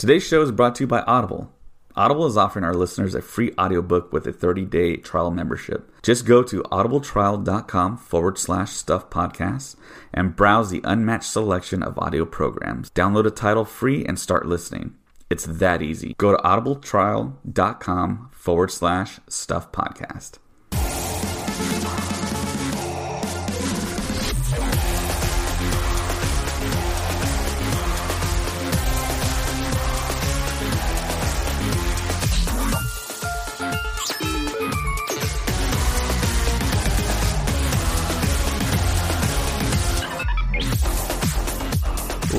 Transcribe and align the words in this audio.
Today's 0.00 0.26
show 0.26 0.40
is 0.40 0.50
brought 0.50 0.76
to 0.76 0.84
you 0.84 0.86
by 0.86 1.02
Audible. 1.02 1.52
Audible 1.94 2.24
is 2.24 2.38
offering 2.38 2.64
our 2.64 2.72
listeners 2.72 3.14
a 3.14 3.20
free 3.20 3.52
audiobook 3.58 4.10
with 4.14 4.26
a 4.26 4.32
30-day 4.32 4.96
trial 4.96 5.30
membership. 5.30 5.92
Just 6.02 6.24
go 6.24 6.42
to 6.42 6.62
audibletrial.com 6.62 7.98
forward 7.98 8.38
slash 8.38 8.70
stuff 8.70 9.10
podcasts 9.10 9.76
and 10.14 10.34
browse 10.34 10.70
the 10.70 10.80
unmatched 10.84 11.30
selection 11.30 11.82
of 11.82 11.98
audio 11.98 12.24
programs. 12.24 12.88
Download 12.92 13.26
a 13.26 13.30
title 13.30 13.66
free 13.66 14.02
and 14.06 14.18
start 14.18 14.46
listening. 14.46 14.94
It's 15.28 15.44
that 15.44 15.82
easy. 15.82 16.14
Go 16.16 16.34
to 16.34 16.42
audibletrial.com 16.42 18.30
forward 18.32 18.70
slash 18.70 19.20
stuff 19.28 19.70
podcast. 19.70 20.38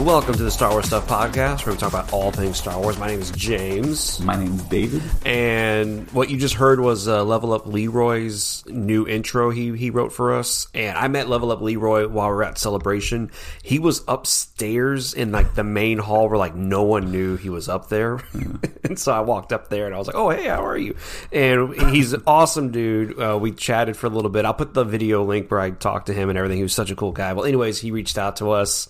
Welcome 0.01 0.33
to 0.33 0.43
the 0.43 0.49
Star 0.49 0.71
Wars 0.71 0.87
Stuff 0.87 1.07
Podcast, 1.07 1.63
where 1.63 1.75
we 1.75 1.79
talk 1.79 1.93
about 1.93 2.11
all 2.11 2.31
things 2.31 2.57
Star 2.57 2.79
Wars. 2.79 2.97
My 2.97 3.05
name 3.05 3.19
is 3.19 3.29
James, 3.31 4.19
My 4.19 4.35
name's 4.35 4.63
David. 4.63 5.03
and 5.23 6.09
what 6.09 6.31
you 6.31 6.37
just 6.37 6.55
heard 6.55 6.79
was 6.79 7.07
uh, 7.07 7.23
Level 7.23 7.53
Up 7.53 7.67
Leroy's 7.67 8.63
new 8.65 9.07
intro 9.07 9.51
he 9.51 9.77
he 9.77 9.91
wrote 9.91 10.11
for 10.11 10.33
us. 10.33 10.67
And 10.73 10.97
I 10.97 11.07
met 11.07 11.29
Level 11.29 11.51
Up 11.51 11.61
Leroy 11.61 12.07
while 12.07 12.29
we 12.29 12.35
were 12.35 12.43
at 12.43 12.57
Celebration. 12.57 13.29
He 13.61 13.77
was 13.77 14.03
upstairs 14.07 15.13
in 15.13 15.31
like 15.31 15.53
the 15.53 15.63
main 15.63 15.99
hall 15.99 16.27
where 16.27 16.37
like 16.37 16.55
no 16.55 16.81
one 16.81 17.11
knew 17.11 17.37
he 17.37 17.51
was 17.51 17.69
up 17.69 17.89
there, 17.89 18.21
and 18.83 18.97
so 18.97 19.13
I 19.13 19.19
walked 19.19 19.53
up 19.53 19.69
there 19.69 19.85
and 19.85 19.93
I 19.93 19.99
was 19.99 20.07
like, 20.07 20.15
"Oh 20.15 20.29
hey, 20.31 20.47
how 20.47 20.65
are 20.65 20.77
you?" 20.77 20.95
And 21.31 21.75
he's 21.93 22.13
an 22.13 22.23
awesome 22.25 22.71
dude. 22.71 23.19
Uh, 23.19 23.37
we 23.39 23.51
chatted 23.51 23.95
for 23.95 24.07
a 24.07 24.09
little 24.09 24.31
bit. 24.31 24.45
I'll 24.45 24.53
put 24.55 24.73
the 24.73 24.83
video 24.83 25.23
link 25.23 25.51
where 25.51 25.59
I 25.59 25.69
talked 25.69 26.07
to 26.07 26.13
him 26.13 26.29
and 26.29 26.39
everything. 26.39 26.57
He 26.57 26.63
was 26.63 26.73
such 26.73 26.89
a 26.89 26.95
cool 26.95 27.11
guy. 27.11 27.33
Well, 27.33 27.45
anyways, 27.45 27.79
he 27.79 27.91
reached 27.91 28.17
out 28.17 28.37
to 28.37 28.49
us 28.49 28.89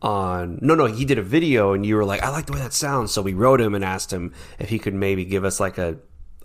on 0.00 0.58
no 0.62 0.74
no 0.74 0.86
he 0.86 1.04
did 1.04 1.18
a 1.18 1.22
video 1.22 1.72
and 1.72 1.84
you 1.84 1.96
were 1.96 2.04
like 2.04 2.22
i 2.22 2.28
like 2.28 2.46
the 2.46 2.52
way 2.52 2.58
that 2.60 2.72
sounds 2.72 3.10
so 3.12 3.20
we 3.20 3.34
wrote 3.34 3.60
him 3.60 3.74
and 3.74 3.84
asked 3.84 4.12
him 4.12 4.32
if 4.58 4.68
he 4.68 4.78
could 4.78 4.94
maybe 4.94 5.24
give 5.24 5.44
us 5.44 5.58
like 5.58 5.76
a, 5.76 5.96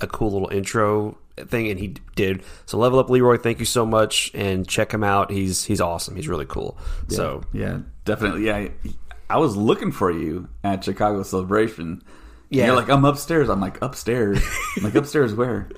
a 0.02 0.08
cool 0.08 0.32
little 0.32 0.50
intro 0.50 1.16
thing 1.38 1.70
and 1.70 1.80
he 1.80 1.96
did 2.16 2.44
so 2.66 2.78
level 2.78 2.98
up 2.98 3.10
leroy 3.10 3.38
thank 3.38 3.60
you 3.60 3.66
so 3.66 3.86
much 3.86 4.32
and 4.34 4.68
check 4.68 4.92
him 4.92 5.04
out 5.04 5.30
he's 5.32 5.64
he's 5.66 5.80
awesome 5.82 6.16
he's 6.16 6.28
really 6.28 6.46
cool 6.46 6.78
so 7.10 7.44
Yeah, 7.54 7.80
definitely. 8.06 8.48
Yeah, 8.48 8.70
I 9.30 9.38
was 9.38 9.56
looking 9.56 9.92
for 9.92 10.12
you 10.12 10.48
at 10.64 10.84
Chicago 10.84 11.24
Celebration. 11.24 12.04
Yeah. 12.50 12.68
You're 12.68 12.76
like, 12.76 12.90
I'm 12.90 13.04
upstairs. 13.06 13.50
I'm 13.50 13.60
like, 13.60 13.82
upstairs? 13.82 14.40
I'm 14.78 14.84
like, 14.84 14.96
upstairs 14.96 15.34
where? 15.34 15.70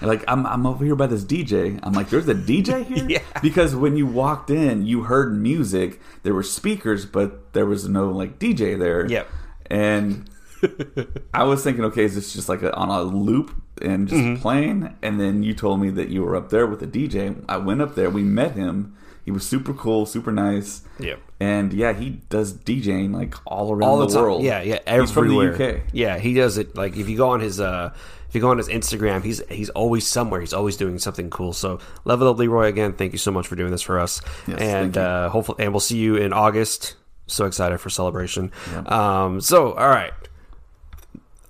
You're 0.00 0.10
like, 0.10 0.24
I'm, 0.28 0.46
I'm 0.46 0.66
over 0.66 0.84
here 0.84 0.94
by 0.96 1.06
this 1.06 1.24
DJ. 1.24 1.78
I'm 1.82 1.92
like, 1.92 2.10
there's 2.10 2.28
a 2.28 2.34
DJ 2.34 2.84
here? 2.94 3.06
Yeah. 3.08 3.22
Because 3.42 3.74
when 3.74 3.96
you 3.96 4.06
walked 4.06 4.50
in, 4.50 4.86
you 4.86 5.04
heard 5.04 5.34
music. 5.36 6.00
There 6.22 6.34
were 6.34 6.42
speakers, 6.42 7.06
but 7.06 7.52
there 7.54 7.66
was 7.66 7.88
no, 7.88 8.10
like, 8.10 8.38
DJ 8.38 8.78
there. 8.78 9.06
Yep. 9.08 9.28
And 9.70 10.28
I 11.34 11.44
was 11.44 11.62
thinking, 11.64 11.84
okay, 11.84 12.04
is 12.04 12.14
this 12.14 12.32
just 12.32 12.48
like 12.48 12.62
a, 12.62 12.74
on 12.74 12.88
a 12.88 13.02
loop 13.02 13.54
and 13.82 14.08
just 14.08 14.20
Mm-hmm. 14.22 14.42
playing? 14.42 14.94
And 15.02 15.20
then 15.20 15.42
you 15.42 15.54
told 15.54 15.80
me 15.80 15.90
that 15.90 16.08
you 16.08 16.22
were 16.22 16.36
up 16.36 16.50
there 16.50 16.66
with 16.66 16.80
the 16.80 16.86
DJ. 16.86 17.42
I 17.48 17.56
went 17.58 17.80
up 17.82 17.94
there. 17.94 18.10
We 18.10 18.22
met 18.22 18.52
him. 18.52 18.94
He 19.24 19.30
was 19.30 19.46
super 19.46 19.72
cool, 19.74 20.06
super 20.06 20.30
nice. 20.30 20.82
Yep. 21.00 21.20
And 21.38 21.72
yeah, 21.74 21.92
he 21.92 22.10
does 22.30 22.54
DJing 22.54 23.12
like 23.14 23.34
all 23.46 23.70
around 23.72 23.82
all 23.88 23.98
the, 23.98 24.06
the, 24.06 24.18
world. 24.18 24.42
yeah 24.42 24.62
yeah 24.62 24.78
everywhere 24.86 25.02
He's 25.02 25.10
from 25.12 25.28
the 25.28 25.76
UK. 25.76 25.80
yeah 25.92 26.18
he 26.18 26.32
does 26.32 26.56
it 26.56 26.74
like 26.74 26.96
if 26.96 27.08
you 27.10 27.16
go 27.18 27.28
on 27.28 27.40
his 27.40 27.60
uh 27.60 27.92
if 28.28 28.34
you 28.34 28.40
go 28.40 28.48
on 28.50 28.56
his 28.56 28.68
instagram 28.68 29.22
he's 29.22 29.42
he's 29.50 29.68
always 29.70 30.06
somewhere. 30.06 30.40
He's 30.40 30.54
always 30.54 30.76
doing 30.78 30.98
something 30.98 31.28
cool. 31.28 31.52
So 31.52 31.78
level 32.04 32.28
up 32.28 32.38
leroy 32.38 32.66
again. 32.68 32.94
Thank 32.94 33.12
you 33.12 33.18
so 33.18 33.30
much 33.30 33.46
for 33.46 33.54
doing 33.54 33.70
this 33.70 33.82
for 33.82 33.98
us. 33.98 34.22
Yes, 34.46 34.60
and 34.60 34.96
uh 34.96 35.28
hopefully 35.28 35.62
and 35.62 35.72
we'll 35.74 35.80
see 35.80 35.98
you 35.98 36.16
in 36.16 36.32
august. 36.32 36.96
So 37.26 37.44
excited 37.44 37.78
for 37.78 37.90
celebration. 37.90 38.50
Um 38.86 39.40
so 39.42 39.72
all 39.72 39.88
right. 39.88 40.12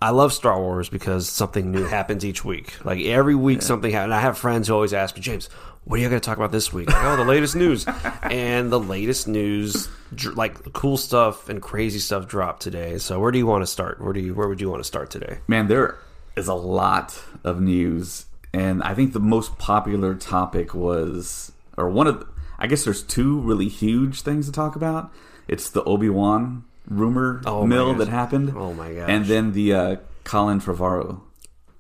I 0.03 0.11
love 0.11 0.33
Star 0.33 0.61
Wars 0.61 0.89
because 0.91 1.27
something 1.29 1.71
new 1.71 1.85
happens 1.85 2.25
each 2.25 2.45
week. 2.45 2.85
Like 2.85 3.01
every 3.01 3.35
week, 3.35 3.63
something 3.63 3.91
happens. 3.91 4.13
I 4.13 4.21
have 4.21 4.37
friends 4.37 4.69
who 4.69 4.75
always 4.75 4.93
ask 4.93 5.17
me, 5.17 5.23
James, 5.23 5.49
what 5.87 6.01
are 6.01 6.03
you 6.03 6.09
going 6.09 6.21
to 6.21 6.25
talk 6.25 6.37
about 6.37 6.51
this 6.51 6.73
week? 6.73 6.91
Like, 6.91 7.05
oh, 7.05 7.17
the 7.17 7.25
latest 7.25 7.55
news. 7.55 7.87
and 8.23 8.73
the 8.73 8.81
latest 8.81 9.29
news, 9.29 9.89
like 10.35 10.73
cool 10.73 10.97
stuff 10.97 11.49
and 11.49 11.63
crazy 11.63 12.01
stuff, 12.01 12.27
dropped 12.27 12.61
today. 12.61 12.99
So 12.99 13.21
where 13.21 13.31
do 13.31 13.39
you 13.39 13.47
want 13.47 13.63
to 13.63 13.69
start? 13.69 14.01
Where 14.01 14.13
do 14.13 14.19
you 14.19 14.35
where 14.35 14.49
would 14.49 14.61
you 14.61 14.69
want 14.69 14.81
to 14.81 14.87
start 14.87 15.11
today? 15.11 15.39
Man, 15.47 15.69
there 15.69 15.97
is 16.37 16.49
a 16.49 16.55
lot 16.55 17.23
of 17.45 17.61
news, 17.61 18.27
and 18.53 18.83
I 18.83 18.95
think 18.95 19.13
the 19.13 19.21
most 19.21 19.59
popular 19.59 20.17
topic 20.17 20.75
was, 20.75 21.53
or 21.77 21.89
one 21.89 22.09
of, 22.09 22.29
I 22.59 22.67
guess 22.67 22.83
there's 22.83 23.05
two 23.05 23.39
really 23.39 23.69
huge 23.69 24.23
things 24.23 24.47
to 24.47 24.53
talk 24.53 24.75
about. 24.75 25.13
It's 25.47 25.71
the 25.71 25.85
Obi 25.85 26.09
Wan 26.09 26.65
rumor 26.89 27.43
Oh 27.47 27.65
mill 27.65 27.95
that 27.95 28.09
happened. 28.09 28.53
Oh 28.57 28.75
my 28.75 28.93
gosh. 28.93 29.09
And 29.09 29.25
then 29.27 29.53
the 29.53 29.73
uh, 29.73 29.97
Colin 30.25 30.61
Trevorrow. 30.61 31.21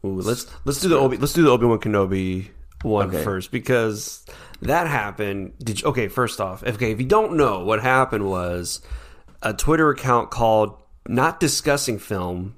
Ooh, 0.05 0.21
let's 0.21 0.47
let's 0.65 0.81
do 0.81 0.89
the 0.89 0.97
Obi 0.97 1.16
let's 1.16 1.33
do 1.33 1.43
the 1.43 1.50
Obi 1.50 1.66
Wan 1.66 1.81
Kenobi 1.81 2.50
one 2.86 3.08
Okay. 3.08 3.22
first 3.24 3.50
because 3.50 4.24
that 4.62 4.86
happened. 4.86 5.52
Did 5.58 5.82
you, 5.82 5.88
okay? 5.88 6.08
First 6.08 6.41
off, 6.41 6.62
okay, 6.62 6.92
if 6.92 7.00
you 7.00 7.06
don't 7.06 7.36
know, 7.36 7.64
what 7.64 7.82
happened 7.82 8.28
was 8.28 8.80
a 9.42 9.52
Twitter 9.52 9.91
account 9.91 10.30
called 10.30 10.80
not 11.08 11.41
discussing 11.41 11.98
film, 11.98 12.54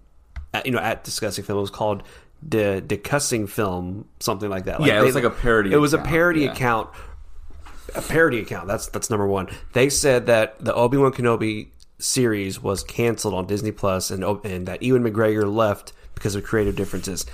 at, 0.55 0.67
you 0.67 0.73
know, 0.73 0.79
at 0.79 1.05
discussing 1.05 1.45
film 1.45 1.59
it 1.59 1.63
was 1.63 1.71
called 1.71 2.03
the 2.43 2.81
discussing 2.87 3.47
film, 3.47 4.07
something 4.21 4.49
like 4.49 4.67
that. 4.67 4.81
Yeah, 4.81 5.01
it 5.01 5.05
was 5.05 5.15
like 5.15 5.25
a 5.25 5.31
parody 5.31 5.73
It 5.73 5.79
was 5.79 5.93
a 5.93 5.99
parody 5.99 6.43
yeah. 6.43 6.53
account. 6.53 6.91
A 7.95 8.03
parody 8.03 8.41
account. 8.41 8.69
That's 8.69 8.87
that's 8.89 9.09
number 9.09 9.27
one. 9.27 9.49
They 9.73 9.89
said 9.89 10.27
that 10.27 10.63
the 10.63 10.75
Obi 10.75 10.99
Wan 10.99 11.11
Kenobi 11.13 11.69
series 11.99 12.63
was 12.63 12.85
canceled 12.85 13.35
on 13.35 13.47
Disney 13.47 13.73
Plus, 13.73 14.11
and 14.11 14.23
and 14.45 14.69
that 14.69 14.83
Ewan 14.83 15.03
McGregor 15.03 15.53
left 15.53 15.95
because 16.15 16.35
of 16.35 16.45
creative 16.45 16.77
differences. 16.77 17.25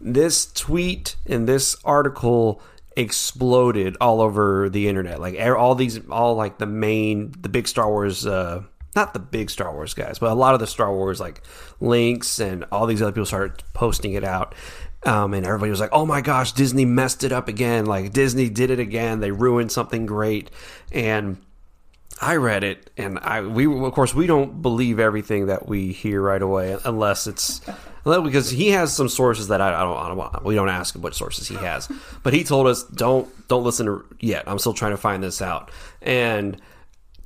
This 0.00 0.50
tweet 0.52 1.16
and 1.26 1.48
this 1.48 1.76
article 1.84 2.62
exploded 2.96 3.96
all 4.00 4.20
over 4.20 4.68
the 4.68 4.88
internet. 4.88 5.20
Like 5.20 5.34
er- 5.38 5.56
all 5.56 5.74
these, 5.74 6.00
all 6.08 6.34
like 6.34 6.58
the 6.58 6.66
main, 6.66 7.32
the 7.40 7.48
big 7.48 7.68
Star 7.68 7.88
Wars. 7.88 8.26
Uh, 8.26 8.62
not 8.96 9.12
the 9.12 9.20
big 9.20 9.50
Star 9.50 9.72
Wars 9.72 9.94
guys, 9.94 10.18
but 10.18 10.32
a 10.32 10.34
lot 10.34 10.54
of 10.54 10.60
the 10.60 10.66
Star 10.66 10.92
Wars 10.92 11.20
like 11.20 11.42
links 11.80 12.40
and 12.40 12.64
all 12.72 12.86
these 12.86 13.00
other 13.00 13.12
people 13.12 13.26
started 13.26 13.62
posting 13.72 14.14
it 14.14 14.24
out. 14.24 14.54
Um, 15.04 15.32
and 15.32 15.46
everybody 15.46 15.70
was 15.70 15.80
like, 15.80 15.90
"Oh 15.92 16.04
my 16.04 16.20
gosh, 16.20 16.52
Disney 16.52 16.84
messed 16.84 17.24
it 17.24 17.32
up 17.32 17.48
again! 17.48 17.86
Like 17.86 18.12
Disney 18.12 18.50
did 18.50 18.70
it 18.70 18.78
again. 18.80 19.20
They 19.20 19.30
ruined 19.30 19.72
something 19.72 20.06
great." 20.06 20.50
And 20.92 21.38
I 22.20 22.36
read 22.36 22.64
it, 22.64 22.90
and 22.98 23.18
I 23.20 23.40
we 23.40 23.66
of 23.66 23.92
course 23.94 24.12
we 24.12 24.26
don't 24.26 24.60
believe 24.60 24.98
everything 24.98 25.46
that 25.46 25.66
we 25.66 25.92
hear 25.92 26.20
right 26.20 26.42
away 26.42 26.76
unless 26.84 27.26
it's 27.26 27.62
because 28.04 28.50
he 28.50 28.70
has 28.70 28.92
some 28.92 29.08
sources 29.08 29.48
that 29.48 29.60
I, 29.60 29.68
I 29.68 29.82
don't 29.82 29.96
I 29.96 30.08
don't 30.08 30.16
want. 30.16 30.44
We 30.44 30.54
don't 30.54 30.68
ask 30.68 30.94
him 30.94 31.02
what 31.02 31.14
sources 31.14 31.48
he 31.48 31.56
has, 31.56 31.88
but 32.22 32.32
he 32.32 32.44
told 32.44 32.66
us 32.66 32.84
don't 32.84 33.48
don't 33.48 33.64
listen 33.64 33.86
to 33.86 34.04
yet. 34.20 34.44
I'm 34.46 34.58
still 34.58 34.74
trying 34.74 34.92
to 34.92 34.96
find 34.96 35.22
this 35.22 35.42
out, 35.42 35.70
and 36.00 36.60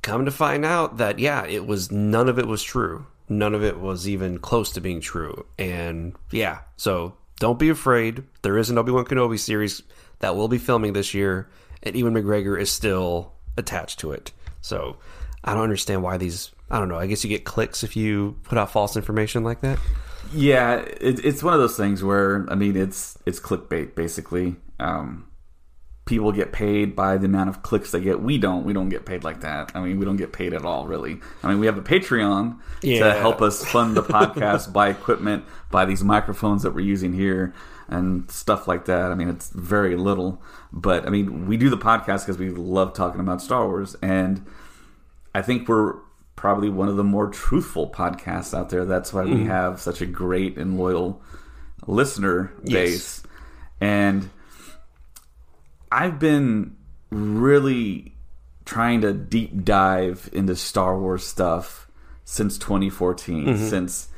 come 0.01 0.25
to 0.25 0.31
find 0.31 0.65
out 0.65 0.97
that 0.97 1.19
yeah, 1.19 1.45
it 1.45 1.65
was 1.65 1.91
none 1.91 2.29
of 2.29 2.39
it 2.39 2.47
was 2.47 2.63
true. 2.63 3.05
None 3.27 3.55
of 3.55 3.63
it 3.63 3.79
was 3.79 4.07
even 4.07 4.37
close 4.37 4.71
to 4.73 4.81
being 4.81 5.01
true, 5.01 5.45
and 5.57 6.15
yeah, 6.31 6.59
so 6.77 7.15
don't 7.39 7.59
be 7.59 7.69
afraid. 7.69 8.23
There 8.43 8.57
is 8.57 8.69
an 8.69 8.77
Obi 8.77 8.91
Wan 8.91 9.05
Kenobi 9.05 9.39
series 9.39 9.81
that 10.19 10.35
will 10.35 10.47
be 10.47 10.57
filming 10.57 10.93
this 10.93 11.13
year, 11.13 11.49
and 11.81 11.95
Ewan 11.95 12.13
McGregor 12.13 12.59
is 12.59 12.71
still 12.71 13.33
attached 13.57 13.99
to 13.99 14.11
it. 14.11 14.31
So 14.61 14.97
I 15.43 15.53
don't 15.53 15.63
understand 15.63 16.03
why 16.03 16.17
these. 16.17 16.51
I 16.69 16.79
don't 16.79 16.89
know. 16.89 16.97
I 16.97 17.07
guess 17.07 17.23
you 17.23 17.29
get 17.29 17.43
clicks 17.43 17.83
if 17.83 17.95
you 17.95 18.37
put 18.43 18.57
out 18.57 18.71
false 18.71 18.95
information 18.95 19.43
like 19.43 19.61
that. 19.61 19.79
Yeah, 20.33 20.75
it, 20.77 21.23
it's 21.23 21.43
one 21.43 21.53
of 21.53 21.59
those 21.59 21.77
things 21.77 22.03
where 22.03 22.45
I 22.49 22.55
mean, 22.55 22.75
it's 22.75 23.17
it's 23.25 23.39
clickbait 23.39 23.95
basically. 23.95 24.55
Um, 24.79 25.27
people 26.05 26.31
get 26.31 26.51
paid 26.51 26.95
by 26.95 27.17
the 27.17 27.25
amount 27.25 27.49
of 27.49 27.63
clicks 27.63 27.91
they 27.91 27.99
get. 27.99 28.21
We 28.21 28.37
don't. 28.37 28.63
We 28.63 28.73
don't 28.73 28.89
get 28.89 29.05
paid 29.05 29.23
like 29.23 29.41
that. 29.41 29.71
I 29.73 29.81
mean, 29.81 29.97
we 29.97 30.05
don't 30.05 30.17
get 30.17 30.33
paid 30.33 30.53
at 30.53 30.63
all, 30.63 30.85
really. 30.85 31.19
I 31.41 31.47
mean, 31.49 31.59
we 31.59 31.65
have 31.65 31.77
a 31.77 31.81
Patreon 31.81 32.59
Yeah. 32.83 33.05
to 33.13 33.19
help 33.19 33.41
us 33.41 33.63
fund 33.65 33.95
the 33.97 34.03
podcast, 34.03 34.71
buy 34.71 34.89
equipment, 34.89 35.45
buy 35.71 35.85
these 35.85 36.03
microphones 36.03 36.61
that 36.63 36.75
we're 36.75 36.81
using 36.85 37.13
here, 37.13 37.53
and 37.87 38.29
stuff 38.29 38.67
like 38.67 38.85
that. 38.85 39.11
I 39.11 39.15
mean, 39.15 39.29
it's 39.29 39.49
very 39.49 39.95
little, 39.95 40.41
but 40.71 41.07
I 41.07 41.09
mean, 41.09 41.47
we 41.47 41.57
do 41.57 41.69
the 41.71 41.77
podcast 41.77 42.21
because 42.25 42.37
we 42.37 42.49
love 42.51 42.93
talking 42.93 43.19
about 43.21 43.41
Star 43.41 43.65
Wars, 43.65 43.95
and 44.01 44.45
I 45.33 45.41
think 45.41 45.67
we're 45.67 45.95
probably 46.45 46.69
one 46.69 46.87
of 46.87 46.95
the 46.95 47.03
more 47.03 47.25
truthful 47.25 47.89
podcasts 47.89 48.55
out 48.55 48.69
there. 48.69 48.85
That's 48.85 49.11
why 49.11 49.23
we 49.23 49.31
mm. 49.31 49.47
have 49.47 49.81
such 49.81 49.99
a 49.99 50.05
great 50.05 50.59
and 50.59 50.77
loyal 50.77 51.19
listener 51.87 52.53
base. 52.63 53.23
And 53.81 54.29
I've 55.91 56.19
been 56.19 56.77
really 57.09 58.13
trying 58.63 59.01
to 59.01 59.11
deep 59.11 59.63
dive 59.63 60.29
into 60.33 60.55
Star 60.55 60.99
Wars 60.99 61.25
stuff 61.25 61.89
since 62.25 62.59
2014, 62.59 63.45
mm-hmm. 63.45 63.67
since 63.67 64.09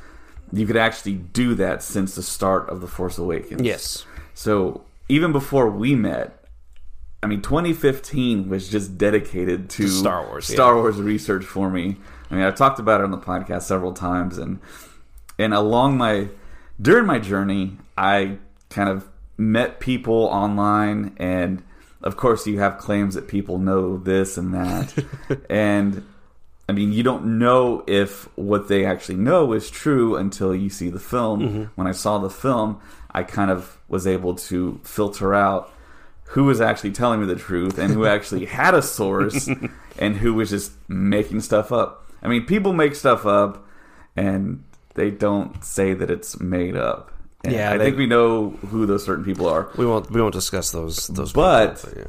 you 0.52 0.68
could 0.68 0.76
actually 0.76 1.14
do 1.14 1.56
that 1.56 1.82
since 1.82 2.16
the 2.16 2.24
start 2.24 2.68
of 2.68 2.82
The 2.82 2.88
Force 2.88 3.18
Awakens. 3.18 3.62
Yes. 3.62 4.06
So 4.34 4.84
even 5.08 5.32
before 5.32 5.70
we 5.70 5.96
met, 5.96 6.44
I 7.24 7.28
mean, 7.28 7.42
2015 7.42 8.50
was 8.50 8.68
just 8.68 8.98
dedicated 8.98 9.70
to, 9.70 9.88
Star 9.88 10.28
Wars, 10.28 10.46
Star 10.46 10.76
yeah. 10.76 10.82
Wars 10.82 10.98
research 10.98 11.46
for 11.46 11.70
me. 11.70 11.96
I 12.30 12.36
mean, 12.36 12.44
I've 12.44 12.56
talked 12.56 12.80
about 12.80 13.02
it 13.02 13.06
on 13.06 13.12
the 13.12 13.18
podcast 13.18 13.64
several 13.64 13.94
times, 13.94 14.38
and 14.38 14.60
and 15.40 15.54
along 15.54 15.98
my 15.98 16.30
during 16.82 17.06
my 17.06 17.20
journey, 17.20 17.78
I 17.98 18.38
kind 18.70 18.90
of 18.90 19.08
met 19.38 19.80
people 19.80 20.26
online, 20.26 21.16
and 21.18 21.64
of 22.04 22.18
course, 22.18 22.46
you 22.48 22.60
have 22.60 22.78
claims 22.78 23.16
that 23.16 23.28
people 23.28 23.60
know 23.60 23.98
this 23.98 24.38
and 24.38 24.54
that, 24.54 24.94
and 25.50 26.06
I 26.70 26.74
mean, 26.74 26.92
you 26.92 27.04
don't 27.04 27.40
know 27.40 27.84
if 27.88 28.28
what 28.38 28.68
they 28.68 28.86
actually 28.86 29.18
know 29.18 29.54
is 29.54 29.70
true 29.70 30.16
until 30.16 30.54
you 30.54 30.70
see 30.70 30.90
the 30.90 31.00
film. 31.00 31.42
Mm-hmm. 31.42 31.64
When 31.76 31.88
I 31.88 31.94
saw 31.94 32.18
the 32.18 32.30
film, 32.30 32.82
I 33.12 33.24
kind 33.24 33.50
of 33.50 33.78
was 33.88 34.06
able 34.06 34.36
to 34.36 34.80
filter 34.84 35.34
out 35.34 35.74
who 36.32 36.44
was 36.44 36.60
actually 36.60 36.92
telling 36.92 37.22
me 37.22 37.26
the 37.26 37.36
truth 37.36 37.78
and 37.78 37.94
who 37.94 38.06
actually 38.06 38.46
had 38.46 38.74
a 38.74 38.82
source 38.82 39.50
and 39.98 40.18
who 40.18 40.34
was 40.34 40.50
just 40.50 40.74
making 40.90 41.40
stuff 41.40 41.72
up. 41.72 42.06
I 42.28 42.30
mean, 42.30 42.46
people 42.46 42.74
make 42.74 42.94
stuff 42.96 43.26
up 43.26 43.66
and 44.16 44.64
they 44.96 45.10
don't 45.12 45.64
say 45.64 45.94
that 45.94 46.10
it's 46.12 46.40
made 46.42 46.76
up. 46.76 47.12
And 47.46 47.54
Yeah, 47.54 47.72
I 47.72 47.78
they- 47.78 47.86
think 47.86 47.98
we 47.98 48.06
know 48.08 48.50
who 48.70 48.86
those 48.86 49.06
certain 49.06 49.24
people 49.24 49.48
are. 49.48 49.70
We 49.78 49.86
won't 49.86 50.12
we 50.12 50.20
won't 50.22 50.34
discuss 50.34 50.72
those 50.72 51.08
those. 51.08 51.32
But- 51.34 51.82
people, 51.82 52.00
yeah. 52.02 52.08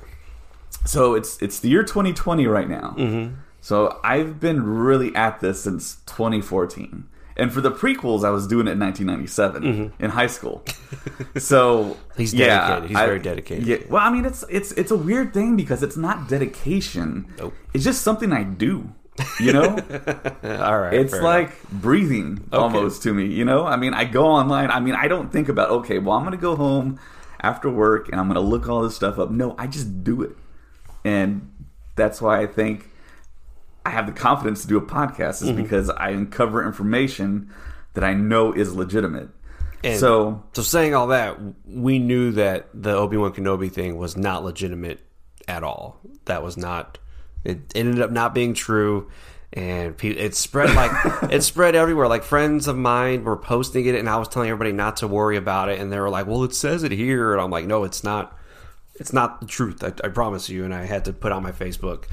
So 0.86 1.14
it's 1.14 1.40
it's 1.42 1.60
the 1.60 1.68
year 1.68 1.82
2020 1.84 2.46
right 2.46 2.68
now. 2.68 2.94
Mm-hmm. 2.98 3.34
So 3.60 3.98
I've 4.02 4.40
been 4.40 4.62
really 4.64 5.14
at 5.14 5.40
this 5.40 5.62
since 5.62 5.96
2014. 6.06 7.04
And 7.36 7.52
for 7.52 7.60
the 7.60 7.70
prequels, 7.70 8.24
I 8.24 8.30
was 8.30 8.48
doing 8.48 8.66
it 8.66 8.72
in 8.72 8.80
1997 8.80 9.92
in 10.00 10.10
high 10.10 10.26
school. 10.26 10.64
So 11.36 11.84
Mm-hmm. 11.84 12.02
He's 12.20 12.34
yeah, 12.34 12.46
dedicated. 12.46 12.88
He's 12.90 12.98
I- 12.98 13.06
very 13.06 13.18
dedicated. 13.20 13.66
Yeah, 13.66 13.76
well, 13.88 14.02
I 14.02 14.10
mean, 14.10 14.24
it's 14.24 14.44
it's 14.50 14.72
it's 14.72 14.90
a 14.90 14.96
weird 14.96 15.32
thing 15.34 15.56
because 15.56 15.82
it's 15.86 15.96
not 15.96 16.28
dedication. 16.28 17.26
Nope. 17.38 17.54
It's 17.74 17.84
just 17.84 18.02
something 18.02 18.32
I 18.32 18.42
do. 18.42 18.90
You 19.40 19.52
know, 19.52 19.68
all 20.44 20.78
right. 20.80 20.94
it's 20.94 21.14
like 21.14 21.48
enough. 21.48 21.70
breathing 21.72 22.44
almost 22.52 23.02
to 23.04 23.12
me. 23.14 23.26
You 23.26 23.44
know, 23.44 23.64
I 23.66 23.76
mean, 23.76 23.94
I 23.94 24.04
go 24.04 24.26
online. 24.26 24.70
I 24.70 24.80
mean, 24.80 24.94
I 24.94 25.08
don't 25.08 25.32
think 25.32 25.48
about 25.48 25.70
okay, 25.70 25.98
well, 25.98 26.16
I'm 26.16 26.22
going 26.24 26.32
to 26.36 26.40
go 26.40 26.56
home 26.56 26.98
after 27.40 27.70
work 27.70 28.08
and 28.10 28.20
I'm 28.20 28.26
going 28.26 28.34
to 28.34 28.40
look 28.40 28.68
all 28.68 28.82
this 28.82 28.96
stuff 28.96 29.18
up. 29.18 29.30
No, 29.30 29.54
I 29.58 29.66
just 29.66 30.02
do 30.04 30.22
it, 30.22 30.36
and 31.04 31.50
that's 31.96 32.20
why 32.22 32.40
I 32.40 32.46
think 32.46 32.90
I 33.84 33.90
have 33.90 34.06
the 34.06 34.12
confidence 34.12 34.62
to 34.62 34.68
do 34.68 34.76
a 34.76 34.82
podcast 34.82 35.42
Mm-hmm. 35.42 35.48
is 35.50 35.56
because 35.56 35.90
I 35.90 36.10
uncover 36.10 36.64
information 36.66 37.50
that 37.94 38.04
I 38.04 38.14
know 38.14 38.52
is 38.52 38.74
legitimate. 38.74 39.30
And- 39.84 39.98
so 39.98 40.42
So 40.52 40.62
saying 40.62 40.94
all 40.94 41.06
that, 41.08 41.38
we 41.66 41.98
knew 41.98 42.32
that 42.32 42.68
the 42.74 42.92
Obi 42.94 43.16
Wan 43.16 43.32
Kenobi 43.32 43.70
thing 43.70 43.96
was 43.96 44.16
not 44.16 44.44
legitimate 44.44 45.00
at 45.46 45.62
all. 45.64 46.00
That 46.26 46.42
was 46.42 46.56
not. 46.56 46.98
It 47.44 47.72
ended 47.74 48.00
up 48.00 48.10
not 48.10 48.34
being 48.34 48.54
true, 48.54 49.10
and 49.52 49.94
it 50.02 50.34
spread 50.34 50.74
like 50.74 50.90
it 51.32 51.42
spread 51.42 51.74
everywhere. 51.74 52.08
Like 52.08 52.22
friends 52.22 52.68
of 52.68 52.76
mine 52.76 53.24
were 53.24 53.36
posting 53.36 53.86
it, 53.86 53.94
and 53.94 54.08
I 54.08 54.16
was 54.16 54.28
telling 54.28 54.50
everybody 54.50 54.72
not 54.72 54.98
to 54.98 55.08
worry 55.08 55.36
about 55.36 55.68
it, 55.68 55.78
and 55.78 55.90
they 55.92 55.98
were 55.98 56.10
like, 56.10 56.26
"Well, 56.26 56.44
it 56.44 56.54
says 56.54 56.82
it 56.82 56.92
here," 56.92 57.32
and 57.32 57.40
I'm 57.40 57.50
like, 57.50 57.66
"No, 57.66 57.84
it's 57.84 58.04
not. 58.04 58.36
It's 58.96 59.12
not 59.12 59.40
the 59.40 59.46
truth. 59.46 59.82
I, 59.82 59.92
I 60.04 60.08
promise 60.10 60.48
you." 60.48 60.64
And 60.64 60.74
I 60.74 60.84
had 60.84 61.04
to 61.06 61.12
put 61.12 61.32
on 61.32 61.42
my 61.42 61.52
Facebook. 61.52 62.04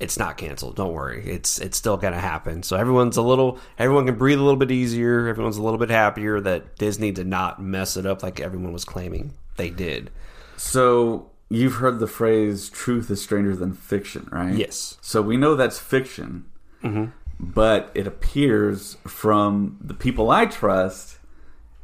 It's 0.00 0.18
not 0.18 0.36
canceled. 0.36 0.76
Don't 0.76 0.92
worry. 0.92 1.24
It's 1.26 1.58
it's 1.60 1.76
still 1.76 1.96
gonna 1.96 2.20
happen. 2.20 2.62
So 2.62 2.76
everyone's 2.76 3.16
a 3.16 3.22
little. 3.22 3.58
Everyone 3.78 4.06
can 4.06 4.16
breathe 4.16 4.38
a 4.38 4.42
little 4.42 4.58
bit 4.58 4.70
easier. 4.70 5.28
Everyone's 5.28 5.56
a 5.56 5.62
little 5.62 5.78
bit 5.78 5.90
happier 5.90 6.40
that 6.40 6.76
Disney 6.76 7.10
did 7.10 7.26
not 7.26 7.62
mess 7.62 7.96
it 7.96 8.04
up 8.06 8.22
like 8.22 8.40
everyone 8.40 8.72
was 8.72 8.84
claiming 8.84 9.32
they 9.56 9.70
did. 9.70 10.10
So 10.56 11.30
you've 11.54 11.74
heard 11.74 11.98
the 11.98 12.06
phrase 12.06 12.68
"truth 12.68 13.10
is 13.10 13.22
stranger 13.22 13.54
than 13.56 13.72
fiction," 13.74 14.28
right? 14.30 14.54
Yes. 14.54 14.98
So 15.00 15.22
we 15.22 15.36
know 15.36 15.54
that's 15.54 15.78
fiction, 15.78 16.44
mm-hmm. 16.82 17.06
but 17.38 17.90
it 17.94 18.06
appears 18.06 18.96
from 19.06 19.78
the 19.80 19.94
people 19.94 20.30
I 20.30 20.46
trust 20.46 21.18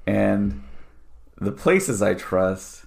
and 0.07 0.63
the 1.41 1.53
places 1.53 2.03
I 2.03 2.15
trust. 2.15 2.85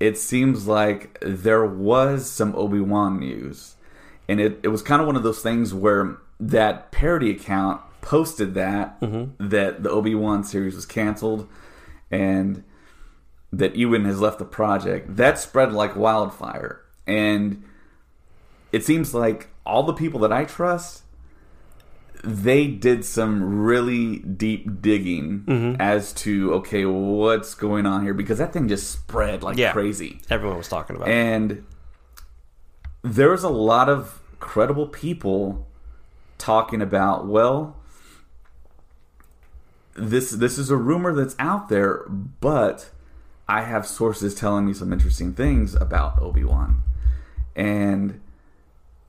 It 0.00 0.18
seems 0.18 0.66
like 0.66 1.18
there 1.22 1.64
was 1.64 2.30
some 2.30 2.54
Obi 2.56 2.80
Wan 2.80 3.20
news, 3.20 3.76
and 4.28 4.40
it, 4.40 4.60
it 4.62 4.68
was 4.68 4.82
kind 4.82 5.00
of 5.00 5.06
one 5.06 5.16
of 5.16 5.22
those 5.22 5.40
things 5.40 5.72
where 5.72 6.18
that 6.40 6.90
parody 6.90 7.30
account 7.30 7.80
posted 8.00 8.54
that 8.54 9.00
mm-hmm. 9.00 9.48
that 9.48 9.82
the 9.82 9.90
Obi 9.90 10.14
Wan 10.14 10.44
series 10.44 10.74
was 10.74 10.84
canceled, 10.84 11.48
and 12.10 12.64
that 13.58 13.76
Ewan 13.76 14.04
has 14.04 14.20
left 14.20 14.38
the 14.38 14.44
project. 14.44 15.16
That 15.16 15.38
spread 15.38 15.72
like 15.72 15.96
wildfire. 15.96 16.80
And 17.06 17.64
it 18.72 18.84
seems 18.84 19.14
like 19.14 19.48
all 19.64 19.82
the 19.82 19.92
people 19.92 20.20
that 20.20 20.32
I 20.32 20.44
trust, 20.44 21.02
they 22.22 22.66
did 22.66 23.04
some 23.04 23.62
really 23.62 24.18
deep 24.18 24.80
digging 24.80 25.44
mm-hmm. 25.46 25.80
as 25.80 26.12
to, 26.14 26.54
okay, 26.54 26.84
what's 26.84 27.54
going 27.54 27.86
on 27.86 28.02
here? 28.02 28.14
Because 28.14 28.38
that 28.38 28.52
thing 28.52 28.68
just 28.68 28.90
spread 28.90 29.42
like 29.42 29.56
Yeah. 29.56 29.72
crazy. 29.72 30.20
Everyone 30.30 30.58
was 30.58 30.68
talking 30.68 30.96
about 30.96 31.08
it. 31.08 31.12
And 31.12 31.64
there 33.02 33.30
was 33.30 33.44
a 33.44 33.50
lot 33.50 33.88
of 33.88 34.20
credible 34.40 34.88
people 34.88 35.66
talking 36.38 36.80
about, 36.80 37.26
well, 37.26 37.76
this 39.94 40.30
this 40.30 40.58
is 40.58 40.70
a 40.70 40.76
rumor 40.76 41.14
that's 41.14 41.36
out 41.38 41.68
there, 41.68 42.04
but 42.08 42.90
I 43.48 43.62
have 43.62 43.86
sources 43.86 44.34
telling 44.34 44.66
me 44.66 44.72
some 44.72 44.92
interesting 44.92 45.34
things 45.34 45.74
about 45.74 46.20
Obi-Wan. 46.20 46.82
And 47.54 48.20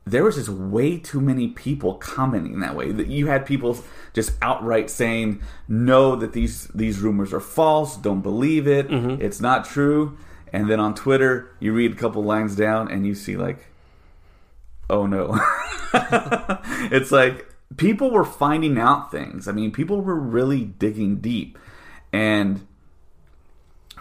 there 0.05 0.23
was 0.23 0.35
just 0.35 0.49
way 0.49 0.97
too 0.97 1.19
many 1.19 1.47
people 1.47 1.95
commenting 1.95 2.59
that 2.59 2.75
way. 2.75 2.91
That 2.91 3.07
you 3.07 3.27
had 3.27 3.45
people 3.45 3.77
just 4.13 4.33
outright 4.41 4.89
saying, 4.89 5.41
"No, 5.67 6.15
that 6.15 6.33
these 6.33 6.67
these 6.67 6.99
rumors 6.99 7.33
are 7.33 7.39
false. 7.39 7.97
Don't 7.97 8.21
believe 8.21 8.67
it. 8.67 8.87
Mm-hmm. 8.87 9.21
It's 9.21 9.41
not 9.41 9.65
true." 9.65 10.17
And 10.53 10.69
then 10.69 10.79
on 10.79 10.93
Twitter, 10.93 11.51
you 11.59 11.73
read 11.73 11.91
a 11.91 11.95
couple 11.95 12.23
lines 12.23 12.55
down, 12.55 12.91
and 12.91 13.07
you 13.07 13.15
see 13.15 13.35
like, 13.35 13.65
"Oh 14.89 15.07
no!" 15.07 15.39
it's 16.91 17.11
like 17.11 17.51
people 17.77 18.11
were 18.11 18.25
finding 18.25 18.77
out 18.77 19.11
things. 19.11 19.47
I 19.47 19.53
mean, 19.53 19.71
people 19.71 20.01
were 20.01 20.15
really 20.15 20.65
digging 20.65 21.17
deep, 21.17 21.57
and 22.13 22.65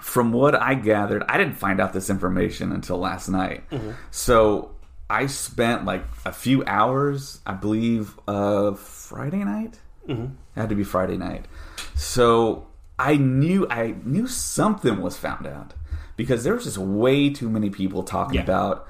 from 0.04 0.32
what 0.32 0.54
I 0.54 0.74
gathered, 0.74 1.24
I 1.28 1.38
didn't 1.38 1.54
find 1.54 1.80
out 1.80 1.94
this 1.94 2.10
information 2.10 2.72
until 2.72 2.98
last 2.98 3.26
night. 3.30 3.64
So 4.10 4.70
I 5.08 5.26
spent 5.26 5.86
like 5.86 6.04
a 6.26 6.32
few 6.32 6.62
hours, 6.66 7.40
I 7.46 7.54
believe, 7.54 8.18
uh, 8.28 8.74
Friday 8.74 9.42
night. 9.44 9.80
Mm-hmm. 10.06 10.24
It 10.56 10.60
had 10.60 10.68
to 10.68 10.74
be 10.74 10.84
Friday 10.84 11.16
night. 11.16 11.46
So 11.94 12.66
I 12.98 13.16
knew 13.16 13.66
I 13.70 13.94
knew 14.04 14.26
something 14.26 15.00
was 15.00 15.16
found 15.16 15.46
out 15.46 15.72
because 16.16 16.44
there 16.44 16.54
was 16.54 16.64
just 16.64 16.78
way 16.78 17.30
too 17.30 17.48
many 17.48 17.70
people 17.70 18.02
talking 18.02 18.34
Yeah. 18.36 18.42
about. 18.42 18.86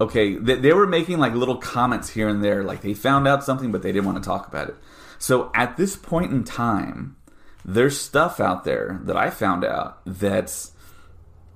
Okay, 0.00 0.36
they, 0.36 0.54
they 0.54 0.72
were 0.72 0.86
making 0.86 1.18
like 1.18 1.34
little 1.34 1.56
comments 1.58 2.08
here 2.08 2.28
and 2.28 2.42
there, 2.42 2.62
like 2.62 2.80
they 2.82 2.94
found 2.94 3.26
out 3.26 3.42
something, 3.44 3.72
but 3.72 3.82
they 3.82 3.90
didn't 3.92 4.06
want 4.06 4.22
to 4.22 4.26
talk 4.26 4.46
about 4.46 4.68
it. 4.68 4.76
So 5.18 5.50
at 5.54 5.76
this 5.76 5.96
point 5.96 6.30
in 6.32 6.44
time, 6.44 7.16
there's 7.64 8.00
stuff 8.00 8.40
out 8.40 8.64
there 8.64 9.00
that 9.04 9.16
I 9.16 9.30
found 9.30 9.64
out 9.64 10.00
that's 10.06 10.72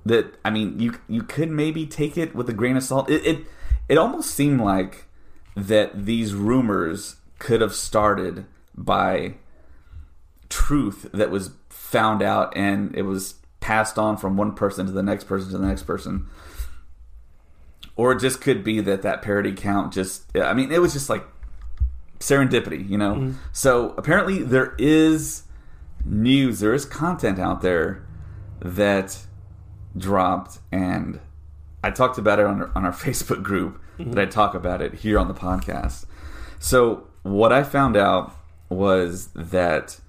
that 0.05 0.37
I 0.45 0.49
mean 0.49 0.79
you 0.79 0.99
you 1.07 1.23
could 1.23 1.49
maybe 1.49 1.85
take 1.85 2.17
it 2.17 2.35
with 2.35 2.49
a 2.49 2.53
grain 2.53 2.77
of 2.77 2.83
salt. 2.83 3.09
It 3.09 3.25
it, 3.25 3.45
it 3.89 3.97
almost 3.97 4.31
seemed 4.31 4.61
like 4.61 5.05
that 5.55 6.05
these 6.05 6.33
rumors 6.33 7.17
could 7.39 7.61
have 7.61 7.73
started 7.73 8.45
by 8.75 9.35
truth 10.49 11.09
that 11.13 11.31
was 11.31 11.51
found 11.69 12.21
out 12.21 12.55
and 12.55 12.95
it 12.95 13.03
was 13.03 13.35
passed 13.59 13.97
on 13.97 14.17
from 14.17 14.37
one 14.37 14.53
person 14.53 14.85
to 14.85 14.91
the 14.91 15.03
next 15.03 15.25
person 15.25 15.51
to 15.51 15.57
the 15.57 15.67
next 15.67 15.83
person. 15.83 16.27
or 17.95 18.11
it 18.11 18.19
just 18.19 18.41
could 18.41 18.63
be 18.63 18.81
that 18.81 19.01
that 19.01 19.21
parody 19.21 19.53
count 19.53 19.93
just 19.93 20.23
i 20.37 20.53
mean 20.53 20.71
it 20.71 20.81
was 20.81 20.93
just 20.93 21.09
like 21.09 21.25
serendipity 22.19 22.87
you 22.87 22.97
know 22.97 23.15
mm-hmm. 23.15 23.31
so 23.53 23.93
apparently 23.97 24.43
there 24.43 24.75
is 24.77 25.43
news 26.05 26.59
there 26.59 26.73
is 26.73 26.85
content 26.85 27.39
out 27.39 27.61
there 27.61 28.05
that 28.61 29.25
dropped 29.97 30.59
and 30.71 31.19
i 31.83 31.89
talked 31.89 32.17
about 32.17 32.39
it 32.39 32.45
on 32.45 32.61
our, 32.61 32.71
on 32.75 32.85
our 32.85 32.91
facebook 33.05 33.41
group 33.41 33.81
mm-hmm. 33.97 34.11
that 34.11 34.21
i 34.21 34.25
talk 34.25 34.53
about 34.53 34.81
it 34.81 34.93
here 34.95 35.17
on 35.17 35.27
the 35.27 35.33
podcast. 35.33 36.05
So 36.59 37.07
what 37.23 37.51
i 37.51 37.63
found 37.63 37.97
out 37.97 38.35
was 38.69 39.27
that 39.35 39.99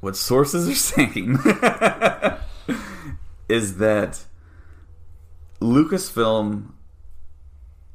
what 0.00 0.16
sources 0.16 0.68
are 0.68 0.74
saying 0.74 1.38
is 3.48 3.78
that 3.78 4.24
Lucasfilm 5.60 6.72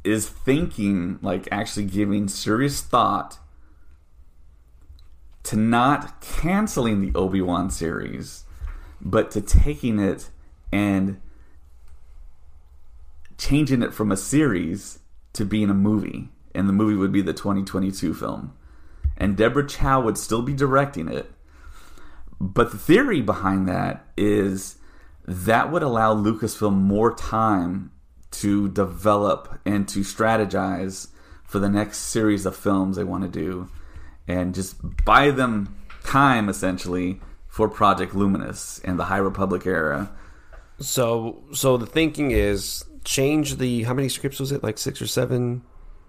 is 0.03 0.27
thinking, 0.27 1.19
like 1.21 1.47
actually 1.51 1.85
giving 1.85 2.27
serious 2.27 2.81
thought 2.81 3.39
to 5.43 5.57
not 5.57 6.21
canceling 6.21 7.01
the 7.01 7.17
Obi 7.17 7.41
Wan 7.41 7.69
series, 7.69 8.45
but 9.01 9.29
to 9.31 9.41
taking 9.41 9.99
it 9.99 10.29
and 10.71 11.19
changing 13.37 13.81
it 13.81 13.93
from 13.93 14.11
a 14.11 14.17
series 14.17 14.99
to 15.33 15.45
being 15.45 15.69
a 15.69 15.73
movie. 15.73 16.29
And 16.55 16.69
the 16.69 16.73
movie 16.73 16.95
would 16.95 17.11
be 17.11 17.21
the 17.21 17.33
2022 17.33 18.13
film. 18.13 18.53
And 19.17 19.35
Deborah 19.35 19.67
Chow 19.67 20.01
would 20.01 20.17
still 20.17 20.41
be 20.41 20.53
directing 20.53 21.07
it. 21.07 21.31
But 22.39 22.71
the 22.71 22.77
theory 22.77 23.21
behind 23.21 23.67
that 23.67 24.05
is 24.17 24.77
that 25.25 25.71
would 25.71 25.83
allow 25.83 26.15
Lucasfilm 26.15 26.73
more 26.73 27.13
time 27.13 27.91
to 28.31 28.69
develop 28.69 29.59
and 29.65 29.87
to 29.89 29.99
strategize 29.99 31.09
for 31.43 31.59
the 31.59 31.69
next 31.69 31.99
series 31.99 32.45
of 32.45 32.55
films 32.55 32.97
they 32.97 33.03
want 33.03 33.23
to 33.23 33.29
do 33.29 33.69
and 34.27 34.53
just 34.55 34.77
buy 35.05 35.31
them 35.31 35.75
time 36.03 36.49
essentially 36.49 37.21
for 37.47 37.69
Project 37.69 38.15
Luminous 38.15 38.79
and 38.83 38.97
the 38.99 39.05
High 39.05 39.17
Republic 39.17 39.65
era. 39.65 40.11
So, 40.79 41.43
so 41.53 41.77
the 41.77 41.85
thinking 41.85 42.31
is 42.31 42.83
change 43.03 43.57
the 43.57 43.83
how 43.83 43.93
many 43.93 44.09
scripts 44.09 44.39
was 44.39 44.51
it? 44.51 44.63
Like 44.63 44.77
six 44.77 45.01
or 45.01 45.07
seven? 45.07 45.63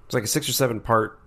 It's 0.07 0.15
like 0.15 0.25
a 0.25 0.29
six 0.29 0.49
or 0.49 0.53
seven 0.53 0.81
part 0.81 1.19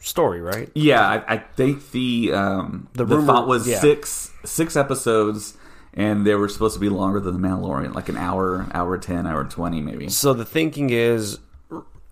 story, 0.00 0.40
right? 0.40 0.70
Yeah, 0.74 1.00
I, 1.06 1.34
I 1.34 1.38
think 1.38 1.90
the 1.90 2.32
um, 2.32 2.88
The 2.94 3.04
the, 3.04 3.16
rumor- 3.16 3.26
thought 3.26 3.48
was 3.48 3.68
yeah. 3.68 3.80
six 3.80 4.30
six 4.44 4.76
episodes, 4.76 5.56
and 5.94 6.26
they 6.26 6.34
were 6.34 6.48
supposed 6.48 6.74
to 6.74 6.80
be 6.80 6.88
longer 6.88 7.20
than 7.20 7.40
the 7.40 7.48
Mandalorian, 7.48 7.94
like 7.94 8.08
an 8.08 8.16
hour, 8.16 8.66
hour 8.72 8.98
ten, 8.98 9.26
hour 9.26 9.44
twenty, 9.44 9.80
maybe. 9.80 10.08
So 10.08 10.32
the 10.32 10.44
thinking 10.44 10.90
is 10.90 11.38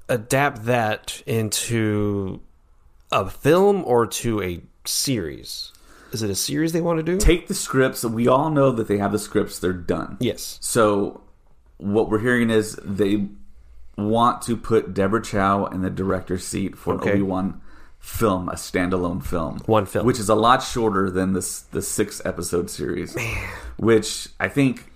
adapt 0.08 0.64
that 0.64 1.22
into 1.26 2.40
a 3.12 3.28
film 3.30 3.82
or 3.86 4.06
to 4.06 4.42
a 4.42 4.60
series. 4.84 5.70
Is 6.12 6.22
it 6.22 6.30
a 6.30 6.34
series 6.34 6.72
they 6.72 6.80
want 6.80 6.98
to 6.98 7.02
do? 7.02 7.18
Take 7.18 7.48
the 7.48 7.54
scripts. 7.54 8.04
We 8.04 8.28
all 8.28 8.50
know 8.50 8.70
that 8.72 8.88
they 8.88 8.98
have 8.98 9.12
the 9.12 9.18
scripts. 9.18 9.58
They're 9.58 9.72
done. 9.72 10.16
yes. 10.20 10.58
So 10.60 11.22
what 11.78 12.10
we're 12.10 12.18
hearing 12.20 12.50
is 12.50 12.78
they 12.84 13.28
want 13.96 14.42
to 14.42 14.56
put 14.56 14.94
Deborah 14.94 15.22
Chow 15.22 15.66
in 15.66 15.82
the 15.82 15.90
director's 15.90 16.44
seat 16.44 16.76
for 16.76 16.94
Okay. 16.94 17.10
an 17.10 17.16
Obi 17.16 17.22
Wan 17.22 17.60
film, 17.98 18.48
a 18.48 18.54
standalone 18.54 19.24
film, 19.24 19.58
One 19.66 19.86
film. 19.86 20.04
which 20.06 20.18
is 20.18 20.28
a 20.28 20.34
lot 20.34 20.62
shorter 20.62 21.10
than 21.10 21.32
this 21.32 21.60
the 21.60 21.80
six 21.82 22.20
episode 22.24 22.68
series, 22.70 23.16
which 23.76 24.28
I 24.40 24.48
think 24.48 24.91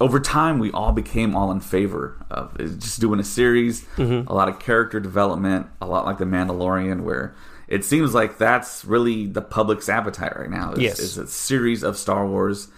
over 0.00 0.20
time 0.20 0.58
we 0.58 0.70
all 0.72 0.92
became 0.92 1.34
all 1.34 1.50
in 1.50 1.60
favor 1.60 2.16
of 2.30 2.56
just 2.58 3.00
doing 3.00 3.18
a 3.20 3.24
series, 3.24 3.82
Mm-hmm. 3.96 4.28
a 4.28 4.34
lot 4.34 4.48
of 4.48 4.58
character 4.58 5.00
development, 5.00 5.66
a 5.80 5.86
lot 5.86 6.04
like 6.04 6.18
the 6.18 6.24
Mandalorian, 6.24 7.00
where 7.02 7.34
it 7.68 7.84
seems 7.84 8.14
like 8.14 8.38
that's 8.38 8.84
really 8.84 9.26
the 9.26 9.40
public's 9.42 9.88
appetite 9.88 10.36
right 10.38 10.50
now. 10.50 10.72
Is, 10.72 10.78
Yes. 10.80 10.98
is 11.00 11.18
a 11.18 11.26
series 11.26 11.82
of 11.82 11.96
Star 11.96 12.26
Wars, 12.26 12.68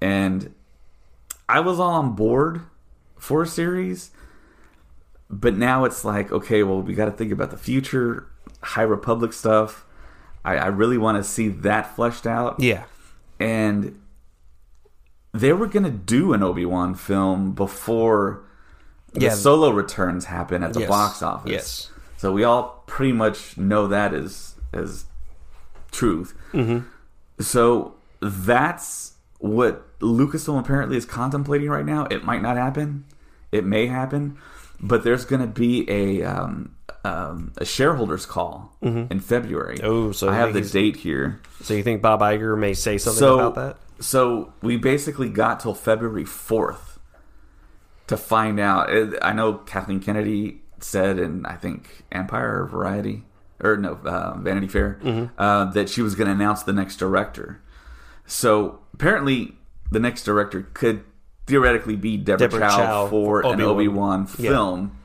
and 0.00 0.54
I 1.48 1.60
was 1.60 1.80
all 1.80 1.90
on 1.94 2.14
board 2.14 2.62
for 3.18 3.42
a 3.42 3.46
series, 3.46 4.10
but 5.28 5.54
now 5.56 5.84
it's 5.84 6.04
like, 6.04 6.30
okay, 6.32 6.62
well, 6.62 6.80
we 6.80 6.94
got 6.94 7.06
to 7.06 7.10
think 7.10 7.32
about 7.32 7.50
the 7.50 7.56
future, 7.56 8.26
High 8.62 8.82
Republic 8.82 9.32
stuff. 9.32 9.84
I, 10.44 10.56
I 10.56 10.66
really 10.68 10.96
want 10.96 11.18
to 11.18 11.24
see 11.24 11.48
that 11.48 11.94
fleshed 11.94 12.26
out 12.26 12.60
Yeah. 12.60 12.84
and 13.38 14.00
they 15.32 15.52
were 15.52 15.66
going 15.66 15.84
to 15.84 15.90
do 15.90 16.32
an 16.32 16.42
Obi-Wan 16.42 16.94
film 16.94 17.52
before 17.52 18.42
the 19.12 19.22
Yeah. 19.22 19.34
solo 19.34 19.70
returns 19.70 20.26
happen 20.26 20.62
at 20.62 20.72
the 20.72 20.80
Yes. 20.80 20.88
box 20.88 21.22
office. 21.22 21.50
Yes. 21.50 21.90
So 22.16 22.32
we 22.32 22.44
all 22.44 22.82
pretty 22.86 23.12
much 23.12 23.56
know 23.56 23.86
that 23.88 24.12
as 24.14 24.54
as 24.72 25.04
truth. 25.90 26.34
Mm-hmm. 26.52 26.86
So 27.42 27.94
that's 28.20 29.14
what 29.38 29.98
Lucasfilm 30.00 30.58
apparently 30.60 30.96
is 30.96 31.04
contemplating 31.04 31.68
right 31.70 31.84
now. 31.84 32.06
It 32.10 32.24
might 32.24 32.42
not 32.42 32.56
happen. 32.56 33.04
It 33.52 33.64
may 33.64 33.86
happen, 33.86 34.36
but 34.80 35.02
there's 35.02 35.24
going 35.24 35.40
to 35.40 35.46
be 35.48 35.88
a 35.90 36.22
um, 36.22 36.74
um, 37.04 37.52
a 37.56 37.64
shareholders 37.64 38.26
call 38.26 38.76
in 38.82 39.20
February. 39.20 39.76
Mm-hmm. 39.78 39.86
Oh, 39.86 40.12
so 40.12 40.28
I 40.28 40.34
have 40.34 40.52
the 40.52 40.60
date 40.60 40.96
here. 40.96 41.40
So 41.62 41.74
you 41.74 41.82
think 41.82 42.02
Bob 42.02 42.20
Iger 42.20 42.56
may 42.58 42.74
say 42.74 42.98
something 42.98 43.18
So, 43.18 43.38
about 43.40 43.54
that? 43.56 43.76
So 44.00 44.52
we 44.62 44.76
basically 44.76 45.28
got 45.28 45.60
till 45.60 45.74
February 45.74 46.24
fourth 46.24 46.98
to 48.06 48.16
find 48.16 48.58
out. 48.58 48.90
I 49.22 49.32
know 49.32 49.54
Kathleen 49.54 50.00
Kennedy 50.00 50.62
said, 50.80 51.18
in 51.18 51.44
I 51.46 51.54
think 51.56 52.04
Empire 52.10 52.62
or 52.62 52.66
Variety 52.66 53.24
or 53.62 53.76
no 53.76 53.92
uh, 54.04 54.36
Vanity 54.38 54.68
Fair, 54.68 54.98
Mm-hmm. 55.02 55.26
uh, 55.38 55.66
that 55.66 55.88
she 55.90 56.00
was 56.02 56.14
going 56.14 56.26
to 56.28 56.32
announce 56.32 56.62
the 56.62 56.72
next 56.72 56.96
director. 56.96 57.60
So 58.26 58.80
apparently, 58.94 59.56
the 59.92 60.00
next 60.00 60.24
director 60.24 60.66
could 60.72 61.04
theoretically 61.46 61.96
be 61.96 62.16
Deborah, 62.16 62.48
Deborah 62.48 62.60
Chow, 62.68 62.76
Chow 62.76 63.06
for 63.08 63.42
for 63.42 63.52
an 63.52 63.60
Obi-Wan. 63.60 63.70
Obi 63.70 63.88
Wan 63.88 64.28
Yeah. 64.38 64.50
film. 64.50 64.96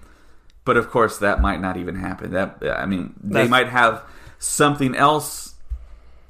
But 0.63 0.77
of 0.77 0.89
course, 0.89 1.17
that 1.19 1.41
might 1.41 1.59
not 1.61 1.77
even 1.77 1.95
happen. 1.95 2.31
That 2.31 2.57
I 2.65 2.85
mean, 2.85 3.13
they 3.21 3.33
That's- 3.33 3.49
might 3.49 3.67
have 3.69 4.03
something 4.39 4.95
else 4.95 5.55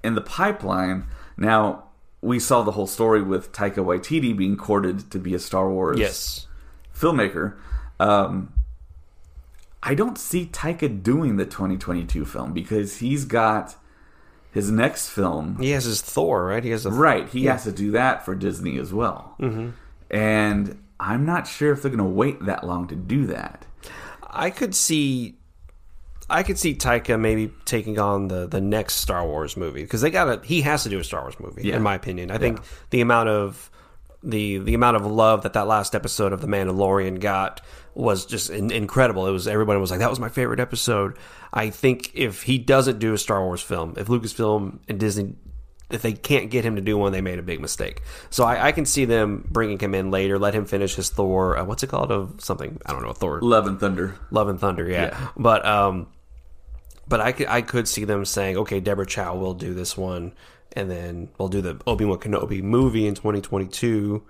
in 0.04 0.16
the 0.16 0.22
pipeline. 0.22 1.06
Now, 1.38 1.85
we 2.22 2.40
saw 2.40 2.64
the 2.64 2.72
whole 2.72 2.88
story 2.88 3.22
with 3.22 3.52
Taika 3.52 3.76
Waititi 3.78 4.36
being 4.36 4.58
courted 4.58 5.12
to 5.12 5.20
be 5.20 5.34
a 5.34 5.40
Star 5.40 5.70
Wars 5.70 6.00
Yes. 6.00 6.48
filmmaker. 6.96 7.56
Um, 8.00 8.52
I 9.84 9.94
don't 9.94 10.18
see 10.18 10.48
Taika 10.48 11.04
doing 11.04 11.38
the 11.38 11.46
2022 11.46 12.26
film 12.26 12.54
because 12.54 12.98
he's 12.98 13.26
got 13.26 13.76
his 14.52 14.72
next 14.72 15.10
film. 15.10 15.58
He 15.60 15.72
has 15.72 15.84
his 15.86 16.02
Thor, 16.02 16.46
right? 16.46 16.64
He 16.64 16.72
has 16.72 16.86
a 16.86 16.92
Right, 16.92 17.28
he 17.30 17.46
has 17.46 17.64
to 17.66 17.72
do 17.72 17.92
that 17.92 18.26
for 18.26 18.34
Disney 18.34 18.80
as 18.80 18.92
well. 18.94 19.36
Mm-hmm. 19.40 19.70
And 20.10 20.82
I'm 21.00 21.26
not 21.26 21.46
sure 21.48 21.72
if 21.74 21.82
they're 21.82 21.92
going 21.92 21.98
to 22.00 22.04
wait 22.06 22.44
that 22.46 22.66
long 22.66 22.88
to 22.88 22.96
do 22.96 23.28
that. 23.28 23.66
I 24.28 24.50
could 24.50 24.74
see, 24.74 25.36
I 26.30 26.44
could 26.44 26.58
see 26.58 26.74
Taika 26.76 27.20
maybe 27.20 27.52
taking 27.66 28.00
on 28.00 28.28
the 28.28 28.48
the 28.48 28.62
next 28.62 28.96
Star 28.96 29.26
Wars 29.28 29.56
movie 29.56 29.84
because 29.84 30.02
they 30.02 30.10
got 30.10 30.26
to. 30.42 30.48
He 30.48 30.62
has 30.62 30.84
to 30.84 30.90
do 30.90 31.00
a 31.00 31.04
Star 31.04 31.22
Wars 31.22 31.40
movie, 31.40 31.64
Yeah. 31.64 31.76
in 31.76 31.82
my 31.84 31.96
opinion. 31.96 32.32
I 32.32 32.38
think 32.38 32.60
the 32.90 33.02
amount 33.02 33.30
of 33.30 33.70
the 34.24 34.58
the 34.58 34.74
amount 34.74 34.96
of 34.98 35.06
love 35.06 35.44
that 35.44 35.54
that 35.54 35.68
last 35.68 35.94
episode 35.94 36.34
of 36.34 36.42
The 36.42 36.48
Mandalorian 36.48 37.20
got 37.20 37.62
was 37.94 38.26
just 38.26 38.50
in, 38.50 38.72
incredible. 38.72 39.28
It 39.28 39.32
was 39.32 39.48
everybody 39.48 39.80
was 39.80 39.92
like 39.92 40.00
that 40.00 40.10
was 40.10 40.20
my 40.20 40.30
favorite 40.30 40.60
episode. 40.60 41.18
I 41.54 41.70
think 41.70 42.12
if 42.16 42.42
he 42.44 42.58
doesn't 42.58 43.00
do 43.00 43.14
a 43.14 43.18
Star 43.18 43.44
Wars 43.44 43.62
film, 43.62 43.94
if 43.98 44.08
Lucasfilm 44.08 44.80
and 44.88 45.00
Disney 45.00 45.36
if 45.92 46.02
they 46.02 46.14
can't 46.14 46.50
get 46.50 46.66
him 46.66 46.76
to 46.78 46.82
do 46.82 46.98
one, 46.98 47.12
they 47.12 47.22
made 47.22 47.38
a 47.38 47.44
big 47.44 47.62
mistake. 47.62 48.02
So 48.32 48.44
I, 48.44 48.70
I 48.70 48.72
can 48.72 48.86
see 48.86 49.06
them 49.06 49.48
bringing 49.52 49.78
him 49.78 49.94
in 49.94 50.10
later, 50.10 50.40
let 50.40 50.56
him 50.56 50.66
finish 50.66 50.96
his 50.96 51.10
Thor. 51.10 51.56
Uh, 51.60 51.64
what's 51.64 51.84
it 51.84 51.88
called? 51.88 52.12
Of 52.12 52.34
something 52.40 52.82
I 52.88 52.92
don't 52.92 53.04
know. 53.04 53.14
Thor 53.14 53.40
Love 53.42 53.68
and 53.68 53.80
Thunder. 53.80 54.16
Love 54.32 54.50
and 54.50 54.60
Thunder, 54.60 54.90
yeah. 54.90 55.10
Yeah. 55.12 55.28
But 55.38 55.64
um, 55.64 56.08
but 57.08 57.22
I 57.22 57.32
could 57.32 57.48
I 57.48 57.62
could 57.62 57.88
see 57.88 58.06
them 58.06 58.26
saying, 58.26 58.58
okay, 58.58 58.80
Deborah 58.80 59.06
Chow 59.06 59.36
will 59.36 59.54
do 59.54 59.74
this 59.74 59.98
one, 59.98 60.34
and 60.74 60.90
then 60.90 61.30
we'll 61.38 61.50
do 61.50 61.62
the 61.62 61.80
Obi 61.88 62.06
Wan 62.06 62.20
Kenobi 62.20 62.62
movie 62.62 63.08
in 63.08 63.16
2022, 63.16 64.24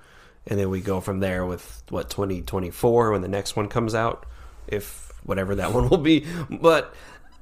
and 0.48 0.60
then 0.60 0.70
we 0.70 0.82
go 0.82 1.00
from 1.02 1.20
there 1.20 1.46
with 1.46 1.84
what 1.90 2.10
2024 2.10 3.12
when 3.12 3.22
the 3.22 3.28
next 3.28 3.56
one 3.56 3.68
comes 3.68 3.96
out, 3.96 4.26
if 4.68 5.12
whatever 5.24 5.56
that 5.56 5.74
one 5.74 5.90
will 5.90 5.98
be. 5.98 6.26
But 6.50 6.94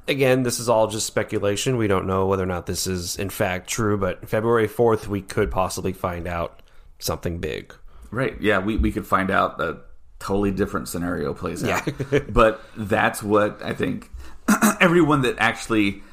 again, 0.08 0.44
this 0.44 0.60
is 0.60 0.70
all 0.70 0.88
just 0.88 1.08
speculation. 1.08 1.78
We 1.78 1.88
don't 1.88 2.08
know 2.08 2.28
whether 2.28 2.44
or 2.44 2.48
not 2.48 2.66
this 2.66 2.88
is 2.88 3.18
in 3.18 3.30
fact 3.30 3.70
true. 3.70 3.98
But 3.98 4.28
February 4.28 4.68
4th, 4.68 5.08
we 5.08 5.22
could 5.22 5.52
possibly 5.52 5.94
find 5.94 6.28
out 6.28 6.62
something 7.00 7.40
big. 7.40 7.74
Right. 8.12 8.40
Yeah, 8.40 8.60
we, 8.60 8.78
we 8.78 8.92
could 8.92 9.08
find 9.08 9.32
out 9.32 9.60
a 9.60 9.78
totally 10.20 10.52
different 10.52 10.88
scenario 10.88 11.34
plays 11.34 11.64
out. 11.64 11.88
Yeah. 12.12 12.20
but 12.30 12.62
that's 12.78 13.22
what 13.22 13.62
I 13.64 13.74
think 13.74 14.10
everyone 14.80 15.22
that 15.22 15.36
actually 15.40 16.04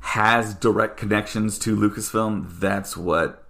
has 0.00 0.54
direct 0.54 0.96
connections 0.96 1.58
to 1.60 1.76
Lucasfilm, 1.76 2.60
that's 2.60 2.96
what 2.96 3.46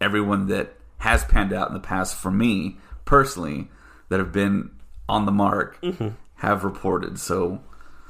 everyone 0.00 0.48
that 0.48 0.74
has 0.98 1.24
panned 1.24 1.52
out 1.52 1.68
in 1.68 1.74
the 1.74 1.80
past 1.80 2.16
for 2.16 2.30
me 2.30 2.78
personally 3.04 3.68
that 4.08 4.18
have 4.18 4.32
been 4.32 4.70
on 5.08 5.26
the 5.26 5.32
mark 5.32 5.80
Mm-hmm. 5.82 6.08
have 6.36 6.64
reported. 6.64 7.18
So 7.18 7.60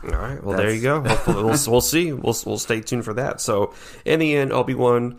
All 0.04 0.10
right. 0.10 0.42
Well, 0.42 0.56
there 0.56 0.72
you 0.72 0.82
go. 0.82 1.02
Hopefully, 1.02 1.36
we'll, 1.44 1.58
we'll 1.68 1.80
see. 1.80 2.12
We'll 2.12 2.36
we'll 2.46 2.58
stay 2.58 2.80
tuned 2.80 3.04
for 3.04 3.14
that. 3.14 3.40
So, 3.40 3.72
in 4.04 4.18
the 4.20 4.36
end, 4.36 4.52
Obi 4.52 4.74
Wan, 4.74 5.18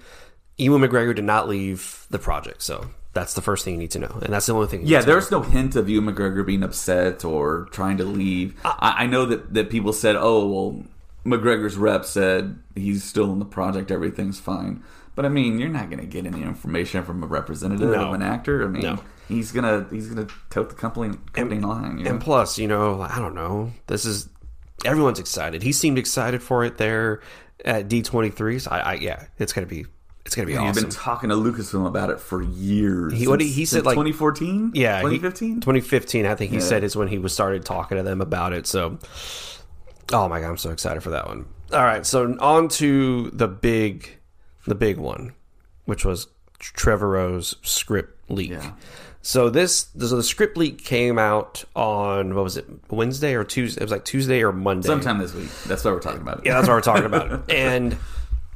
Ewan 0.57 0.81
McGregor 0.81 1.15
did 1.15 1.25
not 1.25 1.47
leave 1.49 2.05
the 2.09 2.19
project. 2.19 2.61
So 2.61 2.89
that's 3.15 3.33
the 3.33 3.41
first 3.41 3.65
thing 3.65 3.73
you 3.73 3.79
need 3.79 3.91
to 3.91 3.99
know, 3.99 4.19
and 4.21 4.31
that's 4.31 4.45
the 4.45 4.53
only 4.53 4.67
thing. 4.67 4.81
You 4.81 4.87
yeah, 4.87 4.99
need 4.99 5.05
to 5.05 5.07
know. 5.07 5.13
there's 5.13 5.31
no 5.31 5.41
hint 5.41 5.75
of 5.75 5.89
Ewan 5.89 6.13
McGregor 6.13 6.45
being 6.45 6.61
upset 6.61 7.25
or 7.25 7.67
trying 7.71 7.97
to 7.97 8.03
leave. 8.03 8.53
Uh, 8.63 8.75
I, 8.77 9.03
I 9.03 9.05
know 9.07 9.25
that, 9.25 9.53
that 9.55 9.71
people 9.71 9.91
said, 9.93 10.15
"Oh, 10.15 10.45
well, 10.47 10.83
McGregor's 11.25 11.77
rep 11.77 12.05
said 12.05 12.59
he's 12.75 13.03
still 13.03 13.31
in 13.33 13.39
the 13.39 13.45
project, 13.45 13.89
everything's 13.89 14.39
fine." 14.39 14.83
But 15.15 15.25
I 15.25 15.29
mean, 15.29 15.59
you're 15.59 15.69
not 15.69 15.89
going 15.89 16.01
to 16.01 16.05
get 16.05 16.25
any 16.25 16.43
information 16.43 17.03
from 17.03 17.23
a 17.23 17.25
representative 17.25 17.89
No. 17.89 18.09
of 18.09 18.13
an 18.13 18.21
actor. 18.21 18.63
I 18.65 18.67
mean, 18.67 18.83
No. 18.83 18.99
he's 19.29 19.53
gonna 19.53 19.87
he's 19.89 20.07
gonna 20.07 20.27
tote 20.49 20.69
the 20.69 20.75
company 20.75 21.17
company 21.31 21.61
line. 21.61 21.97
You 21.99 22.03
know? 22.03 22.11
And 22.11 22.21
plus, 22.21 22.59
you 22.59 22.67
know, 22.67 22.99
I 23.01 23.17
don't 23.19 23.33
know. 23.33 23.71
This 23.87 24.03
is 24.03 24.27
everyone's 24.83 25.19
excited. 25.19 25.63
He 25.63 25.71
seemed 25.71 25.97
excited 25.97 26.43
for 26.43 26.65
it 26.65 26.77
there 26.77 27.21
at 27.63 27.87
D23. 27.87 28.59
So 28.61 28.71
I, 28.71 28.79
I 28.79 28.93
yeah, 28.95 29.23
it's 29.39 29.53
gonna 29.53 29.67
be 29.67 29.85
it's 30.25 30.35
gonna 30.35 30.45
be 30.47 30.55
awesome. 30.57 30.65
You've 30.65 30.75
been 30.75 30.89
talking 30.89 31.29
to 31.29 31.35
Lucasfilm 31.35 31.85
about 31.87 32.09
it 32.09 32.19
for 32.19 32.41
years. 32.41 33.13
He- 33.13 33.27
what 33.27 33.41
he- 33.41 33.47
he 33.51 33.65
said, 33.65 33.85
like- 33.85 33.95
2014. 33.95 34.71
yeah, 34.73 34.99
2015. 35.01 35.61
2015, 35.61 36.25
I 36.25 36.35
think 36.35 36.51
he 36.51 36.57
Yeah. 36.57 36.63
said 36.63 36.83
is 36.83 36.95
when 36.95 37.07
he 37.07 37.17
was 37.17 37.33
started 37.33 37.63
talking 37.65 37.97
to 37.97 38.03
them 38.03 38.21
about 38.21 38.51
it. 38.53 38.65
So, 38.67 38.97
oh 40.13 40.27
my 40.27 40.39
god, 40.39 40.49
I'm 40.49 40.57
so 40.57 40.71
excited 40.71 41.01
for 41.03 41.11
that 41.11 41.27
one. 41.27 41.45
All 41.73 41.83
right, 41.83 42.05
so 42.05 42.35
on 42.39 42.67
to 42.69 43.29
the 43.33 43.47
big, 43.47 44.17
the 44.67 44.75
big 44.75 44.97
one, 44.97 45.33
which 45.85 46.05
was 46.05 46.27
Trevor 46.59 47.15
Trevorrow's 47.17 47.55
script 47.61 48.29
leak. 48.29 48.51
Yeah. 48.51 48.71
So 49.21 49.49
this, 49.49 49.87
so 49.99 50.15
the 50.15 50.23
script 50.23 50.55
leak 50.55 50.83
came 50.85 51.17
out 51.17 51.63
on 51.75 52.35
what 52.35 52.43
was 52.43 52.57
it, 52.57 52.65
Wednesday 52.91 53.33
or 53.33 53.43
Tuesday? 53.43 53.81
It 53.81 53.83
was 53.83 53.91
like 53.91 54.05
Tuesday 54.05 54.43
or 54.43 54.51
Monday. 54.51 54.87
Sometime 54.87 55.17
this 55.17 55.33
week. 55.33 55.49
That's 55.67 55.83
why 55.83 55.91
we're 55.91 55.99
talking 55.99 56.21
about 56.21 56.39
it. 56.39 56.45
Yeah, 56.45 56.53
that's 56.55 56.67
what 56.67 56.75
we're 56.75 56.81
talking 56.81 57.05
about. 57.05 57.49
And 57.51 57.97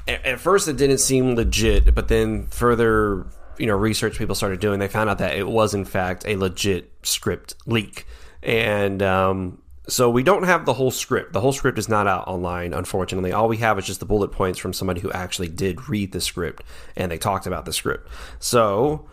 at, 0.09 0.39
first, 0.39 0.67
it 0.67 0.77
didn't 0.77 0.99
seem 0.99 1.35
legit, 1.35 1.93
but 1.93 2.07
then 2.07 2.47
further, 2.47 3.27
you 3.57 3.67
know, 3.67 3.75
research 3.75 4.17
people 4.17 4.35
started 4.35 4.59
doing, 4.59 4.79
they 4.79 4.87
found 4.87 5.09
out 5.09 5.17
that 5.19 5.35
it 5.35 5.47
was 5.47 5.73
in 5.73 5.85
fact 5.85 6.25
a 6.25 6.35
legit 6.35 6.91
script 7.03 7.55
leak. 7.65 8.05
And 8.41 9.01
um, 9.03 9.61
so 9.87 10.09
we 10.09 10.23
don't 10.23 10.43
have 10.43 10.65
the 10.65 10.73
whole 10.73 10.91
script. 10.91 11.33
The 11.33 11.41
whole 11.41 11.51
script 11.51 11.77
is 11.77 11.89
not 11.89 12.07
out 12.07 12.27
online, 12.27 12.73
unfortunately. 12.73 13.31
All 13.31 13.47
we 13.47 13.57
have 13.57 13.79
is 13.79 13.85
just 13.85 13.99
the 13.99 14.05
bullet 14.05 14.31
points 14.31 14.59
from 14.59 14.71
somebody 14.71 15.01
who 15.01 15.11
actually 15.11 15.49
did 15.49 15.89
read 15.89 16.11
the 16.11 16.21
script 16.21 16.63
and 16.95 17.11
they 17.11 17.17
talked 17.17 17.47
about 17.47 17.65
the 17.65 17.73
script. 17.73 18.07
So, 18.39 19.07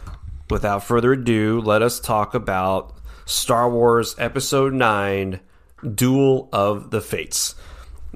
without 0.50 0.84
further 0.84 1.12
ado, 1.12 1.60
let 1.60 1.82
us 1.82 1.98
talk 1.98 2.34
about 2.34 2.94
Star 3.24 3.70
Wars 3.70 4.14
Episode 4.18 4.72
9 4.72 5.40
Duel 5.94 6.48
of 6.52 6.90
the 6.90 7.00
Fates. 7.00 7.54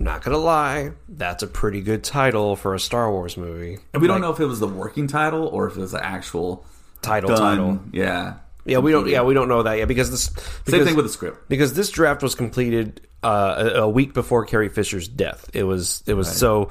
Not 0.00 0.24
gonna 0.24 0.38
lie, 0.38 0.92
that's 1.10 1.42
a 1.42 1.46
pretty 1.46 1.82
good 1.82 2.02
title 2.02 2.56
for 2.56 2.74
a 2.74 2.80
Star 2.80 3.12
Wars 3.12 3.36
movie. 3.36 3.78
And 3.92 4.00
we 4.00 4.08
don't 4.08 4.22
know 4.22 4.32
if 4.32 4.40
it 4.40 4.46
was 4.46 4.58
the 4.58 4.66
working 4.66 5.06
title 5.06 5.46
or 5.46 5.66
if 5.68 5.76
it 5.76 5.80
was 5.80 5.92
the 5.92 6.02
actual 6.02 6.64
Title, 7.02 7.28
done. 7.28 7.38
title. 7.38 7.80
Yeah. 7.92 8.36
Yeah, 8.64 8.78
we 8.78 8.92
don't. 8.92 9.06
Yeah, 9.08 9.22
we 9.22 9.34
don't 9.34 9.48
know 9.48 9.62
that 9.62 9.74
yet 9.74 9.88
because 9.88 10.10
this. 10.10 10.30
Same 10.66 10.84
thing 10.84 10.96
with 10.96 11.04
the 11.04 11.10
script. 11.10 11.48
because 11.48 11.74
this 11.74 11.90
draft 11.90 12.22
was 12.22 12.34
completed 12.34 13.02
uh, 13.22 13.70
a, 13.74 13.80
a 13.82 13.88
week 13.88 14.14
before 14.14 14.46
Carrie 14.46 14.68
Fisher's 14.70 15.06
death. 15.06 15.50
It 15.52 15.64
was 15.64 16.02
it 16.06 16.14
was 16.14 16.34
so. 16.34 16.70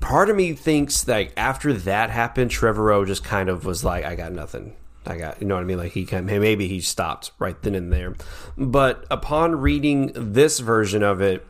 Part 0.00 0.28
of 0.28 0.36
me 0.36 0.52
thinks 0.52 1.04
that 1.04 1.30
after 1.36 1.72
that 1.72 2.10
happened, 2.10 2.50
Trevorrow 2.50 3.06
just 3.06 3.24
kind 3.24 3.48
of 3.48 3.64
was 3.64 3.84
like, 3.84 4.04
"I 4.04 4.14
got 4.16 4.32
nothing. 4.32 4.76
I 5.06 5.16
got 5.16 5.40
you 5.40 5.46
know 5.46 5.54
what 5.54 5.62
I 5.62 5.64
mean." 5.64 5.78
Like 5.78 5.92
he 5.92 6.04
kind 6.04 6.28
of, 6.28 6.40
maybe 6.40 6.68
he 6.68 6.80
stopped 6.80 7.32
right 7.38 7.60
then 7.62 7.74
and 7.74 7.92
there. 7.92 8.14
But 8.56 9.04
upon 9.10 9.56
reading 9.56 10.12
this 10.14 10.58
version 10.58 11.02
of 11.02 11.20
it 11.20 11.46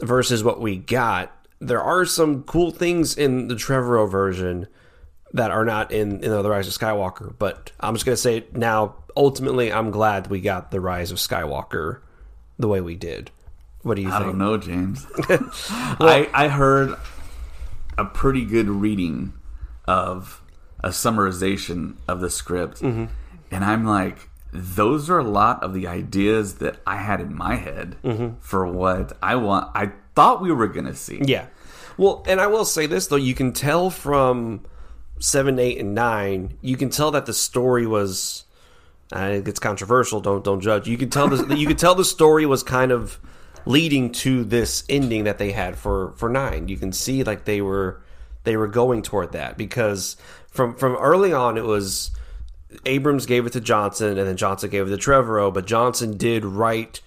versus 0.00 0.42
what 0.44 0.60
we 0.60 0.76
got, 0.76 1.30
there 1.60 1.82
are 1.82 2.04
some 2.04 2.42
cool 2.44 2.70
things 2.70 3.16
in 3.16 3.48
the 3.48 3.54
Trevorrow 3.54 4.10
version 4.10 4.66
that 5.32 5.50
are 5.50 5.64
not 5.64 5.90
in, 5.92 6.22
in 6.22 6.30
the 6.30 6.48
Rise 6.48 6.68
of 6.68 6.74
Skywalker. 6.74 7.34
But 7.38 7.72
I'm 7.80 7.94
just 7.94 8.04
going 8.06 8.14
to 8.16 8.20
say 8.22 8.44
now. 8.52 8.96
Ultimately, 9.16 9.72
I'm 9.72 9.92
glad 9.92 10.26
we 10.26 10.40
got 10.40 10.72
the 10.72 10.80
Rise 10.80 11.12
of 11.12 11.18
Skywalker 11.18 12.00
the 12.58 12.66
way 12.66 12.80
we 12.80 12.96
did. 12.96 13.30
What 13.82 13.94
do 13.94 14.02
you 14.02 14.08
think? 14.08 14.14
I 14.20 14.24
think? 14.24 14.30
don't 14.32 14.38
know, 14.38 14.56
James. 14.56 15.06
I, 16.00 16.28
I 16.34 16.48
heard 16.48 16.96
a 17.96 18.04
pretty 18.04 18.44
good 18.44 18.68
reading 18.68 19.32
of 19.86 20.42
a 20.82 20.88
summarization 20.88 21.94
of 22.08 22.20
the 22.20 22.28
script, 22.30 22.80
Mm-hmm. 22.80 23.04
and 23.52 23.64
I'm 23.64 23.84
like, 23.86 24.28
those 24.54 25.10
are 25.10 25.18
a 25.18 25.24
lot 25.24 25.62
of 25.62 25.74
the 25.74 25.86
ideas 25.88 26.54
that 26.56 26.76
I 26.86 26.96
had 26.96 27.20
in 27.20 27.34
my 27.34 27.56
head 27.56 27.96
Mm-hmm. 28.04 28.36
for 28.40 28.66
what 28.66 29.16
I 29.22 29.34
want. 29.36 29.70
I 29.74 29.90
thought 30.14 30.40
we 30.40 30.52
were 30.52 30.68
gonna 30.68 30.94
see. 30.94 31.20
Yeah. 31.24 31.46
Well, 31.96 32.24
and 32.28 32.40
I 32.40 32.46
will 32.46 32.64
say 32.64 32.86
this 32.86 33.08
though, 33.08 33.16
you 33.16 33.34
can 33.34 33.52
tell 33.52 33.90
from 33.90 34.62
seven, 35.18 35.58
eight, 35.58 35.78
and 35.78 35.94
nine, 35.94 36.56
you 36.60 36.76
can 36.76 36.90
tell 36.90 37.10
that 37.12 37.26
the 37.26 37.32
story 37.32 37.86
was. 37.86 38.44
Uh, 39.12 39.42
it's 39.44 39.60
controversial. 39.60 40.20
Don't 40.20 40.42
don't 40.44 40.60
judge. 40.60 40.88
You 40.88 40.96
can 40.96 41.10
tell 41.10 41.28
the 41.28 41.56
you 41.56 41.66
can 41.66 41.76
tell 41.76 41.94
the 41.94 42.04
story 42.04 42.46
was 42.46 42.62
kind 42.62 42.90
of 42.90 43.18
leading 43.66 44.10
to 44.12 44.44
this 44.44 44.82
ending 44.88 45.24
that 45.24 45.38
they 45.38 45.52
had 45.52 45.76
for 45.76 46.12
for 46.16 46.28
nine. 46.28 46.68
You 46.68 46.76
can 46.76 46.92
see 46.92 47.22
like 47.22 47.44
they 47.44 47.60
were 47.60 48.00
they 48.44 48.56
were 48.56 48.66
going 48.66 49.02
toward 49.02 49.32
that 49.32 49.56
because 49.58 50.16
from 50.50 50.74
from 50.74 50.96
early 50.96 51.32
on 51.32 51.56
it 51.58 51.64
was 51.64 52.10
Abrams 52.86 53.26
gave 53.26 53.46
it 53.46 53.52
to 53.52 53.60
Johnson 53.60 54.18
and 54.18 54.26
then 54.26 54.36
Johnson 54.36 54.70
gave 54.70 54.86
it 54.86 54.90
to 54.90 55.10
Trevorrow, 55.10 55.52
but 55.52 55.66
Johnson 55.66 56.16
did 56.16 56.44
write 56.44 57.00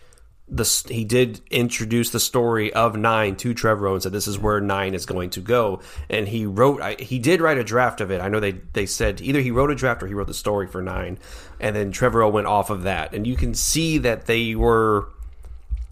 the 0.50 0.64
he 0.88 1.04
did 1.04 1.42
introduce 1.52 2.12
the 2.12 2.22
story 2.22 2.72
of 2.72 2.96
nine 2.96 3.36
to 3.36 3.54
Trevorrow 3.54 3.94
and 3.94 4.04
said 4.04 4.14
this 4.14 4.28
is 4.28 4.40
where 4.40 4.62
nine 4.62 4.94
is 4.94 5.06
going 5.06 5.30
to 5.32 5.42
go. 5.42 5.82
And 6.10 6.28
he 6.28 6.46
wrote 6.46 6.82
I, 6.82 6.96
he 7.00 7.20
did 7.20 7.42
write 7.42 7.58
a 7.58 7.64
draft 7.64 8.00
of 8.00 8.12
it. 8.12 8.22
I 8.22 8.30
know 8.30 8.40
they 8.40 8.54
they 8.74 8.86
said 8.86 9.20
either 9.22 9.42
he 9.42 9.52
wrote 9.52 9.72
a 9.72 9.76
draft 9.76 10.02
or 10.02 10.08
he 10.08 10.14
wrote 10.14 10.28
the 10.28 10.34
story 10.34 10.68
for 10.68 10.82
nine, 10.82 11.20
and 11.60 11.76
then 11.76 11.92
Trevorrow 11.92 12.32
went 12.32 12.48
off 12.48 12.70
of 12.70 12.84
that. 12.84 13.14
And 13.14 13.28
you 13.28 13.36
can 13.36 13.54
see 13.54 13.98
that 13.98 14.26
they 14.26 14.56
were 14.56 15.10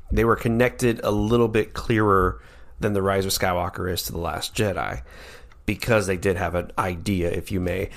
they 0.09 0.23
were 0.23 0.37
connected 0.37 1.01
a 1.03 1.11
little 1.11 1.49
bit 1.49 1.73
clearer 1.73 2.41
than 2.79 2.93
the 2.93 3.01
Rise 3.01 3.25
of 3.25 3.31
Skywalker 3.31 3.91
is 3.91 4.03
to 4.03 4.13
the 4.13 4.19
Last 4.19 4.55
Jedi 4.55 5.01
because 5.65 6.07
they 6.07 6.17
did 6.17 6.37
have 6.37 6.55
an 6.55 6.71
idea, 6.77 7.29
if 7.29 7.51
you 7.51 7.59
may. 7.59 7.89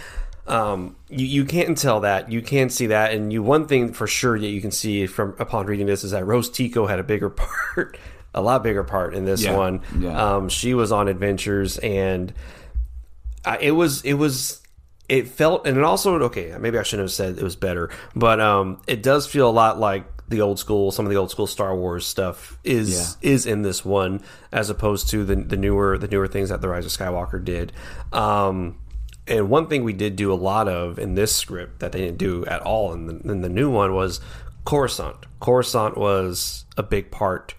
Um, 0.48 0.96
you, 1.08 1.26
you 1.26 1.44
can't 1.44 1.76
tell 1.76 2.00
that. 2.00 2.32
You 2.32 2.40
can 2.42 2.70
see 2.70 2.86
that, 2.88 3.12
and 3.12 3.32
you 3.32 3.42
one 3.42 3.66
thing 3.66 3.92
for 3.92 4.06
sure 4.06 4.38
that 4.38 4.46
you 4.48 4.60
can 4.60 4.70
see 4.70 5.06
from 5.06 5.34
upon 5.38 5.66
reading 5.66 5.86
this 5.86 6.04
is 6.04 6.12
that 6.12 6.24
Rose 6.26 6.48
Tico 6.50 6.86
had 6.86 6.98
a 6.98 7.02
bigger 7.04 7.30
part, 7.76 7.98
a 8.34 8.40
lot 8.40 8.62
bigger 8.62 8.82
part 8.84 9.14
in 9.14 9.24
this 9.24 9.42
Yeah, 9.44 9.56
one. 9.56 9.82
yeah. 9.98 10.36
Um, 10.36 10.48
she 10.48 10.74
was 10.74 10.90
on 10.92 11.08
adventures, 11.08 11.78
and 11.78 12.32
I, 13.44 13.58
it 13.58 13.70
was 13.72 14.02
it 14.02 14.14
was 14.14 14.60
it 15.08 15.28
felt 15.28 15.66
and 15.66 15.76
it 15.78 15.84
also 15.84 16.18
okay 16.24 16.54
maybe 16.58 16.78
I 16.78 16.82
shouldn't 16.82 17.04
have 17.08 17.12
said 17.12 17.38
it 17.38 17.42
was 17.44 17.56
better, 17.56 17.90
but 18.16 18.40
um, 18.40 18.80
it 18.86 19.02
does 19.02 19.26
feel 19.26 19.48
a 19.48 19.52
lot 19.52 19.78
like 19.78 20.04
the 20.28 20.42
old 20.42 20.58
school 20.58 20.90
some 20.92 21.06
of 21.06 21.10
the 21.10 21.16
old 21.16 21.30
school 21.30 21.46
Star 21.46 21.74
Wars 21.74 22.06
stuff 22.06 22.58
is 22.62 23.16
is 23.22 23.46
in 23.46 23.62
this 23.62 23.82
one 23.84 24.22
as 24.52 24.68
opposed 24.68 25.08
to 25.10 25.24
the 25.24 25.36
the 25.36 25.56
newer 25.56 25.96
the 25.96 26.08
newer 26.08 26.28
things 26.28 26.50
that 26.50 26.60
the 26.60 26.68
Rise 26.68 26.84
of 26.84 26.92
Skywalker 26.92 27.42
did. 27.42 27.72
Um, 28.12 28.78
and 29.28 29.50
one 29.50 29.66
thing 29.66 29.84
we 29.84 29.92
did 29.92 30.16
do 30.16 30.32
a 30.32 30.34
lot 30.34 30.68
of 30.68 30.98
in 30.98 31.14
this 31.14 31.34
script 31.34 31.80
that 31.80 31.92
they 31.92 32.00
didn't 32.00 32.18
do 32.18 32.44
at 32.46 32.60
all 32.62 32.92
in 32.92 33.06
the, 33.06 33.30
in 33.30 33.42
the 33.42 33.48
new 33.48 33.70
one 33.70 33.94
was 33.94 34.20
Coruscant. 34.64 35.26
Coruscant 35.40 35.96
was 35.96 36.64
a 36.76 36.82
big 36.82 37.10
part 37.10 37.54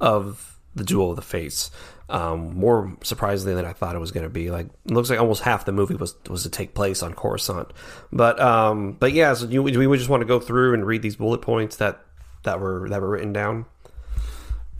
of 0.00 0.58
the 0.74 0.84
Duel 0.84 1.10
of 1.10 1.16
the 1.16 1.22
Fates. 1.22 1.70
Um, 2.08 2.58
more 2.58 2.94
surprisingly 3.02 3.54
than 3.54 3.64
I 3.64 3.72
thought 3.72 3.96
it 3.96 4.00
was 4.00 4.12
going 4.12 4.24
to 4.24 4.30
be. 4.30 4.50
Like, 4.50 4.66
it 4.84 4.90
looks 4.90 5.08
like 5.08 5.18
almost 5.18 5.42
half 5.42 5.64
the 5.64 5.72
movie 5.72 5.94
was 5.94 6.14
was 6.28 6.42
to 6.42 6.50
take 6.50 6.74
place 6.74 7.02
on 7.02 7.14
Coruscant. 7.14 7.72
But 8.12 8.38
um, 8.38 8.92
but 8.92 9.12
yeah, 9.12 9.32
so 9.32 9.46
you, 9.46 9.62
we 9.62 9.96
just 9.96 10.10
want 10.10 10.20
to 10.20 10.26
go 10.26 10.38
through 10.38 10.74
and 10.74 10.86
read 10.86 11.00
these 11.00 11.16
bullet 11.16 11.40
points 11.40 11.76
that 11.76 12.04
that 12.42 12.60
were 12.60 12.88
that 12.90 13.00
were 13.00 13.08
written 13.08 13.32
down. 13.32 13.64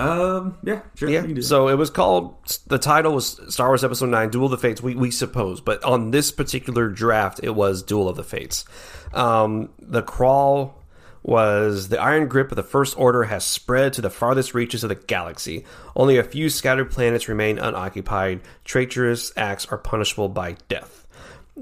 Um. 0.03 0.59
Yeah. 0.63 0.81
Sure. 0.95 1.09
Yeah. 1.09 1.21
can 1.21 1.31
do 1.31 1.35
that. 1.37 1.43
So 1.45 1.69
it 1.69 1.77
was 1.77 1.91
called. 1.91 2.37
The 2.67 2.79
title 2.79 3.15
was 3.15 3.41
Star 3.49 3.69
Wars 3.69 3.85
Episode 3.85 4.11
Nine: 4.11 4.31
Duel 4.31 4.47
of 4.47 4.51
the 4.51 4.59
Fates. 4.59 4.83
We 4.83 4.95
we 4.95 5.11
suppose, 5.11 5.61
but 5.61 5.83
on 5.85 6.11
this 6.11 6.31
particular 6.31 6.89
draft, 6.89 7.41
it 7.43 7.51
was 7.51 7.83
Duel 7.83 8.09
of 8.09 8.17
the 8.17 8.25
Fates. 8.25 8.65
Um, 9.13 9.71
the 9.79 10.03
crawl 10.03 10.83
was 11.23 11.89
the 11.89 12.01
iron 12.01 12.27
grip 12.27 12.51
of 12.51 12.57
the 12.57 12.63
First 12.63 12.99
Order 12.99 13.25
has 13.25 13.45
spread 13.45 13.93
to 13.93 14.01
the 14.01 14.11
farthest 14.11 14.55
reaches 14.55 14.83
of 14.83 14.89
the 14.89 14.95
galaxy. 14.97 15.65
Only 15.95 16.17
a 16.19 16.25
few 16.25 16.51
scattered 16.51 16.91
planets 16.91 17.29
remain 17.29 17.59
unoccupied. 17.59 18.41
Traitorous 18.65 19.33
acts 19.37 19.67
are 19.67 19.79
punishable 19.79 20.29
by 20.29 20.57
death. 20.69 21.07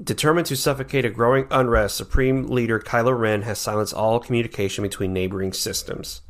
Determined 0.01 0.47
to 0.47 0.55
suffocate 0.55 1.05
a 1.05 1.09
growing 1.09 1.47
unrest, 1.51 1.97
Supreme 1.97 2.47
Leader 2.47 2.79
Kylo 2.79 3.17
Ren 3.17 3.41
has 3.43 3.59
silenced 3.59 3.93
all 3.93 4.19
communication 4.19 4.83
between 4.83 5.13
neighboring 5.13 5.53
systems. 5.53 6.21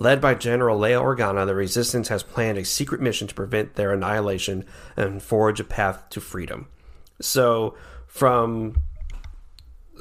Led 0.00 0.20
by 0.20 0.34
General 0.34 0.78
Leia 0.78 1.02
Organa, 1.02 1.44
the 1.44 1.56
Resistance 1.56 2.06
has 2.06 2.22
planned 2.22 2.56
a 2.56 2.64
secret 2.64 3.00
mission 3.00 3.26
to 3.26 3.34
prevent 3.34 3.74
their 3.74 3.92
annihilation 3.92 4.64
and 4.96 5.20
forge 5.20 5.58
a 5.58 5.64
path 5.64 6.08
to 6.10 6.20
freedom. 6.20 6.68
So, 7.20 7.74
from 8.06 8.76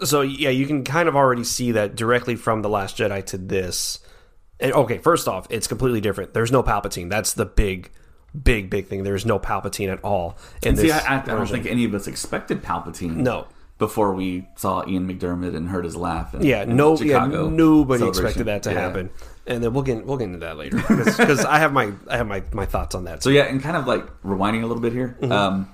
so 0.04 0.22
yeah, 0.22 0.52
you 0.52 0.68
can 0.68 0.84
kind 0.84 1.10
of 1.10 1.16
already 1.16 1.44
see 1.44 1.72
that 1.72 1.96
directly 1.96 2.36
from 2.36 2.62
the 2.62 2.70
Last 2.70 2.96
Jedi 2.98 3.26
to 3.26 3.40
this. 3.40 3.98
And 4.60 4.72
okay, 4.72 5.00
first 5.00 5.28
off, 5.28 5.48
it's 5.50 5.66
completely 5.66 6.00
different. 6.00 6.36
There's 6.36 6.52
no 6.52 6.62
Palpatine. 6.62 7.10
That's 7.10 7.34
the 7.34 7.46
big, 7.46 7.90
big, 8.40 8.70
big 8.70 8.86
thing. 8.86 9.02
There's 9.02 9.26
no 9.26 9.40
Palpatine 9.40 9.92
at 9.92 10.04
all 10.04 10.38
in 10.62 10.76
See, 10.78 10.90
this. 10.90 11.04
I, 11.04 11.24
I, 11.24 11.26
don't 11.26 11.48
think 11.48 11.66
any 11.66 11.86
of 11.86 11.96
us 11.96 12.06
expected 12.06 12.62
Palpatine. 12.62 13.16
No. 13.16 13.48
Before 13.80 14.14
we 14.14 14.48
saw 14.58 14.88
Ian 14.88 15.08
McDiarmid 15.08 15.56
and 15.56 15.70
heard 15.70 15.86
his 15.86 15.96
laugh. 15.96 16.36
In, 16.36 16.44
Yeah, 16.44 16.66
no, 16.66 16.98
Chicago 16.98 17.48
yeah, 17.48 17.56
nobody 17.56 18.08
expected 18.08 18.46
that 18.46 18.64
to 18.64 18.72
Yeah. 18.72 18.80
happen. 18.80 19.10
And 19.48 19.64
then 19.64 19.74
we'll 19.74 19.84
get 19.84 20.06
we'll 20.06 20.18
get 20.18 20.26
into 20.26 20.40
that 20.40 20.58
later 20.58 20.78
because 20.78 21.46
I 21.46 21.60
have 21.60 21.72
my 21.72 21.94
I 22.08 22.18
have 22.18 22.28
my, 22.28 22.44
my 22.52 22.66
thoughts 22.66 22.96
on 22.96 23.06
that. 23.06 23.24
So 23.24 23.30
yeah, 23.30 23.44
and 23.44 23.62
kind 23.62 23.78
of 23.78 23.88
like 23.88 24.06
rewinding 24.22 24.64
a 24.64 24.66
little 24.66 24.82
bit 24.82 24.94
here. 24.94 25.18
Mm-hmm. 25.22 25.32
Um, 25.32 25.70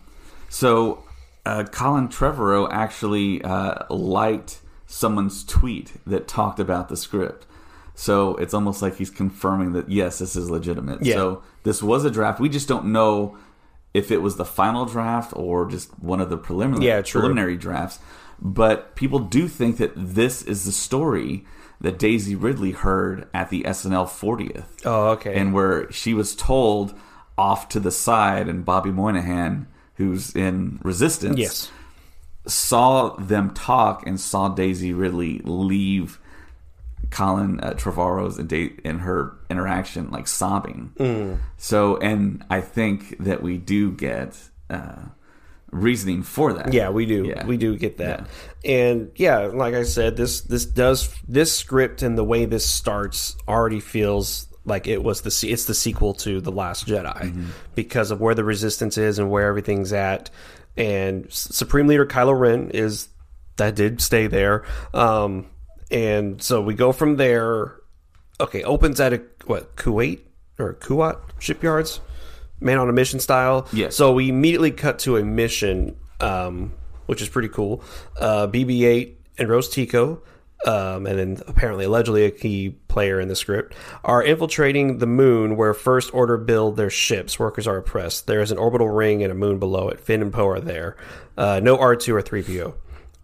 so 0.50 1.04
uh, 1.46 1.64
Colin 1.66 2.08
Trevorrow 2.08 2.68
actually 2.72 3.42
uh, 3.44 3.86
liked 3.90 4.60
someone's 4.86 5.44
tweet 5.44 5.94
that 6.06 6.28
talked 6.28 6.60
about 6.60 6.90
the 6.90 6.98
script. 6.98 7.48
So 7.96 8.36
it's 8.36 8.54
almost 8.54 8.82
like 8.82 8.98
he's 8.98 9.10
confirming 9.10 9.74
that 9.74 9.90
yes, 9.90 10.20
this 10.20 10.36
is 10.36 10.50
legitimate. 10.50 11.04
Yeah. 11.04 11.16
So 11.16 11.44
this 11.64 11.82
was 11.82 12.06
a 12.06 12.12
draft. 12.12 12.40
We 12.40 12.50
just 12.50 12.68
don't 12.68 12.86
know 12.86 13.38
if 13.94 14.12
it 14.12 14.22
was 14.22 14.38
the 14.38 14.46
final 14.46 14.86
draft 14.86 15.34
or 15.36 15.70
just 15.70 15.98
one 16.00 16.20
of 16.20 16.30
the 16.30 16.38
preliminary 16.38 16.88
Yeah, 16.88 17.02
preliminary 17.02 17.58
drafts. 17.58 18.00
But 18.40 18.96
people 18.96 19.20
do 19.20 19.48
think 19.48 19.78
that 19.78 19.94
this 19.96 20.42
is 20.42 20.66
the 20.66 20.72
story 20.72 21.46
that 21.84 22.00
Daisy 22.00 22.34
Ridley 22.34 22.72
heard 22.72 23.28
at 23.34 23.50
the 23.50 23.64
SNL 23.64 24.08
40th 24.08 24.66
oh, 24.86 25.10
okay. 25.10 25.36
and 25.36 25.54
where 25.54 25.92
she 25.92 26.14
was 26.14 26.34
told 26.36 26.98
off 27.38 27.70
to 27.70 27.80
the 27.80 27.92
side, 27.92 28.48
and 28.48 28.64
Bobby 28.64 28.92
Moynihan, 28.92 29.68
who's 29.96 30.36
in 30.36 30.80
Resistance, 30.82 31.38
yes, 31.38 31.72
saw 32.48 33.10
them 33.18 33.54
talk 33.54 34.08
and 34.08 34.20
saw 34.20 34.50
Daisy 34.50 34.94
Ridley 34.94 35.40
leave 35.40 36.20
Colin 37.10 37.60
uh, 37.60 37.74
Trevorrow's 37.74 38.38
and 38.38 38.48
da- 38.48 38.76
in 38.84 39.00
her 39.00 39.36
interaction, 39.50 40.10
like 40.10 40.28
sobbing. 40.28 40.94
Mm. 40.98 41.40
So, 41.58 41.98
and 41.98 42.46
I 42.50 42.62
think 42.62 43.18
that 43.20 43.44
we 43.44 43.58
do 43.58 43.92
get 43.92 44.38
uh, 44.70 45.08
reasoning 45.74 46.24
for 46.24 46.54
that. 46.54 46.74
Yeah, 46.74 46.90
we 46.90 47.06
do. 47.06 47.26
Yeah. 47.26 47.46
We 47.46 47.58
do 47.58 47.76
get 47.78 47.98
that. 47.98 48.28
And 48.64 49.12
yeah, 49.16 49.40
like 49.48 49.74
I 49.74 49.84
said, 49.84 50.16
this 50.16 50.42
this 50.42 50.66
does 50.66 51.14
this 51.28 51.56
script 51.56 52.02
and 52.02 52.18
the 52.18 52.24
way 52.24 52.46
this 52.46 52.66
starts 52.66 53.36
already 53.48 53.80
feels 53.80 54.48
like 54.66 54.88
it 54.88 55.04
was 55.04 55.22
the 55.22 55.50
it's 55.52 55.66
the 55.66 55.74
sequel 55.74 56.14
to 56.16 56.40
the 56.40 56.52
Last 56.52 56.88
Jedi 56.88 57.14
Mm-hmm. 57.22 57.48
because 57.76 58.12
of 58.12 58.22
where 58.22 58.36
the 58.36 58.44
resistance 58.44 58.98
is 58.98 59.20
and 59.20 59.30
where 59.30 59.48
everything's 59.48 59.92
at. 59.92 60.30
And 60.78 61.32
Supreme 61.32 61.88
Leader 61.88 62.06
Kylo 62.06 62.38
Ren 62.40 62.70
is 62.72 63.10
that 63.58 63.76
did 63.76 64.02
stay 64.02 64.28
there. 64.28 64.66
Um, 64.94 65.48
and 65.92 66.42
so 66.42 66.62
we 66.62 66.74
go 66.74 66.92
from 66.92 67.18
there. 67.18 67.76
Okay, 68.40 68.64
opens 68.64 69.00
at 69.00 69.14
a 69.14 69.22
what 69.46 69.76
Kuat 69.76 70.20
or 70.58 70.74
Kuat 70.76 71.20
shipyards, 71.40 72.00
man 72.64 72.78
on 72.80 72.90
a 72.90 72.94
mission 72.94 73.20
style. 73.20 73.68
Yes. 73.74 73.96
So 73.96 74.12
we 74.14 74.30
immediately 74.30 74.72
cut 74.72 75.00
to 75.00 75.18
a 75.18 75.24
mission, 75.24 75.96
um, 76.20 76.74
which 77.06 77.22
is 77.22 77.30
pretty 77.30 77.50
cool. 77.50 77.84
Uh, 78.20 78.48
BB-8 78.48 79.16
and 79.38 79.50
Rose 79.50 79.70
Tico, 79.70 80.22
um, 80.66 81.06
and 81.06 81.20
then 81.20 81.38
apparently 81.48 81.86
allegedly 81.86 82.26
a 82.26 82.32
key 82.32 82.70
player 82.88 83.20
in 83.20 83.28
the 83.28 83.36
script, 83.36 83.76
are 84.04 84.24
infiltrating 84.24 85.00
the 85.00 85.08
moon 85.08 85.58
where 85.58 85.74
First 85.74 86.14
Order 86.14 86.38
build 86.38 86.78
their 86.78 86.90
ships. 86.90 87.38
Workers 87.38 87.68
are 87.68 87.78
oppressed. 87.78 88.28
There 88.28 88.42
is 88.42 88.52
an 88.52 88.58
orbital 88.58 88.88
ring 88.88 89.24
and 89.24 89.32
a 89.32 89.36
moon 89.36 89.60
below 89.60 89.90
it. 89.90 90.00
Finn 90.00 90.22
and 90.22 90.32
Poe 90.32 90.48
are 90.48 90.62
there. 90.62 90.96
Uh, 91.38 91.60
no 91.62 91.78
R2 91.78 92.14
or 92.14 92.22
3PO. 92.22 92.76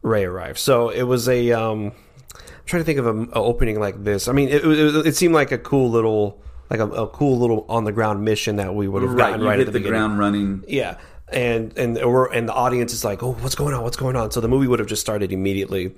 Rey 0.02 0.26
arrives. 0.26 0.62
So 0.62 0.90
it 0.90 1.04
was 1.04 1.28
a. 1.28 1.52
Um, 1.52 1.92
I'm 2.36 2.66
trying 2.66 2.82
to 2.82 2.86
think 2.86 3.00
of 3.00 3.08
a, 3.08 3.22
a 3.32 3.44
opening 3.44 3.80
like 3.80 4.04
this. 4.04 4.28
I 4.28 4.32
mean, 4.32 4.50
it, 4.50 4.64
it, 4.64 5.08
it 5.08 5.16
seemed 5.16 5.34
like 5.34 5.52
a 5.52 5.58
cool 5.58 5.90
little, 5.90 6.42
like 6.70 6.80
a, 6.80 6.88
a 6.88 7.08
cool 7.08 7.40
little 7.40 7.66
on 7.70 7.84
the 7.84 7.92
ground 7.92 8.24
mission 8.24 8.58
that 8.58 8.74
we 8.76 8.88
would 8.88 9.02
have 9.02 9.12
right. 9.14 9.32
gotten 9.32 9.46
right 9.46 9.60
at 9.60 9.66
the, 9.66 9.72
the, 9.74 9.80
ground 9.80 10.20
running. 10.20 10.64
Yeah, 10.68 10.98
and 11.32 11.78
and 11.78 11.96
we're 11.96 12.32
and 12.32 12.48
the 12.48 12.54
audience 12.54 12.94
is 12.94 13.04
like, 13.04 13.24
oh, 13.24 13.34
what's 13.34 13.56
going 13.56 13.74
on? 13.74 13.84
What's 13.84 13.98
going 13.98 14.16
on? 14.16 14.32
So 14.32 14.42
the 14.42 14.48
movie 14.48 14.68
would 14.68 14.80
have 14.80 14.88
just 14.88 15.02
started 15.02 15.32
immediately. 15.32 15.96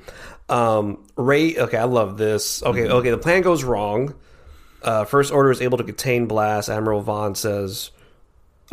Um, 0.50 1.04
Rey, 1.16 1.58
okay, 1.58 1.78
I 1.78 1.84
love 1.86 2.18
this. 2.18 2.62
Okay, 2.64 2.82
Mm-hmm. 2.82 2.94
okay, 2.94 3.10
the 3.12 3.18
plan 3.18 3.42
goes 3.42 3.64
wrong. 3.64 4.16
Uh, 4.82 5.06
First 5.06 5.32
Order 5.32 5.52
is 5.52 5.62
able 5.62 5.78
to 5.78 5.84
contain 5.84 6.26
blast. 6.26 6.70
Admiral 6.70 7.02
Vaughn 7.02 7.36
says. 7.36 7.92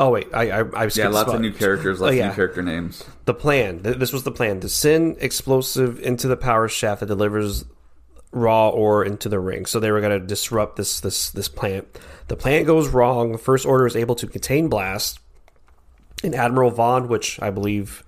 Oh 0.00 0.10
wait, 0.10 0.28
I 0.32 0.50
I, 0.50 0.84
I 0.84 0.90
Yeah, 0.94 1.08
lots 1.08 1.32
of 1.32 1.40
new 1.40 1.52
characters, 1.52 2.00
lots 2.00 2.14
Oh, 2.14 2.18
of 2.20 2.26
new 2.26 2.32
character 2.32 2.62
names. 2.62 3.02
The 3.24 3.34
plan. 3.34 3.82
This 3.82 4.12
was 4.12 4.22
the 4.22 4.30
plan 4.30 4.60
to 4.60 4.68
send 4.68 5.16
explosive 5.18 5.98
into 6.00 6.28
the 6.28 6.36
power 6.36 6.68
shaft 6.68 7.00
that 7.00 7.06
delivers 7.06 7.64
raw 8.32 8.68
ore 8.68 9.04
into 9.04 9.28
the 9.28 9.40
ring. 9.40 9.66
So 9.66 9.80
they 9.80 9.90
were 9.90 10.00
going 10.00 10.18
to 10.18 10.26
disrupt 10.26 10.76
this 10.76 11.00
this 11.00 11.30
this 11.30 11.48
plant. 11.48 11.86
The 12.28 12.36
plant 12.36 12.66
goes 12.66 12.88
wrong. 12.88 13.32
The 13.32 13.38
First 13.38 13.66
Order 13.66 13.86
is 13.86 13.96
able 13.96 14.14
to 14.16 14.26
contain 14.26 14.68
blast. 14.68 15.20
And 16.24 16.34
Admiral 16.34 16.70
Vaughn, 16.70 17.08
which 17.08 17.40
I 17.40 17.50
believe 17.50 18.02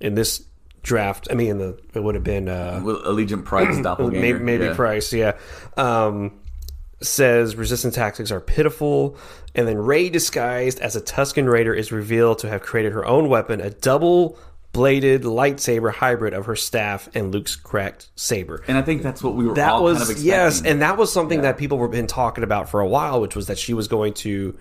in 0.00 0.14
this 0.14 0.44
draft, 0.82 1.28
I 1.30 1.34
mean, 1.34 1.50
in 1.50 1.58
the 1.58 1.80
it 1.94 2.02
would 2.02 2.14
have 2.14 2.24
been 2.24 2.48
uh, 2.48 2.80
Allegiant 2.82 3.44
Price 3.44 3.78
doppelganger. 3.82 4.20
maybe, 4.20 4.38
maybe 4.38 4.64
yeah. 4.66 4.74
Price, 4.74 5.12
yeah. 5.12 5.38
Um, 5.76 6.40
says 7.00 7.54
resistance 7.56 7.94
tactics 7.94 8.30
are 8.30 8.40
pitiful, 8.40 9.16
and 9.54 9.66
then 9.66 9.78
Rey, 9.78 10.08
disguised 10.08 10.80
as 10.80 10.96
a 10.96 11.00
Tusken 11.00 11.50
Raider, 11.50 11.72
is 11.72 11.92
revealed 11.92 12.40
to 12.40 12.48
have 12.48 12.62
created 12.62 12.92
her 12.92 13.06
own 13.06 13.28
weapon, 13.28 13.60
a 13.60 13.70
double 13.70 14.38
bladed 14.72 15.22
lightsaber 15.22 15.92
hybrid 15.92 16.34
of 16.34 16.46
her 16.46 16.54
staff 16.56 17.08
and 17.14 17.32
Luke's 17.32 17.56
cracked 17.56 18.08
saber. 18.16 18.62
And 18.68 18.76
I 18.76 18.82
think 18.82 19.02
that's 19.02 19.22
what 19.22 19.34
we 19.34 19.46
were 19.46 19.54
That 19.54 19.70
all 19.72 19.82
was 19.84 19.98
kind 19.98 20.02
of 20.02 20.10
expecting. 20.10 20.26
yes, 20.30 20.62
and 20.62 20.82
that 20.82 20.96
was 20.98 21.12
something 21.12 21.38
Yeah. 21.38 21.42
that 21.52 21.58
people 21.58 21.78
were 21.78 21.88
been 21.88 22.06
talking 22.06 22.44
about 22.44 22.68
for 22.68 22.80
a 22.80 22.86
while, 22.86 23.20
which 23.20 23.34
was 23.34 23.46
that 23.46 23.58
she 23.58 23.74
was 23.74 23.88
going 23.88 24.14
to 24.14 24.54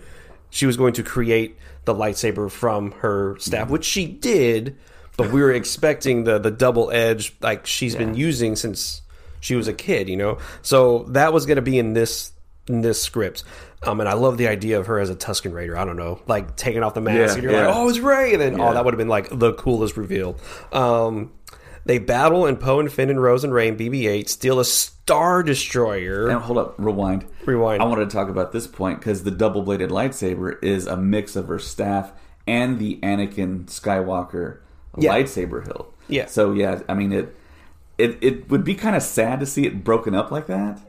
she 0.50 0.66
was 0.66 0.78
going 0.78 0.94
to 0.94 1.04
create 1.04 1.58
the 1.84 1.94
lightsaber 1.94 2.50
from 2.50 2.92
her 3.00 3.36
staff, 3.38 3.70
which 3.70 3.84
she 3.84 4.06
did. 4.08 4.78
But 5.18 5.32
we 5.32 5.42
were 5.42 5.52
expecting 5.52 6.24
the 6.24 6.40
the 6.40 6.52
double 6.52 6.90
edge 6.92 7.36
like 7.42 7.66
she's 7.66 7.96
been 7.96 8.16
using 8.16 8.56
since 8.56 9.02
she 9.42 9.56
was 9.56 9.68
a 9.68 9.74
kid, 9.74 10.08
you 10.10 10.16
know. 10.16 10.38
So 10.62 11.06
that 11.10 11.34
was 11.34 11.46
going 11.46 11.58
to 11.58 11.62
be 11.62 11.78
in 11.78 11.94
this 11.94 12.32
in 12.68 12.82
this 12.82 13.02
script. 13.02 13.44
Um, 13.84 14.00
and 14.00 14.10
I 14.10 14.14
love 14.14 14.38
the 14.38 14.48
idea 14.48 14.80
of 14.80 14.88
her 14.88 15.00
as 15.00 15.10
a 15.10 15.16
Tusken 15.16 15.54
Raider. 15.54 15.78
I 15.78 15.86
don't 15.86 15.98
know, 15.98 16.20
like 16.28 16.56
taking 16.56 16.84
off 16.84 16.94
the 16.96 17.02
mask, 17.02 17.18
Yeah, 17.18 17.34
and 17.36 17.44
you're 17.44 17.52
yeah. 17.52 17.68
like, 17.68 17.76
"Oh, 17.76 17.90
it's 17.90 18.00
Rey!" 18.00 18.34
And 18.34 18.42
then, 18.42 18.60
oh, 18.60 18.74
that 18.74 18.84
would 18.84 18.94
have 18.94 18.98
been 18.98 19.08
like 19.08 19.30
the 19.32 19.54
coolest 19.54 19.98
reveal. 19.98 20.38
Um, 20.72 21.32
they 21.86 22.00
battle, 22.00 22.46
and 22.46 22.60
Poe 22.60 22.80
and 22.80 22.92
Finn 22.92 23.10
and 23.10 23.22
Rose 23.22 23.44
and 23.44 23.54
Rey 23.54 23.70
and 23.70 23.80
BB-8 23.80 24.28
steal 24.28 24.60
a 24.60 24.66
Star 24.66 25.42
Destroyer. 25.44 26.28
Now, 26.28 26.40
hold 26.40 26.58
up, 26.58 26.76
rewind. 26.78 27.26
Rewind. 27.46 27.82
I 27.82 27.86
wanted 27.86 28.10
to 28.10 28.14
talk 28.14 28.28
about 28.30 28.52
this 28.52 28.68
point 28.68 29.00
because 29.00 29.24
the 29.24 29.32
double 29.32 29.62
bladed 29.62 29.90
lightsaber 29.92 30.62
is 30.64 30.86
a 30.88 30.98
mix 30.98 31.36
of 31.36 31.48
her 31.48 31.60
staff 31.60 32.12
and 32.46 32.80
the 32.80 33.00
Anakin 33.04 33.66
Skywalker 33.68 34.58
Yeah. 34.98 35.14
lightsaber 35.14 35.66
hilt. 35.66 35.94
Yeah. 36.10 36.26
So 36.26 36.52
yeah, 36.54 36.82
I 36.90 36.94
mean 36.94 37.14
it. 37.14 37.36
It 37.98 38.18
it 38.22 38.50
would 38.50 38.64
be 38.64 38.76
kind 38.76 38.96
of 38.96 39.02
sad 39.04 39.40
to 39.40 39.46
see 39.46 39.66
it 39.66 39.84
broken 39.84 40.14
up 40.14 40.30
like 40.32 40.48
that, 40.48 40.80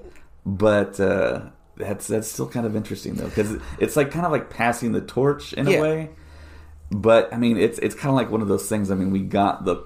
but 0.44 0.98
uh, 1.00 1.42
that's 1.78 2.06
that's 2.08 2.28
still 2.30 2.48
kind 2.48 2.66
of 2.66 2.76
interesting 2.76 3.14
though 3.14 3.28
because 3.28 3.56
it's 3.78 3.96
like 3.96 4.10
kind 4.10 4.26
of 4.26 4.32
like 4.32 4.50
passing 4.50 4.92
the 4.92 5.00
torch 5.00 5.52
in 5.54 5.66
Yeah. 5.66 5.78
a 5.78 5.80
way. 5.82 6.10
But 6.90 7.32
I 7.32 7.36
mean, 7.36 7.56
it's 7.56 7.78
it's 7.78 7.94
kind 7.94 8.10
of 8.10 8.14
like 8.16 8.30
one 8.30 8.42
of 8.42 8.48
those 8.48 8.68
things. 8.68 8.90
I 8.90 8.94
mean, 8.94 9.10
we 9.10 9.20
got 9.20 9.64
the 9.64 9.84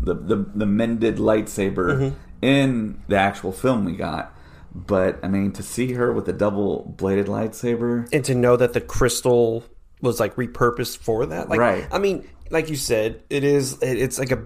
the 0.00 0.14
the, 0.14 0.36
the 0.54 0.66
mended 0.66 1.16
lightsaber 1.16 1.96
Mm-hmm. 1.96 2.16
in 2.42 3.02
the 3.08 3.16
actual 3.16 3.52
film 3.52 3.84
we 3.84 3.92
got. 3.96 4.36
But 4.74 5.18
I 5.24 5.28
mean, 5.28 5.52
to 5.52 5.62
see 5.62 5.92
her 5.94 6.12
with 6.12 6.28
a 6.28 6.32
double 6.32 6.94
bladed 6.96 7.26
lightsaber, 7.26 8.08
and 8.12 8.24
to 8.24 8.34
know 8.34 8.56
that 8.56 8.72
the 8.72 8.80
crystal 8.80 9.64
was 10.00 10.20
like 10.20 10.36
repurposed 10.36 10.98
for 10.98 11.26
that. 11.26 11.48
Like, 11.48 11.58
Right. 11.60 11.86
I 11.92 11.98
mean, 11.98 12.28
like 12.50 12.68
you 12.70 12.76
said, 12.76 13.22
it 13.30 13.42
is. 13.44 13.74
It, 13.82 13.98
it's 13.98 14.18
like 14.18 14.30
a. 14.30 14.44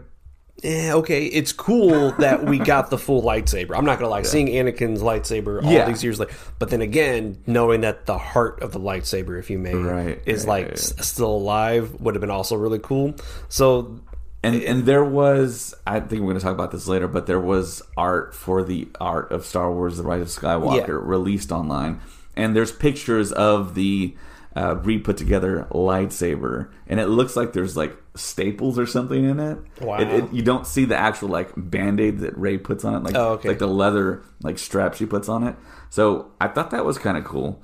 Eh, 0.63 0.93
okay, 0.93 1.27
it's 1.27 1.53
cool 1.53 2.13
that 2.13 2.45
we 2.47 2.59
got 2.59 2.89
the 2.89 2.97
full 2.97 3.23
lightsaber. 3.23 3.77
I'm 3.77 3.85
not 3.85 3.99
gonna 3.99 4.11
lie, 4.11 4.23
seeing 4.23 4.47
Anakin's 4.47 5.03
lightsaber 5.03 5.63
all 5.63 5.71
Yeah. 5.71 5.85
these 5.87 6.03
years 6.03 6.19
later, 6.21 6.33
but 6.59 6.71
then 6.71 6.81
again, 6.81 7.39
knowing 7.47 7.81
that 7.83 8.07
the 8.07 8.17
heart 8.17 8.63
of 8.63 8.73
the 8.73 8.79
lightsaber, 8.81 9.39
if 9.39 9.51
you 9.51 9.59
may, 9.59 9.75
Right, 9.75 10.23
is 10.25 10.45
right, 10.47 10.49
like 10.49 10.65
right. 10.67 10.73
s- 10.75 10.95
still 11.07 11.31
alive, 11.37 12.01
would 12.01 12.15
have 12.15 12.21
been 12.21 12.31
also 12.31 12.57
really 12.57 12.79
cool. 12.79 13.15
So 13.49 13.99
and 14.43 14.63
and 14.63 14.87
there 14.87 15.05
was 15.05 15.75
I 15.87 16.01
think 16.01 16.23
we're 16.23 16.29
going 16.29 16.39
to 16.39 16.43
talk 16.45 16.55
about 16.55 16.71
this 16.71 16.87
later, 16.87 17.09
but 17.09 17.27
there 17.27 17.41
was 17.41 17.83
art 17.97 18.35
for 18.35 18.63
the 18.63 18.89
art 19.01 19.33
of 19.33 19.45
Star 19.45 19.71
Wars: 19.73 19.97
The 19.99 20.03
Rise 20.05 20.23
of 20.23 20.29
Skywalker 20.29 20.87
Yeah. 20.89 20.95
released 21.03 21.51
online, 21.51 22.01
and 22.37 22.55
there's 22.55 22.71
pictures 22.73 23.33
of 23.33 23.75
the 23.75 24.15
uh, 24.57 24.77
re 24.77 24.99
put 24.99 25.17
together 25.17 25.67
lightsaber, 25.71 26.69
and 26.87 27.01
it 27.01 27.07
looks 27.07 27.37
like 27.37 27.53
there's 27.53 27.77
like 27.77 27.97
staples 28.15 28.79
or 28.79 28.87
something 28.87 29.25
in 29.25 29.41
it. 29.41 29.59
Wow. 29.81 29.99
It, 29.99 30.09
it, 30.09 30.33
you 30.33 30.43
don't 30.43 30.67
see 30.67 30.85
the 30.85 30.97
actual 30.97 31.29
like 31.29 31.51
band 31.57 32.01
aid 32.01 32.21
that 32.21 32.37
Rey 32.39 32.59
puts 32.59 32.85
on 32.85 32.95
it, 32.95 33.03
like 33.03 33.15
Oh, 33.17 33.33
okay. 33.33 33.49
like 33.49 33.59
the 33.59 33.67
leather 33.67 34.23
like 34.43 34.59
strap 34.59 34.95
she 34.95 35.07
puts 35.07 35.29
on 35.29 35.43
it. 35.45 35.57
So 35.91 36.31
I 36.41 36.49
thought 36.49 36.71
that 36.71 36.85
was 36.85 36.99
kind 36.99 37.17
of 37.19 37.25
cool, 37.25 37.63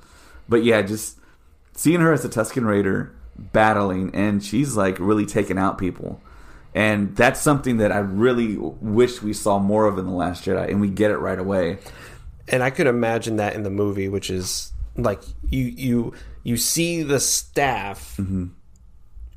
but 0.49 0.63
yeah, 0.63 0.81
just 0.81 1.17
seeing 1.73 2.01
her 2.01 2.11
as 2.13 2.25
a 2.25 2.29
Tusken 2.29 2.65
Raider 2.65 3.13
battling, 3.37 4.13
and 4.13 4.43
she's 4.43 4.75
like 4.75 4.99
really 4.99 5.25
taking 5.25 5.57
out 5.57 5.77
people. 5.77 6.21
And 6.73 7.15
that's 7.17 7.41
something 7.41 7.77
that 7.77 7.91
I 7.91 7.97
really 7.99 8.55
wish 8.57 9.21
we 9.21 9.33
saw 9.33 9.59
more 9.59 9.87
of 9.87 9.97
in 9.97 10.05
The 10.05 10.11
Last 10.13 10.45
Jedi, 10.45 10.69
and 10.69 10.79
we 10.79 10.89
get 10.89 11.11
it 11.11 11.17
right 11.17 11.37
away. 11.39 11.79
and 12.47 12.63
I 12.63 12.69
could 12.69 12.87
imagine 12.87 13.35
that 13.37 13.55
in 13.55 13.63
the 13.63 13.69
movie, 13.69 14.07
which 14.09 14.29
is 14.29 14.71
like 14.97 15.21
you 15.49 15.65
you 15.65 16.13
you 16.43 16.57
see 16.57 17.03
the 17.03 17.19
staff, 17.19 18.19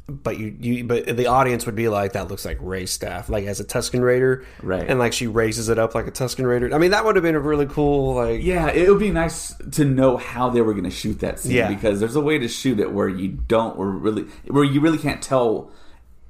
but 0.06 0.38
you 0.38 0.54
you 0.60 0.84
but 0.84 1.16
the 1.16 1.26
audience 1.28 1.64
would 1.64 1.74
be 1.74 1.88
like, 1.88 2.12
that 2.12 2.28
looks 2.28 2.44
like 2.44 2.58
Rey's 2.60 2.90
staff, 2.90 3.30
like 3.30 3.46
as 3.46 3.58
a 3.60 3.64
Tusken 3.64 4.02
Raider, 4.02 4.44
Right. 4.62 4.84
And 4.86 4.98
like 4.98 5.14
she 5.14 5.26
raises 5.26 5.70
it 5.70 5.78
up 5.78 5.94
like 5.94 6.06
a 6.06 6.10
Tusken 6.10 6.44
Raider. 6.46 6.74
I 6.74 6.78
mean, 6.78 6.90
that 6.90 7.04
would 7.06 7.16
have 7.16 7.22
been 7.22 7.34
a 7.34 7.40
really 7.40 7.64
cool 7.66 8.14
like 8.16 8.42
Yeah, 8.42 8.68
it 8.70 8.88
would 8.90 8.98
be 8.98 9.10
nice 9.10 9.54
to 9.72 9.84
know 9.86 10.18
how 10.18 10.50
they 10.50 10.60
were 10.60 10.72
going 10.72 10.84
to 10.84 10.90
shoot 10.90 11.20
that 11.20 11.38
scene 11.40 11.52
Yeah. 11.52 11.68
because 11.68 12.00
there's 12.00 12.16
a 12.16 12.20
way 12.20 12.38
to 12.38 12.48
shoot 12.48 12.80
it 12.80 12.92
where 12.92 13.08
you 13.08 13.28
don't 13.28 13.78
or 13.78 13.88
really 13.90 14.24
where 14.48 14.64
you 14.64 14.80
really 14.82 14.98
can't 14.98 15.22
tell 15.22 15.70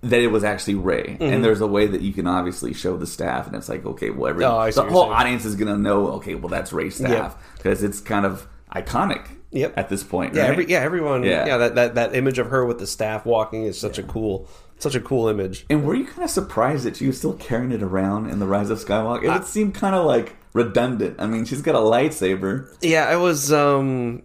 that 0.02 0.20
it 0.20 0.28
was 0.28 0.44
actually 0.44 0.74
Rey, 0.76 1.02
Mm-hmm. 1.18 1.22
and 1.22 1.44
there's 1.44 1.60
a 1.62 1.66
way 1.66 1.86
that 1.88 2.02
you 2.02 2.12
can 2.12 2.26
obviously 2.28 2.74
show 2.74 2.96
the 2.96 3.06
staff, 3.06 3.46
and 3.48 3.56
it's 3.56 3.68
like 3.70 3.84
okay, 3.86 4.10
well, 4.10 4.28
every, 4.30 4.44
Oh, 4.44 4.70
the 4.70 4.82
whole 4.84 5.10
audience 5.10 5.44
is 5.46 5.56
going 5.56 5.74
to 5.74 5.78
know 5.80 6.08
okay, 6.12 6.34
well, 6.36 6.48
that's 6.50 6.72
Rey's 6.72 6.94
staff 6.96 7.36
because 7.56 7.82
it's 7.82 8.00
kind 8.00 8.24
of 8.26 8.46
iconic. 8.72 9.26
Yep. 9.54 9.74
At 9.78 9.88
this 9.88 10.02
point, 10.02 10.34
Yeah, 10.34 10.42
right? 10.42 10.50
every, 10.50 10.68
yeah, 10.68 10.80
everyone. 10.80 11.22
Yeah. 11.22 11.46
Yeah, 11.46 11.56
that, 11.58 11.74
that 11.76 11.94
that 11.94 12.14
image 12.14 12.38
of 12.38 12.48
her 12.48 12.66
with 12.66 12.78
the 12.78 12.86
staff 12.86 13.24
walking 13.24 13.62
is 13.62 13.78
such 13.80 13.98
a 13.98 14.02
cool, 14.02 14.48
such 14.78 14.94
a 14.94 15.00
cool 15.00 15.28
image. 15.28 15.64
And 15.70 15.84
were 15.86 15.94
you 15.94 16.04
kind 16.04 16.24
of 16.24 16.30
surprised 16.30 16.84
that 16.84 16.96
she 16.96 17.06
was 17.06 17.16
still 17.16 17.34
carrying 17.34 17.70
it 17.72 17.82
around 17.82 18.28
in 18.30 18.40
the 18.40 18.46
Rise 18.46 18.68
of 18.70 18.78
Skywalker? 18.78 19.34
It 19.40 19.44
seemed 19.46 19.74
kind 19.74 19.94
of 19.94 20.04
like 20.04 20.36
redundant. 20.52 21.16
I 21.20 21.26
mean, 21.26 21.44
she's 21.44 21.62
got 21.62 21.74
a 21.76 21.78
lightsaber. 21.78 22.76
Yeah, 22.82 23.06
I 23.06 23.16
was, 23.16 23.52
um, 23.52 24.22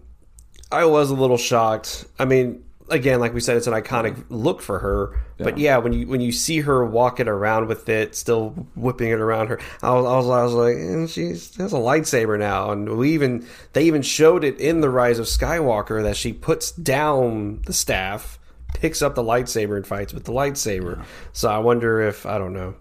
I 0.72 0.86
was 0.86 1.12
a 1.12 1.16
little 1.16 1.38
shocked. 1.38 2.06
I 2.18 2.26
mean, 2.26 2.64
again, 2.90 3.20
like 3.20 3.34
we 3.34 3.40
said, 3.40 3.58
it's 3.58 3.68
an 3.68 3.74
iconic 3.74 4.26
look 4.30 4.62
for 4.62 4.80
her. 4.80 5.20
But 5.38 5.58
yeah, 5.58 5.78
when 5.78 5.94
you 5.94 6.08
when 6.08 6.22
you 6.22 6.32
see 6.32 6.60
her 6.62 6.84
walking 6.86 7.28
around 7.28 7.68
with 7.68 7.88
it, 7.88 8.16
still 8.16 8.50
whipping 8.76 9.10
it 9.10 9.20
around 9.20 9.48
her, 9.48 9.60
I 9.82 9.94
was 9.94 10.06
I 10.06 10.18
was, 10.18 10.30
I 10.30 10.44
was 10.44 10.54
like, 10.54 10.76
and 10.76 11.10
she 11.10 11.30
has 11.30 11.74
a 11.74 11.78
lightsaber 11.78 12.38
now, 12.38 12.72
and 12.72 12.98
we 12.98 13.14
even 13.14 13.46
they 13.74 13.86
even 13.86 14.02
showed 14.02 14.44
it 14.44 14.60
in 14.60 14.82
the 14.82 14.90
Rise 14.90 15.20
of 15.20 15.28
Skywalker 15.28 16.04
that 16.04 16.18
she 16.18 16.34
puts 16.34 16.72
down 16.72 17.62
the 17.66 17.74
staff, 17.74 18.38
picks 18.74 19.02
up 19.02 19.16
the 19.16 19.24
lightsaber, 19.24 19.78
and 19.78 19.88
fights 19.88 20.14
with 20.14 20.26
the 20.26 20.34
lightsaber. 20.34 21.04
So 21.32 21.50
I 21.50 21.60
wonder 21.60 22.02
if 22.02 22.26
I 22.26 22.38
don't 22.38 22.54
know, 22.54 22.76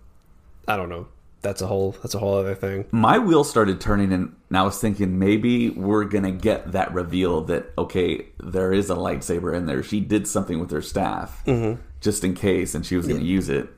I 0.66 0.76
don't 0.76 0.88
know. 0.88 1.06
That's 1.40 1.62
a 1.62 1.66
whole 1.66 1.92
that's 2.02 2.14
a 2.14 2.18
whole 2.18 2.34
other 2.36 2.54
thing. 2.54 2.86
my 2.90 3.18
wheel 3.18 3.44
started 3.44 3.80
turning 3.80 4.12
and 4.12 4.34
I 4.52 4.62
was 4.62 4.80
thinking 4.80 5.18
maybe 5.18 5.70
we're 5.70 6.04
gonna 6.04 6.32
get 6.32 6.72
that 6.72 6.92
reveal 6.92 7.42
that 7.42 7.72
okay 7.78 8.26
there 8.40 8.72
is 8.72 8.90
a 8.90 8.96
lightsaber 8.96 9.54
in 9.56 9.66
there 9.66 9.82
she 9.82 10.00
did 10.00 10.26
something 10.26 10.58
with 10.58 10.70
her 10.72 10.82
staff 10.82 11.42
mm-hmm. 11.46 11.80
just 12.00 12.24
in 12.24 12.34
case 12.34 12.74
and 12.74 12.84
she 12.84 12.96
was 12.96 13.06
gonna 13.06 13.20
use 13.20 13.48
it 13.48 13.68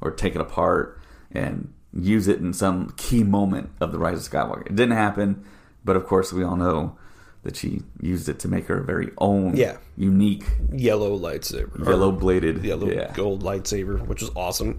or 0.00 0.10
take 0.10 0.34
it 0.34 0.40
apart 0.40 0.98
and 1.32 1.72
use 1.92 2.26
it 2.26 2.38
in 2.38 2.52
some 2.54 2.90
key 2.96 3.22
moment 3.22 3.68
of 3.80 3.92
the 3.92 3.98
rise 3.98 4.24
of 4.26 4.32
skywalker 4.32 4.64
it 4.66 4.74
didn't 4.74 4.96
happen 4.96 5.44
but 5.84 5.96
of 5.96 6.06
course 6.06 6.32
we 6.32 6.42
all 6.42 6.56
know 6.56 6.96
that 7.42 7.56
she 7.56 7.82
used 8.00 8.28
it 8.28 8.38
to 8.38 8.48
make 8.48 8.66
her 8.66 8.80
very 8.80 9.10
own 9.18 9.56
Yeah. 9.56 9.76
unique 9.96 10.44
Yellow 10.72 11.18
lightsaber, 11.18 11.86
yellow 11.86 12.12
bladed 12.12 12.64
yellow 12.64 12.88
yeah 12.88 13.12
gold 13.14 13.42
lightsaber, 13.42 14.06
which 14.06 14.20
was 14.22 14.30
awesome. 14.36 14.78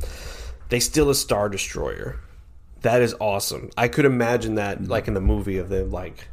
They 0.69 0.79
steal 0.79 1.09
a 1.09 1.15
star 1.15 1.49
destroyer. 1.49 2.19
That 2.81 3.01
is 3.01 3.15
awesome. 3.19 3.69
I 3.77 3.87
could 3.87 4.05
imagine 4.05 4.55
that 4.55 4.87
like 4.87 5.07
in 5.07 5.13
the 5.13 5.21
movie 5.21 5.57
of 5.57 5.69
them 5.69 5.91
like 5.91 6.27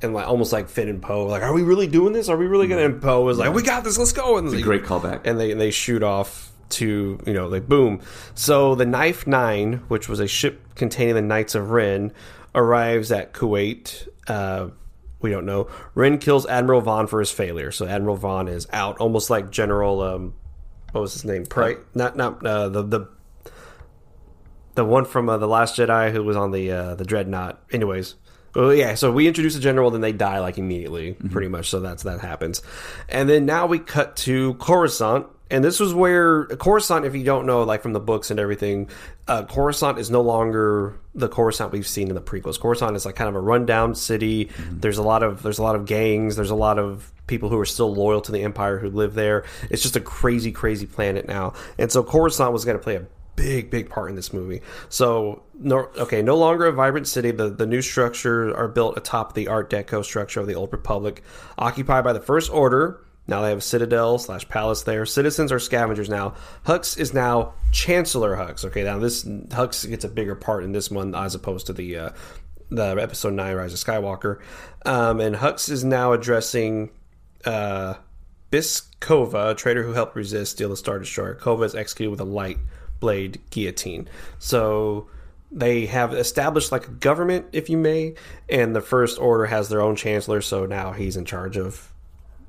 and 0.00 0.12
like 0.12 0.26
almost 0.26 0.52
like 0.52 0.68
Finn 0.68 0.88
and 0.88 1.00
Poe, 1.00 1.26
like, 1.26 1.42
are 1.42 1.52
we 1.52 1.62
really 1.62 1.86
doing 1.86 2.12
this? 2.12 2.28
Are 2.28 2.36
we 2.36 2.46
really 2.46 2.66
gonna 2.66 2.84
and 2.84 3.00
Poe 3.00 3.22
was 3.22 3.38
like, 3.38 3.54
We 3.54 3.62
got 3.62 3.84
this, 3.84 3.98
let's 3.98 4.12
go 4.12 4.36
and 4.38 4.48
they, 4.50 4.60
great 4.60 4.82
callback 4.82 5.20
and 5.24 5.38
they 5.38 5.52
and 5.52 5.60
they 5.60 5.70
shoot 5.70 6.02
off 6.02 6.50
to 6.70 7.20
you 7.26 7.32
know, 7.32 7.48
like 7.48 7.68
boom. 7.68 8.00
So 8.34 8.74
the 8.74 8.86
Knife 8.86 9.26
Nine, 9.26 9.84
which 9.88 10.08
was 10.08 10.20
a 10.20 10.26
ship 10.26 10.74
containing 10.74 11.14
the 11.14 11.22
Knights 11.22 11.54
of 11.54 11.70
Ren, 11.70 12.12
arrives 12.54 13.12
at 13.12 13.32
Kuat. 13.32 14.08
Uh 14.26 14.70
we 15.20 15.30
don't 15.30 15.46
know. 15.46 15.68
Ren 15.94 16.18
kills 16.18 16.46
Admiral 16.46 16.80
Vaughn 16.80 17.06
for 17.06 17.20
his 17.20 17.30
failure. 17.30 17.70
So 17.70 17.86
Admiral 17.86 18.16
Vaughn 18.16 18.48
is 18.48 18.66
out, 18.72 18.98
almost 18.98 19.30
like 19.30 19.50
General 19.50 20.02
um, 20.02 20.34
what 20.92 21.00
was 21.00 21.14
his 21.14 21.24
name? 21.24 21.46
Price? 21.46 21.78
Not 21.94 22.16
not 22.16 22.44
uh, 22.44 22.68
the 22.68 22.82
the 22.82 23.08
the 24.74 24.84
one 24.84 25.04
from 25.04 25.28
uh, 25.28 25.38
the 25.38 25.48
Last 25.48 25.76
Jedi 25.76 26.12
who 26.12 26.22
was 26.22 26.36
on 26.36 26.50
the 26.50 26.70
uh, 26.70 26.94
the 26.94 27.04
Dreadnought. 27.04 27.62
Anyways, 27.70 28.14
well, 28.54 28.74
yeah. 28.74 28.94
So 28.94 29.12
we 29.12 29.26
introduce 29.26 29.56
a 29.56 29.60
general, 29.60 29.90
then 29.90 30.00
they 30.00 30.12
die 30.12 30.38
like 30.40 30.58
immediately, 30.58 31.14
pretty 31.30 31.48
much. 31.48 31.70
So 31.70 31.80
that's 31.80 32.02
that 32.02 32.20
happens, 32.20 32.62
and 33.08 33.28
then 33.28 33.46
now 33.46 33.66
we 33.66 33.78
cut 33.78 34.16
to 34.18 34.54
Coruscant. 34.54 35.26
And 35.50 35.62
this 35.62 35.78
was 35.78 35.92
where 35.92 36.46
Coruscant, 36.46 37.04
if 37.04 37.14
you 37.14 37.24
don't 37.24 37.44
know, 37.44 37.62
like 37.64 37.82
from 37.82 37.92
the 37.92 38.00
books 38.00 38.30
and 38.30 38.40
everything, 38.40 38.88
uh, 39.28 39.44
Coruscant 39.44 39.98
is 39.98 40.10
no 40.10 40.22
longer 40.22 40.98
the 41.14 41.28
Coruscant 41.28 41.72
we've 41.72 41.86
seen 41.86 42.08
in 42.08 42.14
the 42.14 42.22
prequels. 42.22 42.58
Coruscant 42.58 42.96
is 42.96 43.04
like 43.04 43.16
kind 43.16 43.28
of 43.28 43.34
a 43.34 43.40
rundown 43.40 43.94
city. 43.94 44.48
There's 44.70 44.96
a 44.96 45.02
lot 45.02 45.22
of 45.22 45.42
there's 45.42 45.58
a 45.58 45.62
lot 45.62 45.76
of 45.76 45.84
gangs. 45.84 46.36
There's 46.36 46.48
a 46.48 46.54
lot 46.54 46.78
of 46.78 47.12
people 47.26 47.50
who 47.50 47.58
are 47.58 47.66
still 47.66 47.94
loyal 47.94 48.22
to 48.22 48.32
the 48.32 48.42
Empire 48.42 48.78
who 48.78 48.88
live 48.88 49.12
there. 49.12 49.44
It's 49.70 49.82
just 49.82 49.96
a 49.96 50.00
crazy, 50.00 50.52
crazy 50.52 50.86
planet 50.86 51.28
now. 51.28 51.52
And 51.78 51.92
so 51.92 52.02
Coruscant 52.02 52.52
was 52.52 52.64
going 52.64 52.78
to 52.78 52.82
play 52.82 52.96
a 52.96 53.06
big 53.36 53.70
big 53.70 53.88
part 53.88 54.10
in 54.10 54.16
this 54.16 54.32
movie. 54.32 54.62
So 54.88 55.42
no 55.58 55.88
okay 55.96 56.22
no 56.22 56.36
longer 56.36 56.66
a 56.66 56.72
vibrant 56.72 57.08
city. 57.08 57.30
The 57.30 57.50
the 57.50 57.66
new 57.66 57.82
structures 57.82 58.54
are 58.54 58.68
built 58.68 58.96
atop 58.96 59.34
the 59.34 59.48
art 59.48 59.70
deco 59.70 60.04
structure 60.04 60.40
of 60.40 60.46
the 60.46 60.54
old 60.54 60.72
republic 60.72 61.22
occupied 61.58 62.04
by 62.04 62.12
the 62.12 62.20
first 62.20 62.50
order. 62.50 63.04
Now 63.26 63.42
they 63.42 63.50
have 63.50 63.58
a 63.58 63.62
citadel 63.62 64.18
slash 64.18 64.48
palace 64.48 64.82
there. 64.82 65.06
Citizens 65.06 65.52
are 65.52 65.60
scavengers 65.60 66.08
now. 66.08 66.34
Hux 66.66 66.98
is 66.98 67.14
now 67.14 67.54
chancellor 67.70 68.36
hux. 68.36 68.64
Okay 68.64 68.82
now 68.82 68.98
this 68.98 69.24
hux 69.24 69.88
gets 69.88 70.04
a 70.04 70.08
bigger 70.08 70.34
part 70.34 70.64
in 70.64 70.72
this 70.72 70.90
one 70.90 71.14
as 71.14 71.34
opposed 71.34 71.66
to 71.66 71.72
the 71.72 71.96
uh 71.96 72.10
the 72.70 72.96
episode 73.00 73.34
9 73.34 73.54
rise 73.54 73.72
of 73.72 73.78
skywalker. 73.78 74.40
Um 74.84 75.20
and 75.20 75.36
hux 75.36 75.70
is 75.70 75.84
now 75.84 76.12
addressing 76.12 76.90
uh 77.44 77.94
Biskova, 78.52 79.52
a 79.52 79.54
traitor 79.54 79.82
who 79.82 79.94
helped 79.94 80.14
resist, 80.14 80.52
steal 80.52 80.68
the 80.68 80.76
Star 80.76 80.98
Destroyer. 80.98 81.34
Kova 81.34 81.64
is 81.64 81.74
executed 81.74 82.10
with 82.10 82.20
a 82.20 82.24
light 82.24 82.58
blade 83.02 83.40
guillotine. 83.50 84.08
So 84.38 85.08
they 85.50 85.84
have 85.86 86.14
established 86.14 86.72
like 86.72 86.88
a 86.88 86.92
government, 86.92 87.46
if 87.52 87.68
you 87.68 87.76
may, 87.76 88.14
and 88.48 88.74
the 88.74 88.80
First 88.80 89.18
Order 89.18 89.44
has 89.44 89.68
their 89.68 89.82
own 89.82 89.96
chancellor. 89.96 90.40
So 90.40 90.64
now 90.64 90.92
he's 90.92 91.18
in 91.18 91.26
charge 91.26 91.58
of. 91.58 91.92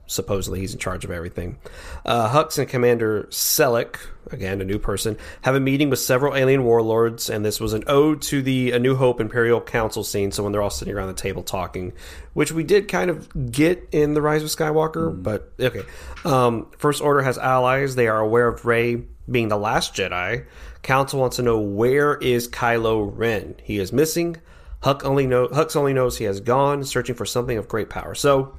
Supposedly, 0.06 0.60
he's 0.60 0.74
in 0.74 0.80
charge 0.80 1.06
of 1.06 1.12
everything. 1.12 1.58
Uh, 2.06 2.30
Hux 2.30 2.60
and 2.60 2.68
Commander 2.68 3.24
Selleck, 3.32 3.96
again 4.30 4.60
a 4.60 4.66
new 4.66 4.78
person, 4.78 5.18
have 5.44 5.56
a 5.56 5.62
meeting 5.62 5.89
with 5.89 5.98
several 5.98 6.36
alien 6.36 6.66
warlords, 6.66 7.30
and 7.30 7.44
this 7.44 7.62
was 7.62 7.72
an 7.72 7.86
ode 7.88 8.22
to 8.24 8.42
the 8.42 8.74
A 8.74 8.80
New 8.80 8.96
Hope 8.96 9.22
Imperial 9.22 9.62
Council 9.62 10.04
scene. 10.04 10.34
So 10.34 10.44
when 10.44 10.52
they're 10.52 10.62
all 10.62 10.70
sitting 10.70 10.94
around 10.94 11.08
the 11.08 11.13
table 11.13 11.42
talking, 11.42 11.94
which 12.34 12.52
we 12.52 12.66
did 12.66 12.89
kind 12.89 13.10
of 13.10 13.52
get 13.52 13.88
in 13.94 14.13
the 14.13 14.22
Rise 14.22 14.44
of 14.44 14.50
Skywalker, 14.50 15.10
but 15.24 15.54
okay. 15.58 15.84
Um, 16.26 16.68
First 16.78 17.02
Order 17.02 17.22
has 17.22 17.38
allies; 17.38 17.96
they 17.96 18.10
are 18.10 18.20
aware 18.20 18.50
of 18.50 18.66
Rey 18.66 19.04
being 19.30 19.48
the 19.48 19.58
last 19.58 19.96
Jedi. 19.96 20.46
Council 20.82 21.20
wants 21.20 21.38
to 21.38 21.42
know 21.42 21.60
where 21.60 22.16
is 22.16 22.48
Kylo 22.48 23.12
Ren. 23.16 23.56
He 23.64 23.80
is 23.80 23.94
missing. 23.94 24.38
Huck 24.82 25.06
only 25.06 25.26
know 25.26 25.48
Hux 25.48 25.76
only 25.76 25.94
knows 25.94 26.18
he 26.18 26.26
has 26.26 26.42
gone, 26.42 26.84
searching 26.84 27.16
for 27.16 27.26
something 27.26 27.58
of 27.58 27.68
great 27.70 27.90
power. 27.90 28.16
So 28.16 28.58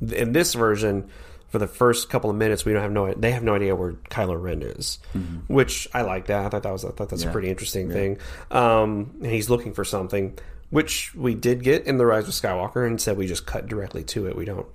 in 0.00 0.32
this 0.32 0.54
version, 0.54 1.08
for 1.50 1.58
the 1.58 1.68
first 1.68 2.08
couple 2.08 2.30
of 2.30 2.36
minutes, 2.36 2.64
we 2.64 2.72
don't 2.72 2.82
have 2.82 2.90
no 2.90 3.12
they 3.14 3.30
have 3.30 3.44
no 3.44 3.54
idea 3.54 3.76
where 3.76 3.92
Kylo 4.10 4.40
Ren 4.42 4.62
is, 4.62 4.98
which 5.46 5.86
I 5.94 6.02
like 6.02 6.26
that. 6.26 6.46
I 6.46 6.48
thought 6.48 6.62
that 6.64 6.72
was 6.72 6.84
I 6.84 6.90
thought 6.90 7.10
that's 7.10 7.22
a 7.22 7.32
pretty 7.32 7.48
interesting 7.50 7.90
thing. 7.92 8.18
Um, 8.50 9.14
and 9.22 9.30
he's 9.30 9.48
looking 9.50 9.72
for 9.72 9.84
something, 9.84 10.36
which 10.70 11.14
we 11.14 11.34
did 11.36 11.62
get 11.62 11.86
in 11.86 11.98
the 11.98 12.06
Rise 12.06 12.26
of 12.26 12.34
Skywalker, 12.34 12.84
and 12.84 13.00
said 13.00 13.16
we 13.16 13.26
just 13.26 13.46
cut 13.46 13.68
directly 13.68 14.02
to 14.04 14.26
it. 14.26 14.34
We 14.34 14.46
don't. 14.46 14.66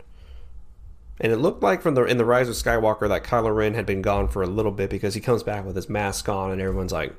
And 1.19 1.31
it 1.31 1.37
looked 1.37 1.63
like 1.63 1.81
from 1.81 1.95
the 1.95 2.03
in 2.03 2.17
the 2.17 2.25
Rise 2.25 2.47
of 2.49 2.55
Skywalker 2.55 3.07
that 3.07 3.23
Kylo 3.23 3.55
Ren 3.55 3.73
had 3.73 3.85
been 3.85 4.01
gone 4.01 4.27
for 4.27 4.43
a 4.43 4.47
little 4.47 4.71
bit 4.71 4.89
because 4.89 5.13
he 5.13 5.21
comes 5.21 5.43
back 5.43 5.65
with 5.65 5.75
his 5.75 5.89
mask 5.89 6.29
on, 6.29 6.51
and 6.51 6.61
everyone's 6.61 6.91
like, 6.91 7.13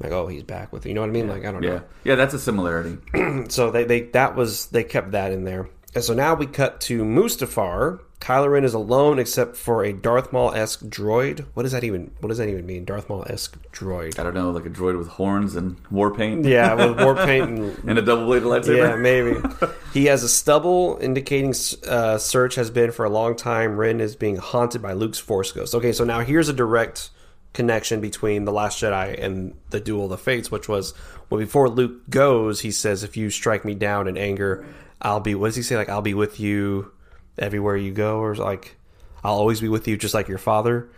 like, 0.00 0.12
oh, 0.12 0.26
he's 0.26 0.42
back 0.42 0.72
with 0.72 0.86
you 0.86 0.94
know 0.94 1.00
what 1.00 1.10
I 1.10 1.12
mean? 1.12 1.28
Like 1.28 1.44
I 1.44 1.52
don't 1.52 1.60
know 1.60 1.72
yeah 1.72 1.80
yeah 2.04 2.14
that's 2.14 2.34
a 2.34 2.38
similarity 2.38 2.98
so 3.48 3.70
they, 3.70 3.84
they 3.84 4.02
that 4.10 4.34
was 4.36 4.66
they 4.66 4.84
kept 4.84 5.12
that 5.12 5.32
in 5.32 5.44
there. 5.44 5.68
And 5.94 6.04
so 6.04 6.14
now 6.14 6.34
we 6.34 6.46
cut 6.46 6.80
to 6.82 7.02
Mustafar. 7.02 8.00
Kylo 8.20 8.50
Ren 8.50 8.64
is 8.64 8.74
alone 8.74 9.18
except 9.18 9.56
for 9.56 9.84
a 9.84 9.92
Darth 9.92 10.32
Maul 10.32 10.52
esque 10.52 10.80
droid. 10.80 11.46
What 11.54 11.62
does 11.62 11.72
that 11.72 11.84
even 11.84 12.10
what 12.20 12.28
does 12.28 12.38
that 12.38 12.48
even 12.48 12.66
mean? 12.66 12.84
Darth 12.84 13.08
Maul 13.08 13.24
esque 13.28 13.56
droid. 13.72 14.18
I 14.18 14.24
don't 14.24 14.34
know 14.34 14.50
like 14.50 14.66
a 14.66 14.70
droid 14.70 14.98
with 14.98 15.08
horns 15.08 15.54
and 15.54 15.76
war 15.90 16.12
paint 16.12 16.44
Yeah, 16.44 16.74
with 16.86 17.00
war 17.00 17.14
paint 17.14 17.48
and 17.48 17.78
and 17.88 17.98
a 17.98 18.02
double 18.02 18.26
bladed 18.26 18.44
lightsaber 18.44 18.76
yeah, 18.76 18.96
maybe. 18.96 19.40
he 19.94 20.06
has 20.06 20.24
a 20.24 20.28
stubble 20.28 20.98
indicating 21.00 21.54
uh, 21.88 22.18
search 22.18 22.56
has 22.56 22.70
been 22.70 22.90
for 22.90 23.04
a 23.04 23.10
long 23.10 23.36
time. 23.36 23.76
Ren 23.76 24.00
is 24.00 24.16
being 24.16 24.36
haunted 24.36 24.82
by 24.82 24.92
Luke's 24.94 25.18
Force 25.18 25.52
Ghost. 25.52 25.74
Okay, 25.74 25.92
so 25.92 26.04
now 26.04 26.20
here's 26.20 26.48
a 26.48 26.52
direct 26.52 27.10
connection 27.52 28.00
between 28.00 28.44
the 28.44 28.52
Last 28.52 28.82
Jedi 28.82 29.22
and 29.22 29.54
the 29.70 29.80
Duel 29.80 30.04
of 30.04 30.10
the 30.10 30.18
Fates, 30.18 30.50
which 30.50 30.68
was 30.68 30.92
well 31.30 31.38
before 31.38 31.68
Luke 31.68 32.10
goes, 32.10 32.60
he 32.60 32.72
says, 32.72 33.04
"If 33.04 33.16
you 33.16 33.30
strike 33.30 33.64
me 33.64 33.74
down 33.74 34.08
in 34.08 34.16
anger, 34.18 34.66
I'll 35.00 35.20
be." 35.20 35.36
What 35.36 35.48
does 35.48 35.56
he 35.56 35.62
say? 35.62 35.76
Like, 35.76 35.88
"I'll 35.88 36.02
be 36.02 36.14
with 36.14 36.40
you 36.40 36.90
everywhere 37.38 37.76
you 37.76 37.92
go," 37.92 38.18
or 38.18 38.34
like, 38.34 38.76
"I'll 39.22 39.34
always 39.34 39.60
be 39.60 39.68
with 39.68 39.86
you, 39.88 39.96
just 39.96 40.14
like 40.14 40.28
your 40.28 40.38
father." 40.38 40.88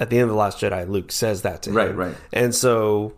at 0.00 0.10
the 0.10 0.16
end 0.16 0.24
of 0.24 0.30
the 0.30 0.36
Last 0.36 0.58
Jedi, 0.58 0.88
Luke 0.88 1.12
says 1.12 1.42
that 1.42 1.62
to 1.62 1.70
him. 1.70 1.76
Right, 1.76 1.94
right. 1.94 2.14
And 2.32 2.54
so 2.54 3.14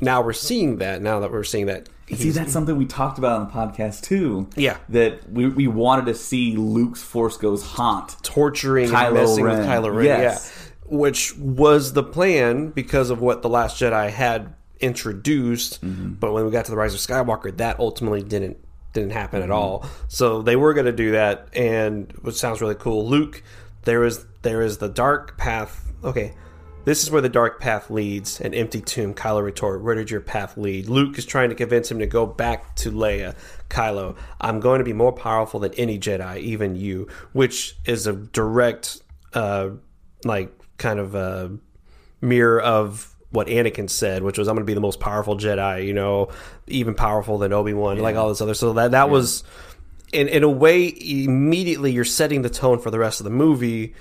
now 0.00 0.22
we're 0.22 0.32
seeing 0.32 0.78
that. 0.78 1.00
Now 1.00 1.20
that 1.20 1.30
we're 1.30 1.44
seeing 1.44 1.66
that, 1.66 1.88
See, 2.12 2.30
that's 2.30 2.52
something 2.52 2.76
we 2.76 2.84
talked 2.84 3.16
about 3.18 3.40
on 3.40 3.46
the 3.46 3.52
podcast 3.52 4.02
too. 4.02 4.48
Yeah. 4.56 4.76
that 4.90 5.30
we, 5.30 5.48
we 5.48 5.66
wanted 5.68 6.06
to 6.06 6.14
see 6.14 6.56
Luke's 6.56 7.02
Force 7.02 7.36
Ghost 7.36 7.64
haunt. 7.64 8.16
torturing 8.22 8.90
Kylo 8.90 9.06
and 9.06 9.14
messing 9.14 9.44
Ren. 9.44 9.58
with 9.58 9.66
Kylo 9.68 9.94
Ren. 9.94 10.06
Yes. 10.06 10.52
Yeah. 10.54 10.96
Which 10.96 11.36
was 11.38 11.92
the 11.94 12.02
plan 12.02 12.68
because 12.68 13.10
of 13.10 13.20
what 13.20 13.40
The 13.42 13.48
Last 13.48 13.80
Jedi 13.80 14.10
had 14.10 14.54
introduced. 14.80 15.80
Mm-hmm. 15.82 16.14
But 16.14 16.32
when 16.32 16.44
we 16.44 16.50
got 16.50 16.66
to 16.66 16.72
The 16.72 16.76
Rise 16.76 16.92
of 16.92 17.00
Skywalker, 17.00 17.56
that 17.56 17.78
ultimately 17.78 18.22
didn't 18.22 18.58
didn't 18.94 19.12
happen 19.12 19.40
Mm-hmm. 19.42 19.50
at 19.50 19.54
all. 19.54 19.86
So 20.08 20.40
they 20.40 20.56
were 20.56 20.72
going 20.72 20.86
to 20.86 20.92
do 20.92 21.10
that, 21.12 21.48
and 21.52 22.10
which 22.22 22.36
sounds 22.36 22.60
really 22.62 22.74
cool. 22.76 23.06
Luke, 23.06 23.42
there 23.82 24.04
is 24.04 24.24
there 24.42 24.62
is 24.62 24.78
the 24.78 24.88
dark 24.88 25.36
path. 25.36 25.92
Okay. 26.02 26.32
This 26.86 27.02
is 27.02 27.10
where 27.10 27.22
the 27.22 27.30
dark 27.30 27.60
path 27.60 27.88
leads. 27.88 28.42
An 28.42 28.52
empty 28.52 28.82
tomb. 28.82 29.14
Kylo 29.14 29.42
retort, 29.42 29.82
"Where 29.82 29.94
did 29.94 30.10
your 30.10 30.20
path 30.20 30.58
lead?" 30.58 30.86
Luke 30.88 31.16
is 31.16 31.24
trying 31.24 31.48
to 31.48 31.54
convince 31.54 31.90
him 31.90 31.98
to 32.00 32.06
go 32.06 32.26
back 32.26 32.76
to 32.76 32.90
Leia. 32.90 33.34
Kylo, 33.70 34.16
I'm 34.38 34.60
going 34.60 34.80
to 34.80 34.84
be 34.84 34.92
more 34.92 35.12
powerful 35.12 35.60
than 35.60 35.72
any 35.74 35.98
Jedi, 35.98 36.38
even 36.40 36.76
you. 36.76 37.08
Which 37.32 37.76
is 37.86 38.06
a 38.06 38.12
direct, 38.12 39.00
uh, 39.32 39.70
like, 40.24 40.52
kind 40.76 40.98
of 40.98 41.14
a 41.14 41.56
mirror 42.20 42.60
of 42.60 43.13
what 43.34 43.48
Anakin 43.48 43.90
said, 43.90 44.22
which 44.22 44.38
was, 44.38 44.48
"I'm 44.48 44.54
going 44.54 44.62
to 44.64 44.70
be 44.70 44.74
the 44.74 44.80
most 44.80 45.00
powerful 45.00 45.36
Jedi." 45.36 45.86
You 45.86 45.92
know, 45.92 46.28
even 46.66 46.94
powerful 46.94 47.36
than 47.38 47.52
Obi 47.52 47.74
Wan, 47.74 47.98
like 47.98 48.16
all 48.16 48.28
this 48.28 48.40
other. 48.40 48.54
So 48.54 48.72
that 48.74 48.92
that 48.92 49.10
was, 49.10 49.44
in 50.12 50.28
in 50.28 50.42
a 50.44 50.48
way, 50.48 50.86
immediately 50.86 51.92
you're 51.92 52.04
setting 52.04 52.42
the 52.42 52.50
tone 52.50 52.78
for 52.78 52.90
the 52.90 52.98
rest 52.98 53.20
of 53.20 53.24
the 53.24 53.30
movie. 53.30 53.94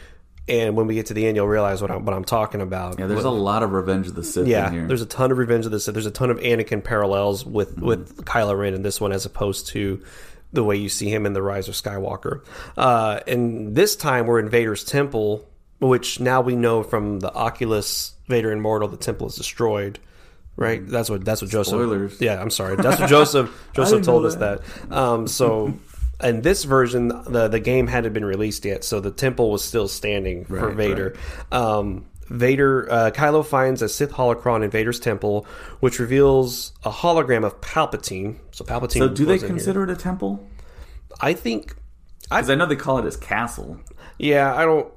And 0.45 0.75
when 0.75 0.87
we 0.87 0.95
get 0.95 1.05
to 1.05 1.13
the 1.13 1.25
end, 1.25 1.37
you'll 1.37 1.47
realize 1.47 1.81
what 1.81 1.89
I'm 1.89 2.03
what 2.03 2.13
I'm 2.13 2.25
talking 2.25 2.59
about. 2.59 2.99
Yeah, 2.99 3.07
there's 3.07 3.23
a 3.23 3.29
lot 3.29 3.63
of 3.63 3.71
Revenge 3.71 4.07
of 4.07 4.15
the 4.15 4.23
Sith 4.25 4.45
Yeah, 4.45 4.67
in 4.67 4.73
here. 4.73 4.87
there's 4.87 5.01
a 5.01 5.05
ton 5.05 5.31
of 5.31 5.37
Revenge 5.37 5.65
of 5.65 5.71
the 5.71 5.79
Sith. 5.79 5.93
There's 5.93 6.05
a 6.05 6.11
ton 6.11 6.29
of 6.29 6.37
Anakin 6.39 6.83
parallels 6.83 7.45
with 7.45 7.75
Mm-hmm. 7.77 7.85
with 7.85 8.25
Kylo 8.25 8.57
Ren 8.57 8.73
in 8.73 8.81
this 8.81 8.99
one, 8.99 9.13
as 9.13 9.25
opposed 9.25 9.67
to 9.69 10.03
the 10.51 10.63
way 10.63 10.75
you 10.75 10.89
see 10.89 11.09
him 11.09 11.25
in 11.25 11.31
the 11.33 11.41
Rise 11.41 11.67
of 11.69 11.75
Skywalker. 11.75 12.41
Uh, 12.77 13.21
and 13.25 13.73
this 13.73 13.95
time 13.95 14.27
we're 14.27 14.39
in 14.39 14.49
Vader's 14.49 14.83
temple, 14.83 15.47
which 15.79 16.19
now 16.19 16.41
we 16.41 16.55
know 16.57 16.83
from 16.83 17.19
the 17.21 17.33
Oculus 17.33 18.12
Vader 18.27 18.51
Immortal, 18.51 18.87
the 18.87 18.97
temple 18.97 19.27
is 19.27 19.35
destroyed. 19.35 19.99
Right, 20.55 20.85
that's 20.87 21.09
what 21.09 21.25
that's 21.25 21.41
what 21.41 21.49
Joseph. 21.49 21.73
Mm. 21.73 21.77
Spoilers. 21.77 22.21
Yeah, 22.21 22.39
I'm 22.39 22.51
sorry. 22.51 22.75
That's 22.75 22.99
what 22.99 23.09
Joseph 23.09 23.69
Joseph 23.73 24.03
told 24.03 24.25
us 24.25 24.35
that. 24.35 24.61
Um, 24.91 25.27
so. 25.27 25.73
In 26.23 26.41
this 26.41 26.63
version, 26.63 27.09
the 27.09 27.49
the 27.49 27.59
game 27.59 27.87
hadn't 27.87 28.13
been 28.13 28.23
released 28.23 28.63
yet, 28.63 28.85
so 28.85 29.01
the 29.01 29.11
temple 29.11 29.51
was 29.51 29.61
still 29.61 29.89
standing 29.89 30.45
for 30.45 30.67
Right, 30.67 30.75
Vader. 30.75 31.17
Um, 31.51 32.05
Vader, 32.29 32.89
uh, 32.89 33.11
Kylo 33.11 33.45
finds 33.45 33.81
a 33.81 33.89
Sith 33.89 34.11
holocron 34.13 34.63
in 34.63 34.69
Vader's 34.69 35.01
temple, 35.01 35.45
which 35.81 35.99
reveals 35.99 36.71
a 36.85 36.91
hologram 36.91 37.43
of 37.43 37.59
Palpatine. 37.59 38.37
So 38.51 38.63
Palpatine. 38.63 38.99
so 38.99 39.09
do 39.09 39.25
they 39.25 39.33
in 39.33 39.39
here. 39.39 39.49
consider 39.49 39.83
it 39.83 39.89
a 39.89 39.97
temple? 39.97 40.47
I 41.19 41.33
think. 41.33 41.75
Because 42.29 42.49
I 42.49 42.55
know 42.55 42.67
they 42.67 42.77
call 42.77 42.99
it 42.99 43.05
his 43.05 43.17
castle, 43.17 43.79
Yeah, 44.17 44.55
I 44.55 44.63
don't. 44.63 44.93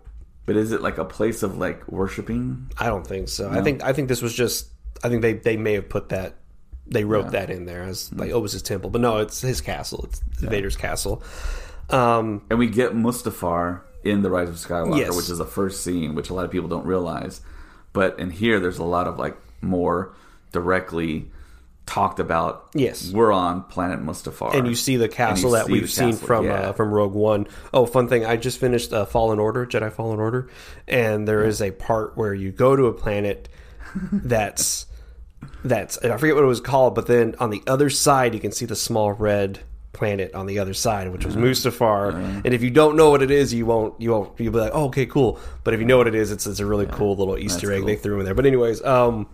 But 0.47 0.57
is 0.57 0.73
it 0.73 0.81
like 0.81 0.97
a 0.99 1.05
place 1.05 1.43
of 1.43 1.59
like 1.59 1.87
worshiping? 1.89 2.71
I 2.79 2.87
don't 2.87 3.07
think 3.07 3.29
so. 3.29 3.51
I 3.51 3.61
think. 3.63 3.83
I 3.85 3.93
think 3.93 4.09
this 4.09 4.23
was 4.23 4.33
just. 4.35 4.69
I 5.05 5.09
think 5.09 5.21
they 5.23 5.35
they 5.35 5.57
may 5.57 5.75
have 5.75 5.89
put 5.89 6.09
that. 6.09 6.37
They 6.87 7.05
wrote 7.05 7.33
that 7.33 7.51
in 7.51 7.67
there 7.67 7.83
as 7.83 8.13
like 8.15 8.31
oh, 8.33 8.39
it 8.39 8.41
was 8.43 8.53
his 8.53 8.63
temple, 8.63 8.91
but 8.91 9.01
no, 9.01 9.19
it's 9.19 9.41
his 9.41 9.61
castle. 9.61 10.05
It's 10.05 10.21
Vader's 10.41 10.77
castle. 10.77 11.23
Um, 11.91 12.43
And 12.49 12.59
we 12.59 12.69
get 12.69 12.93
Mustafar 12.95 13.81
in 14.05 14.23
the 14.23 14.31
Rise 14.31 14.49
of 14.49 14.55
Skywalker, 14.55 14.99
Yes. 14.99 15.17
which 15.17 15.29
is 15.29 15.39
the 15.39 15.45
first 15.45 15.83
scene, 15.83 16.15
which 16.15 16.31
a 16.31 16.35
lot 16.35 16.45
of 16.45 16.51
people 16.53 16.69
don't 16.69 16.87
realize. 16.87 17.41
But 17.93 18.19
in 18.21 18.31
here, 18.31 18.61
there's 18.61 18.79
a 18.79 18.85
lot 18.85 19.07
of 19.09 19.19
like 19.19 19.37
more 19.61 20.15
directly 20.53 21.31
talked 21.87 22.19
about. 22.21 22.69
Yes. 22.75 23.11
we're 23.11 23.33
on 23.33 23.63
planet 23.65 24.01
Mustafar, 24.01 24.55
and 24.55 24.67
you 24.67 24.75
see 24.75 24.97
the 24.97 25.09
castle 25.09 25.53
that 25.53 25.67
see 25.67 25.73
we've 25.73 25.91
seen 25.91 26.11
castle, 26.11 26.27
from 26.27 26.45
yeah. 26.47 26.53
uh, 26.55 26.73
from 26.73 26.93
Rogue 26.93 27.15
One. 27.15 27.47
Oh, 27.73 27.87
fun 27.87 28.09
thing! 28.09 28.27
I 28.27 28.37
just 28.37 28.59
finished 28.59 28.93
uh, 28.93 29.07
Fallen 29.07 29.39
Order, 29.39 29.67
Jedi 29.67 29.93
Fallen 29.93 30.19
Order, 30.19 30.49
and 30.87 31.27
there 31.27 31.45
is 31.45 31.63
a 31.63 31.71
part 31.71 32.17
where 32.17 32.35
you 32.35 32.53
go 32.53 32.77
to 32.77 32.87
a 32.87 32.93
planet 32.93 33.49
that's 34.13 34.87
that's 35.65 35.99
I 35.99 36.17
forget 36.17 36.35
what 36.35 36.45
it 36.45 36.49
was 36.49 36.61
called, 36.61 36.95
but 36.95 37.07
then 37.07 37.35
on 37.39 37.51
the 37.51 37.63
other 37.67 37.89
side 37.91 38.35
you 38.35 38.41
can 38.41 38.53
see 38.53 38.67
the 38.67 38.77
small 38.77 39.13
red 39.13 39.61
planet 39.93 40.35
on 40.35 40.47
the 40.47 40.59
other 40.59 40.75
side, 40.75 41.11
which 41.11 41.25
was 41.25 41.37
Uh-huh. 41.37 41.47
Mustafar. 41.47 42.45
And 42.45 42.53
if 42.53 42.63
you 42.63 42.71
don't 42.71 42.97
know 42.97 43.11
what 43.11 43.23
it 43.23 43.31
is, 43.31 43.55
you 43.55 43.65
won't 43.65 43.99
you 44.01 44.11
won't 44.11 44.39
you'll 44.39 44.53
be 44.53 44.59
like, 44.59 44.73
oh, 44.75 44.87
okay, 44.87 45.07
cool. 45.07 45.41
But 45.65 45.73
if 45.73 45.81
you 45.81 45.87
know 45.87 45.97
what 45.97 46.07
it 46.07 46.15
is, 46.15 46.31
it's 46.31 46.47
it's 46.47 46.61
a 46.61 46.67
really 46.67 46.87
cool 46.87 47.17
little 47.17 47.39
Easter 47.39 47.73
egg 47.73 47.81
cool. 47.81 47.87
they 47.87 47.97
threw 47.97 48.19
in 48.19 48.25
there. 48.25 48.35
But 48.35 48.47
anyways, 48.47 48.83
um. 48.85 49.29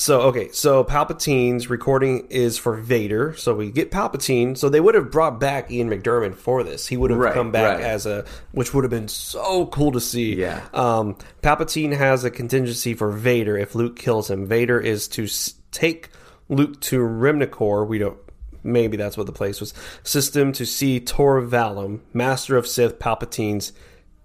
So 0.00 0.22
okay, 0.22 0.48
so 0.52 0.82
Palpatine's 0.82 1.68
recording 1.68 2.26
is 2.30 2.56
for 2.56 2.74
Vader. 2.74 3.34
So 3.36 3.54
we 3.54 3.70
get 3.70 3.90
Palpatine. 3.90 4.56
So 4.56 4.70
they 4.70 4.80
would 4.80 4.94
have 4.94 5.10
brought 5.10 5.38
back 5.38 5.70
Ian 5.70 5.90
McDiarmid 5.90 6.36
for 6.36 6.64
this. 6.64 6.86
He 6.86 6.96
would 6.96 7.10
have 7.10 7.18
Right, 7.20 7.34
come 7.34 7.52
back 7.52 7.76
right. 7.76 7.84
as 7.84 8.06
a, 8.06 8.24
which 8.52 8.72
would 8.72 8.82
have 8.82 8.90
been 8.90 9.08
so 9.08 9.66
cool 9.66 9.92
to 9.92 10.00
see. 10.00 10.36
Yeah. 10.36 10.62
Um, 10.72 11.16
Palpatine 11.42 11.94
has 11.94 12.24
a 12.24 12.30
contingency 12.30 12.94
for 12.94 13.10
Vader 13.12 13.58
if 13.58 13.74
Luke 13.74 13.98
kills 13.98 14.30
him. 14.30 14.46
Vader 14.46 14.80
is 14.80 15.06
to 15.08 15.24
s- 15.24 15.52
take 15.70 16.08
Luke 16.48 16.80
to 16.80 17.00
Remnicor. 17.00 17.86
We 17.86 17.98
don't. 17.98 18.16
Maybe 18.62 18.96
that's 18.96 19.18
what 19.18 19.26
the 19.26 19.32
place 19.32 19.60
was. 19.60 19.74
System 20.02 20.52
to 20.52 20.64
see 20.64 20.98
Tor 20.98 21.42
Valum, 21.42 22.00
Master 22.14 22.56
of 22.56 22.66
Sith, 22.66 22.98
Palpatine's 22.98 23.72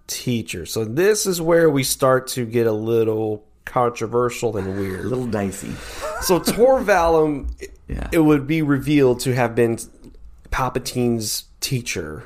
teacher. 0.08 0.66
So 0.66 0.86
this 0.86 1.26
is 1.26 1.42
where 1.42 1.70
we 1.70 1.84
start 1.84 2.28
to 2.30 2.46
get 2.46 2.66
a 2.66 2.72
little 2.72 3.46
controversial 3.66 4.56
and 4.58 4.78
weird. 4.78 5.06
a 5.06 5.08
little 5.10 5.28
dicey. 5.28 5.74
So 6.22 6.40
Tor 6.40 6.82
Valum, 6.82 7.50
Yeah. 7.88 8.08
it 8.12 8.20
would 8.20 8.48
be 8.48 8.62
revealed 8.62 9.20
to 9.22 9.34
have 9.36 9.54
been 9.56 9.78
Palpatine's 10.52 11.46
teacher 11.60 12.24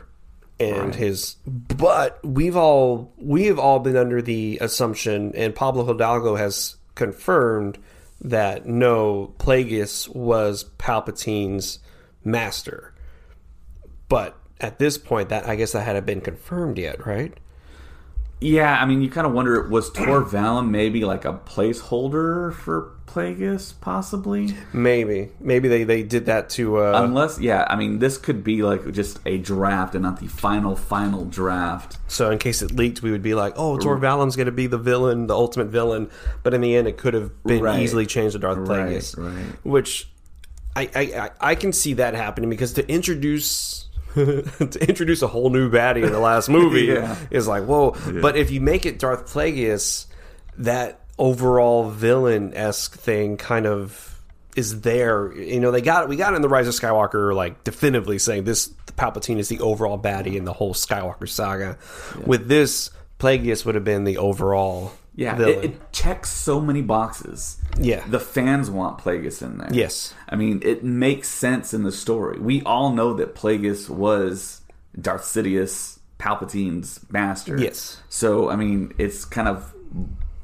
and 0.60 0.93
his. 0.93 1.38
But 1.47 2.19
we've 2.23 2.56
all 2.58 3.13
we 3.17 3.45
have 3.45 3.58
all 3.60 3.80
been 3.80 3.95
under 3.97 4.21
the 4.21 4.58
assumption, 4.62 5.34
and 5.36 5.56
Pablo 5.56 5.86
Hidalgo 5.86 6.36
has 6.36 6.75
confirmed 6.95 7.78
that 8.21 8.65
no, 8.65 9.34
Plagueis 9.39 10.13
was 10.13 10.65
Palpatine's 10.78 11.80
master. 12.23 12.93
But 14.10 14.36
at 14.60 14.80
this 14.80 14.97
point, 14.97 15.30
that 15.30 15.47
I 15.47 15.56
guess 15.56 15.71
that 15.71 15.86
hadn't 15.86 16.06
been 16.06 16.19
confirmed 16.21 16.78
yet, 16.78 17.06
right? 17.06 17.34
Yeah, 18.41 18.82
I 18.82 18.86
mean, 18.86 19.02
you 19.02 19.10
kind 19.10 19.28
of 19.28 19.34
wonder 19.34 19.67
was 19.67 19.91
Tor 19.91 20.23
Valum 20.23 20.69
maybe 20.69 21.04
like 21.04 21.25
a 21.25 21.34
placeholder 21.34 22.54
for 22.54 22.91
Plagueis, 23.06 23.73
possibly? 23.82 24.54
Maybe, 24.71 25.30
maybe 25.39 25.67
they 25.67 25.84
they 25.84 26.04
did 26.04 26.28
that 26.28 26.49
to. 26.52 26.78
Uh, 26.78 27.02
Unless, 27.04 27.39
yeah, 27.41 27.65
I 27.69 27.75
mean, 27.75 27.99
this 27.99 28.17
could 28.17 28.43
be 28.43 28.62
like 28.63 28.89
just 28.93 29.19
a 29.25 29.39
draft 29.39 29.93
and 29.95 30.04
not 30.04 30.19
the 30.21 30.28
final, 30.28 30.75
final 30.75 31.25
draft. 31.25 31.97
So 32.08 32.30
in 32.32 32.38
case 32.38 32.62
it 32.62 32.71
leaked, 32.71 33.02
we 33.02 33.12
would 33.12 33.23
be 33.23 33.34
like, 33.34 33.54
"Oh, 33.58 33.78
Tor 33.78 33.97
Valum's 33.97 34.36
going 34.38 34.45
to 34.45 34.52
be 34.54 34.67
the 34.67 34.78
villain, 34.78 35.28
the 35.28 35.36
ultimate 35.36 35.67
villain." 35.67 36.10
But 36.43 36.54
in 36.54 36.62
the 36.62 36.75
end, 36.78 36.88
it 36.88 36.97
could 36.97 37.13
have 37.15 37.43
been 37.43 37.63
Right. 37.63 37.82
easily 37.82 38.06
changed 38.06 38.34
to 38.34 38.39
Darth 38.39 38.60
Right, 38.60 38.67
Plagueis, 38.88 39.17
right. 39.17 39.45
which 39.65 40.08
I, 40.75 40.89
I 40.95 41.02
I 41.02 41.30
I 41.41 41.56
can 41.56 41.73
see 41.73 41.93
that 41.95 42.13
happening 42.13 42.49
because 42.49 42.73
to 42.73 42.88
introduce. 42.89 43.88
to 44.15 44.85
introduce 44.87 45.21
a 45.21 45.27
whole 45.27 45.49
new 45.49 45.69
baddie 45.69 46.03
in 46.05 46.11
the 46.11 46.19
last 46.19 46.49
movie 46.49 46.85
Yeah. 46.87 47.15
is 47.31 47.47
like 47.47 47.63
whoa. 47.65 47.95
But 48.21 48.35
if 48.37 48.51
you 48.51 48.61
make 48.61 48.85
it 48.85 48.99
Darth 48.99 49.31
Plagueis 49.31 50.05
that 50.57 51.01
overall 51.17 51.89
villain 51.89 52.53
esque 52.53 52.97
thing 52.97 53.37
kind 53.37 53.65
of 53.67 54.05
is 54.55 54.81
there. 54.81 55.31
You 55.33 55.59
know 55.59 55.71
they 55.71 55.81
got 55.81 56.09
we 56.09 56.15
got 56.15 56.33
in 56.33 56.41
the 56.41 56.49
Rise 56.49 56.67
of 56.67 56.73
Skywalker 56.73 57.33
like 57.35 57.63
definitively 57.63 58.19
saying 58.19 58.43
this 58.45 58.67
Palpatine 58.97 59.37
is 59.37 59.47
the 59.47 59.59
overall 59.61 59.97
baddie 59.97 60.35
in 60.35 60.43
the 60.45 60.53
whole 60.53 60.73
Skywalker 60.73 61.27
saga. 61.29 61.77
With 62.25 62.47
this 62.47 62.89
Plagueis 63.19 63.65
would 63.65 63.75
have 63.75 63.83
been 63.83 64.03
the 64.05 64.17
overall 64.17 64.91
Yeah, 65.19 65.39
it, 65.41 65.65
it 65.65 65.91
checks 65.91 66.29
so 66.29 66.62
many 66.62 66.82
boxes. 66.82 67.58
Yeah. 67.77 68.05
The 68.08 68.19
fans 68.19 68.69
want 68.71 68.99
Plagueis 68.99 69.41
in 69.41 69.58
there. 69.58 69.69
Yes. 69.71 70.13
I 70.29 70.36
mean, 70.36 70.62
it 70.63 70.84
makes 70.84 71.27
sense 71.27 71.73
in 71.73 71.84
the 71.84 71.91
story. 71.91 72.39
We 72.39 72.62
all 72.63 72.91
know 72.93 73.13
that 73.15 73.35
Plagueis 73.35 73.89
was 73.89 74.62
Darth 75.00 75.23
Sidious, 75.23 76.00
Palpatine's 76.19 77.06
master. 77.12 77.58
Yes. 77.60 78.02
So, 78.08 78.50
I 78.50 78.56
mean, 78.56 78.93
it's 78.98 79.25
kind 79.25 79.48
of 79.50 79.73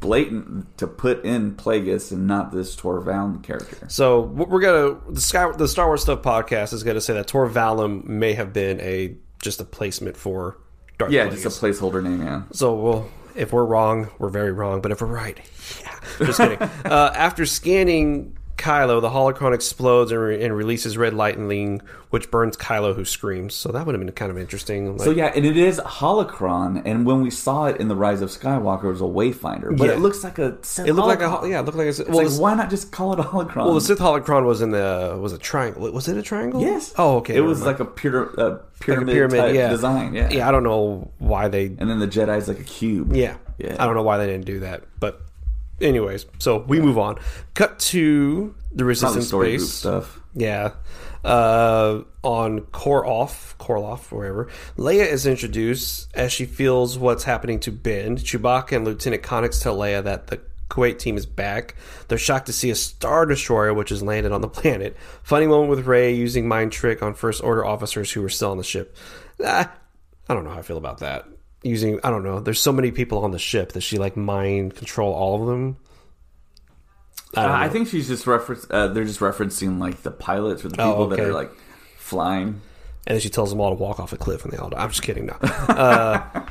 blatant 0.01 0.77
to 0.77 0.87
put 0.87 1.23
in 1.25 1.55
Plagueis 1.55 2.11
and 2.11 2.27
not 2.27 2.51
this 2.51 2.75
Tor 2.75 3.01
Valum 3.01 3.41
character. 3.43 3.87
So 3.89 4.21
we're 4.21 4.59
gonna 4.59 4.99
the 5.09 5.21
Sky 5.21 5.51
the 5.51 5.67
Star 5.67 5.87
Wars 5.87 6.01
stuff 6.01 6.21
podcast 6.21 6.73
is 6.73 6.83
gonna 6.83 7.01
say 7.01 7.13
that 7.13 7.27
Tor 7.27 7.49
Valum 7.49 8.03
may 8.05 8.33
have 8.33 8.53
been 8.53 8.79
a 8.81 9.15
just 9.41 9.61
a 9.61 9.63
placement 9.63 10.17
for 10.17 10.57
Darth 10.97 11.11
Yeah, 11.11 11.27
Plagueis. 11.27 11.41
just 11.43 11.63
a 11.63 11.65
placeholder 11.65 12.03
name, 12.03 12.21
yeah. 12.21 12.43
So 12.51 12.75
well, 12.75 13.09
if 13.35 13.53
we're 13.53 13.65
wrong, 13.65 14.09
we're 14.19 14.29
very 14.29 14.51
wrong. 14.51 14.81
But 14.81 14.91
if 14.91 15.01
we're 15.01 15.07
right, 15.07 15.39
yeah, 15.81 16.25
just 16.25 16.39
kidding. 16.39 16.61
uh, 16.85 17.11
after 17.15 17.45
scanning 17.45 18.34
Kylo, 18.65 18.99
the 18.99 19.09
holocron 19.09 19.53
explodes 19.53 20.11
and, 20.11 20.19
re- 20.19 20.43
and 20.43 20.55
releases 20.57 20.97
red 20.97 21.13
lightning, 21.13 21.81
which 22.09 22.31
burns 22.31 22.57
Kylo, 22.57 22.95
who 22.95 23.05
screams. 23.05 23.53
So 23.53 23.71
that 23.71 23.85
would 23.85 23.93
have 23.93 24.03
been 24.03 24.11
kind 24.13 24.31
of 24.31 24.39
interesting. 24.39 24.97
So 24.97 25.11
yeah, 25.11 25.31
and 25.35 25.45
it 25.45 25.55
is 25.55 25.79
holocron, 25.79 26.81
and 26.83 27.05
when 27.05 27.21
we 27.21 27.29
saw 27.29 27.65
it 27.65 27.79
in 27.79 27.87
the 27.89 27.95
Rise 27.95 28.21
of 28.21 28.29
Skywalker, 28.29 28.85
it 28.85 28.87
was 28.87 29.01
a 29.01 29.03
Wayfinder, 29.03 29.77
but 29.77 29.87
Yeah. 29.89 29.93
it 29.93 29.99
looks 29.99 30.23
like 30.23 30.39
a 30.39 30.57
Sith 30.63 30.87
it 30.87 30.93
looked 30.93 31.07
like 31.07 31.21
a 31.21 31.47
yeah, 31.47 31.59
it 31.59 31.65
looked 31.65 31.77
like 31.77 31.85
a 31.85 31.89
It's 31.89 31.99
well, 31.99 32.17
like, 32.23 32.27
the- 32.29 32.41
why 32.41 32.55
not 32.55 32.69
just 32.71 32.91
call 32.91 33.13
it 33.13 33.19
a 33.19 33.23
holocron? 33.23 33.65
well, 33.65 33.73
the 33.75 33.81
Sith 33.81 33.99
holocron 33.99 34.45
was 34.45 34.61
in 34.61 34.71
the 34.71 35.17
was 35.21 35.31
a 35.33 35.37
triangle. 35.37 35.91
Was 35.91 36.07
it 36.07 36.17
a 36.17 36.23
triangle? 36.23 36.61
yes. 36.61 36.93
Oh, 36.97 37.17
okay. 37.17 37.35
It 37.35 37.41
was 37.41 37.59
mind. 37.61 37.79
like 37.79 37.79
a, 37.79 37.85
pyra- 37.91 38.35
a 38.37 38.43
Like 38.43 38.61
a 38.61 38.63
pyramid, 38.79 39.13
pyramid 39.13 39.39
type 39.39 39.55
yeah. 39.55 39.69
design. 39.69 40.13
Yeah. 40.15 40.29
yeah. 40.31 40.47
I 40.47 40.51
don't 40.51 40.63
know 40.63 41.11
why 41.19 41.47
they 41.49 41.65
And 41.67 41.87
then 41.89 41.99
the 41.99 42.07
Jedi's 42.07 42.47
like 42.47 42.59
a 42.59 42.63
cube. 42.63 43.15
Yeah. 43.15 43.35
Yeah. 43.57 43.75
I 43.79 43.85
don't 43.85 43.95
know 43.95 44.03
why 44.03 44.17
they 44.17 44.25
didn't 44.27 44.45
do 44.45 44.59
that. 44.61 44.83
But 44.99 45.21
anyways, 45.81 46.25
so 46.39 46.59
we 46.59 46.79
move 46.79 46.97
on. 46.97 47.17
Cut 47.53 47.79
to 47.79 48.55
the 48.71 48.85
resistance 48.85 49.27
story 49.27 49.53
base. 49.53 49.71
stuff. 49.71 50.19
Yeah. 50.33 50.71
Uh, 51.23 52.03
on 52.23 52.61
Koroff, 52.61 53.55
Korloff, 53.57 54.11
wherever, 54.11 54.47
Leia 54.77 55.07
is 55.07 55.25
introduced 55.25 56.07
as 56.13 56.31
she 56.31 56.45
feels 56.45 56.99
what's 56.99 57.23
happening 57.23 57.59
to 57.61 57.71
Ben. 57.71 58.17
Chewbacca 58.17 58.73
and 58.75 58.85
Lieutenant 58.85 59.23
Connix 59.23 59.61
tell 59.61 59.75
Leia 59.75 60.03
that 60.03 60.27
the 60.27 60.39
Kuat 60.69 60.99
team 60.99 61.17
is 61.17 61.25
back. 61.25 61.75
They're 62.07 62.17
shocked 62.17 62.47
to 62.47 62.53
see 62.53 62.69
a 62.69 62.75
Star 62.75 63.25
Destroyer, 63.25 63.73
which 63.73 63.89
has 63.89 64.03
landed 64.03 64.31
on 64.31 64.41
the 64.41 64.47
planet. 64.47 64.95
Funny 65.23 65.47
moment 65.47 65.69
with 65.69 65.87
Rey 65.87 66.13
using 66.13 66.47
mind 66.47 66.71
trick 66.71 67.01
on 67.01 67.13
First 67.15 67.43
Order 67.43 67.65
officers 67.65 68.11
who 68.11 68.21
were 68.21 68.29
still 68.29 68.51
on 68.51 68.57
the 68.57 68.63
ship. 68.63 68.95
Ah, 69.43 69.71
I 70.29 70.33
don't 70.33 70.43
know 70.43 70.51
how 70.51 70.59
I 70.59 70.63
feel 70.63 70.77
about 70.77 70.99
that. 70.99 71.27
Using, 71.65 71.99
I 72.03 72.11
don't 72.11 72.23
know. 72.23 72.39
There's 72.39 72.61
so 72.61 72.71
many 72.71 72.91
people 72.91 73.23
on 73.23 73.31
the 73.31 73.39
ship 73.39 73.71
that 73.71 73.81
she 73.81 73.97
like 73.97 74.15
mind 74.15 74.75
control 74.75 75.13
all 75.13 75.41
of 75.41 75.47
them. 75.47 75.77
I, 77.35 77.43
Uh, 77.45 77.57
I 77.65 77.69
think 77.69 77.87
she's 77.87 78.07
just 78.07 78.27
reference. 78.27 78.67
Uh, 78.69 78.87
they're 78.89 79.03
just 79.03 79.19
referencing 79.19 79.79
like 79.79 80.03
the 80.03 80.11
pilots 80.11 80.63
or 80.63 80.69
the 80.69 80.77
people 80.77 80.93
Oh, 81.03 81.07
that 81.09 81.19
are 81.19 81.33
like 81.33 81.51
flying. 81.97 82.61
and 83.07 83.15
then 83.15 83.19
she 83.19 83.29
tells 83.29 83.49
them 83.49 83.59
all 83.59 83.71
to 83.75 83.81
walk 83.81 83.99
off 83.99 84.13
a 84.13 84.17
cliff, 84.17 84.43
and 84.43 84.53
they 84.53 84.57
all. 84.57 84.69
die. 84.69 84.81
I'm 84.81 84.89
just 84.89 85.01
kidding. 85.01 85.25
No. 85.25 85.35
Uh, 85.41 86.45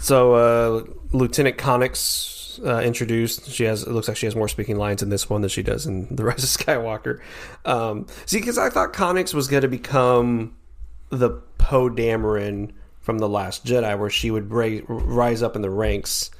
so 0.00 0.34
uh, 0.34 0.84
Lieutenant 1.12 1.56
Connix 1.58 2.58
uh, 2.66 2.80
introduced. 2.80 3.50
She 3.50 3.64
has. 3.64 3.82
It 3.84 3.90
looks 3.90 4.08
like 4.08 4.16
she 4.16 4.26
has 4.26 4.34
more 4.34 4.48
speaking 4.48 4.76
lines 4.76 5.00
in 5.02 5.10
this 5.10 5.30
one 5.30 5.42
than 5.42 5.48
she 5.50 5.62
does 5.62 5.86
in 5.86 6.14
the 6.14 6.24
Rise 6.30 6.42
of 6.42 6.50
Skywalker. 6.66 7.20
Um, 7.64 8.06
see, 8.26 8.38
because 8.40 8.58
I 8.58 8.68
thought 8.70 8.92
Connix 8.92 9.32
was 9.32 9.46
going 9.48 9.62
to 9.62 9.68
become 9.68 10.56
the 11.10 11.30
Poe 11.58 11.88
Dameron 11.90 12.72
from 13.10 13.18
the 13.18 13.28
Last 13.28 13.66
Jedi, 13.66 13.98
where 13.98 14.08
she 14.08 14.30
would 14.30 14.52
ra- 14.52 14.78
rise 14.86 15.42
up 15.42 15.56
in 15.56 15.62
the 15.62 15.70
ranks 15.70 16.30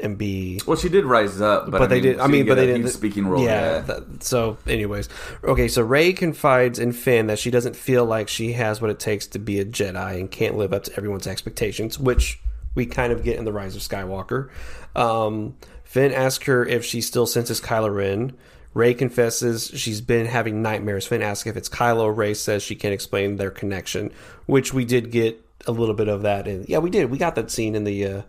and 0.00 0.16
be 0.16 0.60
Well, 0.66 0.78
she 0.78 0.88
did 0.88 1.04
rise 1.04 1.42
up, 1.42 1.70
but, 1.70 1.72
but, 1.72 1.82
I 1.82 1.86
they 1.86 1.94
mean, 1.96 2.02
did. 2.04 2.20
I 2.20 2.26
mean, 2.26 2.46
but 2.46 2.54
they 2.54 2.66
didn't. 2.66 2.88
speaking 2.88 3.26
role. 3.26 3.44
Yeah. 3.44 3.74
Yeah, 3.76 3.80
that- 3.80 4.22
so, 4.22 4.56
anyways, 4.66 5.10
okay. 5.44 5.68
So 5.68 5.82
Rey 5.82 6.14
confides 6.14 6.78
in 6.78 6.92
Finn 6.92 7.26
that 7.26 7.38
she 7.38 7.50
doesn't 7.50 7.76
feel 7.76 8.06
like 8.06 8.28
she 8.28 8.52
has 8.52 8.80
what 8.80 8.90
it 8.90 8.98
takes 8.98 9.26
to 9.28 9.38
be 9.38 9.60
a 9.60 9.64
Jedi 9.66 10.18
and 10.18 10.30
can't 10.30 10.56
live 10.56 10.72
up 10.72 10.84
to 10.84 10.96
everyone's 10.96 11.26
expectations, 11.26 11.98
which 11.98 12.40
we 12.74 12.86
kind 12.86 13.12
of 13.12 13.22
get 13.22 13.36
in 13.38 13.44
the 13.44 13.52
Rise 13.52 13.76
of 13.76 13.82
Skywalker. 13.82 14.48
Um, 14.94 15.54
Finn 15.84 16.12
asks 16.12 16.46
her 16.46 16.64
if 16.64 16.82
she 16.84 17.00
still 17.02 17.26
senses 17.26 17.60
Kylo 17.60 17.94
Ren. 17.94 18.32
Rey 18.74 18.92
confesses 18.92 19.70
she's 19.74 20.02
been 20.02 20.26
having 20.26 20.60
nightmares. 20.60 21.06
Finn 21.06 21.22
asks 21.22 21.46
if 21.46 21.56
it's 21.56 21.68
Kylo. 21.70 22.14
Rey 22.14 22.34
says 22.34 22.62
she 22.62 22.74
can't 22.74 22.92
explain 22.92 23.36
their 23.36 23.50
connection, 23.50 24.10
which 24.46 24.74
we 24.74 24.84
did 24.84 25.10
get 25.10 25.42
a 25.66 25.72
little 25.72 25.94
bit 25.94 26.08
of 26.08 26.22
that 26.22 26.46
in. 26.46 26.64
Yeah, 26.68 26.78
we 26.78 26.90
did. 26.90 27.10
We 27.10 27.18
got 27.18 27.34
that 27.36 27.50
scene 27.50 27.74
in 27.74 27.84
the. 27.84 28.04
Uh, 28.04 28.22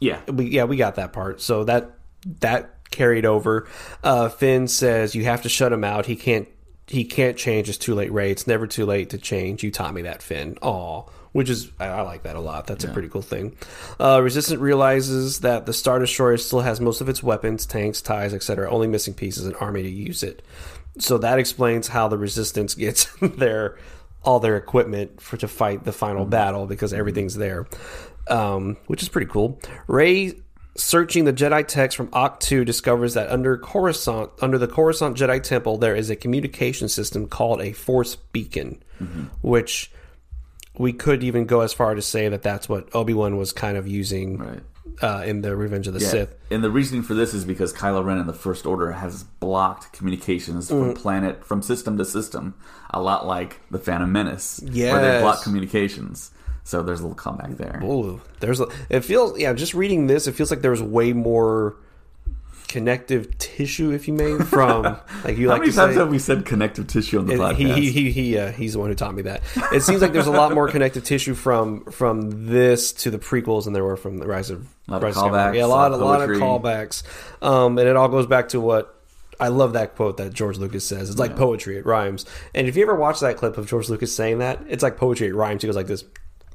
yeah. 0.00 0.20
we 0.30 0.46
yeah 0.46 0.64
we 0.64 0.76
got 0.76 0.96
that 0.96 1.12
part 1.12 1.40
so 1.40 1.64
that 1.64 1.92
that 2.40 2.70
carried 2.90 3.26
over 3.26 3.66
uh 4.04 4.28
finn 4.28 4.68
says 4.68 5.14
you 5.14 5.24
have 5.24 5.42
to 5.42 5.48
shut 5.48 5.72
him 5.72 5.84
out 5.84 6.06
he 6.06 6.16
can't 6.16 6.48
he 6.86 7.04
can't 7.04 7.36
change 7.36 7.68
it's 7.68 7.78
too 7.78 7.94
late 7.94 8.12
rey 8.12 8.30
it's 8.30 8.46
never 8.46 8.66
too 8.66 8.86
late 8.86 9.10
to 9.10 9.18
change 9.18 9.62
you 9.62 9.70
taught 9.70 9.94
me 9.94 10.02
that 10.02 10.22
finn 10.22 10.56
Aw. 10.62 11.02
which 11.32 11.50
is 11.50 11.70
I, 11.80 11.86
I 11.86 12.00
like 12.02 12.22
that 12.24 12.36
a 12.36 12.40
lot 12.40 12.66
that's 12.66 12.84
a 12.84 12.88
pretty 12.88 13.08
cool 13.08 13.22
thing 13.22 13.56
uh 13.98 14.20
resistant 14.22 14.60
realizes 14.60 15.40
that 15.40 15.66
the 15.66 15.72
star 15.72 15.98
destroyer 15.98 16.36
still 16.36 16.60
has 16.60 16.80
most 16.80 17.00
of 17.00 17.08
its 17.08 17.22
weapons 17.22 17.66
tanks 17.66 18.00
ties 18.00 18.34
etc 18.34 18.70
only 18.70 18.86
missing 18.86 19.14
pieces 19.14 19.46
an 19.46 19.54
army 19.56 19.82
to 19.82 19.90
use 19.90 20.22
it 20.22 20.42
so 20.98 21.18
that 21.18 21.38
explains 21.38 21.88
how 21.88 22.08
the 22.08 22.18
resistance 22.18 22.74
gets 22.74 23.06
their 23.20 23.78
all 24.26 24.40
their 24.40 24.56
equipment 24.56 25.20
for 25.20 25.36
to 25.38 25.48
fight 25.48 25.84
the 25.84 25.92
final 25.92 26.22
mm-hmm. 26.22 26.30
battle 26.30 26.66
because 26.66 26.90
mm-hmm. 26.90 27.00
everything's 27.00 27.36
there, 27.36 27.66
um, 28.28 28.76
which 28.86 29.02
is 29.02 29.08
pretty 29.08 29.30
cool. 29.30 29.58
Rey 29.86 30.34
searching 30.76 31.24
the 31.24 31.32
Jedi 31.32 31.66
text 31.66 31.96
from 31.96 32.08
Ahch-To 32.08 32.64
discovers 32.64 33.14
that 33.14 33.30
under 33.30 33.56
Coruscant, 33.56 34.30
under 34.42 34.58
the 34.58 34.68
Coruscant 34.68 35.16
Jedi 35.16 35.42
Temple, 35.42 35.78
there 35.78 35.96
is 35.96 36.10
a 36.10 36.16
communication 36.16 36.88
system 36.88 37.26
called 37.28 37.62
a 37.62 37.72
Force 37.72 38.16
Beacon, 38.16 38.82
mm-hmm. 39.00 39.24
which 39.40 39.90
we 40.76 40.92
could 40.92 41.22
even 41.22 41.46
go 41.46 41.60
as 41.60 41.72
far 41.72 41.94
to 41.94 42.02
say 42.02 42.28
that 42.28 42.42
that's 42.42 42.68
what 42.68 42.94
Obi 42.94 43.14
Wan 43.14 43.36
was 43.38 43.52
kind 43.52 43.78
of 43.78 43.88
using 43.88 44.36
Right. 44.36 44.60
Uh, 45.02 45.22
in 45.26 45.42
the 45.42 45.54
Revenge 45.56 45.86
of 45.88 45.94
the 45.94 46.00
Yeah. 46.00 46.08
Sith. 46.08 46.34
And 46.50 46.62
the 46.64 46.70
reasoning 46.70 47.02
for 47.02 47.14
this 47.14 47.34
is 47.34 47.44
because 47.44 47.72
Kylo 47.72 48.04
Ren 48.04 48.18
in 48.18 48.26
the 48.26 48.32
First 48.32 48.66
Order 48.66 48.92
has 48.92 49.24
blocked 49.24 49.92
communications 49.92 50.68
from 50.68 50.92
Mm. 50.92 50.96
planet 50.96 51.44
from 51.44 51.62
system 51.62 51.98
to 51.98 52.04
system, 52.04 52.54
a 52.90 53.00
lot 53.00 53.26
like 53.26 53.60
the 53.70 53.78
Phantom 53.78 54.10
Menace, 54.10 54.60
where 54.62 55.00
they 55.00 55.20
block 55.20 55.42
communications. 55.42 56.30
So 56.64 56.82
there's 56.82 56.98
a 57.00 57.02
little 57.02 57.14
comeback 57.16 57.56
there. 57.58 57.80
Ooh, 57.84 58.20
there's 58.40 58.60
a, 58.60 58.66
it 58.88 59.00
feels 59.00 59.38
yeah. 59.38 59.52
Just 59.52 59.74
reading 59.74 60.06
this, 60.08 60.26
it 60.26 60.32
feels 60.32 60.50
like 60.50 60.62
there's 60.62 60.82
way 60.82 61.12
more 61.12 61.76
connective 62.68 63.36
tissue, 63.38 63.92
if 63.92 64.06
you 64.08 64.14
may, 64.14 64.38
from 64.38 64.82
like 65.24 65.36
you 65.36 65.48
How 65.48 65.54
like 65.54 65.60
many 65.62 65.72
to 65.72 65.76
times 65.76 65.94
say. 65.94 66.00
have 66.00 66.08
we 66.10 66.18
said 66.18 66.44
connective 66.44 66.86
tissue 66.86 67.18
on 67.18 67.26
the 67.26 67.34
podcast? 67.34 67.56
he 67.56 67.90
he, 67.90 68.10
he 68.10 68.38
uh, 68.38 68.52
he's 68.52 68.74
the 68.74 68.78
one 68.78 68.88
who 68.90 68.94
taught 68.94 69.14
me 69.14 69.22
that. 69.22 69.42
It 69.72 69.82
seems 69.82 70.02
like 70.02 70.12
there's 70.12 70.26
a 70.26 70.32
lot 70.32 70.52
more 70.54 70.68
connective 70.68 71.04
tissue 71.04 71.34
from 71.34 71.84
from 71.86 72.46
this 72.46 72.92
to 72.94 73.10
the 73.10 73.18
prequels 73.18 73.64
than 73.64 73.72
there 73.72 73.84
were 73.84 73.96
from 73.96 74.18
the 74.18 74.26
Rise 74.26 74.50
of 74.50 74.66
A 74.88 74.92
lot 74.92 75.02
Rise 75.02 75.16
of 75.16 75.24
callbacks, 75.24 75.54
Yeah, 75.54 75.64
a 75.64 75.66
lot 75.66 75.92
a 75.92 75.96
lot 75.96 76.20
of 76.22 76.30
callbacks, 76.30 77.02
um, 77.42 77.78
and 77.78 77.88
it 77.88 77.96
all 77.96 78.08
goes 78.08 78.26
back 78.26 78.48
to 78.50 78.60
what. 78.60 78.92
I 79.38 79.48
love 79.48 79.74
that 79.74 79.96
quote 79.96 80.16
that 80.16 80.32
George 80.32 80.56
Lucas 80.56 80.86
says. 80.86 81.10
It's 81.10 81.18
like 81.18 81.36
poetry; 81.36 81.76
it 81.76 81.84
rhymes. 81.84 82.24
And 82.54 82.68
if 82.68 82.76
you 82.76 82.82
ever 82.82 82.94
watch 82.94 83.20
that 83.20 83.36
clip 83.36 83.58
of 83.58 83.68
George 83.68 83.90
Lucas 83.90 84.16
saying 84.16 84.38
that, 84.38 84.62
it's 84.66 84.82
like 84.82 84.96
poetry; 84.96 85.26
it 85.28 85.34
rhymes. 85.34 85.60
He 85.60 85.68
goes 85.68 85.76
like 85.76 85.86
this, 85.88 86.04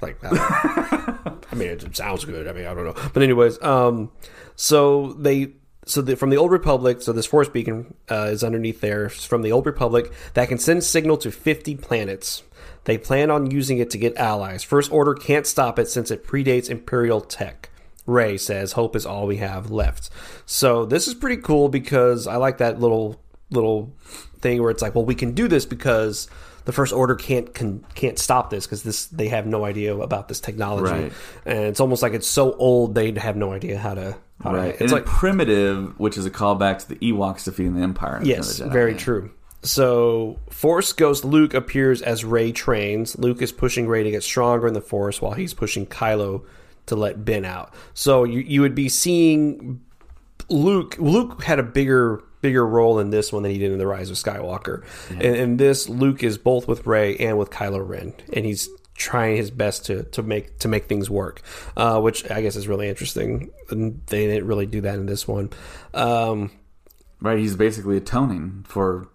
like 0.01 0.19
that. 0.21 0.31
I 1.51 1.55
mean, 1.55 1.67
it 1.67 1.95
sounds 1.95 2.25
good. 2.25 2.47
I 2.47 2.53
mean, 2.53 2.65
I 2.65 2.73
don't 2.73 2.85
know, 2.85 2.95
but 3.13 3.21
anyways, 3.21 3.61
um, 3.61 4.09
so 4.55 5.13
they, 5.13 5.51
so 5.85 6.01
the, 6.01 6.15
from 6.15 6.29
the 6.29 6.37
old 6.37 6.51
republic, 6.51 7.01
so 7.01 7.11
this 7.11 7.25
force 7.25 7.49
beacon 7.49 7.93
uh, 8.09 8.29
is 8.31 8.43
underneath 8.43 8.81
there 8.81 9.09
from 9.09 9.41
the 9.41 9.51
old 9.51 9.65
republic 9.65 10.11
that 10.33 10.47
can 10.47 10.57
send 10.57 10.83
signal 10.83 11.17
to 11.17 11.31
fifty 11.31 11.75
planets. 11.75 12.43
They 12.83 12.97
plan 12.97 13.29
on 13.29 13.51
using 13.51 13.77
it 13.77 13.89
to 13.91 13.97
get 13.97 14.17
allies. 14.17 14.63
First 14.63 14.91
Order 14.91 15.13
can't 15.13 15.45
stop 15.45 15.77
it 15.77 15.87
since 15.87 16.11
it 16.11 16.25
predates 16.25 16.69
Imperial 16.69 17.21
tech. 17.21 17.69
Rey 18.05 18.37
says, 18.37 18.73
"Hope 18.73 18.95
is 18.95 19.05
all 19.05 19.27
we 19.27 19.37
have 19.37 19.71
left." 19.71 20.09
So 20.45 20.85
this 20.85 21.07
is 21.07 21.13
pretty 21.13 21.41
cool 21.41 21.69
because 21.69 22.27
I 22.27 22.35
like 22.37 22.57
that 22.57 22.79
little 22.79 23.21
little 23.51 23.93
thing 24.39 24.61
where 24.61 24.71
it's 24.71 24.81
like, 24.81 24.95
well, 24.95 25.05
we 25.05 25.15
can 25.15 25.33
do 25.33 25.47
this 25.47 25.65
because 25.65 26.27
the 26.65 26.71
First 26.71 26.93
Order 26.93 27.15
can't 27.15 27.53
can, 27.53 27.83
can't 27.95 28.19
stop 28.19 28.49
this 28.49 28.65
because 28.65 28.83
this 28.83 29.07
they 29.07 29.27
have 29.29 29.45
no 29.45 29.65
idea 29.65 29.95
about 29.95 30.27
this 30.27 30.39
technology, 30.39 30.91
Right. 30.91 31.13
and 31.45 31.59
it's 31.65 31.79
almost 31.79 32.01
like 32.01 32.13
it's 32.13 32.27
so 32.27 32.53
old 32.53 32.95
they 32.95 33.11
have 33.11 33.35
no 33.35 33.51
idea 33.53 33.77
how 33.77 33.93
to. 33.95 34.15
How 34.43 34.55
right. 34.55 34.77
to 34.77 34.83
it's 34.83 34.93
like 34.93 35.05
primitive, 35.05 35.99
which 35.99 36.17
is 36.17 36.25
a 36.25 36.31
callback 36.31 36.79
to 36.79 36.89
the 36.89 36.95
Ewoks 36.95 37.45
defeating 37.45 37.75
the 37.75 37.81
Empire. 37.81 38.19
Yes, 38.23 38.57
the 38.57 38.69
very 38.69 38.95
true. 38.95 39.31
So, 39.63 40.39
Force 40.49 40.91
Ghost 40.93 41.23
Luke 41.23 41.53
appears 41.53 42.01
as 42.01 42.25
Rey 42.25 42.51
trains. 42.51 43.15
Luke 43.19 43.43
is 43.43 43.51
pushing 43.51 43.87
Rey 43.87 44.01
to 44.01 44.09
get 44.09 44.23
stronger 44.23 44.67
in 44.67 44.73
the 44.73 44.81
Force 44.81 45.21
while 45.21 45.33
he's 45.33 45.53
pushing 45.53 45.85
Kylo 45.85 46.43
to 46.87 46.95
let 46.95 47.23
Ben 47.23 47.45
out. 47.45 47.71
So, 47.93 48.23
you, 48.23 48.39
you 48.39 48.61
would 48.61 48.73
be 48.73 48.89
seeing 48.89 49.81
Luke. 50.49 50.95
Luke 50.97 51.43
had 51.43 51.59
a 51.59 51.63
bigger 51.63 52.23
bigger 52.41 52.65
role 52.65 52.99
in 52.99 53.09
this 53.09 53.31
one 53.31 53.43
than 53.43 53.51
he 53.51 53.57
did 53.57 53.71
in 53.71 53.77
the 53.77 53.87
Rise 53.87 54.09
of 54.09 54.17
Skywalker. 54.17 54.83
And 55.09 55.21
in 55.21 55.57
this, 55.57 55.87
Luke 55.89 56.23
is 56.23 56.37
both 56.37 56.67
with 56.67 56.85
Rey 56.87 57.15
and 57.17 57.37
with 57.37 57.49
Kylo 57.49 57.87
Ren, 57.87 58.13
and 58.33 58.45
he's 58.45 58.69
trying 58.95 59.35
his 59.37 59.49
best 59.51 59.85
to, 59.87 60.03
to 60.03 60.21
make 60.21 60.59
to 60.59 60.67
make 60.67 60.85
things 60.87 61.09
work, 61.09 61.41
uh, 61.77 61.99
which 61.99 62.29
I 62.29 62.41
guess 62.41 62.55
is 62.55 62.67
really 62.67 62.87
interesting. 62.89 63.51
And 63.69 64.01
they 64.07 64.27
didn't 64.27 64.45
really 64.47 64.65
do 64.65 64.81
that 64.81 64.95
in 64.95 65.05
this 65.05 65.27
one. 65.27 65.49
Um, 65.93 66.51
Right. 67.23 67.37
He's 67.37 67.55
basically 67.55 67.97
atoning 67.97 68.65
for 68.67 69.07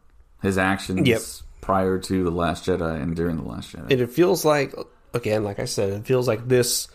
his 0.42 0.58
actions 0.58 1.08
Yep. 1.08 1.20
prior 1.60 1.98
to 1.98 2.22
the 2.22 2.30
Last 2.30 2.64
Jedi 2.66 3.02
and 3.02 3.16
during 3.16 3.36
the 3.36 3.42
Last 3.42 3.72
Jedi. 3.74 3.90
and 3.90 4.00
it 4.00 4.10
feels 4.10 4.44
like 4.44 4.72
again 5.14 5.42
like 5.44 5.58
i 5.58 5.64
said 5.64 5.90
it 5.92 6.04
feels 6.06 6.28
like 6.28 6.46
this 6.46 6.86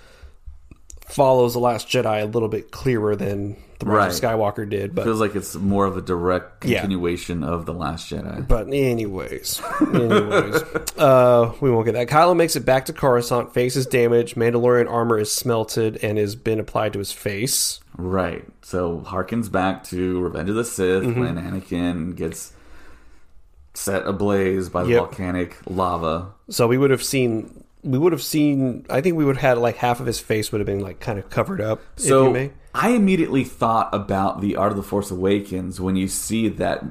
follows 1.12 1.54
the 1.54 1.60
Last 1.60 1.88
Jedi 1.88 2.22
a 2.22 2.26
little 2.26 2.50
bit 2.50 2.72
clearer 2.72 3.16
than 3.16 3.58
the 3.80 3.86
Rise 3.88 4.18
of 4.20 4.24
Skywalker 4.30 4.70
did, 4.70 4.94
but 4.94 5.06
feels 5.06 5.20
like 5.20 5.36
it's 5.36 5.56
more 5.56 5.86
of 5.86 5.98
a 5.98 6.02
direct 6.02 6.64
Yeah. 6.66 6.82
continuation 6.82 7.44
of 7.44 7.66
the 7.66 7.74
Last 7.74 8.12
Jedi. 8.12 8.48
But 8.48 8.68
anyways, 8.68 9.60
anyways, 9.82 10.62
uh, 10.98 11.54
we 11.62 11.72
won't 11.72 11.86
get 11.86 11.94
that. 11.94 12.08
Kylo 12.08 12.36
makes 12.36 12.56
it 12.56 12.64
back 12.66 12.86
to 12.86 12.94
Coruscant. 12.94 13.54
faces 13.54 13.86
damage. 13.88 14.36
Mandalorian 14.36 14.90
armor 14.90 15.18
is 15.18 15.32
smelted 15.34 15.98
and 16.04 16.18
has 16.20 16.36
been 16.36 16.60
applied 16.60 16.94
to 16.94 17.00
his 17.00 17.12
face. 17.12 17.80
Right. 17.98 18.46
So 18.62 19.00
harkens 19.06 19.52
back 19.52 19.84
to 19.86 20.22
Revenge 20.22 20.50
of 20.50 20.56
the 20.56 20.64
Sith 20.66 21.04
Mm-hmm. 21.04 21.20
when 21.20 21.36
Anakin 21.38 22.16
gets 22.16 22.54
set 23.74 24.06
ablaze 24.06 24.70
by 24.70 24.84
the 24.84 24.90
Yep. 24.92 25.00
volcanic 25.00 25.58
lava. 25.68 26.28
So 26.50 26.68
we 26.68 26.78
would 26.78 26.92
have 26.92 27.04
seen. 27.04 27.64
We 27.84 27.98
would 27.98 28.12
have 28.12 28.22
seen. 28.24 28.86
I 28.90 29.02
think 29.02 29.16
we 29.18 29.26
would 29.26 29.38
have 29.38 29.56
had 29.56 29.58
like 29.58 29.78
half 29.78 30.00
of 30.00 30.06
his 30.06 30.20
face 30.20 30.52
would 30.52 30.60
have 30.62 30.66
been 30.68 30.82
like 30.82 31.00
kind 31.00 31.18
of 31.18 31.30
covered 31.30 31.60
up. 31.62 31.82
if 31.98 32.04
you 32.04 32.10
So 32.10 32.32
may. 32.32 32.52
I 32.74 32.92
immediately 32.92 33.44
thought 33.44 33.90
about 33.94 34.40
the 34.40 34.56
Art 34.56 34.72
of 34.72 34.78
the 34.78 34.84
Force 34.84 35.12
Awakens 35.12 35.82
when 35.82 35.96
you 35.96 36.08
see 36.08 36.48
that 36.48 36.84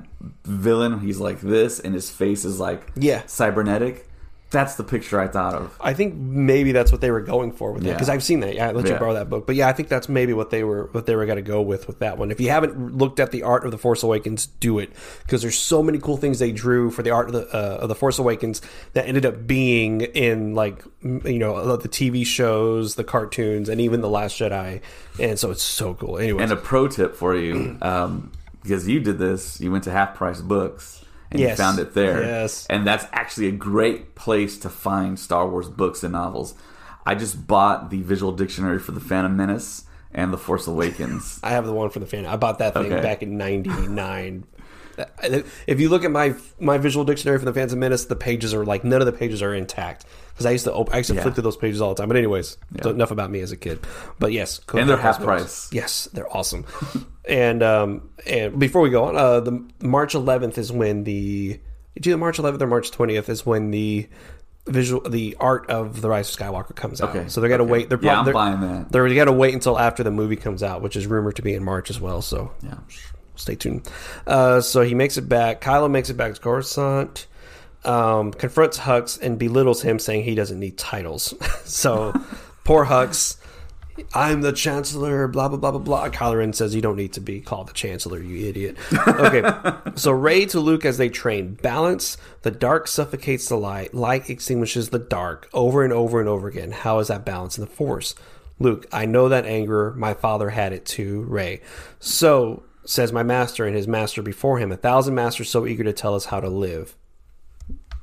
villain. 0.44 1.00
He's 1.00 1.18
like 1.20 1.40
this, 1.40 1.78
and 1.80 1.94
his 1.94 2.10
face 2.10 2.44
is 2.44 2.60
like 2.60 2.90
Yeah. 2.96 3.22
cybernetic. 3.26 4.06
That's 4.50 4.74
the 4.74 4.82
picture 4.82 5.20
I 5.20 5.28
thought 5.28 5.54
of. 5.54 5.76
I 5.80 5.94
think 5.94 6.14
maybe 6.16 6.72
that's 6.72 6.90
what 6.90 7.00
they 7.00 7.12
were 7.12 7.20
going 7.20 7.52
for 7.52 7.70
with 7.70 7.84
that 7.84 7.88
Yeah. 7.90 7.94
because 7.94 8.08
I've 8.08 8.24
seen 8.24 8.40
that. 8.40 8.54
Yeah, 8.56 8.68
I 8.68 8.72
let 8.72 8.88
you 8.88 8.96
borrow 8.96 9.14
that 9.14 9.30
book, 9.30 9.46
but 9.46 9.54
yeah, 9.54 9.68
I 9.68 9.72
think 9.72 9.88
that's 9.88 10.08
maybe 10.08 10.32
what 10.32 10.50
they 10.50 10.64
were 10.64 10.88
what 10.90 11.06
they 11.06 11.14
were 11.14 11.24
going 11.24 11.36
to 11.36 11.42
go 11.42 11.62
with 11.62 11.86
with 11.86 12.00
that 12.00 12.18
one. 12.18 12.32
If 12.32 12.40
you 12.40 12.50
haven't 12.50 12.96
looked 12.98 13.20
at 13.20 13.30
the 13.30 13.44
art 13.44 13.64
of 13.64 13.70
the 13.70 13.78
Force 13.78 14.02
Awakens, 14.02 14.46
do 14.46 14.80
it 14.80 14.90
because 15.22 15.42
there's 15.42 15.56
so 15.56 15.84
many 15.84 15.98
cool 15.98 16.16
things 16.16 16.40
they 16.40 16.50
drew 16.50 16.90
for 16.90 17.02
the 17.04 17.10
art 17.10 17.28
of 17.28 17.32
the 17.34 17.46
uh, 17.54 17.78
of 17.82 17.88
the 17.88 17.94
Force 17.94 18.18
Awakens 18.18 18.60
that 18.94 19.06
ended 19.06 19.24
up 19.24 19.46
being 19.46 20.00
in 20.00 20.54
like 20.56 20.82
you 21.02 21.38
know 21.38 21.76
the 21.76 21.88
TV 21.88 22.26
shows, 22.26 22.96
the 22.96 23.04
cartoons, 23.04 23.68
and 23.68 23.80
even 23.80 24.00
the 24.00 24.10
Last 24.10 24.36
Jedi, 24.36 24.80
and 25.20 25.38
so 25.38 25.52
it's 25.52 25.62
so 25.62 25.94
cool. 25.94 26.18
Anyway, 26.18 26.42
And 26.42 26.50
a 26.50 26.56
pro 26.56 26.88
tip 26.88 27.14
for 27.14 27.36
you, 27.36 27.78
um, 27.82 28.32
because 28.64 28.88
you 28.88 28.98
did 28.98 29.18
this, 29.18 29.60
you 29.60 29.70
went 29.70 29.84
to 29.84 29.92
Half 29.92 30.16
Price 30.16 30.40
Books 30.40 31.04
and 31.30 31.40
Yes. 31.40 31.50
you 31.58 31.64
found 31.64 31.78
it 31.78 31.94
there. 31.94 32.22
Yes. 32.22 32.66
And 32.68 32.86
that's 32.86 33.06
actually 33.12 33.46
a 33.48 33.52
great 33.52 34.14
place 34.14 34.58
to 34.60 34.68
find 34.68 35.18
Star 35.18 35.48
Wars 35.48 35.68
books 35.68 36.02
and 36.02 36.12
novels. 36.12 36.54
I 37.06 37.14
just 37.14 37.46
bought 37.46 37.90
the 37.90 38.02
visual 38.02 38.32
dictionary 38.32 38.78
for 38.78 38.92
The 38.92 39.00
Phantom 39.00 39.36
Menace 39.36 39.84
and 40.12 40.32
The 40.32 40.38
Force 40.38 40.66
Awakens. 40.66 41.40
I 41.44 41.50
have 41.50 41.66
the 41.66 41.72
one 41.72 41.90
for 41.90 41.98
the 42.00 42.06
fan. 42.06 42.26
I 42.26 42.36
bought 42.36 42.58
that 42.58 42.74
thing 42.74 42.92
Okay. 42.92 43.00
back 43.02 43.22
in 43.22 43.38
'99. 43.38 44.44
If 45.66 45.80
you 45.80 45.88
look 45.88 46.04
at 46.04 46.10
my 46.10 46.34
my 46.58 46.78
visual 46.78 47.04
dictionary 47.04 47.38
for 47.38 47.44
the 47.44 47.52
Phantom 47.52 47.78
Menace, 47.78 48.04
the 48.06 48.16
pages 48.16 48.52
are 48.54 48.64
like 48.64 48.84
none 48.84 49.00
of 49.00 49.06
the 49.06 49.12
pages 49.12 49.42
are 49.42 49.54
intact 49.54 50.04
because 50.32 50.46
I 50.46 50.50
used 50.50 50.64
to 50.64 50.72
op- 50.72 50.92
I 50.94 50.98
used 50.98 51.10
to 51.10 51.14
Yeah. 51.16 51.22
flip 51.22 51.34
through 51.34 51.42
those 51.44 51.56
pages 51.56 51.80
all 51.80 51.94
the 51.94 52.00
time. 52.00 52.08
But 52.08 52.16
anyways, 52.16 52.56
so 52.82 52.90
enough 52.90 53.10
about 53.10 53.30
me 53.30 53.40
as 53.40 53.52
a 53.52 53.56
kid. 53.56 53.80
But 54.18 54.32
yes, 54.32 54.60
And 54.74 54.88
they're 54.88 54.96
half 54.96 55.18
books. 55.18 55.26
price. 55.26 55.68
Yes, 55.72 56.08
they're 56.12 56.34
awesome. 56.36 56.64
and 57.28 57.62
um 57.62 58.08
and 58.26 58.58
before 58.58 58.82
we 58.82 58.90
go 58.90 59.04
on, 59.04 59.16
uh, 59.16 59.40
the 59.40 59.64
March 59.82 60.14
11th 60.14 60.58
is 60.58 60.72
when 60.72 61.04
the 61.04 61.60
either 61.96 62.16
March 62.16 62.38
11th 62.38 62.60
or 62.62 62.66
March 62.66 62.90
20th 62.90 63.28
is 63.28 63.44
when 63.44 63.70
the 63.70 64.08
visual 64.66 65.08
the 65.08 65.36
art 65.40 65.68
of 65.70 66.00
the 66.00 66.08
Rise 66.08 66.32
of 66.32 66.38
Skywalker 66.38 66.76
comes 66.76 67.00
out. 67.00 67.10
Okay. 67.10 67.28
So 67.28 67.40
they're 67.40 67.50
gonna 67.50 67.64
Okay. 67.64 67.72
wait. 67.72 67.88
They're 67.88 67.98
Yeah, 68.00 68.18
I'm 68.20 68.24
they're- 68.24 68.34
buying 68.34 68.60
that. 68.60 68.92
They're 68.92 69.08
to 69.08 69.32
wait 69.32 69.54
until 69.54 69.78
after 69.78 70.02
the 70.02 70.10
movie 70.10 70.36
comes 70.36 70.62
out, 70.62 70.82
which 70.82 70.96
is 70.96 71.06
rumored 71.06 71.36
to 71.36 71.42
be 71.42 71.54
in 71.54 71.64
March 71.64 71.90
as 71.90 72.00
well. 72.00 72.22
So 72.22 72.52
Yeah. 72.62 72.74
Stay 73.40 73.54
tuned. 73.54 73.88
Uh, 74.26 74.60
so 74.60 74.82
he 74.82 74.94
makes 74.94 75.16
it 75.16 75.28
back. 75.28 75.60
Kylo 75.60 75.90
makes 75.90 76.10
it 76.10 76.16
back 76.16 76.34
to 76.34 76.40
Coruscant. 76.40 77.26
Um, 77.84 78.32
confronts 78.32 78.78
Hux 78.80 79.20
and 79.20 79.38
belittles 79.38 79.82
him, 79.82 79.98
saying 79.98 80.24
he 80.24 80.34
doesn't 80.34 80.60
need 80.60 80.76
titles. 80.76 81.34
so 81.64 82.12
poor 82.64 82.86
Hux. 82.86 83.36
I'm 84.14 84.40
the 84.40 84.52
Chancellor. 84.52 85.28
Blah 85.28 85.48
blah 85.48 85.58
blah 85.58 85.72
blah 85.72 85.80
blah. 85.80 86.08
Kylo 86.08 86.38
Ren 86.38 86.52
says 86.52 86.74
you 86.74 86.80
don't 86.80 86.96
need 86.96 87.14
to 87.14 87.20
be 87.20 87.40
called 87.40 87.68
the 87.68 87.72
Chancellor, 87.72 88.20
you 88.20 88.48
idiot. 88.48 88.76
Okay. 89.08 89.42
so 89.94 90.10
Rey 90.12 90.46
to 90.46 90.60
Luke 90.60 90.84
as 90.84 90.96
they 90.98 91.08
train. 91.08 91.54
Balance. 91.54 92.16
The 92.42 92.50
dark 92.50 92.88
suffocates 92.88 93.48
the 93.48 93.56
light. 93.56 93.92
Light 93.92 94.30
extinguishes 94.30 94.90
the 94.90 94.98
dark. 94.98 95.48
Over 95.52 95.84
and 95.84 95.92
over 95.92 96.20
and 96.20 96.28
over 96.28 96.48
again. 96.48 96.72
How 96.72 96.98
is 97.00 97.08
that 97.08 97.24
balance 97.26 97.58
in 97.58 97.64
the 97.64 97.70
Force? 97.70 98.14
Luke, 98.58 98.86
I 98.92 99.06
know 99.06 99.28
that 99.30 99.46
anger. 99.46 99.92
My 99.96 100.14
father 100.14 100.50
had 100.50 100.72
it 100.72 100.84
too. 100.86 101.22
Rey. 101.22 101.60
So 101.98 102.62
says 102.90 103.12
my 103.12 103.22
master 103.22 103.64
and 103.64 103.76
his 103.76 103.86
master 103.86 104.20
before 104.20 104.58
him. 104.58 104.72
A 104.72 104.76
thousand 104.76 105.14
masters 105.14 105.48
so 105.48 105.66
eager 105.66 105.84
to 105.84 105.92
tell 105.92 106.14
us 106.14 106.26
how 106.26 106.40
to 106.40 106.48
live. 106.48 106.96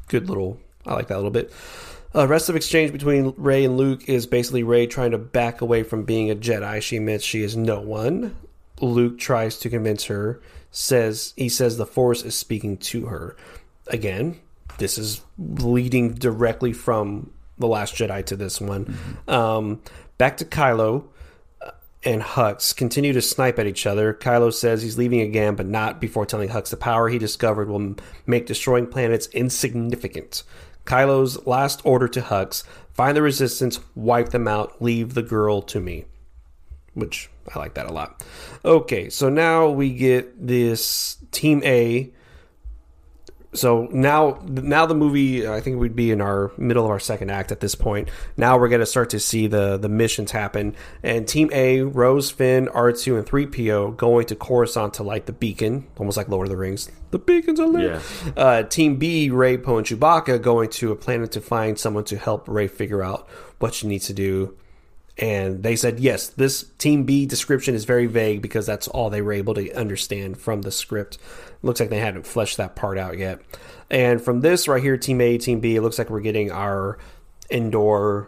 Good 0.07 0.29
little. 0.29 0.59
I 0.85 0.93
like 0.93 1.07
that 1.07 1.15
a 1.15 1.17
little 1.17 1.29
bit. 1.29 1.51
Uh, 2.15 2.25
rest 2.25 2.47
of 2.47 2.55
exchange 2.55 2.93
between 2.93 3.33
Rey 3.35 3.65
and 3.65 3.75
Luke 3.75 4.07
is 4.07 4.25
basically 4.25 4.63
Rey 4.63 4.87
trying 4.87 5.11
to 5.11 5.17
back 5.17 5.59
away 5.59 5.83
from 5.83 6.03
being 6.03 6.31
a 6.31 6.35
Jedi. 6.35 6.81
She 6.81 6.97
admits 6.97 7.25
she 7.25 7.43
is 7.43 7.57
no 7.57 7.81
one. 7.81 8.35
Luke 8.79 9.19
tries 9.19 9.57
to 9.59 9.69
convince 9.69 10.05
her. 10.05 10.41
Says 10.71 11.33
he 11.35 11.49
says 11.49 11.77
the 11.77 11.85
Force 11.85 12.23
is 12.23 12.35
speaking 12.35 12.77
to 12.77 13.07
her. 13.07 13.35
Again, 13.87 14.39
this 14.77 14.97
is 14.97 15.21
leading 15.37 16.13
directly 16.13 16.71
from 16.71 17.31
the 17.57 17.67
Last 17.67 17.95
Jedi 17.95 18.25
to 18.27 18.37
this 18.37 18.61
one. 18.61 18.97
Um, 19.27 19.81
back 20.17 20.37
to 20.37 20.45
Kylo 20.45 21.07
and 22.07 22.21
Hux 22.21 22.73
continue 22.73 23.11
to 23.11 23.21
snipe 23.21 23.59
at 23.59 23.67
each 23.67 23.85
other. 23.85 24.13
Kylo 24.13 24.53
says 24.53 24.81
he's 24.81 24.97
leaving 24.97 25.19
again, 25.19 25.55
but 25.55 25.65
not 25.65 25.99
before 25.99 26.25
telling 26.25 26.47
Hux 26.47 26.69
the 26.69 26.77
power 26.77 27.09
he 27.09 27.19
discovered 27.19 27.67
will 27.67 27.95
make 28.25 28.45
destroying 28.45 28.87
planets 28.87 29.27
insignificant. 29.33 30.43
Kylo's 30.85 31.45
last 31.45 31.81
order 31.83 32.07
to 32.07 32.21
Hux 32.21 32.63
find 32.93 33.17
the 33.17 33.21
resistance, 33.21 33.81
wipe 33.93 34.29
them 34.29 34.47
out, 34.47 34.81
leave 34.81 35.15
the 35.15 35.21
girl 35.21 35.61
to 35.63 35.81
me. 35.81 36.05
Which 36.93 37.29
I 37.53 37.59
like 37.59 37.73
that 37.73 37.87
a 37.87 37.91
lot. 37.91 38.23
Okay, 38.63 39.09
so 39.09 39.27
now 39.27 39.67
we 39.69 39.93
get 39.93 40.47
this 40.47 41.17
Team 41.31 41.61
A 41.65 42.13
so 43.57 43.87
now 43.91 44.39
now 44.47 44.85
the 44.85 44.93
movie 44.95 45.47
i 45.47 45.59
think 45.61 45.79
we'd 45.79 45.95
be 45.95 46.11
in 46.11 46.21
our 46.21 46.51
middle 46.57 46.85
of 46.85 46.91
our 46.91 46.99
second 46.99 47.29
act 47.31 47.51
at 47.51 47.59
this 47.59 47.75
point. 47.75 48.09
Now 48.37 48.57
we're 48.57 48.69
going 48.69 48.79
to 48.81 48.85
start 48.85 49.09
to 49.11 49.19
see 49.19 49.47
the 49.47 49.77
the 49.77 49.89
missions 49.89 50.31
happen. 50.31 50.75
And 51.03 51.27
team 51.27 51.49
a 51.53 51.81
rose 51.81 52.29
finn 52.31 52.67
r2 52.67 53.17
and 53.17 53.25
3po 53.25 53.95
going 53.97 54.25
to 54.27 54.35
coruscant 54.35 54.93
to 54.95 55.03
light 55.03 55.25
the 55.25 55.33
beacon 55.33 55.87
almost 55.97 56.17
like 56.17 56.29
lord 56.29 56.47
of 56.47 56.51
the 56.51 56.57
rings. 56.57 56.89
The 57.11 57.19
beacons 57.19 57.59
are 57.59 57.67
lit 57.67 58.01
Yeah. 58.25 58.31
uh, 58.35 58.63
team 58.63 58.97
b 58.97 59.29
rey 59.29 59.57
poe 59.57 59.77
and 59.77 59.85
chewbacca 59.87 60.41
going 60.41 60.69
to 60.71 60.91
a 60.91 60.95
planet 60.95 61.31
to 61.33 61.41
find 61.41 61.79
someone 61.79 62.03
to 62.05 62.17
help 62.17 62.47
rey 62.47 62.67
figure 62.67 63.01
out 63.03 63.27
what 63.59 63.73
she 63.73 63.87
needs 63.87 64.07
to 64.07 64.13
do 64.13 64.55
and 65.19 65.63
they 65.63 65.75
said 65.75 65.99
yes 65.99 66.27
this 66.29 66.63
team 66.77 67.03
b 67.03 67.25
description 67.25 67.73
is 67.75 67.85
very 67.85 68.05
vague 68.05 68.41
because 68.41 68.65
that's 68.65 68.87
all 68.87 69.09
they 69.09 69.21
were 69.21 69.33
able 69.33 69.53
to 69.53 69.71
understand 69.73 70.37
from 70.39 70.61
the 70.61 70.71
script 70.71 71.17
looks 71.63 71.79
like 71.79 71.89
they 71.89 71.99
hadn't 71.99 72.25
fleshed 72.25 72.57
that 72.57 72.75
part 72.75 72.97
out 72.97 73.17
yet 73.17 73.39
and 73.89 74.21
from 74.21 74.41
this 74.41 74.67
right 74.67 74.81
here 74.83 74.97
team 74.97 75.19
a 75.21 75.37
team 75.37 75.59
b 75.59 75.75
it 75.75 75.81
looks 75.81 75.97
like 75.97 76.09
we're 76.09 76.19
getting 76.19 76.51
our 76.51 76.97
indoor 77.49 78.27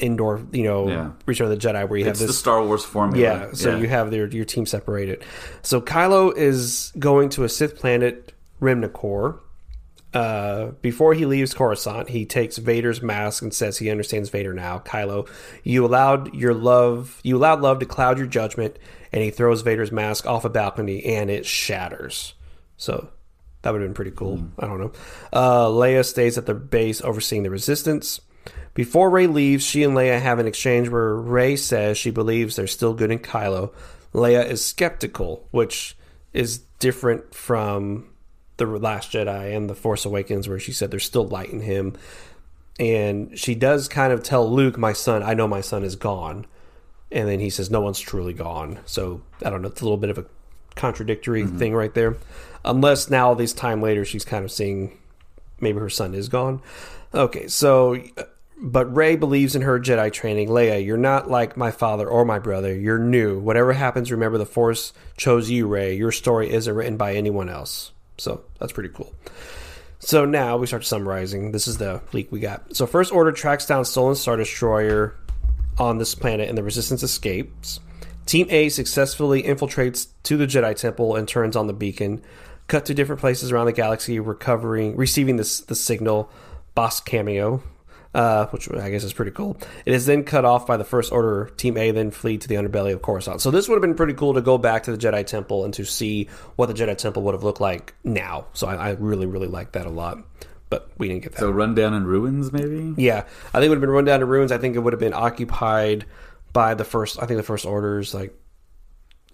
indoor 0.00 0.44
you 0.50 0.64
know 0.64 0.88
Yeah. 0.88 1.10
return 1.26 1.50
of 1.52 1.60
the 1.60 1.68
jedi 1.68 1.88
where 1.88 1.98
you 1.98 2.06
It's 2.06 2.18
have 2.18 2.26
the 2.26 2.32
this 2.32 2.38
Star 2.38 2.64
Wars 2.64 2.84
formula. 2.84 3.22
yeah, 3.22 3.52
so 3.52 3.76
you 3.76 3.86
have 3.86 4.10
their 4.10 4.26
your 4.26 4.44
team 4.44 4.66
separated. 4.66 5.22
So 5.62 5.80
Kylo 5.80 6.36
is 6.36 6.92
going 6.98 7.28
to 7.30 7.44
a 7.44 7.48
Sith 7.48 7.76
planet, 7.76 8.32
Remnacor. 8.60 9.38
Uh, 10.14 10.70
before 10.80 11.12
he 11.12 11.26
leaves 11.26 11.52
Coruscant, 11.52 12.08
he 12.08 12.24
takes 12.24 12.56
Vader's 12.56 13.02
mask 13.02 13.42
and 13.42 13.52
says 13.52 13.78
he 13.78 13.90
understands 13.90 14.30
Vader 14.30 14.54
now. 14.54 14.78
Kylo, 14.78 15.28
you 15.64 15.84
allowed 15.84 16.32
your 16.32 16.54
love, 16.54 17.20
you 17.24 17.36
allowed 17.36 17.60
love 17.60 17.80
to 17.80 17.86
cloud 17.86 18.16
your 18.16 18.28
judgment, 18.28 18.78
and 19.12 19.24
he 19.24 19.30
throws 19.30 19.62
Vader's 19.62 19.90
mask 19.90 20.24
off 20.24 20.44
a 20.44 20.48
balcony 20.48 21.04
and 21.04 21.30
it 21.30 21.44
shatters. 21.44 22.34
So 22.76 23.08
that 23.62 23.72
would 23.72 23.80
have 23.80 23.88
been 23.88 23.94
pretty 23.94 24.12
cool. 24.12 24.46
I 24.58 24.66
don't 24.66 24.80
know. 24.80 24.92
Uh, 25.32 25.66
Leia 25.66 26.04
stays 26.04 26.38
at 26.38 26.46
the 26.46 26.54
base 26.54 27.02
overseeing 27.02 27.42
the 27.42 27.50
resistance. 27.50 28.20
Before 28.74 29.10
Rey 29.10 29.26
leaves, 29.26 29.64
she 29.64 29.82
and 29.82 29.94
Leia 29.96 30.20
have 30.20 30.38
an 30.38 30.46
exchange 30.46 30.88
where 30.88 31.14
Rey 31.14 31.56
says 31.56 31.98
she 31.98 32.10
believes 32.10 32.54
they're 32.54 32.66
still 32.66 32.94
good 32.94 33.10
in 33.10 33.18
Kylo. 33.18 33.72
Leia 34.12 34.48
is 34.48 34.64
skeptical, 34.64 35.48
which 35.50 35.96
is 36.32 36.58
different 36.78 37.34
from 37.34 38.10
the 38.56 38.66
Last 38.66 39.12
Jedi 39.12 39.56
and 39.56 39.68
the 39.68 39.74
Force 39.74 40.04
Awakens, 40.04 40.48
where 40.48 40.58
she 40.58 40.72
said 40.72 40.90
there's 40.90 41.04
still 41.04 41.26
light 41.26 41.50
in 41.50 41.60
him. 41.60 41.94
And 42.78 43.38
she 43.38 43.54
does 43.54 43.88
kind 43.88 44.12
of 44.12 44.22
tell 44.22 44.50
Luke, 44.50 44.76
"My 44.76 44.92
son, 44.92 45.22
I 45.22 45.34
know 45.34 45.46
my 45.46 45.60
son 45.60 45.84
is 45.84 45.96
gone," 45.96 46.46
and 47.12 47.28
then 47.28 47.40
he 47.40 47.50
says, 47.50 47.70
"No 47.70 47.80
one's 47.80 48.00
truly 48.00 48.32
gone." 48.32 48.80
So 48.84 49.22
I 49.44 49.50
don't 49.50 49.62
know. 49.62 49.68
It's 49.68 49.80
a 49.80 49.84
little 49.84 49.96
bit 49.96 50.10
of 50.10 50.18
a 50.18 50.26
contradictory 50.74 51.42
mm-hmm. 51.42 51.58
thing 51.58 51.74
right 51.74 51.94
there. 51.94 52.16
Unless 52.64 53.10
now, 53.10 53.34
this 53.34 53.52
time 53.52 53.80
later, 53.80 54.04
she's 54.04 54.24
kind 54.24 54.44
of 54.44 54.50
seeing 54.50 54.98
maybe 55.60 55.78
her 55.78 55.90
son 55.90 56.14
is 56.14 56.28
gone. 56.28 56.62
Okay, 57.12 57.46
so 57.46 57.96
uh, 58.16 58.24
but 58.60 58.94
Rey 58.94 59.16
believes 59.16 59.54
in 59.54 59.62
her 59.62 59.78
Jedi 59.78 60.12
training. 60.12 60.48
Leia, 60.48 60.84
you're 60.84 60.96
not 60.96 61.30
like 61.30 61.56
my 61.56 61.70
father 61.70 62.08
or 62.08 62.24
my 62.24 62.38
brother. 62.38 62.74
You're 62.74 62.98
new. 62.98 63.38
Whatever 63.38 63.72
happens, 63.72 64.10
remember 64.10 64.38
the 64.38 64.46
Force 64.46 64.92
chose 65.16 65.50
you, 65.50 65.66
Rey. 65.66 65.94
Your 65.96 66.12
story 66.12 66.50
isn't 66.50 66.74
written 66.74 66.96
by 66.96 67.14
anyone 67.14 67.48
else. 67.48 67.92
So 68.16 68.44
that's 68.58 68.72
pretty 68.72 68.90
cool. 68.90 69.12
So 69.98 70.24
now 70.24 70.56
we 70.56 70.66
start 70.66 70.84
summarizing. 70.84 71.52
This 71.52 71.66
is 71.66 71.78
the 71.78 72.02
leak 72.12 72.30
we 72.30 72.40
got. 72.40 72.76
So 72.76 72.86
First 72.86 73.12
Order 73.12 73.32
tracks 73.32 73.66
down 73.66 73.84
stolen 73.84 74.14
Star 74.14 74.36
Destroyer 74.36 75.16
on 75.78 75.98
this 75.98 76.14
planet, 76.14 76.48
and 76.48 76.56
the 76.56 76.62
Resistance 76.62 77.02
escapes. 77.02 77.80
Team 78.26 78.46
A 78.50 78.68
successfully 78.68 79.42
infiltrates 79.42 80.08
to 80.24 80.36
the 80.36 80.46
Jedi 80.46 80.76
Temple 80.76 81.16
and 81.16 81.26
turns 81.26 81.56
on 81.56 81.66
the 81.66 81.72
beacon. 81.72 82.22
Cut 82.68 82.86
to 82.86 82.94
different 82.94 83.20
places 83.20 83.52
around 83.52 83.66
the 83.66 83.72
galaxy, 83.72 84.18
recovering, 84.18 84.96
receiving 84.96 85.36
this 85.36 85.60
the 85.60 85.74
signal. 85.74 86.30
Boss 86.74 87.00
cameo, 87.00 87.62
uh, 88.14 88.46
which 88.46 88.70
I 88.70 88.90
guess 88.90 89.04
is 89.04 89.12
pretty 89.12 89.32
cool. 89.32 89.56
It 89.84 89.92
is 89.92 90.06
then 90.06 90.24
cut 90.24 90.44
off 90.44 90.66
by 90.66 90.76
the 90.76 90.84
First 90.84 91.12
Order. 91.12 91.50
Team 91.56 91.76
A 91.76 91.90
then 91.90 92.10
flee 92.10 92.38
to 92.38 92.48
the 92.48 92.54
underbelly 92.54 92.92
of 92.92 93.02
Coruscant. 93.02 93.40
So 93.40 93.50
this 93.50 93.68
would 93.68 93.74
have 93.74 93.82
been 93.82 93.96
pretty 93.96 94.14
cool 94.14 94.34
to 94.34 94.40
go 94.40 94.56
back 94.56 94.84
to 94.84 94.96
the 94.96 94.98
Jedi 94.98 95.26
Temple 95.26 95.64
and 95.64 95.74
to 95.74 95.84
see 95.84 96.28
what 96.56 96.66
the 96.66 96.74
Jedi 96.74 96.96
Temple 96.96 97.22
would 97.22 97.34
have 97.34 97.42
looked 97.44 97.60
like 97.60 97.94
now. 98.04 98.46
So 98.52 98.68
I, 98.68 98.74
I 98.74 98.90
really, 98.92 99.26
really 99.26 99.48
like 99.48 99.72
that 99.72 99.86
a 99.86 99.90
lot. 99.90 100.18
But 100.70 100.90
we 100.96 101.08
didn't 101.08 101.24
get 101.24 101.32
that. 101.32 101.40
So 101.40 101.50
rundown 101.50 101.94
in 101.94 102.04
ruins, 102.04 102.52
maybe. 102.52 102.94
Yeah, 102.96 103.24
I 103.52 103.58
think 103.58 103.66
it 103.66 103.68
would 103.68 103.76
have 103.76 103.80
been 103.80 103.90
run 103.90 104.04
down 104.04 104.20
to 104.20 104.26
ruins. 104.26 104.50
I 104.50 104.58
think 104.58 104.76
it 104.76 104.80
would 104.80 104.92
have 104.92 105.00
been 105.00 105.14
occupied 105.14 106.06
by 106.52 106.74
the 106.74 106.84
first. 106.84 107.22
I 107.22 107.26
think 107.26 107.36
the 107.36 107.44
first 107.44 107.66
orders 107.66 108.14
like 108.14 108.34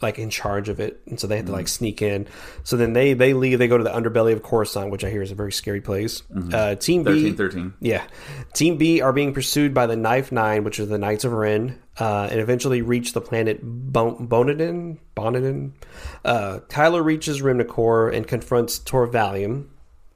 like 0.02 0.18
in 0.18 0.30
charge 0.30 0.68
of 0.68 0.80
it, 0.80 1.00
and 1.06 1.18
so 1.20 1.26
they 1.26 1.36
had 1.36 1.46
to 1.46 1.52
like 1.52 1.68
sneak 1.68 2.00
in. 2.02 2.26
So 2.64 2.76
then 2.76 2.92
they 2.92 3.12
they 3.14 3.34
leave. 3.34 3.58
They 3.58 3.68
go 3.68 3.78
to 3.78 3.84
the 3.84 3.90
underbelly 3.90 4.32
of 4.32 4.42
Coruscant, 4.42 4.90
which 4.90 5.04
I 5.04 5.10
hear 5.10 5.22
is 5.22 5.30
a 5.30 5.34
very 5.34 5.52
scary 5.52 5.80
place. 5.80 6.22
Uh, 6.52 6.74
Team 6.76 7.02
B, 7.04 7.10
Thirteen, 7.12 7.36
thirteen. 7.36 7.74
yeah, 7.80 8.04
Team 8.54 8.76
B 8.76 9.00
are 9.00 9.12
being 9.12 9.32
pursued 9.34 9.74
by 9.74 9.86
the 9.86 9.96
Knife 9.96 10.32
Nine, 10.32 10.64
which 10.64 10.80
are 10.80 10.86
the 10.86 10.98
Knights 10.98 11.24
of 11.24 11.32
Ren, 11.32 11.78
uh, 11.98 12.28
and 12.30 12.40
eventually 12.40 12.82
reach 12.82 13.12
the 13.12 13.20
planet 13.20 13.60
bon- 13.62 14.26
Bonadan. 14.28 14.98
Bonadan. 15.16 15.72
Uh, 16.24 16.60
Kylo 16.68 17.04
reaches 17.04 17.42
Rimnacor 17.42 18.14
and 18.14 18.26
confronts 18.26 18.78
Torvalium. 18.78 19.66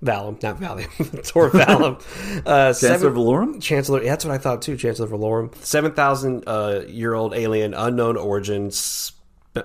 Valum, 0.02 0.42
not 0.42 0.60
Valium, 0.60 1.26
Tor 1.26 1.48
Valum. 1.50 1.94
Uh, 2.46 2.74
Chancellor 2.74 2.98
seven- 2.98 3.14
Valorum. 3.14 3.62
Chancellor, 3.62 4.02
yeah, 4.02 4.10
that's 4.10 4.24
what 4.26 4.34
I 4.34 4.38
thought 4.38 4.60
too. 4.60 4.76
Chancellor 4.76 5.06
Valorum, 5.08 5.54
seven 5.64 5.92
thousand 5.92 6.44
uh, 6.46 6.82
year 6.86 7.14
old 7.14 7.32
alien, 7.32 7.72
unknown 7.72 8.18
origin, 8.18 8.70
sp- 8.70 9.13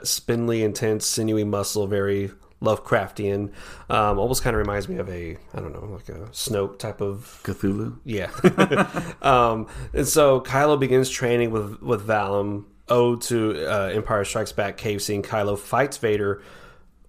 spindly, 0.04 0.64
intense, 0.64 1.06
sinewy 1.06 1.44
muscle, 1.44 1.88
very 1.88 2.32
Lovecraftian. 2.62 3.52
Um, 3.90 4.20
almost 4.20 4.44
kind 4.44 4.56
of 4.56 4.60
reminds 4.60 4.90
me 4.90 4.98
of 4.98 5.10
a, 5.10 5.38
I 5.54 5.60
don't 5.60 5.74
know, 5.74 5.86
like 5.94 6.10
a 6.10 6.30
Snoke 6.32 6.78
type 6.78 7.02
of 7.02 7.40
Cthulhu. 7.44 7.98
yeah. 8.04 8.30
um, 9.22 9.68
and 9.94 10.08
so 10.08 10.42
Kylo 10.42 10.80
begins 10.80 11.10
training 11.10 11.52
with 11.52 11.82
with 11.82 12.06
Valum. 12.06 12.66
Ode 12.90 13.22
to 13.22 13.72
uh, 13.72 13.92
Empire 13.94 14.26
Strikes 14.26 14.52
Back 14.52 14.78
cave 14.78 15.02
scene. 15.02 15.22
Kylo 15.22 15.58
fights 15.58 15.98
Vader. 15.98 16.42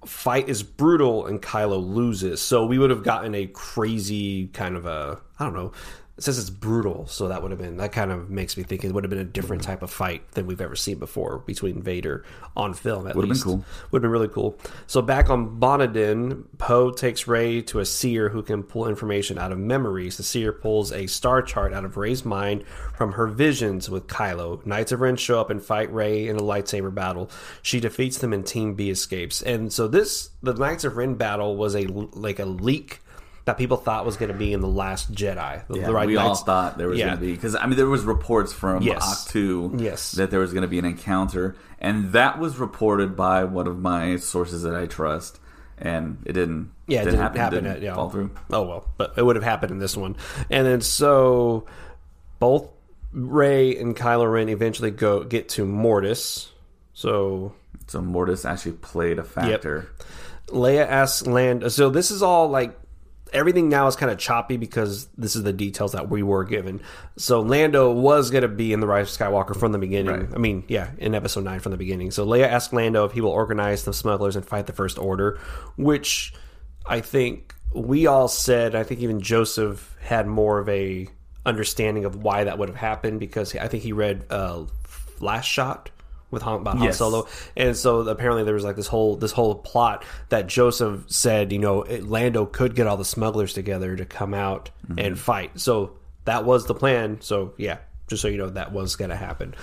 Fight 0.05 0.49
is 0.49 0.63
brutal 0.63 1.27
and 1.27 1.41
Kylo 1.41 1.83
loses. 1.83 2.43
So 2.43 2.67
we 2.67 2.79
would 2.79 2.91
have 2.91 3.03
gotten 3.03 3.35
a 3.35 3.47
crazy 3.47 4.49
kind 4.49 4.77
of 4.77 4.85
a 4.85 5.21
I 5.39 5.45
don't 5.45 5.55
know. 5.55 5.73
It 6.21 6.25
says 6.25 6.39
it's 6.39 6.51
brutal, 6.51 7.07
so 7.07 7.29
that 7.29 7.41
would 7.41 7.51
have 7.51 7.59
been 7.59 7.79
that 7.79 7.93
kind 7.93 8.13
of 8.13 8.29
makes 8.29 8.59
me 8.59 8.63
think 8.63 8.85
it 8.85 8.93
would 8.93 9.05
have 9.05 9.11
been 9.11 9.21
a 9.21 9.25
different 9.25 9.63
type 9.63 9.81
of 9.81 9.91
fight 9.91 10.31
than 10.33 10.47
we've 10.47 10.61
ever 10.61 10.77
seen 10.77 10.99
before 10.99 11.39
between 11.39 11.81
Vader 11.81 12.27
on 12.55 12.75
film. 12.75 13.07
At 13.07 13.17
Would 13.17 13.27
have 13.27 13.37
been 13.39 13.43
cool. 13.43 13.65
would 13.91 14.01
have 14.01 14.03
been 14.03 14.11
really 14.11 14.29
cool. 14.29 14.59
So 14.87 15.01
back 15.01 15.31
on 15.31 15.59
Bonadan, 15.59 16.45
Poe 16.59 16.91
takes 16.91 17.27
Rey 17.27 17.63
to 17.63 17.79
a 17.79 17.87
seer 17.87 18.29
who 18.29 18.43
can 18.43 18.63
pull 18.63 18.87
information 18.87 19.39
out 19.39 19.51
of 19.51 19.57
memories. 19.57 20.19
The 20.19 20.23
seer 20.23 20.53
pulls 20.53 20.93
a 20.93 21.07
star 21.07 21.41
chart 21.41 21.73
out 21.73 21.87
of 21.87 21.97
Rey's 21.97 22.23
mind 22.23 22.67
from 22.95 23.13
her 23.13 23.27
visions 23.27 23.89
with 23.89 24.07
Kylo. 24.07 24.67
Knights 24.67 24.93
of 24.93 25.01
Ren 25.01 25.17
show 25.17 25.41
up 25.41 25.49
and 25.49 25.65
fight 25.65 25.91
Rey 25.91 26.29
in 26.29 26.37
a 26.37 26.43
lightsaber 26.43 26.95
battle. 26.95 27.31
She 27.63 27.81
defeats 27.81 28.19
them 28.19 28.35
and 28.35 28.47
Team 28.47 28.75
B 28.75 28.91
escapes. 28.91 29.41
And 29.41 29.73
so 29.73 29.89
this, 29.89 30.29
the 30.43 30.53
Knights 30.53 30.85
of 30.85 30.99
Ren 30.99 31.15
battle 31.15 31.57
was 31.57 31.75
a 31.75 31.87
like 31.87 32.39
a 32.39 32.45
leak 32.45 33.01
that 33.51 33.59
people 33.59 33.77
thought 33.77 34.07
was 34.07 34.17
going 34.17 34.31
to 34.31 34.39
be 34.39 34.53
in 34.53 34.61
the 34.61 34.69
Last 34.69 35.13
Jedi. 35.13 35.67
The, 35.67 35.79
Yeah, 35.81 35.87
the 35.87 35.93
right 35.93 36.07
we 36.07 36.17
all 36.17 36.35
thought 36.37 36.79
there 36.79 36.89
was 36.89 36.99
Yeah. 36.99 37.07
going 37.07 37.19
to 37.19 37.25
be 37.27 37.33
because 37.33 37.57
I 37.57 37.67
mean 37.67 37.77
there 37.77 37.87
was 37.89 38.05
reports 38.05 38.53
from 38.53 38.83
Yes. 38.83 39.03
Octu 39.29 39.81
Yes. 39.81 40.13
that 40.13 40.31
there 40.31 40.39
was 40.41 40.53
going 40.53 40.63
to 40.63 40.69
be 40.69 40.79
an 40.79 40.85
encounter, 40.85 41.57
and 41.81 42.13
that 42.13 42.39
was 42.39 42.59
reported 42.59 43.17
by 43.17 43.45
one 43.45 43.67
of 43.67 43.79
my 43.79 44.17
sources 44.17 44.63
that 44.63 44.75
I 44.75 44.87
trust, 44.87 45.41
and 45.79 46.19
it 46.25 46.33
didn't. 46.35 46.71
Yeah, 46.87 47.01
it 47.03 47.05
didn't, 47.07 47.13
didn't 47.13 47.23
happen. 47.23 47.41
happen 47.41 47.65
didn't 47.65 47.77
at- 47.79 47.83
yeah. 47.83 47.95
fall 47.95 48.11
through. 48.11 48.31
Oh 48.53 48.63
well, 48.63 48.89
but 48.97 49.15
it 49.17 49.25
would 49.25 49.37
have 49.37 49.45
happened 49.45 49.73
in 49.73 49.79
this 49.81 49.97
one. 49.97 50.17
And 50.49 50.67
then 50.67 50.81
so 50.81 51.67
both 52.39 52.69
Rey 53.13 53.77
and 53.77 53.97
Kylo 53.97 54.33
Ren 54.33 54.49
eventually 54.49 54.93
go 54.93 55.25
get 55.25 55.49
to 55.51 55.65
Mortis. 55.65 56.53
So 56.95 57.53
So 57.89 58.01
Mortis 58.01 58.45
actually 58.45 58.73
played 58.73 59.19
a 59.19 59.25
factor. 59.25 59.91
Leia 60.49 60.87
asks 60.87 61.27
Land. 61.27 61.71
So 61.73 61.91
this 61.91 62.11
is 62.11 62.23
all 62.23 62.49
like 62.49 62.77
everything 63.33 63.69
now 63.69 63.87
is 63.87 63.97
kind 63.97 64.11
of 64.11 64.19
choppy 64.19 64.57
because 64.57 65.07
this 65.17 65.37
is 65.37 65.43
the 65.43 65.53
details 65.53 65.93
that 65.93 66.09
we 66.09 66.23
were 66.23 66.45
given. 66.45 66.81
So 67.17 67.41
Lando 67.41 67.93
was 67.93 68.31
going 68.31 68.43
to 68.43 68.49
be 68.49 68.73
in 68.73 68.81
the 68.81 68.87
Rise 68.87 69.15
of 69.15 69.19
Skywalker 69.19 69.59
from 69.59 69.73
the 69.73 69.79
beginning. 69.79 70.27
Right. 70.27 70.35
I 70.35 70.39
mean, 70.39 70.65
yeah, 70.69 70.91
in 70.99 71.15
Episode 71.15 71.45
Nine 71.45 71.61
from 71.61 71.73
the 71.73 71.79
beginning. 71.79 72.11
So 72.11 72.27
Leia 72.27 72.47
asks 72.47 72.73
Lando 72.73 73.05
if 73.05 73.13
he 73.13 73.21
will 73.21 73.31
organize 73.31 73.85
the 73.85 73.93
smugglers 73.93 74.37
and 74.37 74.45
fight 74.45 74.67
the 74.67 74.73
First 74.73 74.99
Order, 74.99 75.39
which 75.77 76.33
I 76.87 77.01
think 77.01 77.55
we 77.75 78.07
all 78.07 78.29
said. 78.29 78.75
I 78.75 78.83
think 78.83 79.01
even 79.01 79.21
Joseph 79.21 79.97
had 80.01 80.27
more 80.27 80.59
of 80.59 80.69
a 80.69 81.09
understanding 81.47 82.05
of 82.05 82.23
why 82.23 82.45
that 82.45 82.59
would 82.59 82.69
have 82.69 82.77
happened 82.77 83.21
because 83.21 83.55
I 83.57 83.69
think 83.69 83.83
he 83.83 83.93
read 83.93 84.27
uh, 84.31 84.65
Last 85.21 85.47
Shot 85.47 85.91
with 86.31 86.43
Han, 86.43 86.61
about 86.61 86.77
Han 86.77 86.85
Yes. 86.85 86.99
Solo, 86.99 87.27
and 87.57 87.77
so 87.77 88.01
apparently 88.09 88.45
there 88.45 88.55
was 88.55 88.65
like 88.65 88.77
this 88.77 88.87
whole 88.87 89.17
this 89.17 89.33
whole 89.33 89.55
plot 89.57 90.05
that 90.29 90.47
Joseph 90.47 91.05
said, 91.09 91.53
you 91.53 91.59
know, 91.59 91.81
Lando 92.01 92.47
could 92.47 92.75
get 92.75 92.87
all 92.87 92.97
the 92.97 93.05
smugglers 93.05 93.53
together 93.53 93.97
to 93.97 94.05
come 94.05 94.35
out 94.35 94.71
and 94.97 95.19
fight. 95.19 95.59
So 95.61 95.97
that 96.25 96.45
was 96.45 96.67
the 96.67 96.75
plan. 96.75 97.19
So 97.21 97.55
yeah, 97.57 97.79
just 98.09 98.23
so 98.23 98.29
you 98.29 98.39
know, 98.39 98.51
that 98.51 98.73
was 98.73 98.97
going 98.97 99.11
to 99.11 99.17
happen. 99.17 99.55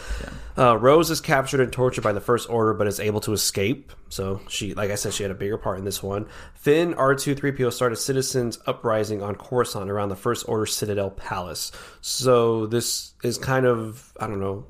Uh, 0.58 0.78
Rose 0.78 1.12
is 1.12 1.22
captured 1.22 1.60
and 1.60 1.72
tortured 1.72 2.02
by 2.02 2.14
the 2.14 2.22
First 2.22 2.50
Order, 2.50 2.74
but 2.74 2.88
is 2.88 3.00
able 3.00 3.20
to 3.22 3.34
escape. 3.34 3.92
So 4.10 4.42
she, 4.48 4.74
like 4.74 4.90
I 4.90 4.96
said, 4.96 5.14
she 5.14 5.24
had 5.24 5.32
a 5.32 5.36
bigger 5.36 5.58
part 5.58 5.78
in 5.78 5.86
this 5.86 6.02
one. 6.02 6.28
Finn, 6.56 6.94
R 6.94 7.14
two, 7.14 7.36
three 7.36 7.52
PO 7.52 7.70
started 7.72 7.98
citizens 7.98 8.58
uprising 8.66 9.22
on 9.22 9.36
Coruscant 9.36 9.90
around 9.92 10.10
the 10.10 10.16
First 10.16 10.48
Order 10.48 10.66
Citadel 10.66 11.12
Palace. 11.12 11.72
So 12.02 12.66
this 12.68 13.14
is 13.24 13.38
kind 13.38 13.66
of 13.66 14.14
I 14.20 14.28
don't 14.28 14.40
know. 14.40 14.66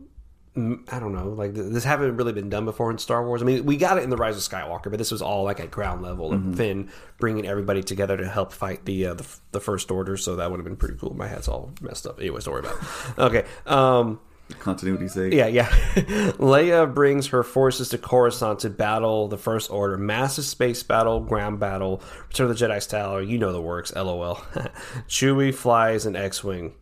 I 0.57 0.99
don't 0.99 1.13
know, 1.13 1.29
like 1.29 1.53
this 1.53 1.83
haven't 1.83 2.17
really 2.17 2.33
been 2.33 2.49
done 2.49 2.65
before 2.65 2.89
in 2.89 2.97
Star 2.97 3.23
Wars. 3.23 3.43
I 3.43 3.45
mean, 3.45 3.65
we 3.65 3.77
got 3.77 3.97
it 3.99 4.03
in 4.03 4.09
the 4.09 4.17
Rise 4.17 4.35
of 4.35 4.41
Skywalker, 4.41 4.89
but 4.89 4.97
this 4.97 5.11
was 5.11 5.21
all 5.21 5.43
like 5.43 5.59
at 5.59 5.69
ground 5.69 6.01
level, 6.01 6.33
and 6.33 6.57
Finn 6.57 6.89
bringing 7.19 7.45
everybody 7.47 7.83
together 7.83 8.17
to 8.17 8.27
help 8.27 8.51
fight 8.51 8.85
the 8.85 9.05
uh, 9.05 9.13
the, 9.13 9.27
the 9.51 9.59
First 9.61 9.91
Order. 9.91 10.17
So 10.17 10.35
that 10.37 10.49
would 10.49 10.57
have 10.57 10.65
been 10.65 10.75
pretty 10.75 10.95
cool. 10.97 11.13
My 11.13 11.27
head's 11.27 11.47
all 11.47 11.71
messed 11.79 12.07
up. 12.07 12.19
Anyways, 12.19 12.45
don't 12.45 12.55
worry 12.55 12.65
about 12.65 12.75
it. 12.77 13.19
Okay. 13.19 13.43
Um, 13.67 14.19
Continuity 14.59 15.09
sake. 15.09 15.33
yeah, 15.33 15.47
yeah. 15.47 15.67
Leia 16.39 16.91
brings 16.91 17.27
her 17.27 17.43
forces 17.43 17.89
to 17.89 17.97
Coruscant 17.97 18.59
to 18.61 18.69
battle 18.69 19.27
the 19.27 19.37
First 19.37 19.69
Order. 19.69 19.97
Massive 19.97 20.45
space 20.45 20.81
battle, 20.83 21.19
ground 21.19 21.59
battle, 21.59 22.01
Return 22.29 22.49
of 22.49 22.57
the 22.57 22.65
Jedi 22.65 22.81
style. 22.81 23.21
You 23.21 23.37
know 23.37 23.51
the 23.51 23.61
works. 23.61 23.93
LOL. 23.93 24.35
Chewie 25.07 25.53
flies 25.53 26.05
an 26.05 26.15
X-wing. 26.15 26.73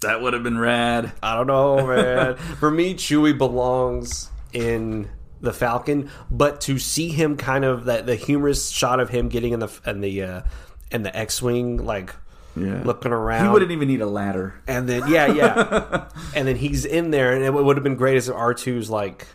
That 0.00 0.22
would 0.22 0.32
have 0.32 0.42
been 0.42 0.58
rad. 0.58 1.12
I 1.22 1.34
don't 1.34 1.46
know, 1.46 1.86
man. 1.86 2.36
For 2.58 2.70
me, 2.70 2.94
Chewie 2.94 3.36
belongs 3.36 4.30
in 4.52 5.08
the 5.42 5.52
Falcon, 5.52 6.10
but 6.30 6.60
to 6.62 6.78
see 6.78 7.08
him 7.08 7.36
kind 7.36 7.64
of 7.64 7.84
that 7.86 8.06
the 8.06 8.16
humorous 8.16 8.68
shot 8.70 9.00
of 9.00 9.08
him 9.10 9.28
getting 9.28 9.52
in 9.52 9.60
the 9.60 9.68
and 9.84 10.02
the 10.02 10.22
uh, 10.22 10.42
in 10.90 11.02
the 11.02 11.14
X-wing, 11.16 11.84
like 11.84 12.14
Yeah. 12.56 12.82
looking 12.84 13.12
around, 13.12 13.44
He 13.46 13.52
wouldn't 13.52 13.70
even 13.72 13.88
need 13.88 14.00
a 14.00 14.06
ladder. 14.06 14.54
and 14.66 14.88
then 14.88 15.02
yeah, 15.08 15.26
yeah, 15.26 16.08
and 16.34 16.48
then 16.48 16.56
he's 16.56 16.84
in 16.84 17.10
there, 17.10 17.32
and 17.34 17.44
it 17.44 17.52
would 17.52 17.76
have 17.76 17.84
been 17.84 17.96
great 17.96 18.16
as 18.16 18.28
R 18.30 18.54
2s 18.54 18.88
like. 18.90 19.26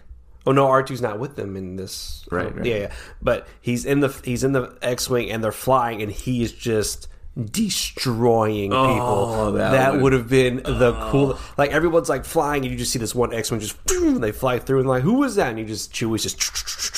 Oh 0.47 0.51
no, 0.51 0.67
R 0.67 0.83
2s 0.83 1.01
not 1.01 1.17
with 1.17 1.35
them 1.35 1.55
in 1.57 1.75
this. 1.75 2.23
Right, 2.29 2.55
right. 2.55 2.65
Yeah, 2.65 2.75
yeah, 2.75 2.93
but 3.19 3.47
he's 3.61 3.83
in 3.85 3.99
the 4.01 4.09
he's 4.23 4.43
in 4.43 4.51
the 4.51 4.77
X-wing, 4.81 5.31
and 5.31 5.43
they're 5.43 5.51
flying, 5.51 6.03
and 6.03 6.11
he's 6.11 6.51
just 6.51 7.07
destroying 7.51 8.71
people. 8.71 8.79
Oh, 8.79 9.51
that 9.53 9.71
that 9.71 10.01
would- 10.01 10.13
have 10.13 10.29
been 10.29 10.57
the 10.63 10.93
cool. 11.11 11.37
Like 11.57 11.71
everyone's 11.71 12.07
like 12.09 12.25
flying, 12.25 12.63
and 12.63 12.71
you 12.71 12.77
just 12.77 12.91
see 12.91 12.99
this 12.99 13.13
one 13.15 13.33
X-wing 13.33 13.59
just 13.59 13.77
and 13.91 14.23
they 14.23 14.31
fly 14.31 14.59
through, 14.59 14.79
and 14.79 14.87
like 14.87 15.03
who 15.03 15.15
was 15.15 15.35
that? 15.35 15.49
And 15.49 15.59
you 15.59 15.65
just 15.65 15.91
Chewie's 15.93 16.23
just 16.23 16.37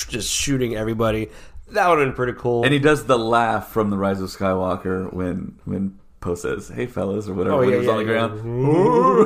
just 0.09 0.29
shooting 0.31 0.75
everybody. 0.75 1.29
That 1.71 1.89
would 1.89 1.99
have 1.99 2.07
been 2.07 2.15
pretty 2.15 2.33
cool. 2.39 2.63
And 2.63 2.71
he 2.71 2.79
does 2.79 3.05
the 3.05 3.17
laugh 3.19 3.69
from 3.69 3.89
the 3.89 3.97
Rise 3.97 4.21
of 4.21 4.29
Skywalker 4.29 5.11
when 5.11 5.59
when 5.65 5.97
Poe 6.21 6.35
says, 6.35 6.69
"Hey 6.69 6.85
fellas" 6.85 7.27
or 7.27 7.33
whatever 7.33 7.55
Oh, 7.55 7.59
when 7.59 7.69
yeah, 7.69 7.73
he 7.73 7.77
was 7.79 7.87
yeah, 7.87 7.91
on 7.93 7.97
the 7.97 8.05
ground. 8.05 8.39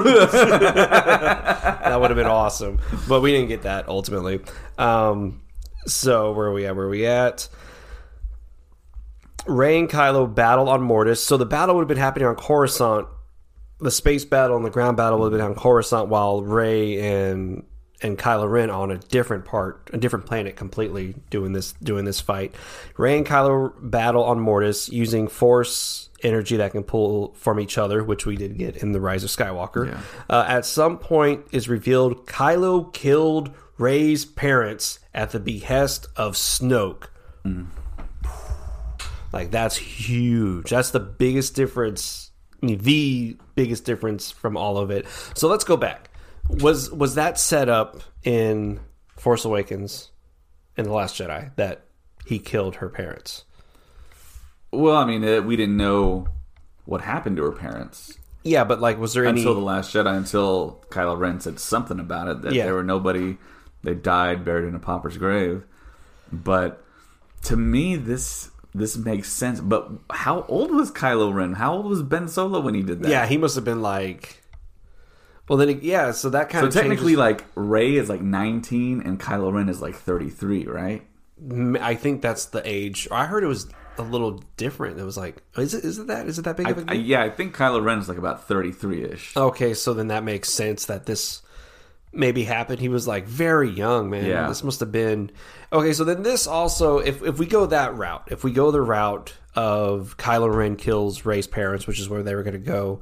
that 1.85 1.99
would 1.99 2.09
have 2.09 2.17
been 2.17 2.25
awesome. 2.25 2.79
But 3.07 3.21
we 3.21 3.31
didn't 3.31 3.49
get 3.49 3.63
that 3.63 3.87
ultimately. 3.87 4.41
Um, 4.77 5.41
so 5.85 6.31
where 6.33 6.47
are 6.47 6.53
we 6.53 6.65
at? 6.65 6.75
Where 6.75 6.85
are 6.85 6.89
we 6.89 7.05
at? 7.05 7.47
Rey 9.45 9.79
and 9.79 9.89
Kylo 9.89 10.33
battle 10.33 10.69
on 10.69 10.81
Mortis. 10.81 11.23
So 11.23 11.37
the 11.37 11.45
battle 11.45 11.75
would 11.75 11.81
have 11.81 11.87
been 11.87 11.97
happening 11.97 12.27
on 12.27 12.35
Coruscant. 12.35 13.07
The 13.79 13.91
space 13.91 14.25
battle 14.25 14.55
and 14.57 14.65
the 14.65 14.69
ground 14.69 14.97
battle 14.97 15.19
would 15.19 15.31
have 15.31 15.39
been 15.39 15.47
on 15.47 15.55
Coruscant, 15.55 16.09
while 16.09 16.43
Rey 16.43 16.99
and 16.99 17.63
and 18.03 18.17
Kylo 18.17 18.49
Ren 18.49 18.69
on 18.69 18.91
a 18.91 18.97
different 18.97 19.45
part, 19.45 19.89
a 19.93 19.97
different 19.97 20.25
planet 20.25 20.55
completely 20.55 21.15
doing 21.29 21.53
this 21.53 21.73
doing 21.83 22.05
this 22.05 22.19
fight. 22.19 22.53
Rey 22.97 23.17
and 23.17 23.25
Kylo 23.25 23.73
battle 23.81 24.23
on 24.23 24.39
Mortis 24.39 24.89
using 24.89 25.27
Force 25.27 26.09
energy 26.23 26.57
that 26.57 26.71
can 26.71 26.83
pull 26.83 27.33
from 27.33 27.59
each 27.59 27.77
other, 27.77 28.03
which 28.03 28.25
we 28.25 28.35
did 28.35 28.57
get 28.57 28.77
in 28.77 28.91
the 28.91 29.01
Rise 29.01 29.23
of 29.23 29.29
Skywalker. 29.29 29.87
Yeah. 29.87 30.01
Uh, 30.29 30.45
at 30.47 30.65
some 30.65 30.97
point, 30.97 31.45
is 31.51 31.67
revealed 31.67 32.27
Kylo 32.27 32.93
killed 32.93 33.51
Rey's 33.77 34.25
parents 34.25 34.99
at 35.13 35.31
the 35.31 35.39
behest 35.39 36.07
of 36.15 36.33
Snoke. 36.33 37.05
Like 39.33 39.51
that's 39.51 39.75
huge. 39.77 40.69
That's 40.69 40.91
the 40.91 40.99
biggest 40.99 41.55
difference. 41.55 42.31
I 42.61 42.65
mean, 42.67 42.77
the 42.79 43.37
biggest 43.55 43.85
difference 43.85 44.29
from 44.31 44.55
all 44.57 44.77
of 44.77 44.91
it. 44.91 45.05
So 45.35 45.47
let's 45.47 45.63
go 45.63 45.77
back. 45.77 46.09
Was 46.49 46.91
was 46.91 47.15
that 47.15 47.39
set 47.39 47.69
up 47.69 48.01
in 48.23 48.79
Force 49.17 49.45
Awakens, 49.45 50.11
in 50.77 50.85
the 50.85 50.91
Last 50.93 51.15
Jedi, 51.19 51.55
that 51.55 51.85
he 52.25 52.39
killed 52.39 52.75
her 52.77 52.89
parents? 52.89 53.45
Well, 54.71 54.95
I 54.95 55.05
mean, 55.05 55.23
it, 55.23 55.43
we 55.45 55.55
didn't 55.55 55.77
know 55.77 56.27
what 56.85 57.01
happened 57.01 57.37
to 57.37 57.43
her 57.43 57.51
parents 57.51 58.17
Yeah, 58.43 58.63
but 58.63 58.79
like, 58.79 58.97
was 58.99 59.13
there 59.13 59.25
any? 59.25 59.41
until 59.41 59.53
the 59.55 59.59
Last 59.61 59.93
Jedi, 59.93 60.15
until 60.15 60.83
Kylo 60.89 61.17
Ren 61.17 61.39
said 61.39 61.59
something 61.59 61.99
about 61.99 62.27
it 62.27 62.41
that 62.43 62.53
Yeah. 62.53 62.65
there 62.65 62.73
were 62.75 62.83
nobody. 62.83 63.37
They 63.83 63.95
died 63.95 64.45
buried 64.45 64.65
in 64.67 64.75
a 64.75 64.79
pauper's 64.79 65.17
grave. 65.17 65.63
But 66.31 66.83
to 67.43 67.57
me, 67.57 67.95
this 67.95 68.50
this 68.73 68.97
makes 68.97 69.29
sense. 69.31 69.59
But 69.59 69.89
how 70.09 70.43
old 70.47 70.71
was 70.71 70.91
Kylo 70.91 71.33
Ren? 71.33 71.53
How 71.53 71.73
old 71.73 71.85
was 71.85 72.01
Ben 72.03 72.27
Solo 72.27 72.59
when 72.59 72.73
he 72.73 72.81
did 72.83 73.01
that? 73.03 73.09
yeah, 73.09 73.25
he 73.25 73.37
must 73.37 73.55
have 73.55 73.65
been 73.65 73.81
like. 73.81 74.41
Well, 75.47 75.57
then, 75.57 75.69
it- 75.69 75.83
yeah. 75.83 76.11
So 76.11 76.29
that 76.29 76.49
kind 76.49 76.63
So 76.63 76.67
of 76.67 76.73
technically, 76.73 77.13
changes- 77.15 77.17
like 77.17 77.45
Rey 77.55 77.95
is 77.95 78.07
like 78.09 78.21
19 78.21 79.01
and 79.01 79.19
Kylo 79.19 79.51
Ren 79.53 79.67
is 79.69 79.81
like 79.81 79.95
33, 79.95 80.65
right? 80.67 81.05
I 81.81 81.95
think 81.95 82.21
that's 82.21 82.45
the 82.45 82.61
age. 82.63 83.07
I 83.11 83.25
heard 83.25 83.43
it 83.43 83.47
was 83.47 83.67
a 83.97 84.03
little 84.03 84.43
different. 84.57 84.99
It 84.99 85.03
was 85.03 85.17
like, 85.17 85.41
is 85.57 85.73
it? 85.73 85.83
Is 85.83 85.97
it 85.97 86.07
that? 86.07 86.27
Is 86.27 86.37
it 86.39 86.43
that 86.43 86.55
big 86.55 86.67
I, 86.67 86.69
of 86.71 86.77
a 86.77 86.83
deal? 86.85 87.01
yeah, 87.01 87.23
I 87.23 87.29
think 87.31 87.55
Kylo 87.55 87.83
Ren 87.83 87.97
is 87.99 88.07
like 88.07 88.19
about 88.19 88.47
33 88.47 89.03
ish. 89.05 89.35
Okay, 89.35 89.73
so 89.73 89.93
then 89.93 90.07
that 90.09 90.23
makes 90.23 90.49
sense 90.49 90.85
that 90.85 91.05
this 91.07 91.41
maybe 92.13 92.43
happened. 92.43 92.79
He 92.79 92.89
was 92.89 93.07
like 93.07 93.25
very 93.25 93.69
young, 93.69 94.09
man. 94.09 94.25
Yeah. 94.25 94.47
This 94.47 94.63
must 94.63 94.79
have 94.81 94.91
been 94.91 95.31
okay. 95.71 95.93
So 95.93 96.03
then 96.03 96.23
this 96.23 96.47
also, 96.47 96.99
if 96.99 97.21
if 97.23 97.39
we 97.39 97.45
go 97.45 97.65
that 97.67 97.95
route, 97.95 98.27
if 98.31 98.43
we 98.43 98.51
go 98.51 98.71
the 98.71 98.81
route 98.81 99.33
of 99.55 100.15
Kylo 100.17 100.53
Ren 100.53 100.75
kills 100.75 101.25
Rey's 101.25 101.47
parents, 101.47 101.85
which 101.87 101.99
is 101.99 102.07
where 102.09 102.23
they 102.23 102.35
were 102.35 102.43
going 102.43 102.53
to 102.53 102.59
go. 102.59 103.01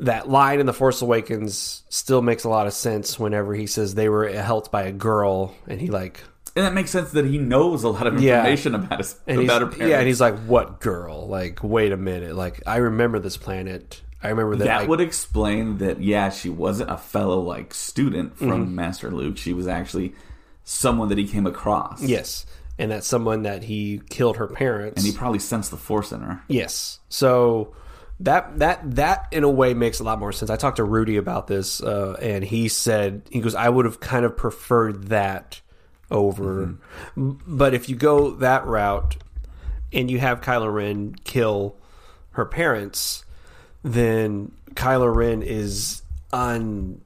That 0.00 0.28
line 0.28 0.60
in 0.60 0.66
The 0.66 0.72
Force 0.72 1.02
Awakens 1.02 1.82
still 1.88 2.22
makes 2.22 2.44
a 2.44 2.48
lot 2.48 2.68
of 2.68 2.72
sense 2.72 3.18
whenever 3.18 3.52
he 3.54 3.66
says 3.66 3.96
they 3.96 4.08
were 4.08 4.28
helped 4.28 4.70
by 4.70 4.82
a 4.84 4.92
girl, 4.92 5.52
and 5.66 5.80
he 5.80 5.88
like 5.88 6.22
And 6.54 6.64
that 6.64 6.72
makes 6.72 6.90
sense 6.92 7.10
that 7.12 7.24
he 7.24 7.36
knows 7.38 7.82
a 7.82 7.88
lot 7.88 8.06
of 8.06 8.20
Yeah. 8.22 8.38
information 8.38 8.76
about 8.76 8.98
his 8.98 9.16
and 9.26 9.40
about 9.42 9.62
her 9.62 9.66
parents. 9.66 9.90
yeah, 9.90 9.98
and 9.98 10.06
he's 10.06 10.20
like, 10.20 10.38
"What 10.46 10.78
girl? 10.80 11.26
Like, 11.26 11.64
wait 11.64 11.90
a 11.90 11.96
minute! 11.96 12.36
Like, 12.36 12.62
I 12.64 12.76
remember 12.76 13.18
this 13.18 13.36
planet. 13.36 14.00
I 14.22 14.28
remember 14.30 14.56
that. 14.56 14.64
that 14.64 14.78
like, 14.80 14.88
would 14.88 15.00
explain 15.00 15.78
that. 15.78 16.02
Yeah, 16.02 16.30
she 16.30 16.48
wasn't 16.50 16.90
a 16.90 16.96
fellow 16.96 17.40
like 17.40 17.72
student 17.74 18.36
from 18.36 18.48
Mm-hmm. 18.66 18.74
Master 18.74 19.10
Luke. 19.10 19.38
She 19.38 19.52
was 19.52 19.66
actually 19.68 20.14
someone 20.64 21.08
that 21.10 21.18
he 21.18 21.26
came 21.28 21.46
across. 21.46 22.02
yes, 22.02 22.44
and 22.78 22.90
that's 22.90 23.06
someone 23.06 23.42
that 23.42 23.62
he 23.64 24.00
killed 24.10 24.36
her 24.38 24.46
parents. 24.48 24.96
and 25.02 25.06
he 25.10 25.16
probably 25.16 25.38
sensed 25.38 25.70
the 25.70 25.76
Force 25.76 26.12
in 26.12 26.20
her. 26.20 26.42
Yes. 26.48 26.98
So 27.08 27.74
that 28.20 28.58
that 28.58 28.96
that 28.96 29.28
in 29.30 29.44
a 29.44 29.50
way 29.50 29.72
makes 29.74 30.00
a 30.00 30.04
lot 30.04 30.18
more 30.18 30.32
sense. 30.32 30.50
I 30.50 30.56
talked 30.56 30.76
to 30.78 30.84
Rudy 30.84 31.16
about 31.16 31.46
this, 31.46 31.80
uh, 31.80 32.16
and 32.20 32.42
he 32.44 32.68
said 32.68 33.22
he 33.30 33.40
goes, 33.40 33.54
"I 33.54 33.68
would 33.68 33.84
have 33.84 34.00
kind 34.00 34.24
of 34.24 34.36
preferred 34.36 35.08
that 35.08 35.60
over." 36.10 36.74
M- 37.16 37.38
But 37.46 37.74
if 37.74 37.88
you 37.88 37.94
go 37.94 38.32
that 38.36 38.66
route, 38.66 39.16
and 39.92 40.10
you 40.10 40.18
have 40.18 40.40
Kylo 40.40 40.72
Ren 40.72 41.14
kill 41.22 41.76
her 42.32 42.44
parents, 42.44 43.24
then 43.82 44.52
Kylo 44.74 45.14
Ren 45.14 45.42
is 45.42 46.02
un 46.32 47.00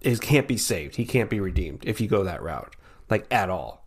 is 0.00 0.20
can't 0.20 0.46
be 0.46 0.56
saved. 0.56 0.96
He 0.96 1.04
can't 1.04 1.30
be 1.30 1.40
redeemed 1.40 1.84
if 1.84 2.00
you 2.00 2.08
go 2.08 2.24
that 2.24 2.42
route, 2.42 2.76
like 3.10 3.26
at 3.30 3.50
all 3.50 3.82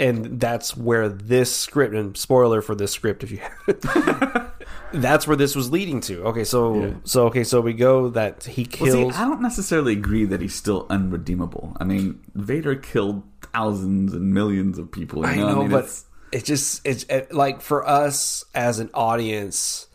and 0.00 0.40
that's 0.40 0.76
where 0.76 1.08
this 1.08 1.54
script 1.54 1.94
and 1.94 2.16
spoiler 2.16 2.60
for 2.60 2.74
this 2.74 2.90
script 2.90 3.22
if 3.22 3.30
you 3.30 3.38
have 3.38 4.52
that's 4.92 5.24
where 5.24 5.36
this 5.36 5.54
was 5.54 5.70
leading 5.70 6.00
to 6.00 6.24
okay 6.24 6.42
so 6.42 6.96
so 7.04 7.26
okay 7.26 7.44
so 7.44 7.60
we 7.60 7.72
go 7.72 8.08
that 8.08 8.42
he 8.42 8.62
Well, 8.80 8.90
kills 8.90 9.14
see, 9.14 9.20
I 9.20 9.24
don't 9.24 9.40
necessarily 9.40 9.92
agree 9.92 10.24
that 10.24 10.40
he's 10.40 10.52
still 10.54 10.86
unredeemable. 10.90 11.76
I 11.78 11.84
mean, 11.84 12.20
Vader 12.34 12.74
killed 12.74 13.22
thousands 13.52 14.12
and 14.14 14.34
millions 14.34 14.78
of 14.78 14.90
people. 14.90 15.22
You 15.22 15.28
I 15.28 15.36
know, 15.36 15.48
know, 15.52 15.58
mean, 15.60 15.70
but 15.70 15.78
it's- 15.84 16.04
it 16.32 16.44
just 16.44 16.84
it's 16.84 17.04
it, 17.04 17.32
like 17.32 17.60
for 17.60 17.86
us 17.88 18.44
as 18.52 18.80
an 18.80 18.90
audience 18.94 19.86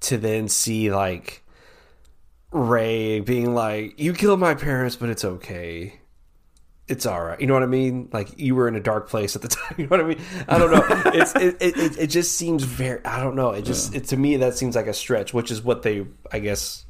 to 0.00 0.18
then 0.18 0.48
see 0.48 0.90
like 0.90 1.44
Rey 2.50 3.20
being 3.20 3.54
like, 3.54 3.98
"You 3.98 4.12
killed 4.12 4.40
my 4.40 4.54
parents, 4.54 4.96
but 4.96 5.08
it's 5.10 5.24
okay." 5.24 6.00
It's 6.86 7.04
all 7.04 7.22
right. 7.22 7.38
You 7.38 7.46
know 7.46 7.52
what 7.52 7.62
I 7.62 7.66
mean? 7.66 8.08
Like 8.12 8.38
you 8.38 8.54
were 8.54 8.66
in 8.66 8.74
a 8.74 8.80
dark 8.80 9.10
place 9.10 9.36
at 9.36 9.42
the 9.42 9.48
time. 9.48 9.74
You 9.76 9.84
know 9.84 9.90
what 9.90 10.00
I 10.00 10.04
mean? 10.04 10.20
I 10.48 10.58
don't 10.58 10.70
know. 10.70 11.12
It's 11.12 11.34
it, 11.36 11.56
it, 11.60 11.76
it, 11.76 11.98
it 11.98 12.06
just 12.06 12.36
seems 12.36 12.64
very. 12.64 13.04
I 13.04 13.20
don't 13.20 13.36
know. 13.36 13.50
It 13.50 13.62
just 13.62 13.94
it, 13.94 14.04
to 14.06 14.16
me 14.16 14.36
that 14.38 14.56
seems 14.56 14.74
like 14.74 14.86
a 14.86 14.94
stretch, 14.94 15.34
which 15.34 15.50
is 15.50 15.62
what 15.62 15.82
they 15.82 16.06
I 16.32 16.38
guess 16.38 16.86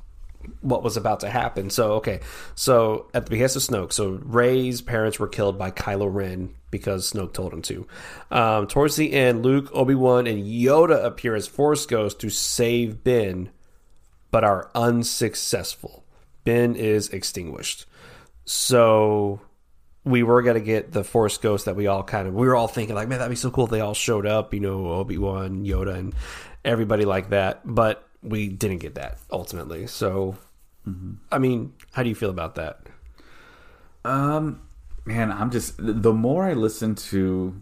what 0.61 0.83
was 0.83 0.97
about 0.97 1.21
to 1.21 1.31
happen. 1.31 1.71
So 1.71 1.93
okay, 1.95 2.21
so 2.55 3.09
at 3.15 3.27
the 3.27 3.31
behest 3.31 3.57
of 3.57 3.63
Snoke, 3.63 3.93
so 3.93 4.21
Rey's 4.23 4.81
parents 4.81 5.19
were 5.19 5.29
killed 5.29 5.59
by 5.59 5.71
Kylo 5.71 6.13
Ren 6.13 6.55
because 6.71 7.13
Snoke 7.13 7.33
told 7.33 7.53
him 7.53 7.63
to. 7.63 7.87
Um, 8.31 8.67
towards 8.67 8.97
the 8.97 9.13
end, 9.13 9.43
Luke, 9.43 9.71
Obi 9.73 9.95
Wan, 9.95 10.27
and 10.27 10.45
Yoda 10.45 11.05
appear 11.05 11.35
as 11.35 11.47
Force 11.47 11.87
ghosts 11.87 12.21
to 12.21 12.31
save 12.31 13.03
Ben, 13.03 13.51
but 14.31 14.45
are 14.45 14.71
unsuccessful. 14.75 16.05
Ben 16.45 16.77
is 16.77 17.09
extinguished. 17.11 17.87
So 18.45 19.41
we 20.05 20.23
were 20.23 20.43
gonna 20.43 20.61
get 20.61 20.93
the 20.93 21.05
Force 21.05 21.37
ghost 21.37 21.67
that 21.67 21.77
we 21.77 21.87
all 21.87 22.03
kind 22.03 22.27
of 22.27 22.35
we 22.35 22.47
were 22.47 22.57
all 22.57 22.69
thinking 22.69 22.95
like, 22.95 23.09
man, 23.09 23.19
that'd 23.19 23.31
be 23.31 23.37
so 23.37 23.51
cool 23.51 23.65
if 23.65 23.71
they 23.71 23.81
all 23.81 23.95
showed 23.95 24.27
up, 24.27 24.55
you 24.55 24.61
know, 24.61 24.91
Obi 24.93 25.19
Wan, 25.19 25.65
Yoda, 25.65 25.95
and 25.95 26.15
everybody 26.65 27.05
like 27.05 27.31
that. 27.31 27.61
But 27.65 28.08
we 28.23 28.49
didn't 28.49 28.79
get 28.79 28.95
that 28.97 29.19
ultimately. 29.31 29.87
So, 29.87 30.37
I 31.31 31.39
mean, 31.39 31.73
how 31.93 32.03
do 32.03 32.09
you 32.09 32.15
feel 32.15 32.31
about 32.31 32.55
that? 32.57 32.81
Um, 34.05 34.63
man, 35.05 35.31
I'm 35.31 35.51
just 35.51 35.75
the 35.79 36.13
more 36.13 36.45
I 36.45 36.55
listen 36.55 36.95
to 36.95 37.61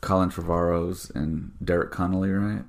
Colin 0.00 0.30
Trevorrow's 0.30 1.10
and 1.10 1.52
Derek 1.62 1.90
Connolly, 1.90 2.30
right? 2.30 2.64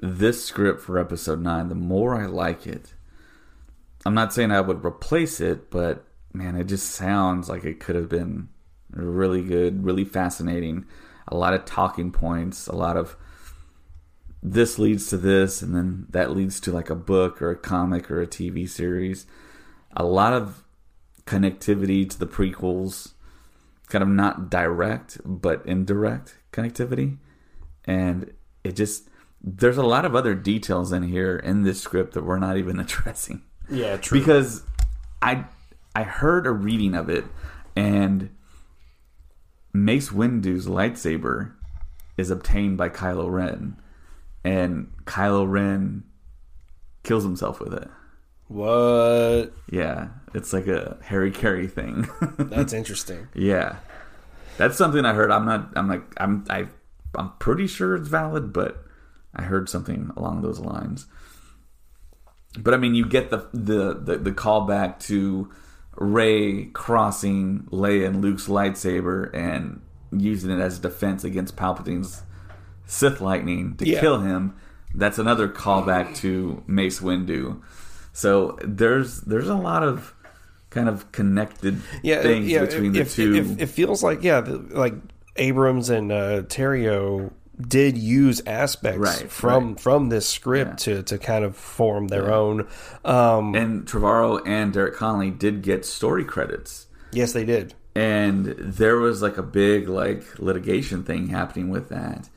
This 0.00 0.44
script 0.44 0.80
for 0.80 0.98
episode 0.98 1.40
nine, 1.40 1.68
the 1.68 1.74
more 1.74 2.20
I 2.20 2.26
like 2.26 2.66
it. 2.66 2.94
I'm 4.06 4.14
not 4.14 4.32
saying 4.32 4.50
I 4.50 4.62
would 4.62 4.84
replace 4.84 5.40
it, 5.40 5.70
but 5.70 6.04
man, 6.32 6.56
it 6.56 6.64
just 6.64 6.90
sounds 6.90 7.48
like 7.48 7.64
it 7.64 7.80
could 7.80 7.96
have 7.96 8.08
been 8.08 8.48
really 8.90 9.42
good, 9.42 9.84
really 9.84 10.04
fascinating. 10.04 10.86
A 11.28 11.36
lot 11.36 11.52
of 11.54 11.64
talking 11.64 12.10
points, 12.10 12.66
a 12.66 12.74
lot 12.74 12.96
of 12.96 13.16
this 14.42 14.78
leads 14.78 15.08
to 15.08 15.16
this, 15.16 15.60
and 15.62 15.74
then 15.74 16.06
that 16.10 16.30
leads 16.30 16.60
to 16.60 16.72
like 16.72 16.90
a 16.90 16.94
book 16.94 17.42
or 17.42 17.50
a 17.50 17.56
comic 17.56 18.10
or 18.10 18.22
a 18.22 18.26
TV 18.26 18.68
series. 18.68 19.26
A 19.96 20.04
lot 20.04 20.32
of 20.32 20.64
connectivity 21.26 22.08
to 22.08 22.18
the 22.18 22.26
prequels, 22.26 23.12
kind 23.88 24.02
of 24.02 24.08
not 24.08 24.50
direct 24.50 25.18
but 25.24 25.64
indirect 25.66 26.38
connectivity, 26.52 27.18
and 27.84 28.32
it 28.64 28.76
just 28.76 29.08
there's 29.42 29.78
a 29.78 29.82
lot 29.82 30.04
of 30.04 30.14
other 30.14 30.34
details 30.34 30.92
in 30.92 31.02
here 31.04 31.36
in 31.36 31.62
this 31.62 31.80
script 31.80 32.12
that 32.14 32.24
we're 32.24 32.38
not 32.38 32.56
even 32.58 32.78
addressing 32.84 33.42
Yeah, 33.70 33.96
true. 33.96 34.18
because 34.18 34.62
I 35.22 35.44
I 35.94 36.02
heard 36.02 36.46
a 36.46 36.50
reading 36.50 36.94
of 36.94 37.08
it 37.08 37.24
and 37.74 38.30
Mace 39.72 40.10
Windu's 40.12 40.66
lightsaber 40.66 41.52
is 42.16 42.30
obtained 42.30 42.76
by 42.76 42.88
Kylo 42.90 43.30
Ren 43.32 43.76
and 44.44 44.92
Kylo 45.04 45.50
Ren 45.50 46.04
kills 47.02 47.24
himself 47.24 47.60
with 47.60 47.72
it. 47.74 47.88
what? 48.48 49.52
Yeah, 49.70 50.08
it's 50.34 50.52
like 50.52 50.66
a 50.66 50.98
hari-kari 51.06 51.66
thing. 51.68 52.08
That's 52.38 52.72
interesting. 52.72 53.28
yeah. 53.34 53.76
That's 54.56 54.76
something 54.76 55.06
I 55.06 55.14
heard. 55.14 55.30
I'm 55.30 55.46
not 55.46 55.72
I'm 55.74 55.88
like 55.88 56.02
I'm 56.18 56.44
I 56.50 56.66
I'm 57.14 57.32
pretty 57.38 57.66
sure 57.66 57.96
it's 57.96 58.08
valid, 58.08 58.52
but 58.52 58.84
I 59.34 59.42
heard 59.42 59.68
something 59.70 60.10
along 60.16 60.42
those 60.42 60.60
lines. 60.60 61.06
But 62.58 62.74
I 62.74 62.76
mean, 62.76 62.94
you 62.94 63.06
get 63.06 63.30
the 63.30 63.48
the 63.54 63.94
the, 63.94 64.18
the 64.18 64.32
callback 64.32 64.98
to 65.06 65.50
Rey 65.96 66.66
crossing 66.66 67.68
Leia 67.70 68.06
and 68.06 68.20
Luke's 68.20 68.48
lightsaber 68.48 69.34
and 69.34 69.80
using 70.12 70.50
it 70.50 70.60
as 70.60 70.78
defense 70.78 71.24
against 71.24 71.56
Palpatine's 71.56 72.22
Sith 72.90 73.20
lightning 73.20 73.76
to 73.76 73.86
Yeah. 73.88 74.00
kill 74.00 74.18
him. 74.20 74.54
That's 74.94 75.18
another 75.18 75.48
callback 75.48 76.16
to 76.16 76.62
Mace 76.66 77.00
Windu. 77.00 77.60
So 78.12 78.58
there's 78.64 79.20
there's 79.20 79.48
a 79.48 79.54
lot 79.54 79.82
of 79.84 80.12
kind 80.70 80.88
of 80.88 81.10
connected 81.12 81.80
yeah, 82.02 82.22
things 82.22 82.48
yeah, 82.48 82.64
between 82.64 82.94
if, 82.96 83.14
the 83.14 83.22
two. 83.22 83.34
If, 83.34 83.60
it 83.60 83.66
feels 83.66 84.02
like 84.02 84.22
yeah, 84.24 84.40
like 84.70 84.94
Abrams 85.36 85.90
and 85.90 86.10
uh, 86.10 86.42
Terrio 86.42 87.30
did 87.60 87.96
use 87.98 88.42
aspects 88.46 88.98
Right, 88.98 89.30
from 89.30 89.68
right. 89.70 89.80
from 89.80 90.08
this 90.08 90.28
script 90.28 90.78
to 90.80 91.02
to 91.04 91.18
kind 91.18 91.44
of 91.44 91.56
form 91.56 92.08
their 92.08 92.32
own. 92.32 92.66
Um, 93.04 93.54
and 93.54 93.86
Trevorrow 93.86 94.40
and 94.46 94.72
Derek 94.72 94.96
Connolly 94.96 95.30
did 95.30 95.62
get 95.62 95.84
story 95.84 96.24
credits. 96.24 96.86
yes, 97.12 97.32
they 97.32 97.44
did. 97.44 97.74
and 97.94 98.46
there 98.58 98.96
was 98.96 99.22
like 99.22 99.36
a 99.38 99.42
big 99.42 99.88
like 99.88 100.38
litigation 100.40 101.04
thing 101.04 101.28
happening 101.28 101.68
with 101.70 101.88
that 101.90 102.28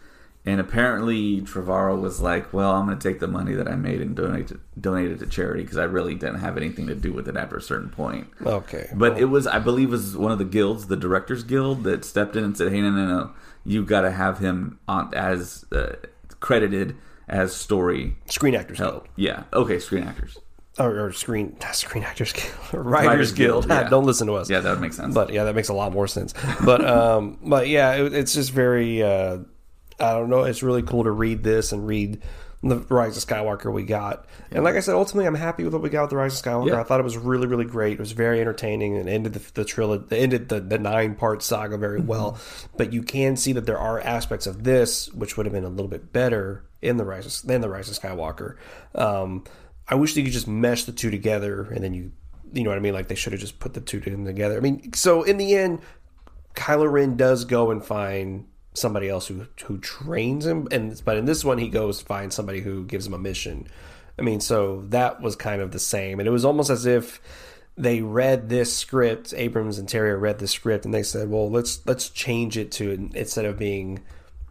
and 0.45 0.59
apparently 0.59 1.39
Trevorrow 1.41 1.99
was 1.99 2.19
like 2.19 2.51
well 2.53 2.71
i'm 2.73 2.85
going 2.85 2.97
to 2.97 3.09
take 3.09 3.19
the 3.19 3.27
money 3.27 3.53
that 3.53 3.67
i 3.67 3.75
made 3.75 4.01
and 4.01 4.15
donate 4.15 4.47
to, 4.49 4.59
donate 4.79 5.11
it 5.11 5.19
to 5.19 5.25
charity 5.25 5.63
because 5.63 5.77
i 5.77 5.83
really 5.83 6.15
didn't 6.15 6.39
have 6.39 6.57
anything 6.57 6.87
to 6.87 6.95
do 6.95 7.13
with 7.13 7.27
it 7.29 7.37
after 7.37 7.55
a 7.57 7.61
certain 7.61 7.89
point 7.89 8.27
Okay, 8.45 8.89
but 8.93 9.17
it 9.17 9.25
was 9.25 9.47
i 9.47 9.59
believe 9.59 9.89
it 9.89 9.91
was 9.91 10.17
one 10.17 10.31
of 10.31 10.37
the 10.39 10.45
guilds 10.45 10.87
the 10.87 10.97
directors 10.97 11.43
guild 11.43 11.83
that 11.83 12.03
stepped 12.03 12.35
in 12.35 12.43
and 12.43 12.57
said 12.57 12.71
hey 12.71 12.81
no 12.81 12.89
no 12.91 13.05
no 13.05 13.31
you've 13.65 13.87
got 13.87 14.01
to 14.01 14.11
have 14.11 14.39
him 14.39 14.79
on 14.87 15.13
as 15.13 15.65
uh, 15.71 15.93
credited 16.39 16.95
as 17.29 17.55
story 17.55 18.17
Screen 18.25 18.53
Actors 18.55 18.79
Guild. 18.79 19.07
yeah 19.15 19.43
okay 19.53 19.79
screen 19.79 20.03
actors 20.03 20.37
or, 20.77 21.05
or 21.05 21.13
screen 21.13 21.55
Screen 21.71 22.03
Actors 22.03 22.33
Guild, 22.33 22.51
Writers, 22.73 23.07
Writers 23.07 23.31
Guild. 23.31 23.67
Guild, 23.67 23.81
yeah. 23.83 23.89
Don't 23.89 24.05
listen 24.05 24.27
to 24.27 24.33
us. 24.33 24.49
yeah 24.49 24.59
that 24.59 24.71
would 24.71 24.81
make 24.81 24.91
sense 24.93 25.13
But 25.13 25.31
yeah, 25.31 25.43
that 25.45 25.53
makes 25.55 25.69
a 25.69 25.73
lot 25.73 25.93
more 25.93 26.07
sense. 26.07 26.33
But 26.65 26.83
um, 26.97 27.37
but 27.43 27.67
yeah, 27.67 27.93
it, 27.93 28.13
it's 28.13 28.33
just 28.33 28.51
very. 28.51 29.01
Uh, 29.03 29.37
I 29.99 30.13
don't 30.13 30.29
know. 30.29 30.43
It's 30.43 30.63
really 30.63 30.83
cool 30.83 31.03
to 31.03 31.11
read 31.11 31.43
this 31.43 31.71
and 31.71 31.87
read 31.87 32.21
the 32.61 32.77
Rise 32.77 33.17
of 33.17 33.25
Skywalker 33.25 33.71
we 33.73 33.83
got. 33.83 34.25
And 34.49 34.63
like 34.63 34.75
I 34.75 34.79
said, 34.79 34.95
ultimately, 34.95 35.27
I'm 35.27 35.35
happy 35.35 35.65
with 35.65 35.73
what 35.73 35.81
we 35.81 35.89
got 35.89 36.03
with 36.03 36.11
the 36.11 36.15
Rise 36.15 36.39
of 36.39 36.45
Skywalker. 36.45 36.69
Yeah. 36.69 36.79
I 36.79 36.83
thought 36.83 36.99
it 36.99 37.03
was 37.03 37.17
really, 37.17 37.45
really 37.45 37.65
great. 37.65 37.93
It 37.93 37.99
was 37.99 38.13
very 38.13 38.39
entertaining 38.39 38.95
and 38.97 39.09
ended 39.09 39.33
the, 39.33 39.51
the 39.53 39.65
trilogy, 39.65 40.05
ended 40.17 40.47
the, 40.49 40.61
the 40.61 40.79
nine 40.79 41.15
part 41.15 41.43
saga 41.43 41.77
very 41.77 41.99
Mm-hmm. 41.99 42.07
well. 42.07 42.37
But 42.77 42.93
you 42.93 43.03
can 43.03 43.35
see 43.35 43.51
that 43.53 43.65
there 43.65 43.77
are 43.77 43.99
aspects 43.99 44.47
of 44.47 44.63
this 44.63 45.11
which 45.13 45.35
would 45.35 45.45
have 45.45 45.53
been 45.53 45.65
a 45.65 45.69
little 45.69 45.89
bit 45.89 46.13
better 46.13 46.63
in 46.81 46.97
the 46.97 47.05
Rise 47.05 47.25
of, 47.25 47.47
than 47.47 47.61
the 47.61 47.69
Rise 47.69 47.89
of 47.89 48.01
Skywalker. 48.01 48.55
Um, 48.95 49.43
I 49.87 49.95
wish 49.95 50.13
they 50.13 50.23
could 50.23 50.31
just 50.31 50.47
mesh 50.47 50.85
the 50.85 50.93
two 50.93 51.11
together 51.11 51.63
and 51.63 51.83
then 51.83 51.93
you 51.93 52.13
you 52.53 52.63
know 52.63 52.69
what 52.69 52.77
I 52.77 52.81
mean? 52.81 52.93
Like 52.93 53.07
they 53.07 53.15
should 53.15 53.33
have 53.33 53.41
just 53.41 53.59
put 53.59 53.73
the 53.73 53.81
two 53.81 53.99
together. 53.99 54.55
I 54.55 54.59
mean, 54.59 54.93
so 54.93 55.23
in 55.23 55.37
the 55.37 55.55
end, 55.55 55.81
Kylo 56.53 56.89
Ren 56.89 57.17
does 57.17 57.45
go 57.45 57.71
and 57.71 57.83
find 57.83 58.45
somebody 58.73 59.09
else 59.09 59.27
who 59.27 59.47
who 59.65 59.77
trains 59.77 60.45
him, 60.45 60.67
and 60.71 61.01
but 61.03 61.17
in 61.17 61.25
this 61.25 61.45
one 61.45 61.57
he 61.57 61.69
goes 61.69 61.99
to 61.99 62.05
find 62.05 62.31
somebody 62.33 62.61
who 62.61 62.85
gives 62.85 63.07
him 63.07 63.13
a 63.13 63.19
mission. 63.19 63.67
I 64.17 64.21
mean, 64.21 64.39
so 64.39 64.83
that 64.89 65.21
was 65.21 65.35
kind 65.35 65.61
of 65.61 65.71
the 65.71 65.79
same, 65.79 66.19
and 66.19 66.27
it 66.27 66.31
was 66.31 66.45
almost 66.45 66.69
as 66.69 66.85
if 66.85 67.21
they 67.75 68.01
read 68.01 68.49
this 68.49 68.75
script. 68.75 69.33
Abrams 69.35 69.79
and 69.79 69.89
Terry 69.89 70.15
read 70.15 70.39
the 70.39 70.47
script, 70.47 70.85
and 70.85 70.93
they 70.93 71.03
said, 71.03 71.29
"Well, 71.29 71.49
let's 71.49 71.85
let's 71.85 72.09
change 72.09 72.57
it 72.57 72.71
to 72.73 72.91
instead 73.13 73.45
of 73.45 73.57
being." 73.57 74.03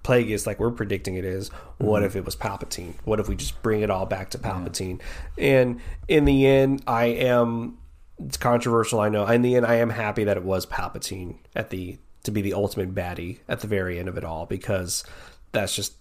Plagueis, 0.03 0.49
like 0.49 0.59
we're 0.59 0.73
predicting 0.73 1.15
it 1.15 1.25
is. 1.25 1.49
Mm-hmm. 1.49 1.87
What 1.87 2.03
if 2.03 2.17
it 2.17 2.25
was 2.25 2.35
Palpatine? 2.35 2.95
What 3.05 3.21
if 3.21 3.29
we 3.29 3.37
just 3.37 3.63
bring 3.63 3.83
it 3.83 3.91
all 3.91 4.05
back 4.05 4.31
to 4.31 4.39
Palpatine? 4.39 5.01
And 5.39 5.81
in 6.09 6.25
the 6.25 6.45
end, 6.45 6.83
I 6.89 7.05
am 7.05 7.79
it's 8.27 8.37
controversial, 8.37 9.01
I 9.01 9.09
know. 9.09 9.27
In 9.27 9.43
the 9.43 9.57
end, 9.57 9.67
I 9.67 9.77
am 9.77 9.91
happy 9.91 10.25
that 10.25 10.37
it 10.37 10.45
was 10.45 10.67
Palpatine 10.67 11.37
at 11.55 11.71
the 11.71 11.99
to 12.25 12.31
be 12.31 12.43
the 12.43 12.55
ultimate 12.55 12.95
baddie 12.95 13.39
at 13.49 13.61
the 13.61 13.67
very 13.67 13.99
end 13.99 14.09
of 14.09 14.17
it 14.17 14.25
all 14.25 14.47
because 14.47 15.05
that's 15.53 15.75
just 15.75 15.95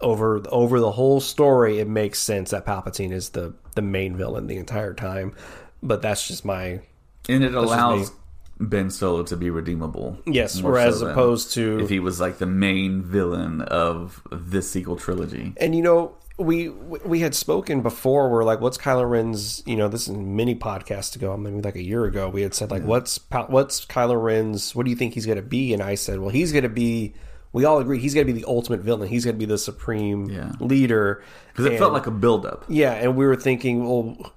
over 0.00 0.42
over 0.50 0.80
the 0.80 0.92
whole 0.92 1.20
story. 1.20 1.78
It 1.78 1.88
makes 1.88 2.18
sense 2.18 2.50
that 2.50 2.66
Palpatine 2.66 3.12
is 3.12 3.30
the 3.30 3.54
the 3.74 3.82
main 3.82 4.16
villain 4.16 4.46
the 4.46 4.56
entire 4.56 4.94
time, 4.94 5.34
but 5.82 6.02
that's 6.02 6.26
just 6.26 6.44
my 6.44 6.80
and 7.28 7.42
it 7.44 7.54
allows 7.54 8.12
Ben 8.58 8.90
Solo 8.90 9.22
to 9.24 9.36
be 9.36 9.50
redeemable. 9.50 10.18
Yes, 10.26 10.62
whereas 10.62 11.00
than 11.00 11.10
opposed 11.10 11.52
to- 11.54 11.80
if 11.80 11.88
he 11.90 12.00
was 12.00 12.20
like 12.20 12.38
the 12.38 12.46
main 12.46 13.02
villain 13.02 13.60
of 13.62 14.22
this 14.30 14.70
sequel 14.70 14.96
trilogy. 14.96 15.52
And 15.58 15.74
you 15.74 15.82
know, 15.82 16.14
we 16.38 16.68
we 16.68 17.20
had 17.20 17.34
spoken 17.34 17.80
before. 17.82 18.30
We're 18.30 18.44
like, 18.44 18.60
what's 18.60 18.76
Kylo 18.78 19.08
Ren's? 19.08 19.62
You 19.66 19.76
know, 19.76 19.88
this 19.88 20.02
is 20.08 20.14
many 20.14 20.54
podcasts 20.54 21.16
ago, 21.16 21.36
maybe 21.36 21.60
like 21.62 21.76
a 21.76 21.82
year 21.82 22.04
ago. 22.04 22.28
We 22.28 22.42
had 22.42 22.54
said 22.54 22.70
like, 22.70 22.82
what's 22.84 23.18
Pa- 23.18 23.46
what's 23.46 23.86
Kylo 23.86 24.22
Ren's? 24.22 24.74
What 24.74 24.84
do 24.84 24.90
you 24.90 24.96
think 24.96 25.14
he's 25.14 25.26
going 25.26 25.36
to 25.36 25.42
be? 25.42 25.72
And 25.72 25.82
I 25.82 25.94
said, 25.94 26.18
well, 26.20 26.28
he's 26.30 26.52
going 26.52 26.64
to 26.64 26.68
be. 26.68 27.14
We 27.52 27.64
all 27.64 27.78
agree 27.78 27.98
he's 27.98 28.12
going 28.12 28.26
to 28.26 28.32
be 28.32 28.38
the 28.38 28.46
ultimate 28.48 28.80
villain. 28.80 29.08
He's 29.08 29.24
going 29.24 29.34
to 29.36 29.38
be 29.38 29.46
the 29.46 29.56
supreme 29.56 30.26
Yeah. 30.28 30.52
leader. 30.60 31.22
Because 31.52 31.64
it 31.66 31.78
felt 31.78 31.94
like 31.94 32.06
a 32.06 32.10
buildup. 32.10 32.64
yeah, 32.68 32.92
and 32.92 33.16
we 33.16 33.24
were 33.24 33.36
thinking, 33.36 33.86
well, 33.88 34.34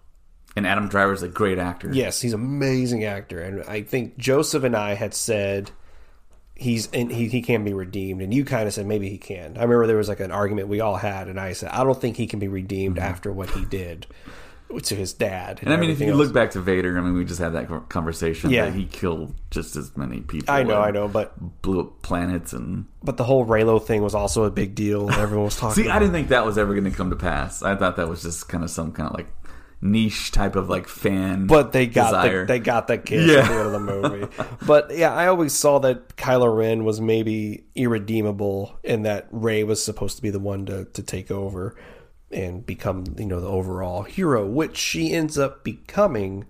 And 0.56 0.66
Adam 0.66 0.88
Driver's 0.88 1.22
a 1.22 1.28
great 1.28 1.60
actor. 1.60 1.90
Yes, 1.92 2.22
he's 2.22 2.32
an 2.32 2.40
amazing 2.40 3.04
actor, 3.04 3.42
and 3.42 3.64
I 3.64 3.82
think 3.82 4.18
Joseph 4.18 4.64
and 4.64 4.74
I 4.74 4.94
had 4.94 5.14
said 5.14 5.72
he's 6.60 6.90
and 6.92 7.12
he 7.12 7.28
he 7.28 7.42
can 7.42 7.64
be 7.64 7.74
redeemed, 7.74 8.22
and 8.22 8.34
you 8.34 8.46
kind 8.46 8.68
of 8.68 8.74
said 8.74 8.86
maybe 8.86 9.10
he 9.10 9.18
can. 9.18 9.58
I 9.58 9.62
remember 9.62 9.88
there 9.88 9.98
was 9.98 10.10
like 10.10 10.20
an 10.20 10.32
argument 10.32 10.68
we 10.68 10.82
all 10.82 10.98
had, 10.98 11.28
and 11.28 11.40
I 11.40 11.54
said 11.54 11.70
I 11.72 11.84
don't 11.84 12.00
think 12.00 12.18
he 12.18 12.28
can 12.28 12.40
be 12.40 12.48
redeemed 12.48 13.00
after 13.00 13.32
what 13.32 13.50
he 13.52 13.66
did 13.66 14.06
to 14.84 14.96
his 14.96 15.14
dad. 15.14 15.58
Mm-hmm. 15.58 15.66
And 15.66 15.74
I 15.74 15.78
mean, 15.78 15.90
if 15.90 16.00
you 16.00 16.12
else. 16.12 16.18
look 16.18 16.34
back 16.34 16.52
to 16.52 16.62
Vader, 16.62 16.98
I 16.98 17.02
mean, 17.02 17.14
we 17.16 17.26
just 17.26 17.40
had 17.40 17.54
that 17.54 17.90
conversation. 17.90 18.52
Yeah. 18.52 18.66
that 18.66 18.74
he 18.74 18.86
killed 18.86 19.34
just 19.50 19.76
as 19.76 19.96
many 19.98 20.22
people. 20.22 20.54
I 20.54 20.64
know, 20.64 20.80
I 20.80 20.92
know, 20.92 21.08
but 21.08 21.62
blew 21.62 21.80
up 21.80 22.02
planets 22.02 22.54
and. 22.54 22.86
but 23.04 23.18
the 23.18 23.24
whole 23.24 23.46
Reylo 23.46 23.84
thing 23.84 24.04
was 24.04 24.14
also 24.14 24.44
a 24.44 24.52
big 24.52 24.76
deal. 24.76 25.10
Everyone 25.10 25.46
was 25.46 25.56
talking. 25.58 25.84
See, 25.84 25.90
I 25.90 25.98
didn't 25.98 26.14
think 26.14 26.28
that 26.30 26.46
was 26.46 26.58
ever 26.58 26.74
going 26.74 26.90
to 26.90 26.96
come 26.96 27.10
to 27.10 27.16
pass. 27.16 27.64
I 27.64 27.76
thought 27.76 27.96
that 27.96 28.08
was 28.08 28.22
just 28.22 28.48
kind 28.48 28.64
of 28.64 28.70
some 28.70 28.92
kind 28.92 29.10
of 29.10 29.16
like 29.16 29.28
niche 29.82 30.32
type 30.32 30.56
of 30.56 30.70
like 30.70 30.88
fan. 30.88 31.48
But 31.48 31.72
they 31.72 31.88
got 31.88 32.12
desire. 32.12 32.42
the, 32.42 32.54
they 32.54 32.60
got 32.60 32.88
the 32.88 32.98
kid 32.98 33.30
Yeah. 33.30 33.40
at 33.40 33.48
the 33.48 33.54
end 33.54 33.66
of 33.66 33.72
the 33.72 33.80
movie. 33.80 34.28
but 34.66 34.96
yeah, 34.96 35.14
I 35.14 35.28
always 35.28 35.54
saw 35.54 35.80
that 35.80 36.16
Kylo 36.18 36.56
Ren 36.56 36.84
was 36.84 37.00
maybe 37.00 37.66
irredeemable, 37.76 38.78
and 38.84 39.06
that 39.06 39.28
Rey 39.32 39.64
was 39.64 39.84
supposed 39.84 40.18
to 40.18 40.22
be 40.22 40.30
the 40.30 40.40
one 40.40 40.66
to 40.66 40.86
to 40.86 41.04
take 41.04 41.32
over 41.32 41.76
and 42.32 42.66
become 42.66 43.06
you 43.18 43.26
know 43.26 43.40
the 43.40 43.48
overall 43.48 44.04
hero, 44.04 44.46
which 44.46 44.78
she 44.78 45.14
ends 45.14 45.38
up 45.38 45.64
becoming, 45.64 46.46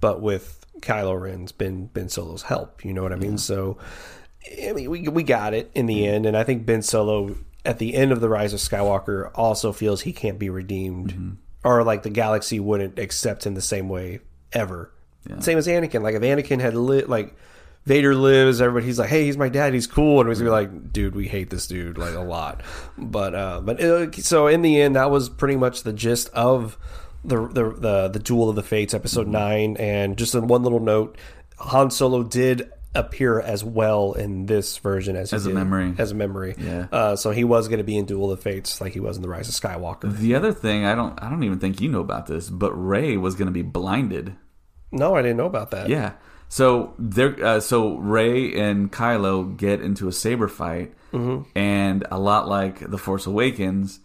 but 0.00 0.20
with 0.20 0.66
Kylo 0.80 1.20
Ren's 1.20 1.52
Ben 1.52 1.86
Ben 1.86 2.08
Solo's 2.08 2.42
help. 2.42 2.84
You 2.84 2.92
know 2.92 3.02
what 3.02 3.12
I 3.12 3.16
mean? 3.16 3.38
So 3.38 3.78
I 4.68 4.72
mean, 4.72 4.90
we 4.90 5.08
we 5.08 5.22
got 5.22 5.54
it 5.54 5.70
in 5.74 5.86
the 5.86 6.00
mm-hmm. 6.00 6.14
end, 6.14 6.26
and 6.26 6.36
I 6.36 6.44
think 6.44 6.66
Ben 6.66 6.82
Solo 6.82 7.36
at 7.64 7.78
the 7.78 7.94
end 7.94 8.12
of 8.12 8.20
the 8.20 8.28
Rise 8.28 8.52
of 8.52 8.60
Skywalker 8.60 9.30
also 9.34 9.72
feels 9.72 10.02
he 10.02 10.12
can't 10.12 10.38
be 10.38 10.50
redeemed, 10.50 11.12
mm-hmm. 11.12 11.30
Or 11.64 11.84
like 11.84 12.02
the 12.02 12.10
galaxy 12.10 12.60
wouldn't 12.60 12.98
accept 12.98 13.46
him 13.46 13.54
the 13.54 13.62
same 13.62 13.88
way 13.88 14.20
ever. 14.52 14.92
Same 15.40 15.56
as 15.58 15.66
Anakin. 15.68 16.02
Like 16.02 16.16
if 16.16 16.22
Anakin 16.22 16.60
had 16.60 16.74
lit, 16.74 17.08
like 17.08 17.36
Vader 17.84 18.14
lives, 18.14 18.60
everybody 18.60 18.86
he's 18.86 18.98
like, 18.98 19.08
hey, 19.08 19.24
he's 19.24 19.36
my 19.36 19.48
dad, 19.48 19.72
he's 19.72 19.86
cool, 19.86 20.20
and 20.20 20.28
he's 20.28 20.38
gonna 20.38 20.50
be 20.50 20.52
like, 20.52 20.92
dude, 20.92 21.14
we 21.14 21.28
hate 21.28 21.50
this 21.50 21.66
dude 21.66 21.98
like 21.98 22.14
a 22.14 22.20
lot. 22.20 22.62
But 22.98 23.34
uh, 23.34 23.60
but 23.60 23.80
uh, 23.80 24.12
so 24.12 24.46
in 24.46 24.62
the 24.62 24.80
end, 24.80 24.96
that 24.96 25.10
was 25.10 25.28
pretty 25.28 25.56
much 25.56 25.82
the 25.82 25.92
gist 25.92 26.28
of 26.30 26.76
the 27.24 27.46
the 27.46 27.70
the, 27.70 28.08
the 28.08 28.18
Duel 28.18 28.48
of 28.48 28.56
the 28.56 28.62
Fates, 28.62 28.94
episode 28.94 29.28
nine. 29.28 29.76
And 29.78 30.16
just 30.16 30.34
in 30.34 30.48
one 30.48 30.62
little 30.62 30.80
note, 30.80 31.16
Han 31.58 31.90
Solo 31.90 32.22
did 32.22 32.70
appear 32.94 33.40
as 33.40 33.64
well 33.64 34.12
in 34.12 34.46
this 34.46 34.76
version 34.78 35.16
as 35.16 35.30
he 35.30 35.36
As 35.36 35.46
a 35.46 35.48
did- 35.48 35.54
memory. 35.54 35.94
as 35.98 36.10
a 36.10 36.14
memory. 36.14 36.54
Yeah. 36.58 36.86
Uh, 36.92 37.16
so 37.16 37.30
he 37.30 37.44
was 37.44 37.68
going 37.68 37.78
to 37.78 37.84
be 37.84 37.96
in 37.96 38.04
Duel 38.04 38.30
of 38.30 38.38
the 38.38 38.42
Fates 38.42 38.80
like 38.80 38.92
he 38.92 39.00
was 39.00 39.16
in 39.16 39.22
the 39.22 39.28
Rise 39.28 39.48
of 39.48 39.54
Skywalker. 39.54 40.14
The 40.14 40.34
other 40.34 40.52
thing, 40.52 40.84
I 40.84 40.94
don't, 40.94 41.20
I 41.22 41.30
don't 41.30 41.42
even 41.42 41.58
think 41.58 41.80
you 41.80 41.88
know 41.88 42.00
about 42.00 42.26
this, 42.26 42.50
but 42.50 42.72
Rey 42.72 43.16
was 43.16 43.34
going 43.34 43.46
to 43.46 43.52
be 43.52 43.62
blinded. 43.62 44.34
No, 44.90 45.14
I 45.14 45.22
didn't 45.22 45.38
know 45.38 45.46
about 45.46 45.70
that. 45.70 45.88
Yeah. 45.88 46.12
So 46.50 46.92
there, 46.98 47.34
uh, 47.42 47.60
so 47.60 47.96
Rey 47.96 48.52
and 48.60 48.92
Kylo 48.92 49.56
get 49.56 49.80
into 49.80 50.06
a 50.08 50.12
saber 50.12 50.48
fight, 50.48 50.92
Mm-hmm. 51.12 51.48
and 51.58 52.06
a 52.10 52.18
lot 52.18 52.48
like 52.48 52.90
the 52.90 52.96
Force 52.98 53.26
Awakens, 53.26 54.00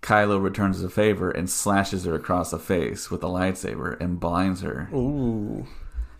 Kylo 0.00 0.42
returns 0.42 0.80
the 0.80 0.90
favor 0.90 1.30
and 1.30 1.48
slashes 1.48 2.04
her 2.04 2.14
across 2.16 2.50
the 2.50 2.58
face 2.58 3.10
with 3.12 3.22
a 3.22 3.28
lightsaber 3.28 4.00
and 4.00 4.18
blinds 4.18 4.60
her. 4.62 4.88
Ooh. 4.92 5.66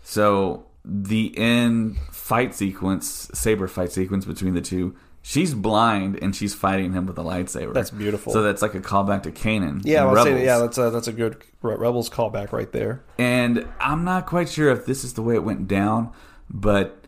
So 0.01 0.65
the 0.85 1.37
end 1.37 1.97
fight 2.11 2.53
sequence, 2.53 3.29
saber 3.33 3.67
fight 3.67 3.91
sequence 3.91 4.25
between 4.25 4.53
the 4.53 4.61
two, 4.61 4.95
she's 5.21 5.53
blind 5.53 6.19
and 6.21 6.35
she's 6.35 6.53
fighting 6.53 6.93
him 6.93 7.05
with 7.05 7.17
a 7.17 7.23
lightsaber. 7.23 7.73
That's 7.73 7.89
beautiful. 7.89 8.33
So 8.33 8.41
that's 8.43 8.61
like 8.61 8.75
a 8.75 8.81
callback 8.81 9.23
to 9.23 9.31
Kanan. 9.31 9.81
Yeah, 9.83 10.03
I 10.03 10.05
was 10.05 10.23
saying, 10.23 10.35
Rebels. 10.35 10.45
yeah, 10.45 10.57
that's 10.59 10.77
a, 10.77 10.89
that's 10.89 11.07
a 11.07 11.13
good 11.13 11.43
Rebels 11.61 12.09
callback 12.09 12.51
right 12.51 12.71
there. 12.71 13.03
And 13.17 13.67
I'm 13.79 14.03
not 14.03 14.25
quite 14.25 14.49
sure 14.49 14.69
if 14.69 14.85
this 14.85 15.03
is 15.03 15.13
the 15.13 15.21
way 15.21 15.35
it 15.35 15.43
went 15.43 15.67
down, 15.67 16.11
but 16.49 17.05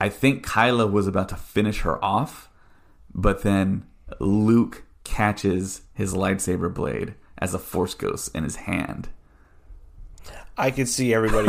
I 0.00 0.08
think 0.08 0.46
Kylo 0.46 0.90
was 0.90 1.06
about 1.06 1.28
to 1.30 1.36
finish 1.36 1.80
her 1.80 2.02
off, 2.04 2.48
but 3.12 3.42
then 3.42 3.84
Luke 4.20 4.84
catches 5.02 5.82
his 5.92 6.14
lightsaber 6.14 6.72
blade 6.72 7.14
as 7.38 7.54
a 7.54 7.58
force 7.58 7.94
ghost 7.94 8.34
in 8.34 8.44
his 8.44 8.56
hand. 8.56 9.08
I 10.56 10.70
could 10.70 10.88
see 10.88 11.12
everybody. 11.12 11.48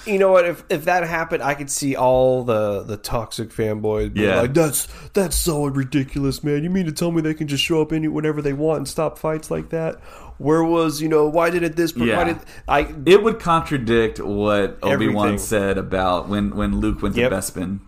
you 0.10 0.18
know 0.18 0.32
what? 0.32 0.44
If 0.46 0.64
if 0.68 0.84
that 0.86 1.04
happened, 1.06 1.42
I 1.44 1.54
could 1.54 1.70
see 1.70 1.94
all 1.94 2.42
the 2.42 2.82
the 2.82 2.96
toxic 2.96 3.50
fanboys. 3.50 4.12
being 4.14 4.26
Yeah. 4.28 4.40
like 4.40 4.54
that's 4.54 4.88
that's 5.12 5.36
so 5.36 5.66
ridiculous, 5.66 6.42
man. 6.42 6.64
You 6.64 6.70
mean 6.70 6.86
to 6.86 6.92
tell 6.92 7.12
me 7.12 7.22
they 7.22 7.34
can 7.34 7.46
just 7.46 7.62
show 7.62 7.80
up 7.80 7.92
any 7.92 8.08
whenever 8.08 8.42
they 8.42 8.52
want 8.52 8.78
and 8.78 8.88
stop 8.88 9.16
fights 9.18 9.50
like 9.50 9.68
that? 9.70 10.00
Where 10.38 10.64
was 10.64 11.00
you 11.00 11.08
know 11.08 11.28
why 11.28 11.50
did 11.50 11.62
it 11.62 11.76
this? 11.76 11.94
Yeah. 11.96 12.16
Why 12.16 12.24
did 12.24 12.38
I? 12.68 12.92
It 13.06 13.22
would 13.22 13.38
contradict 13.38 14.18
what 14.20 14.78
Obi 14.82 15.08
Wan 15.08 15.38
said 15.38 15.78
about 15.78 16.28
when 16.28 16.56
when 16.56 16.80
Luke 16.80 17.02
went 17.02 17.14
to 17.14 17.20
Yep. 17.22 17.30
Bespin, 17.32 17.78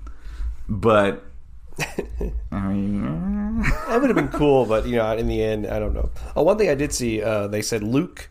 but 0.69 1.25
I 2.53 2.59
mean, 2.69 3.61
That 3.89 3.99
would 4.01 4.09
have 4.11 4.17
been 4.17 4.29
cool, 4.29 4.67
but 4.67 4.87
you 4.87 4.97
know, 4.97 5.17
in 5.17 5.27
the 5.29 5.43
end, 5.43 5.67
I 5.67 5.79
don't 5.79 5.95
know. 5.95 6.11
Oh, 6.37 6.43
one 6.43 6.59
thing 6.59 6.69
I 6.71 6.75
did 6.75 6.93
see, 6.93 7.23
uh, 7.23 7.47
they 7.49 7.63
said 7.63 7.83
Luke, 7.83 8.31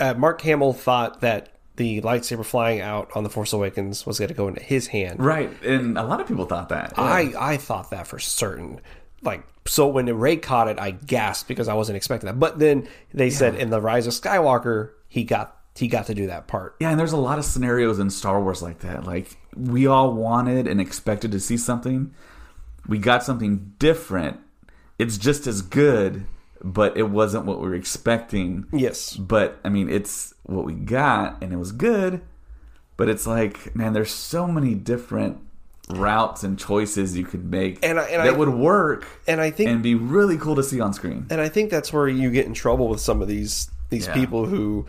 uh, 0.00 0.14
Mark 0.14 0.40
Hamill 0.42 0.72
thought 0.72 1.20
that 1.20 1.50
the 1.76 2.00
lightsaber 2.02 2.44
flying 2.44 2.80
out 2.80 3.10
on 3.14 3.22
the 3.22 3.30
Force 3.30 3.52
Awakens 3.52 4.04
was 4.04 4.18
going 4.18 4.28
to 4.28 4.34
go 4.34 4.48
into 4.48 4.62
his 4.62 4.88
hand. 4.88 5.24
right, 5.24 5.50
and 5.62 5.96
a 5.96 6.02
lot 6.02 6.20
of 6.20 6.26
people 6.26 6.44
thought 6.44 6.68
that. 6.70 6.94
yeah. 6.96 7.04
I 7.04 7.32
I 7.38 7.56
thought 7.56 7.90
that 7.90 8.06
for 8.06 8.18
certain. 8.18 8.80
Like 9.22 9.42
so, 9.66 9.86
when 9.88 10.06
Rey 10.16 10.36
caught 10.36 10.68
it, 10.68 10.78
I 10.78 10.92
gasped 10.92 11.48
because 11.48 11.68
I 11.68 11.74
wasn't 11.74 11.96
expecting 11.96 12.26
that. 12.26 12.38
But 12.38 12.58
then 12.58 12.88
they 13.12 13.30
said 13.30 13.56
in 13.56 13.70
the 13.70 13.80
Rise 13.80 14.06
of 14.06 14.12
Skywalker, 14.12 14.90
he 15.08 15.24
got 15.24 15.56
he 15.76 15.88
got 15.88 16.06
to 16.06 16.14
do 16.14 16.26
that 16.28 16.46
part. 16.46 16.76
Yeah, 16.80 16.90
and 16.90 16.98
there's 16.98 17.12
a 17.12 17.16
lot 17.18 17.38
of 17.38 17.44
scenarios 17.44 17.98
in 17.98 18.10
Star 18.10 18.40
Wars 18.42 18.62
like 18.62 18.80
that. 18.80 19.04
Like 19.04 19.36
we 19.56 19.86
all 19.86 20.12
wanted 20.12 20.66
and 20.66 20.80
expected 20.80 21.32
to 21.32 21.40
see 21.40 21.56
something. 21.56 22.14
We 22.86 22.98
got 22.98 23.22
something 23.22 23.74
different. 23.78 24.40
It's 24.98 25.18
just 25.18 25.46
as 25.46 25.62
good, 25.62 26.26
but 26.62 26.96
it 26.96 27.08
wasn't 27.10 27.44
what 27.44 27.60
we 27.60 27.68
were 27.68 27.74
expecting. 27.74 28.66
Yes. 28.72 29.14
But 29.16 29.58
I 29.64 29.68
mean, 29.68 29.88
it's 29.88 30.34
what 30.44 30.64
we 30.64 30.72
got 30.74 31.42
and 31.42 31.52
it 31.52 31.56
was 31.56 31.72
good, 31.72 32.20
but 32.96 33.08
it's 33.08 33.26
like, 33.26 33.74
man, 33.76 33.92
there's 33.92 34.10
so 34.10 34.46
many 34.46 34.74
different 34.74 35.38
routes 35.90 36.42
and 36.44 36.58
choices 36.58 37.16
you 37.16 37.24
could 37.24 37.44
make 37.50 37.78
And 37.82 37.98
I- 37.98 38.04
and 38.04 38.22
that 38.26 38.34
I- 38.34 38.36
would 38.36 38.50
work 38.50 39.06
And 39.26 39.40
I 39.40 39.50
think 39.50 39.70
and 39.70 39.82
be 39.82 39.94
really 39.94 40.36
cool 40.36 40.54
to 40.56 40.62
see 40.62 40.80
on 40.80 40.92
screen. 40.92 41.26
and 41.30 41.40
I 41.40 41.48
think 41.48 41.70
that's 41.70 41.92
where 41.92 42.06
you 42.08 42.30
get 42.30 42.44
in 42.46 42.52
trouble 42.54 42.88
with 42.88 43.00
some 43.00 43.22
of 43.22 43.28
these 43.28 43.70
these 43.90 44.06
Yeah. 44.06 44.12
people 44.12 44.44
who 44.44 44.84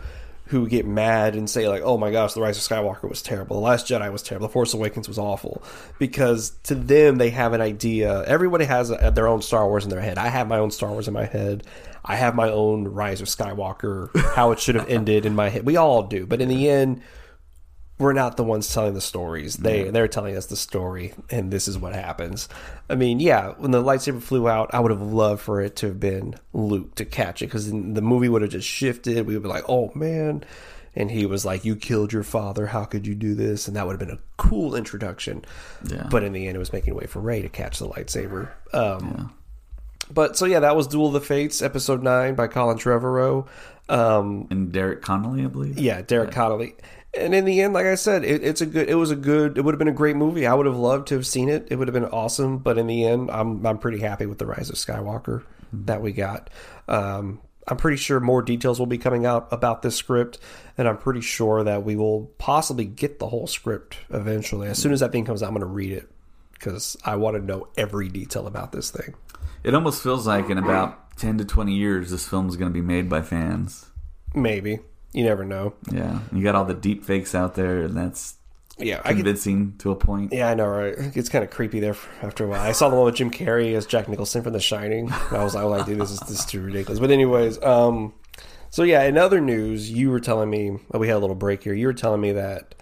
who 0.50 0.68
get 0.68 0.84
mad 0.84 1.36
and 1.36 1.48
say 1.48 1.68
like, 1.68 1.82
"Oh 1.84 1.96
my 1.96 2.10
gosh, 2.10 2.34
the 2.34 2.40
Rise 2.40 2.56
of 2.56 2.64
Skywalker 2.64 3.08
was 3.08 3.22
terrible. 3.22 3.56
The 3.56 3.62
Last 3.62 3.86
Jedi 3.86 4.10
was 4.10 4.22
terrible. 4.22 4.48
The 4.48 4.52
Force 4.52 4.74
Awakens 4.74 5.06
was 5.06 5.18
awful." 5.18 5.62
Because 5.98 6.50
to 6.64 6.74
them, 6.74 7.18
they 7.18 7.30
have 7.30 7.52
an 7.52 7.60
idea. 7.60 8.24
Everybody 8.24 8.64
has 8.64 8.90
a, 8.90 9.12
their 9.14 9.28
own 9.28 9.42
Star 9.42 9.66
Wars 9.66 9.84
in 9.84 9.90
their 9.90 10.00
head. 10.00 10.18
I 10.18 10.28
have 10.28 10.48
my 10.48 10.58
own 10.58 10.72
Star 10.72 10.90
Wars 10.90 11.06
in 11.06 11.14
my 11.14 11.24
head. 11.24 11.62
I 12.04 12.16
have 12.16 12.34
my 12.34 12.50
own 12.50 12.88
Rise 12.88 13.20
of 13.20 13.28
Skywalker, 13.28 14.14
how 14.34 14.50
it 14.50 14.58
should 14.58 14.74
have 14.74 14.88
ended 14.88 15.24
in 15.24 15.34
my 15.34 15.50
head. 15.50 15.64
We 15.64 15.76
all 15.76 16.02
do, 16.02 16.26
but 16.26 16.40
in 16.40 16.48
the 16.48 16.68
end, 16.68 17.02
we're 18.00 18.12
not 18.14 18.36
the 18.36 18.42
ones 18.42 18.72
telling 18.72 18.94
the 18.94 19.00
stories. 19.00 19.56
They 19.58 19.90
they're 19.90 20.08
telling 20.08 20.36
us 20.36 20.46
the 20.46 20.56
story, 20.56 21.12
and 21.30 21.52
this 21.52 21.68
is 21.68 21.78
what 21.78 21.94
happens. 21.94 22.48
I 22.88 22.96
mean, 22.96 23.20
yeah, 23.20 23.50
when 23.58 23.70
the 23.70 23.82
lightsaber 23.82 24.20
flew 24.22 24.48
out, 24.48 24.70
I 24.74 24.80
would 24.80 24.90
have 24.90 25.02
loved 25.02 25.42
for 25.42 25.60
it 25.60 25.76
to 25.76 25.86
have 25.86 26.00
been 26.00 26.34
Luke 26.52 26.96
to 26.96 27.04
catch 27.04 27.42
it 27.42 27.46
because 27.46 27.70
the 27.70 28.02
movie 28.02 28.28
would 28.28 28.42
have 28.42 28.50
just 28.50 28.66
shifted. 28.66 29.26
We 29.26 29.34
would 29.34 29.42
be 29.44 29.48
like, 29.48 29.64
oh 29.68 29.92
man. 29.94 30.42
And 30.96 31.08
he 31.08 31.24
was 31.24 31.44
like, 31.44 31.64
"You 31.64 31.76
killed 31.76 32.12
your 32.12 32.24
father. 32.24 32.66
How 32.66 32.84
could 32.84 33.06
you 33.06 33.14
do 33.14 33.36
this?" 33.36 33.68
And 33.68 33.76
that 33.76 33.86
would 33.86 33.92
have 33.92 34.00
been 34.08 34.16
a 34.16 34.20
cool 34.38 34.74
introduction. 34.74 35.44
Yeah. 35.84 36.08
But 36.10 36.24
in 36.24 36.32
the 36.32 36.48
end, 36.48 36.56
it 36.56 36.58
was 36.58 36.72
making 36.72 36.96
way 36.96 37.06
for 37.06 37.20
Rey 37.20 37.42
to 37.42 37.48
catch 37.48 37.78
the 37.78 37.86
lightsaber. 37.88 38.48
Um, 38.72 39.32
But 40.12 40.36
so 40.36 40.46
yeah, 40.46 40.58
that 40.60 40.74
was 40.74 40.88
Duel 40.88 41.06
of 41.06 41.12
the 41.12 41.20
Fates, 41.20 41.62
episode 41.62 42.02
nine 42.02 42.34
by 42.34 42.48
Colin 42.48 42.76
Trevorrow. 42.76 43.46
Um, 43.88 44.48
And 44.50 44.72
Derek 44.72 45.00
Connolly, 45.02 45.44
I 45.44 45.46
believe. 45.46 45.78
yeah, 45.78 46.02
Derek 46.02 46.32
Connolly. 46.32 46.74
And 47.18 47.34
in 47.34 47.44
the 47.44 47.60
end, 47.60 47.74
like 47.74 47.86
I 47.86 47.96
said, 47.96 48.24
it, 48.24 48.44
it's 48.44 48.60
a 48.60 48.66
good. 48.66 48.88
It 48.88 48.94
was 48.94 49.10
a 49.10 49.16
good. 49.16 49.58
It 49.58 49.62
would 49.62 49.74
have 49.74 49.78
been 49.78 49.88
a 49.88 49.92
great 49.92 50.16
movie. 50.16 50.46
I 50.46 50.54
would 50.54 50.66
have 50.66 50.76
loved 50.76 51.08
to 51.08 51.16
have 51.16 51.26
seen 51.26 51.48
it. 51.48 51.66
It 51.70 51.76
would 51.76 51.88
have 51.88 51.94
been 51.94 52.04
awesome. 52.04 52.58
But 52.58 52.78
in 52.78 52.86
the 52.86 53.04
end, 53.04 53.30
I'm 53.30 53.66
I'm 53.66 53.78
pretty 53.78 53.98
happy 53.98 54.26
with 54.26 54.38
the 54.38 54.46
Rise 54.46 54.70
of 54.70 54.76
Skywalker 54.76 55.42
that 55.72 56.02
we 56.02 56.12
got. 56.12 56.50
Um, 56.86 57.40
I'm 57.66 57.76
pretty 57.76 57.96
sure 57.96 58.20
more 58.20 58.42
details 58.42 58.78
will 58.78 58.86
be 58.86 58.98
coming 58.98 59.26
out 59.26 59.48
about 59.50 59.82
this 59.82 59.96
script, 59.96 60.38
and 60.78 60.88
I'm 60.88 60.98
pretty 60.98 61.20
sure 61.20 61.64
that 61.64 61.84
we 61.84 61.96
will 61.96 62.26
possibly 62.38 62.84
get 62.84 63.18
the 63.18 63.28
whole 63.28 63.46
script 63.46 63.96
eventually. 64.10 64.68
As 64.68 64.78
soon 64.78 64.92
as 64.92 65.00
that 65.00 65.12
thing 65.12 65.24
comes 65.24 65.42
out, 65.42 65.46
I'm 65.46 65.54
going 65.54 65.60
to 65.60 65.66
read 65.66 65.92
it 65.92 66.08
because 66.52 66.96
I 67.04 67.16
want 67.16 67.36
to 67.36 67.42
know 67.42 67.68
every 67.76 68.08
detail 68.08 68.46
about 68.46 68.72
this 68.72 68.90
thing. 68.90 69.14
It 69.62 69.74
almost 69.74 70.02
feels 70.02 70.26
like 70.26 70.48
in 70.48 70.58
about 70.58 71.16
10 71.16 71.38
to 71.38 71.44
20 71.44 71.74
years, 71.74 72.10
this 72.10 72.26
film 72.26 72.48
is 72.48 72.56
going 72.56 72.70
to 72.70 72.74
be 72.74 72.84
made 72.84 73.08
by 73.08 73.22
fans. 73.22 73.86
Maybe 74.34 74.80
you 75.12 75.24
never 75.24 75.44
know. 75.44 75.74
Yeah. 75.92 76.20
You 76.32 76.42
got 76.42 76.54
all 76.54 76.64
the 76.64 76.74
deep 76.74 77.04
fakes 77.04 77.34
out 77.34 77.54
there, 77.54 77.80
and 77.80 77.96
that's 77.96 78.34
Yeah, 78.78 79.00
I 79.04 79.08
could 79.08 79.18
convincing 79.18 79.74
to 79.78 79.90
a 79.90 79.96
point. 79.96 80.32
Yeah, 80.32 80.48
I 80.48 80.54
know, 80.54 80.66
right? 80.66 80.94
It's 81.16 81.28
kind 81.28 81.44
of 81.44 81.50
creepy 81.50 81.80
there 81.80 81.94
for- 81.94 82.26
after 82.26 82.44
a 82.44 82.48
while. 82.48 82.60
I 82.60 82.72
saw 82.72 82.88
the 82.88 82.96
one 82.96 83.04
with 83.06 83.16
Jim 83.16 83.30
Carrey 83.30 83.74
as 83.74 83.86
Jack 83.86 84.08
Nicholson 84.08 84.42
from 84.42 84.52
The 84.52 84.60
Shining. 84.60 85.10
I 85.30 85.42
was 85.44 85.54
like, 85.54 85.64
oh, 85.64 85.68
like, 85.68 85.86
dude, 85.86 86.00
this 86.00 86.10
is, 86.10 86.20
this 86.20 86.40
is 86.40 86.44
too 86.46 86.62
ridiculous. 86.62 86.98
But 87.00 87.10
anyways, 87.10 87.62
um, 87.62 88.12
so 88.70 88.82
yeah, 88.84 89.02
in 89.02 89.18
other 89.18 89.40
news, 89.40 89.90
you 89.90 90.10
were 90.10 90.20
telling 90.20 90.48
me, 90.48 90.70
well, 90.88 91.00
we 91.00 91.08
had 91.08 91.16
a 91.16 91.18
little 91.18 91.36
break 91.36 91.62
here. 91.64 91.74
You 91.74 91.88
were 91.88 91.92
telling 91.92 92.20
me 92.20 92.32
that, 92.32 92.74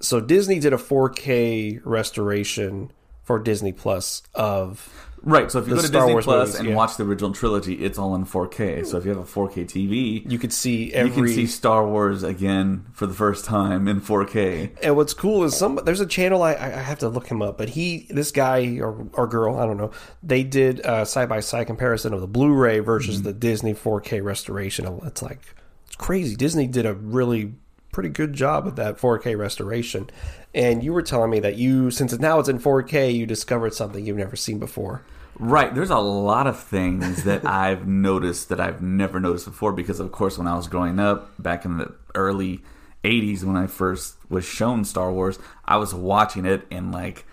so 0.00 0.20
Disney 0.20 0.58
did 0.58 0.72
a 0.72 0.76
4K 0.78 1.80
restoration 1.84 2.90
for 3.22 3.38
Disney 3.38 3.72
Plus 3.72 4.22
of, 4.34 5.08
Right. 5.24 5.50
So 5.50 5.60
if 5.60 5.68
you 5.68 5.74
go 5.74 5.80
to 5.80 5.86
Star 5.86 6.02
Disney 6.02 6.12
Wars 6.14 6.24
Plus 6.24 6.48
movies, 6.48 6.60
and 6.60 6.68
yeah. 6.70 6.74
watch 6.74 6.96
the 6.96 7.04
original 7.04 7.32
trilogy, 7.32 7.74
it's 7.74 7.98
all 7.98 8.14
in 8.14 8.24
4K. 8.24 8.86
So 8.86 8.96
if 8.98 9.04
you 9.04 9.10
have 9.10 9.20
a 9.20 9.24
4K 9.24 9.64
TV, 9.64 10.30
you 10.30 10.38
could 10.38 10.52
see 10.52 10.86
you 10.86 10.92
every. 10.92 11.12
can 11.12 11.28
see 11.28 11.46
Star 11.46 11.86
Wars 11.86 12.22
again 12.22 12.86
for 12.92 13.06
the 13.06 13.14
first 13.14 13.44
time 13.44 13.86
in 13.88 14.00
4K. 14.00 14.78
And 14.82 14.96
what's 14.96 15.14
cool 15.14 15.44
is 15.44 15.56
some 15.56 15.80
there's 15.84 16.00
a 16.00 16.06
channel 16.06 16.42
I, 16.42 16.52
I 16.54 16.68
have 16.68 16.98
to 17.00 17.08
look 17.08 17.28
him 17.28 17.42
up, 17.42 17.56
but 17.56 17.70
he 17.70 18.06
this 18.10 18.30
guy 18.32 18.78
or 18.80 19.06
or 19.12 19.26
girl 19.26 19.58
I 19.58 19.66
don't 19.66 19.76
know 19.76 19.92
they 20.22 20.42
did 20.42 20.80
a 20.80 21.06
side 21.06 21.28
by 21.28 21.40
side 21.40 21.66
comparison 21.66 22.12
of 22.12 22.20
the 22.20 22.26
Blu-ray 22.26 22.80
versus 22.80 23.16
mm-hmm. 23.16 23.24
the 23.24 23.32
Disney 23.32 23.74
4K 23.74 24.22
restoration. 24.22 25.00
It's 25.04 25.22
like 25.22 25.40
it's 25.86 25.96
crazy. 25.96 26.36
Disney 26.36 26.66
did 26.66 26.86
a 26.86 26.94
really 26.94 27.54
pretty 27.92 28.08
good 28.08 28.32
job 28.32 28.64
with 28.64 28.76
that 28.76 28.96
4K 28.96 29.38
restoration. 29.38 30.10
And 30.54 30.82
you 30.82 30.92
were 30.92 31.02
telling 31.02 31.30
me 31.30 31.40
that 31.40 31.56
you 31.56 31.90
since 31.90 32.12
now 32.18 32.40
it's 32.40 32.48
in 32.48 32.58
4K, 32.58 33.14
you 33.14 33.26
discovered 33.26 33.74
something 33.74 34.04
you've 34.04 34.16
never 34.16 34.36
seen 34.36 34.58
before. 34.58 35.02
Right. 35.38 35.74
There's 35.74 35.90
a 35.90 35.98
lot 35.98 36.46
of 36.46 36.58
things 36.58 37.24
that 37.24 37.46
I've 37.46 37.86
noticed 37.86 38.48
that 38.48 38.60
I've 38.60 38.82
never 38.82 39.20
noticed 39.20 39.44
before 39.44 39.72
because, 39.72 40.00
of 40.00 40.10
course, 40.12 40.36
when 40.36 40.46
I 40.46 40.56
was 40.56 40.68
growing 40.68 40.98
up 40.98 41.30
back 41.40 41.64
in 41.64 41.78
the 41.78 41.94
early 42.14 42.62
80s 43.04 43.42
when 43.44 43.56
I 43.56 43.66
first 43.66 44.16
was 44.28 44.44
shown 44.44 44.84
Star 44.84 45.12
Wars, 45.12 45.38
I 45.64 45.76
was 45.76 45.94
watching 45.94 46.44
it 46.44 46.66
in 46.70 46.92
like 46.92 47.24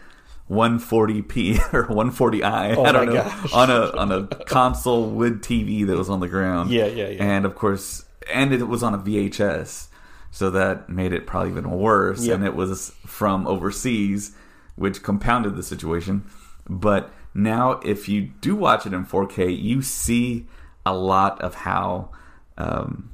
140p 0.50 1.60
or 1.74 1.86
140i. 1.86 2.76
Oh 2.76 2.84
I 2.84 2.92
don't 2.92 3.08
know 3.08 3.14
gosh. 3.14 3.54
on 3.54 3.70
a 3.70 3.92
on 3.96 4.12
a 4.12 4.28
console 4.46 5.10
wood 5.10 5.42
TV 5.42 5.86
that 5.86 5.96
was 5.96 6.10
on 6.10 6.20
the 6.20 6.28
ground. 6.28 6.72
Yeah, 6.72 6.88
yeah, 6.88 7.10
yeah. 7.10 7.24
And 7.24 7.46
of 7.46 7.56
course, 7.56 8.06
and 8.34 8.52
it 8.52 8.68
was 8.68 8.82
on 8.82 8.94
a 8.94 8.98
VHS, 8.98 9.89
so 10.32 10.50
that 10.52 10.90
made 10.90 11.14
it 11.14 11.28
probably 11.28 11.52
even 11.52 11.70
worse. 11.70 12.26
Yep. 12.26 12.36
And 12.36 12.46
it 12.46 12.56
was 12.56 12.92
from 13.06 13.48
overseas, 13.48 14.36
which 14.76 15.04
compounded 15.04 15.56
the 15.56 15.64
situation. 15.64 16.26
But 16.68 17.12
now, 17.34 17.80
if 17.84 18.08
you 18.08 18.32
do 18.42 18.56
watch 18.56 18.86
it 18.86 18.94
in 18.94 19.06
4K, 19.06 19.60
you 19.60 19.82
see 19.82 20.48
a 20.86 20.94
lot 20.94 21.42
of 21.42 21.56
how. 21.56 22.10
Um, 22.58 23.12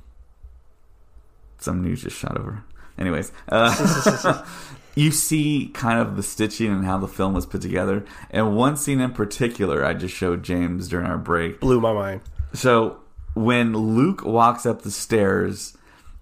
some 1.59 1.82
news 1.82 2.03
just 2.03 2.18
shot 2.18 2.38
over. 2.38 2.63
Anyways, 2.97 3.32
uh, 3.49 4.45
you 4.95 5.11
see 5.11 5.72
kind 5.74 5.99
of 5.99 6.16
the 6.16 6.24
stitching 6.24 6.72
and 6.72 6.86
how 6.86 6.97
the 6.97 7.07
film 7.07 7.34
was 7.34 7.45
put 7.45 7.61
together. 7.61 8.05
And 8.30 8.55
one 8.55 8.78
scene 8.78 9.01
in 9.01 9.11
particular, 9.11 9.84
I 9.84 9.93
just 9.93 10.16
showed 10.16 10.43
James 10.43 10.88
during 10.88 11.07
our 11.07 11.18
break. 11.18 11.59
Blew 11.59 11.82
my 11.82 11.93
mind. 11.93 12.22
So 12.53 12.99
when 13.34 13.74
Luke 13.74 14.24
walks 14.24 14.66
up 14.66 14.84
the 14.84 14.91
stairs 14.91 15.78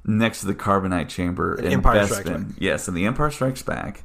next 0.06 0.42
to 0.42 0.48
the 0.48 0.56
carbonite 0.56 1.10
chamber 1.10 1.56
in 1.56 1.72
Empire 1.72 2.06
Bespin, 2.06 2.56
yes, 2.58 2.88
and 2.88 2.96
the 2.96 3.06
Empire 3.06 3.32
Strikes 3.32 3.62
Back, 3.62 4.04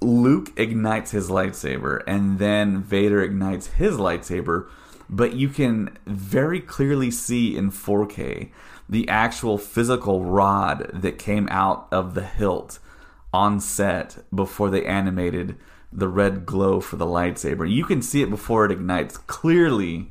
Luke 0.00 0.52
ignites 0.56 1.10
his 1.10 1.28
lightsaber, 1.28 2.02
and 2.06 2.38
then 2.38 2.82
Vader 2.82 3.22
ignites 3.22 3.68
his 3.68 3.96
lightsaber. 3.96 4.68
But 5.10 5.34
you 5.34 5.48
can 5.48 5.96
very 6.06 6.60
clearly 6.60 7.10
see 7.10 7.56
in 7.56 7.70
4K 7.70 8.50
the 8.88 9.08
actual 9.08 9.58
physical 9.58 10.24
rod 10.24 10.90
that 10.92 11.18
came 11.18 11.48
out 11.50 11.88
of 11.90 12.14
the 12.14 12.24
hilt 12.24 12.78
on 13.32 13.60
set 13.60 14.18
before 14.34 14.70
they 14.70 14.84
animated 14.84 15.56
the 15.92 16.08
red 16.08 16.44
glow 16.44 16.80
for 16.80 16.96
the 16.96 17.06
lightsaber. 17.06 17.70
You 17.70 17.84
can 17.84 18.02
see 18.02 18.22
it 18.22 18.30
before 18.30 18.64
it 18.64 18.72
ignites 18.72 19.16
clearly. 19.16 20.10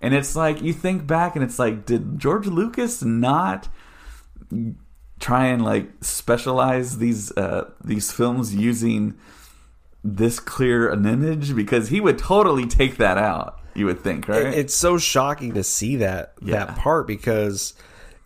And 0.00 0.14
it's 0.14 0.34
like 0.34 0.62
you 0.62 0.72
think 0.72 1.06
back 1.06 1.36
and 1.36 1.44
it's 1.44 1.58
like 1.58 1.84
did 1.84 2.18
George 2.18 2.46
Lucas 2.46 3.02
not 3.02 3.68
try 5.18 5.46
and 5.46 5.64
like 5.64 5.88
specialize 6.00 6.98
these 6.98 7.30
uh 7.36 7.70
these 7.84 8.10
films 8.10 8.54
using 8.54 9.14
this 10.02 10.40
clear 10.40 10.88
an 10.90 11.04
image 11.06 11.54
because 11.54 11.88
he 11.90 12.00
would 12.00 12.18
totally 12.18 12.66
take 12.66 12.96
that 12.96 13.18
out. 13.18 13.60
You 13.74 13.86
would 13.86 14.00
think, 14.00 14.28
right? 14.28 14.46
It- 14.46 14.54
It's 14.54 14.74
so 14.74 14.96
shocking 14.98 15.54
to 15.54 15.62
see 15.62 15.96
that 15.96 16.34
Yeah. 16.42 16.64
that 16.66 16.76
part 16.76 17.06
because 17.06 17.74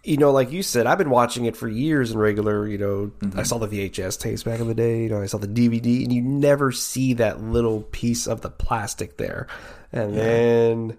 you 0.07 0.19
know, 0.19 0.33
like 0.33 0.53
you 0.53 0.63
said, 0.63 0.87
I've 0.87 0.99
been 0.99 1.09
watching 1.09 1.47
it 1.47 1.57
for 1.57 1.67
years 1.67 2.11
in 2.11 2.19
regular. 2.19 2.69
You 2.69 2.77
know, 2.77 3.11
Mm-hmm. 3.21 3.39
I 3.41 3.43
saw 3.43 3.57
the 3.59 3.67
VHS 3.67 4.21
tapes 4.21 4.43
back 4.43 4.61
in 4.61 4.69
the 4.69 4.75
day. 4.75 5.05
You 5.05 5.09
know, 5.09 5.23
I 5.23 5.25
saw 5.27 5.39
the 5.39 5.49
DVD, 5.49 6.05
and 6.05 6.13
you 6.13 6.21
never 6.21 6.73
see 6.73 7.15
that 7.15 7.43
little 7.43 7.81
piece 7.85 8.27
of 8.27 8.43
the 8.43 8.51
plastic 8.51 9.17
there. 9.17 9.47
And 9.93 10.15
then 10.15 10.99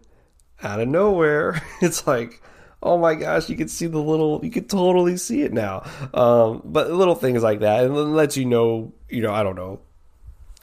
out 0.63 0.79
of 0.79 0.87
nowhere, 0.87 1.61
it's 1.81 2.07
like, 2.07 2.41
oh 2.85 2.97
my 2.99 3.15
gosh, 3.15 3.49
you 3.49 3.57
can 3.57 3.67
see 3.67 3.87
the 3.87 3.97
little, 3.97 4.39
you 4.43 4.51
can 4.51 4.65
totally 4.65 5.17
see 5.17 5.41
it 5.41 5.51
now. 5.51 5.83
Um, 6.13 6.61
but 6.63 6.91
little 6.91 7.15
things 7.15 7.41
like 7.43 7.59
that, 7.61 7.83
and 7.83 7.95
it 7.95 7.99
lets 7.99 8.37
you 8.37 8.45
know, 8.45 8.93
you 9.09 9.21
know, 9.21 9.33
I 9.33 9.43
don't 9.43 9.55
know, 9.55 9.79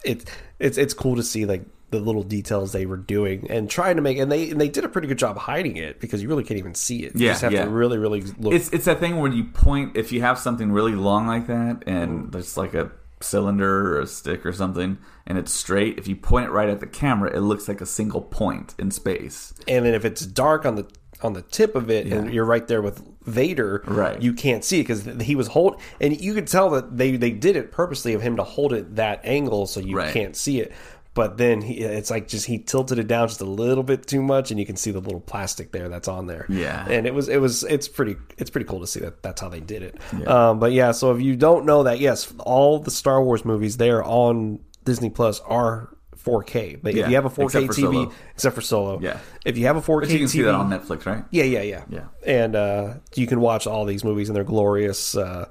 it's 0.04 0.24
it's 0.58 0.78
it's 0.78 0.94
cool 0.94 1.16
to 1.16 1.22
see 1.22 1.44
like 1.46 1.64
the 1.90 2.00
little 2.00 2.22
details 2.22 2.72
they 2.72 2.86
were 2.86 2.96
doing 2.96 3.50
and 3.50 3.68
trying 3.68 3.96
to 3.96 4.02
make 4.02 4.16
and 4.18 4.32
they 4.32 4.50
and 4.50 4.60
they 4.60 4.68
did 4.68 4.84
a 4.84 4.88
pretty 4.88 5.06
good 5.08 5.18
job 5.18 5.36
hiding 5.36 5.76
it 5.76 6.00
because 6.00 6.22
you 6.22 6.28
really 6.28 6.44
can't 6.44 6.58
even 6.58 6.74
see 6.74 7.04
it. 7.04 7.14
You 7.14 7.26
Yeah, 7.26 7.32
just 7.32 7.42
have 7.42 7.52
yeah. 7.52 7.64
to 7.64 7.70
really 7.70 7.98
really 7.98 8.22
look. 8.38 8.54
It's 8.54 8.68
it's 8.70 8.86
that 8.86 8.98
thing 9.00 9.18
where 9.18 9.30
you 9.30 9.44
point 9.44 9.96
if 9.96 10.12
you 10.12 10.22
have 10.22 10.38
something 10.38 10.72
really 10.72 10.94
long 10.94 11.26
like 11.26 11.48
that 11.48 11.82
and 11.86 12.32
there's 12.32 12.56
like 12.56 12.72
a 12.74 12.90
cylinder 13.20 13.94
or 13.96 14.00
a 14.00 14.06
stick 14.06 14.44
or 14.46 14.52
something 14.52 14.98
and 15.26 15.38
it's 15.38 15.52
straight. 15.52 15.98
If 15.98 16.08
you 16.08 16.16
point 16.16 16.46
it 16.46 16.50
right 16.50 16.68
at 16.68 16.80
the 16.80 16.86
camera, 16.86 17.30
it 17.36 17.40
looks 17.40 17.68
like 17.68 17.80
a 17.80 17.86
single 17.86 18.22
point 18.22 18.74
in 18.78 18.90
space. 18.90 19.52
and 19.68 19.84
then 19.84 19.94
if 19.94 20.04
it's 20.04 20.24
dark 20.26 20.64
on 20.64 20.76
the 20.76 20.86
on 21.24 21.32
the 21.34 21.42
tip 21.42 21.74
of 21.74 21.90
it 21.90 22.06
and 22.12 22.32
you're 22.32 22.44
right 22.44 22.66
there 22.68 22.82
with 22.82 23.02
Vader, 23.24 23.82
Right. 23.86 24.20
You 24.20 24.32
can't 24.32 24.64
see 24.64 24.80
it 24.80 24.82
because 24.88 25.04
he 25.24 25.34
was 25.36 25.46
hold 25.48 25.80
and 26.00 26.20
you 26.20 26.34
could 26.34 26.46
tell 26.46 26.70
that 26.70 26.96
they 26.96 27.16
they 27.16 27.30
did 27.30 27.56
it 27.56 27.70
purposely 27.72 28.14
of 28.14 28.22
him 28.22 28.36
to 28.36 28.42
hold 28.44 28.72
it 28.72 28.96
that 28.96 29.20
angle 29.24 29.66
so 29.66 29.80
you 29.80 29.96
Right. 29.96 30.12
can't 30.12 30.36
see 30.36 30.60
it. 30.60 30.72
But 31.14 31.36
then 31.36 31.60
he, 31.60 31.74
it's 31.80 32.10
like 32.10 32.26
just 32.26 32.46
he 32.46 32.58
tilted 32.58 32.98
it 32.98 33.06
down 33.06 33.28
just 33.28 33.42
a 33.42 33.44
little 33.44 33.84
bit 33.84 34.06
too 34.06 34.22
much, 34.22 34.50
and 34.50 34.58
you 34.58 34.64
can 34.64 34.76
see 34.76 34.90
the 34.92 34.98
little 34.98 35.20
plastic 35.20 35.70
there 35.70 35.90
that's 35.90 36.08
on 36.08 36.26
there. 36.26 36.46
Yeah. 36.48 36.88
and 36.88 37.06
it 37.06 37.12
was 37.12 37.28
it 37.28 37.36
was 37.36 37.64
it's 37.64 37.86
pretty 37.86 38.16
it's 38.38 38.48
pretty 38.48 38.66
cool 38.66 38.80
to 38.80 38.86
see 38.86 39.00
that 39.00 39.22
that's 39.22 39.40
how 39.42 39.50
they 39.50 39.60
did 39.60 39.82
it. 39.82 40.26
Um, 40.26 40.58
but 40.58 40.72
yeah, 40.72 40.90
so 40.92 41.14
if 41.14 41.20
you 41.20 41.36
don't 41.36 41.66
know 41.66 41.82
that, 41.82 42.00
yes, 42.00 42.32
all 42.38 42.78
the 42.78 42.90
Star 42.90 43.22
Wars 43.22 43.44
movies 43.44 43.76
they 43.76 43.90
are 43.90 44.02
on 44.02 44.60
Disney 44.84 45.10
Plus 45.10 45.40
are 45.40 45.94
4K. 46.24 46.78
But 46.82 46.94
Yeah, 46.94 47.04
if 47.04 47.08
you 47.10 47.14
have 47.16 47.24
a 47.24 47.30
4K 47.30 47.44
except 47.64 47.66
TV, 47.78 47.92
Solo. 47.92 48.12
except 48.34 48.54
for 48.54 48.60
Solo, 48.60 49.00
Yeah. 49.00 49.18
if 49.44 49.56
you 49.58 49.66
have 49.66 49.76
a 49.76 49.80
4K 49.82 50.00
But 50.06 50.10
you 50.12 50.18
can 50.18 50.26
TV, 50.26 50.30
see 50.30 50.42
that 50.42 50.54
on 50.54 50.70
Netflix, 50.70 51.06
right? 51.06 51.24
yeah, 51.30 51.44
yeah, 51.44 51.62
yeah, 51.62 51.84
Yeah. 51.90 52.04
And 52.26 52.54
uh, 52.56 52.94
you 53.14 53.26
can 53.26 53.40
watch 53.40 53.66
all 53.66 53.84
these 53.84 54.04
movies 54.04 54.28
in 54.28 54.34
their 54.34 54.44
glorious, 54.44 55.16
uh, 55.16 55.46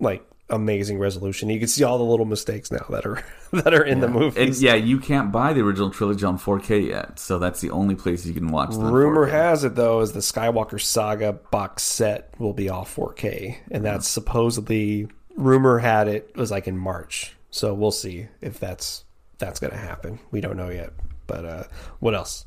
like 0.00 0.24
amazing 0.50 0.98
resolution. 0.98 1.48
You 1.48 1.58
can 1.58 1.68
see 1.68 1.82
all 1.82 1.96
the 1.96 2.04
little 2.04 2.26
mistakes 2.26 2.70
now 2.70 2.84
that 2.90 3.06
are 3.06 3.24
that 3.52 3.72
are 3.72 3.82
in 3.84 4.00
the 4.00 4.06
And 4.06 4.14
movies. 4.14 4.62
yeah, 4.62 4.74
you 4.74 4.98
can't 4.98 5.32
buy 5.32 5.54
the 5.54 5.62
original 5.62 5.88
trilogy 5.90 6.26
on 6.26 6.36
4K 6.38 6.88
yet, 6.88 7.18
so 7.18 7.38
that's 7.38 7.60
the 7.62 7.70
only 7.70 7.94
place 7.94 8.26
you 8.26 8.34
can 8.34 8.48
watch 8.48 8.70
them. 8.72 8.90
Rumor 8.90 9.26
4K. 9.26 9.30
has 9.30 9.64
it 9.64 9.74
though 9.76 10.00
is 10.00 10.12
the 10.12 10.20
Skywalker 10.20 10.78
Saga 10.80 11.32
box 11.32 11.82
set 11.84 12.34
will 12.38 12.52
be 12.52 12.68
all 12.68 12.84
4K, 12.84 13.56
and 13.70 13.82
that's 13.84 14.06
supposedly 14.08 15.08
rumor 15.36 15.78
had 15.78 16.08
it 16.08 16.36
was 16.36 16.50
like 16.50 16.68
in 16.68 16.76
March. 16.76 17.34
So 17.50 17.72
we'll 17.72 17.90
see 17.90 18.28
if 18.42 18.58
that's 18.60 19.04
that's 19.42 19.58
gonna 19.60 19.76
happen. 19.76 20.18
We 20.30 20.40
don't 20.40 20.56
know 20.56 20.70
yet. 20.70 20.92
But 21.26 21.44
uh, 21.44 21.64
what 22.00 22.14
else? 22.14 22.46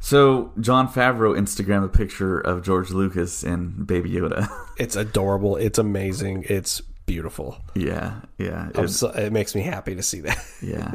So 0.00 0.52
Jon 0.60 0.88
Favreau 0.88 1.36
Instagram 1.36 1.84
a 1.84 1.88
picture 1.88 2.38
of 2.38 2.62
George 2.62 2.90
Lucas 2.90 3.42
and 3.42 3.86
Baby 3.86 4.10
Yoda. 4.10 4.48
It's 4.78 4.94
adorable. 4.94 5.56
It's 5.56 5.76
amazing. 5.76 6.46
It's 6.48 6.80
beautiful. 7.04 7.58
yeah, 7.74 8.20
yeah, 8.38 8.70
I'm 8.76 8.86
so, 8.86 9.08
it 9.10 9.32
makes 9.32 9.56
me 9.56 9.62
happy 9.62 9.96
to 9.96 10.04
see 10.04 10.20
that. 10.20 10.38
yeah. 10.62 10.94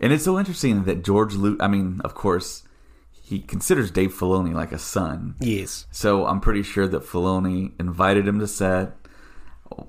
And 0.00 0.10
it's 0.14 0.24
so 0.24 0.38
interesting 0.38 0.84
that 0.84 1.04
George 1.04 1.34
Lucas. 1.34 1.62
I 1.62 1.68
mean, 1.68 2.00
of 2.02 2.14
course, 2.14 2.62
he 3.22 3.40
considers 3.40 3.90
Dave 3.90 4.14
Filoni 4.14 4.54
like 4.54 4.72
a 4.72 4.78
son. 4.78 5.34
yes. 5.38 5.86
So 5.90 6.24
I'm 6.26 6.40
pretty 6.40 6.62
sure 6.62 6.88
that 6.88 7.02
Filoni 7.02 7.78
invited 7.78 8.26
him 8.26 8.38
to 8.40 8.46
set 8.48 8.96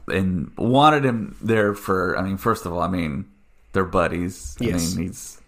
and 0.09 0.51
wanted 0.57 1.05
him 1.05 1.37
there 1.41 1.73
for. 1.73 2.17
I 2.17 2.23
mean, 2.23 2.35
first 2.35 2.65
of 2.65 2.73
all, 2.73 2.81
I 2.81 2.89
mean, 2.89 3.30
they're 3.73 3.85
buddies. 3.85 4.55
Yes. 4.59 4.93
I 4.93 4.97
mean, 4.97 5.07
he's 5.07 5.41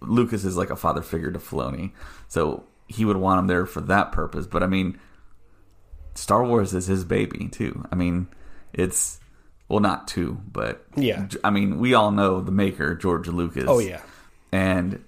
Lucas 0.00 0.44
is 0.44 0.56
like 0.56 0.70
a 0.70 0.76
father 0.76 1.02
figure 1.02 1.30
to 1.30 1.38
Filoni, 1.38 1.92
so 2.28 2.64
he 2.86 3.04
would 3.04 3.16
want 3.16 3.40
him 3.40 3.46
there 3.46 3.66
for 3.66 3.80
that 3.82 4.12
purpose. 4.12 4.46
But 4.46 4.62
I 4.62 4.66
mean, 4.66 4.98
Star 6.14 6.44
Wars 6.44 6.74
is 6.74 6.86
his 6.86 7.04
baby 7.04 7.48
too. 7.48 7.86
I 7.90 7.94
mean, 7.94 8.28
it's 8.72 9.20
well, 9.68 9.80
not 9.80 10.08
two, 10.08 10.40
but 10.50 10.84
Yeah. 10.96 11.26
I 11.44 11.50
mean, 11.50 11.78
we 11.78 11.94
all 11.94 12.10
know 12.10 12.40
the 12.40 12.52
maker, 12.52 12.94
George 12.94 13.28
Lucas. 13.28 13.66
Oh 13.68 13.78
yeah. 13.78 14.00
and 14.52 15.04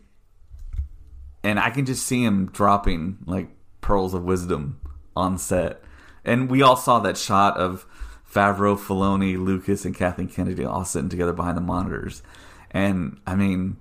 and 1.43 1.59
I 1.59 1.70
can 1.70 1.86
just 1.86 2.07
see 2.07 2.22
him 2.22 2.47
dropping 2.47 3.18
like 3.26 3.49
pearls 3.80 4.12
of 4.12 4.24
wisdom 4.24 4.80
on 5.16 5.38
set. 5.38 5.82
And 6.24 6.51
we 6.51 6.61
all 6.61 6.76
saw 6.76 7.01
that 7.01 7.16
shot 7.16 7.57
of 7.57 7.86
Favreau, 8.33 8.78
Filoni, 8.78 9.37
Lucas, 9.37 9.85
and 9.85 9.95
Kathleen 9.95 10.28
Kennedy 10.28 10.64
all 10.64 10.85
sitting 10.85 11.09
together 11.09 11.33
behind 11.33 11.57
the 11.57 11.62
monitors. 11.62 12.22
And 12.70 13.20
I 13.26 13.35
mean, 13.35 13.78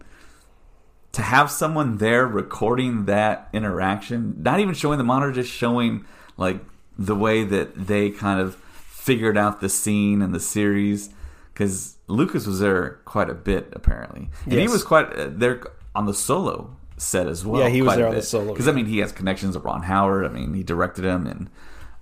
to 1.12 1.22
have 1.22 1.52
someone 1.52 1.98
there 1.98 2.26
recording 2.26 3.06
that 3.06 3.50
interaction, 3.54 4.42
not 4.42 4.60
even 4.60 4.74
showing 4.74 4.98
the 4.98 5.04
monitor, 5.04 5.32
just 5.32 5.52
showing 5.52 6.06
like 6.38 6.60
the 6.98 7.16
way 7.16 7.44
that 7.44 7.88
they 7.88 8.10
kind 8.10 8.40
of 8.40 8.56
figured 8.56 9.38
out 9.38 9.62
the 9.62 9.70
scene 9.70 10.22
and 10.22 10.34
the 10.34 10.40
series. 10.40 11.10
Because 11.54 11.98
Lucas 12.08 12.48
was 12.48 12.60
there 12.60 13.02
quite 13.06 13.30
a 13.30 13.34
bit, 13.34 13.70
apparently, 13.74 14.30
and 14.46 14.54
he 14.54 14.68
was 14.68 14.84
quite 14.84 15.12
uh, 15.14 15.28
there 15.30 15.62
on 15.94 16.06
the 16.06 16.14
solo 16.14 16.76
set 16.96 17.28
as 17.28 17.46
well. 17.46 17.62
Yeah, 17.62 17.70
he 17.70 17.82
was 17.82 17.96
there 17.98 18.08
on 18.08 18.16
the 18.16 18.22
solo, 18.22 18.54
Because. 18.54 18.68
I 18.68 18.72
mean, 18.72 18.86
he 18.86 19.00
has 19.00 19.12
connections 19.12 19.56
with 19.56 19.66
Ron 19.66 19.84
Howard. 19.84 20.26
I 20.26 20.30
mean, 20.30 20.54
he 20.54 20.64
directed 20.64 21.04
him, 21.04 21.28
and 21.28 21.50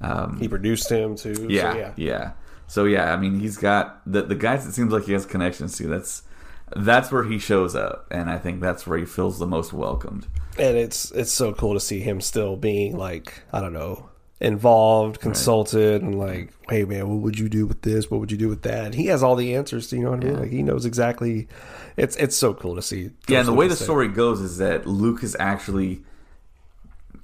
um, 0.02 0.40
He 0.40 0.48
produced 0.48 0.92
him 0.92 1.16
too. 1.16 1.48
yeah, 1.50 1.72
So, 1.74 1.78
yeah. 1.78 1.94
yeah. 1.98 2.32
So 2.68 2.84
yeah, 2.86 3.14
I 3.14 3.18
mean, 3.18 3.40
he's 3.40 3.58
got 3.58 4.02
the 4.06 4.22
the 4.24 4.36
guys. 4.36 4.66
It 4.66 4.74
seems 4.74 4.92
like 4.92 5.06
he 5.06 5.14
has 5.14 5.26
connections 5.26 5.78
to. 5.78 5.88
That's 5.88 6.24
that's 6.76 7.12
where 7.12 7.24
he 7.24 7.40
shows 7.40 7.76
up, 7.76 8.08
and 8.12 8.30
I 8.30 8.38
think 8.38 8.60
that's 8.60 8.86
where 8.86 8.98
he 8.98 9.06
feels 9.06 9.40
the 9.40 9.48
most 9.48 9.72
welcomed. 9.72 10.28
And 10.60 10.76
it's 10.78 11.12
it's 11.12 11.32
so 11.32 11.54
cool 11.54 11.74
to 11.76 11.80
see 11.80 12.02
him 12.02 12.20
still 12.20 12.58
being 12.58 12.98
like 12.98 13.42
I 13.54 13.62
don't 13.62 13.74
know 13.74 14.10
involved, 14.40 15.20
consulted, 15.20 16.02
and 16.02 16.20
like, 16.20 16.54
hey 16.70 16.86
man, 16.86 17.10
what 17.10 17.20
would 17.22 17.40
you 17.40 17.50
do 17.50 17.66
with 17.66 17.82
this? 17.82 18.12
What 18.12 18.20
would 18.20 18.32
you 18.32 18.38
do 18.38 18.50
with 18.50 18.62
that? 18.64 18.86
And 18.86 18.96
he 18.96 19.08
has 19.08 19.24
all 19.24 19.36
the 19.36 19.56
answers. 19.56 19.92
You 19.92 20.04
know 20.04 20.12
what 20.12 20.24
I 20.24 20.28
mean? 20.28 20.40
Like 20.40 20.52
he 20.52 20.62
knows 20.62 20.86
exactly. 20.86 21.48
It's 21.96 22.16
it's 22.18 22.36
so 22.36 22.54
cool 22.54 22.76
to 22.76 22.82
see. 22.82 23.12
Yeah, 23.28 23.40
and 23.40 23.48
the 23.48 23.54
way 23.54 23.68
the 23.68 23.76
story 23.76 24.08
goes 24.10 24.42
is 24.42 24.58
that 24.58 24.86
Luke 24.86 25.24
is 25.24 25.36
actually 25.40 26.04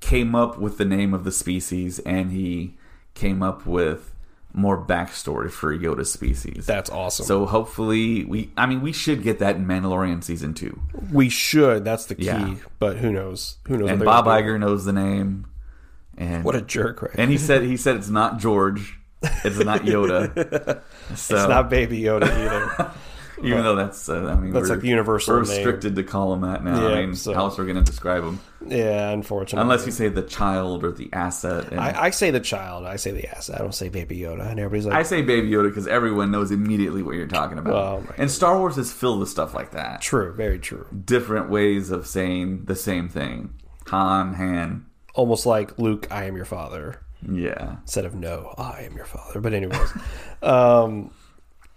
came 0.04 0.36
up 0.36 0.58
with 0.60 0.78
the 0.78 0.86
name 0.86 1.14
of 1.14 1.24
the 1.24 1.32
species, 1.32 2.00
and 2.00 2.32
he 2.32 2.76
came 3.14 3.42
up 3.42 3.66
with 3.66 4.14
more 4.52 4.78
backstory 4.86 5.50
for 5.50 5.76
Yoda's 5.76 6.12
species. 6.12 6.66
That's 6.66 6.90
awesome. 6.90 7.26
so 7.26 7.46
hopefully 7.46 8.26
we. 8.26 8.52
I 8.58 8.66
mean, 8.66 8.82
we 8.82 8.92
should 8.92 9.24
get 9.24 9.40
that 9.40 9.56
in 9.56 9.66
Mandalorian 9.66 10.24
season 10.24 10.54
two. 10.54 10.80
we 11.12 11.30
should. 11.30 11.86
That's 11.86 12.06
the 12.06 12.16
key. 12.16 12.26
Yeah. 12.26 12.56
But 12.80 12.98
who 12.98 13.12
knows? 13.12 13.58
Who 13.68 13.78
knows? 13.78 13.90
And 13.90 14.04
Bob. 14.04 14.26
Iger 14.26 14.60
knows 14.60 14.86
the 14.86 14.94
name. 14.94 15.48
And 16.18 16.44
What 16.44 16.56
a 16.56 16.62
jerk! 16.62 17.02
Right? 17.02 17.16
And 17.18 17.32
he 17.32 17.38
said 17.40 17.64
he 17.64 17.78
said 17.78 17.96
it's 17.96 18.10
not 18.10 18.38
George, 18.40 19.00
it's 19.44 19.58
not 19.58 19.82
Yoda. 19.82 20.82
So 21.16 21.36
it's 21.38 21.50
not 21.50 21.70
Baby 21.70 22.02
Yoda 22.02 22.26
either. 22.26 22.92
even 23.44 23.64
though 23.64 23.76
that's 23.76 24.08
uh, 24.10 24.26
I 24.26 24.36
mean 24.36 24.54
That's 24.54 24.70
like 24.70 24.80
the 24.82 24.88
universal 24.88 25.36
we're 25.36 25.42
name. 25.42 25.50
restricted 25.52 25.96
to 25.96 26.04
call 26.04 26.34
him 26.34 26.42
that 26.42 26.64
now. 26.64 26.90
Yeah, 26.90 26.96
I 26.96 27.06
mean, 27.06 27.16
so- 27.16 27.34
how 27.34 27.46
else 27.46 27.60
are 27.60 27.64
we 27.66 27.72
going 27.72 27.84
to 27.84 27.90
describe 27.90 28.24
him 28.24 28.40
yeah, 28.66 29.10
unfortunately. 29.10 29.62
unless 29.62 29.86
you 29.86 29.92
say 29.92 30.08
the 30.08 30.22
child 30.22 30.84
or 30.84 30.92
the 30.92 31.10
asset? 31.12 31.70
And 31.72 31.80
I, 31.80 32.04
I, 32.04 32.10
say 32.12 32.32
the 32.32 32.40
child. 32.40 32.86
I 32.86 32.96
say 32.96 33.12
the 33.12 33.28
ass. 33.30 33.50
I 33.50 33.58
don't 33.58 33.76
say 33.76 33.90
Baby 33.90 34.18
Yoda. 34.20 34.50
And 34.50 34.60
everybody's 34.60 34.86
like, 34.86 34.96
I 34.96 35.04
say 35.04 35.22
Baby 35.22 35.50
Yoda 35.50 35.68
because 35.70 35.86
everyone 35.88 36.32
knows 36.32 36.50
immediately 36.52 37.04
what 37.04 37.16
you're 37.16 37.28
talking 37.28 37.58
about. 37.58 38.06
My 38.06 38.16
and 38.18 38.32
Star 38.32 38.58
Wars 38.58 38.78
is 38.78 38.94
filled 38.94 39.20
with 39.20 39.28
stuff 39.30 39.54
like 39.54 39.72
that. 39.72 40.00
true, 40.02 40.34
very 40.34 40.60
true. 40.60 40.88
Different 41.06 41.50
ways 41.50 41.92
of 41.92 42.08
saying 42.08 42.66
the 42.66 42.76
same 42.76 43.10
thing. 43.10 43.54
Han, 43.88 44.34
Han, 44.36 44.86
Almost 45.14 45.46
like 45.46 45.78
Luke, 45.78 46.08
I 46.10 46.24
am 46.24 46.36
your 46.38 46.46
father. 46.46 47.02
yeah. 47.30 47.76
instead 47.82 48.06
of 48.06 48.16
no, 48.16 48.54
I 48.58 48.84
am 48.84 48.96
your 48.96 49.06
father. 49.06 49.42
But 49.42 49.54
anyways, 49.54 49.94
um, 50.42 51.12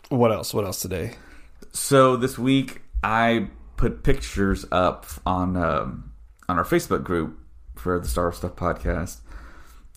what 0.08 0.30
else? 0.30 0.54
What 0.54 0.64
else 0.64 0.80
today? 0.80 1.14
So 1.76 2.16
this 2.16 2.38
week 2.38 2.80
I 3.04 3.48
put 3.76 4.02
pictures 4.02 4.64
up 4.72 5.04
on 5.26 5.58
um, 5.58 6.12
on 6.48 6.56
our 6.58 6.64
Facebook 6.64 7.04
group 7.04 7.38
for 7.74 8.00
the 8.00 8.08
Star 8.08 8.24
Wars 8.24 8.38
Stuff 8.38 8.56
podcast 8.56 9.20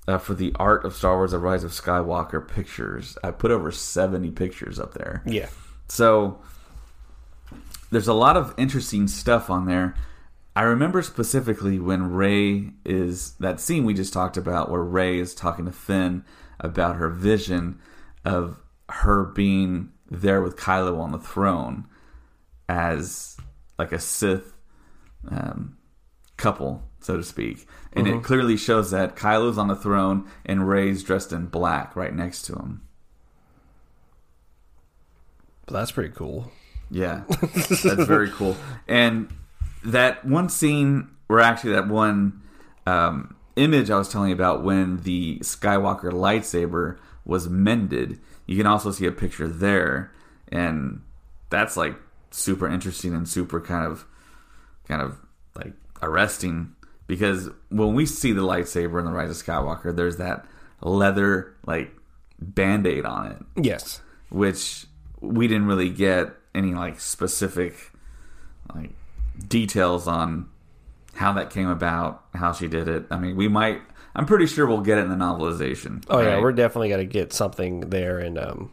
uh, 0.06 0.18
for 0.18 0.34
the 0.34 0.52
Art 0.60 0.84
of 0.84 0.94
Star 0.94 1.16
Wars: 1.16 1.32
The 1.32 1.40
Rise 1.40 1.64
of 1.64 1.72
Skywalker 1.72 2.46
pictures. 2.46 3.18
I 3.24 3.32
put 3.32 3.52
over 3.52 3.72
seventy 3.72 4.30
pictures 4.30 4.78
up 4.78 4.94
there. 4.94 5.24
Yeah, 5.26 5.48
So 5.88 6.42
there's 7.92 8.10
a 8.10 8.14
lot 8.14 8.36
of 8.36 8.54
interesting 8.58 9.08
stuff 9.08 9.50
on 9.50 9.66
there. 9.66 9.96
I 10.58 10.64
remember 10.64 11.02
specifically 11.02 11.80
when 11.80 12.12
Rey 12.12 12.72
is 12.84 13.36
that 13.40 13.62
scene 13.62 13.86
we 13.86 13.94
just 13.94 14.12
talked 14.12 14.36
about 14.36 14.70
where 14.70 14.84
Rey 14.84 15.18
is 15.18 15.34
talking 15.34 15.64
to 15.64 15.72
Finn 15.72 16.26
about 16.60 16.98
her 16.98 17.10
vision 17.10 17.80
of 18.26 18.60
her 18.90 19.24
being 19.24 19.94
there 20.10 20.42
with 20.42 20.56
Kylo 20.58 21.00
on 21.00 21.12
the 21.12 21.20
throne 21.20 21.86
as 22.68 23.38
like 23.78 23.92
a 23.92 24.00
Sith 24.00 24.54
um, 25.30 25.78
couple, 26.38 26.84
so 27.00 27.18
to 27.18 27.24
speak. 27.24 27.68
And 27.94 28.08
it 28.08 28.24
clearly 28.24 28.56
shows 28.58 28.92
that 28.92 29.16
Kylo's 29.16 29.58
on 29.58 29.68
the 29.68 29.76
throne 29.76 30.30
and 30.46 30.68
Rey's 30.68 31.04
dressed 31.04 31.34
in 31.34 31.48
black 31.48 31.96
right 31.96 32.14
next 32.14 32.44
to 32.44 32.54
him. 32.54 32.82
But 35.66 35.74
that's 35.74 35.92
pretty 35.92 36.14
cool. 36.14 36.52
Yeah, 36.92 37.24
that's 37.42 37.84
very 37.84 38.30
cool. 38.32 38.58
And 38.88 39.30
that 39.84 40.26
one 40.26 40.50
scene, 40.50 41.10
or 41.28 41.40
actually 41.40 41.74
that 41.74 41.88
one 41.88 42.42
um, 42.88 43.36
image 43.56 43.92
I 43.92 43.98
was 43.98 44.10
telling 44.10 44.30
you 44.30 44.36
about 44.36 44.64
when 44.64 44.98
the 45.02 45.40
Skywalker 45.40 46.12
lightsaber 46.12 46.98
was 47.26 47.50
mended, 47.50 48.20
you 48.50 48.58
can 48.58 48.66
also 48.66 48.90
see 48.90 49.06
a 49.06 49.12
picture 49.12 49.48
there, 49.48 50.12
and 50.52 51.02
that's 51.52 51.78
like 51.78 51.96
super 52.32 52.68
interesting 52.68 53.14
and 53.14 53.30
super 53.30 53.62
kind 53.62 53.86
of, 53.86 54.06
kind 54.88 55.04
of 55.04 55.18
like 55.56 55.74
arresting 56.02 56.74
because 57.06 57.50
when 57.70 57.94
we 57.94 58.06
see 58.08 58.32
the 58.32 58.42
lightsaber 58.42 58.98
in 59.00 59.06
the 59.06 59.12
Rise 59.12 59.30
of 59.30 59.46
Skywalker, 59.46 59.96
there's 59.96 60.18
that 60.18 60.46
leather 60.82 61.54
like 61.66 61.92
band 62.40 62.88
aid 62.88 63.06
on 63.06 63.28
it 63.32 63.64
Yes. 63.64 64.02
which 64.30 64.86
we 65.20 65.48
didn't 65.48 65.66
really 65.68 65.90
get 65.90 66.30
any 66.56 66.74
like 66.74 67.00
specific 67.00 67.92
like 68.74 68.92
details 69.48 70.08
on 70.08 70.48
how 71.14 71.34
that 71.34 71.50
came 71.50 71.68
about, 71.68 72.24
how 72.34 72.52
she 72.54 72.68
did 72.68 72.88
it. 72.88 73.06
I 73.12 73.18
mean, 73.20 73.36
we 73.36 73.48
might. 73.48 73.82
I'm 74.16 74.26
pretty 74.26 74.48
sure 74.48 74.66
we'll 74.66 74.82
get 74.82 74.98
it 74.98 75.02
in 75.02 75.10
the 75.10 75.16
novelization. 75.16 76.04
Oh 76.10 76.20
yeah, 76.20 76.40
we're 76.42 76.52
definitely 76.52 76.90
gonna 76.90 77.06
get 77.06 77.32
something 77.34 77.82
there 77.90 78.20
in 78.20 78.38
um 78.38 78.72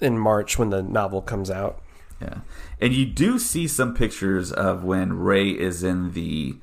in 0.00 0.18
March 0.18 0.58
when 0.58 0.70
the 0.70 0.82
novel 0.82 1.22
comes 1.22 1.50
out. 1.50 1.80
yeah. 2.20 2.38
And 2.80 2.92
you 2.92 3.06
do 3.06 3.38
see 3.38 3.66
some 3.68 3.94
pictures 3.94 4.52
of 4.52 4.84
when 4.84 5.14
Rey 5.14 5.50
is 5.50 5.82
in 5.82 6.12
the 6.12 6.56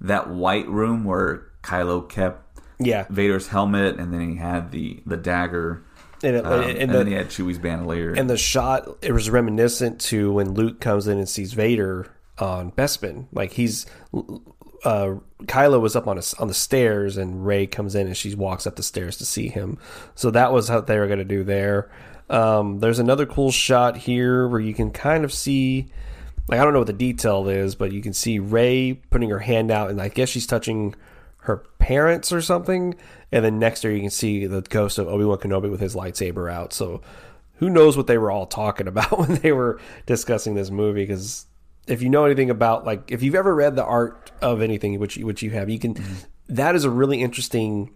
that 0.00 0.28
white 0.28 0.68
room 0.68 1.04
where 1.04 1.46
Kylo 1.62 2.06
kept 2.08 2.60
Yeah, 2.78 3.06
Vader's 3.08 3.48
helmet, 3.48 3.96
and 3.98 4.12
then 4.12 4.28
he 4.30 4.36
had 4.36 4.70
the 4.70 5.02
the 5.06 5.16
dagger, 5.16 5.82
and, 6.22 6.36
it, 6.36 6.44
um, 6.44 6.62
and, 6.62 6.78
and 6.78 6.90
the, 6.92 6.98
then 6.98 7.06
he 7.06 7.14
had 7.14 7.28
Chewie's 7.28 7.58
bandolier. 7.58 8.12
and 8.12 8.28
the 8.28 8.36
shot 8.36 8.86
it 9.02 9.12
was 9.12 9.30
reminiscent 9.30 10.00
to 10.02 10.32
when 10.32 10.52
Luke 10.52 10.80
comes 10.80 11.08
in 11.08 11.18
and 11.18 11.28
sees 11.28 11.54
Vader 11.54 12.06
on 12.38 12.72
Bespin. 12.72 13.26
Like 13.32 13.52
he's 13.52 13.86
uh 14.84 15.16
Kylo 15.44 15.80
was 15.80 15.96
up 15.96 16.06
on 16.06 16.18
a, 16.18 16.22
on 16.38 16.48
the 16.48 16.54
stairs 16.54 17.16
and 17.16 17.44
Rey 17.46 17.66
comes 17.66 17.94
in 17.94 18.06
and 18.06 18.16
she 18.16 18.34
walks 18.34 18.66
up 18.66 18.76
the 18.76 18.82
stairs 18.82 19.16
to 19.18 19.26
see 19.26 19.48
him. 19.48 19.78
So 20.14 20.30
that 20.30 20.52
was 20.52 20.68
how 20.68 20.80
they 20.80 20.98
were 20.98 21.06
going 21.06 21.18
to 21.18 21.24
do 21.24 21.44
there. 21.44 21.90
Um, 22.30 22.78
there's 22.78 22.98
another 22.98 23.26
cool 23.26 23.50
shot 23.50 23.96
here 23.96 24.48
where 24.48 24.60
you 24.60 24.72
can 24.74 24.90
kind 24.90 25.24
of 25.24 25.32
see 25.32 25.88
like 26.48 26.60
I 26.60 26.64
don't 26.64 26.72
know 26.72 26.80
what 26.80 26.86
the 26.86 26.92
detail 26.92 27.48
is, 27.48 27.74
but 27.74 27.92
you 27.92 28.02
can 28.02 28.12
see 28.12 28.38
Rey 28.38 29.00
putting 29.10 29.30
her 29.30 29.38
hand 29.38 29.70
out 29.70 29.90
and 29.90 30.00
I 30.00 30.08
guess 30.08 30.28
she's 30.28 30.46
touching 30.46 30.94
her 31.42 31.58
parents 31.78 32.32
or 32.32 32.40
something. 32.40 32.94
And 33.32 33.44
then 33.44 33.58
next 33.58 33.80
to 33.80 33.88
her 33.88 33.94
you 33.94 34.00
can 34.00 34.10
see 34.10 34.46
the 34.46 34.62
ghost 34.62 34.98
of 34.98 35.08
Obi 35.08 35.24
Wan 35.24 35.38
Kenobi 35.38 35.70
with 35.70 35.80
his 35.80 35.94
lightsaber 35.94 36.52
out. 36.52 36.72
So 36.72 37.02
who 37.56 37.70
knows 37.70 37.96
what 37.96 38.06
they 38.06 38.18
were 38.18 38.30
all 38.30 38.46
talking 38.46 38.88
about 38.88 39.18
when 39.18 39.34
they 39.36 39.52
were 39.52 39.80
discussing 40.06 40.54
this 40.54 40.70
movie 40.70 41.02
because 41.02 41.46
if 41.86 42.02
you 42.02 42.08
know 42.08 42.24
anything 42.24 42.50
about 42.50 42.84
like 42.84 43.10
if 43.10 43.22
you've 43.22 43.34
ever 43.34 43.54
read 43.54 43.76
the 43.76 43.84
art 43.84 44.30
of 44.40 44.62
anything 44.62 44.98
which 44.98 45.16
you, 45.16 45.26
which 45.26 45.42
you 45.42 45.50
have 45.50 45.68
you 45.68 45.78
can 45.78 45.96
that 46.48 46.74
is 46.74 46.84
a 46.84 46.90
really 46.90 47.20
interesting 47.20 47.90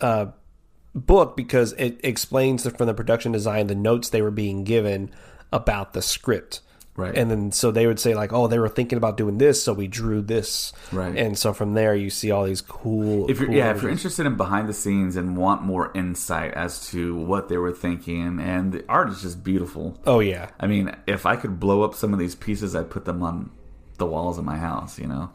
uh 0.00 0.26
book 0.94 1.36
because 1.36 1.72
it 1.74 2.00
explains 2.02 2.62
the, 2.62 2.70
from 2.70 2.86
the 2.86 2.94
production 2.94 3.32
design 3.32 3.66
the 3.66 3.74
notes 3.74 4.08
they 4.08 4.22
were 4.22 4.30
being 4.30 4.64
given 4.64 5.10
about 5.52 5.92
the 5.92 6.02
script 6.02 6.60
Right. 6.96 7.14
and 7.14 7.30
then 7.30 7.52
so 7.52 7.70
they 7.70 7.86
would 7.86 8.00
say 8.00 8.14
like 8.14 8.32
oh 8.32 8.46
they 8.46 8.58
were 8.58 8.68
thinking 8.68 8.96
about 8.96 9.16
doing 9.16 9.38
this 9.38 9.62
so 9.62 9.72
we 9.72 9.86
drew 9.86 10.22
this. 10.22 10.72
Right. 10.92 11.16
and 11.16 11.38
so 11.38 11.52
from 11.52 11.74
there 11.74 11.94
you 11.94 12.08
see 12.10 12.30
all 12.30 12.44
these 12.44 12.62
cool 12.62 13.30
if 13.30 13.38
you're 13.38 13.48
cool 13.48 13.56
yeah 13.56 13.70
if 13.74 13.82
you're 13.82 13.90
interested 13.90 14.24
in 14.26 14.36
behind 14.36 14.68
the 14.68 14.72
scenes 14.72 15.16
and 15.16 15.36
want 15.36 15.62
more 15.62 15.92
insight 15.94 16.54
as 16.54 16.88
to 16.88 17.14
what 17.14 17.48
they 17.48 17.58
were 17.58 17.72
thinking 17.72 18.40
and 18.40 18.72
the 18.72 18.84
art 18.88 19.10
is 19.10 19.22
just 19.22 19.44
beautiful. 19.44 19.98
Oh 20.06 20.20
yeah. 20.20 20.50
I 20.58 20.66
mean 20.66 20.94
if 21.06 21.26
i 21.26 21.36
could 21.36 21.60
blow 21.60 21.82
up 21.82 21.94
some 21.94 22.12
of 22.12 22.18
these 22.18 22.34
pieces 22.34 22.74
i'd 22.74 22.90
put 22.90 23.04
them 23.04 23.22
on 23.22 23.50
the 23.98 24.06
walls 24.06 24.38
of 24.38 24.44
my 24.44 24.56
house 24.56 24.98
you 24.98 25.06
know? 25.06 25.30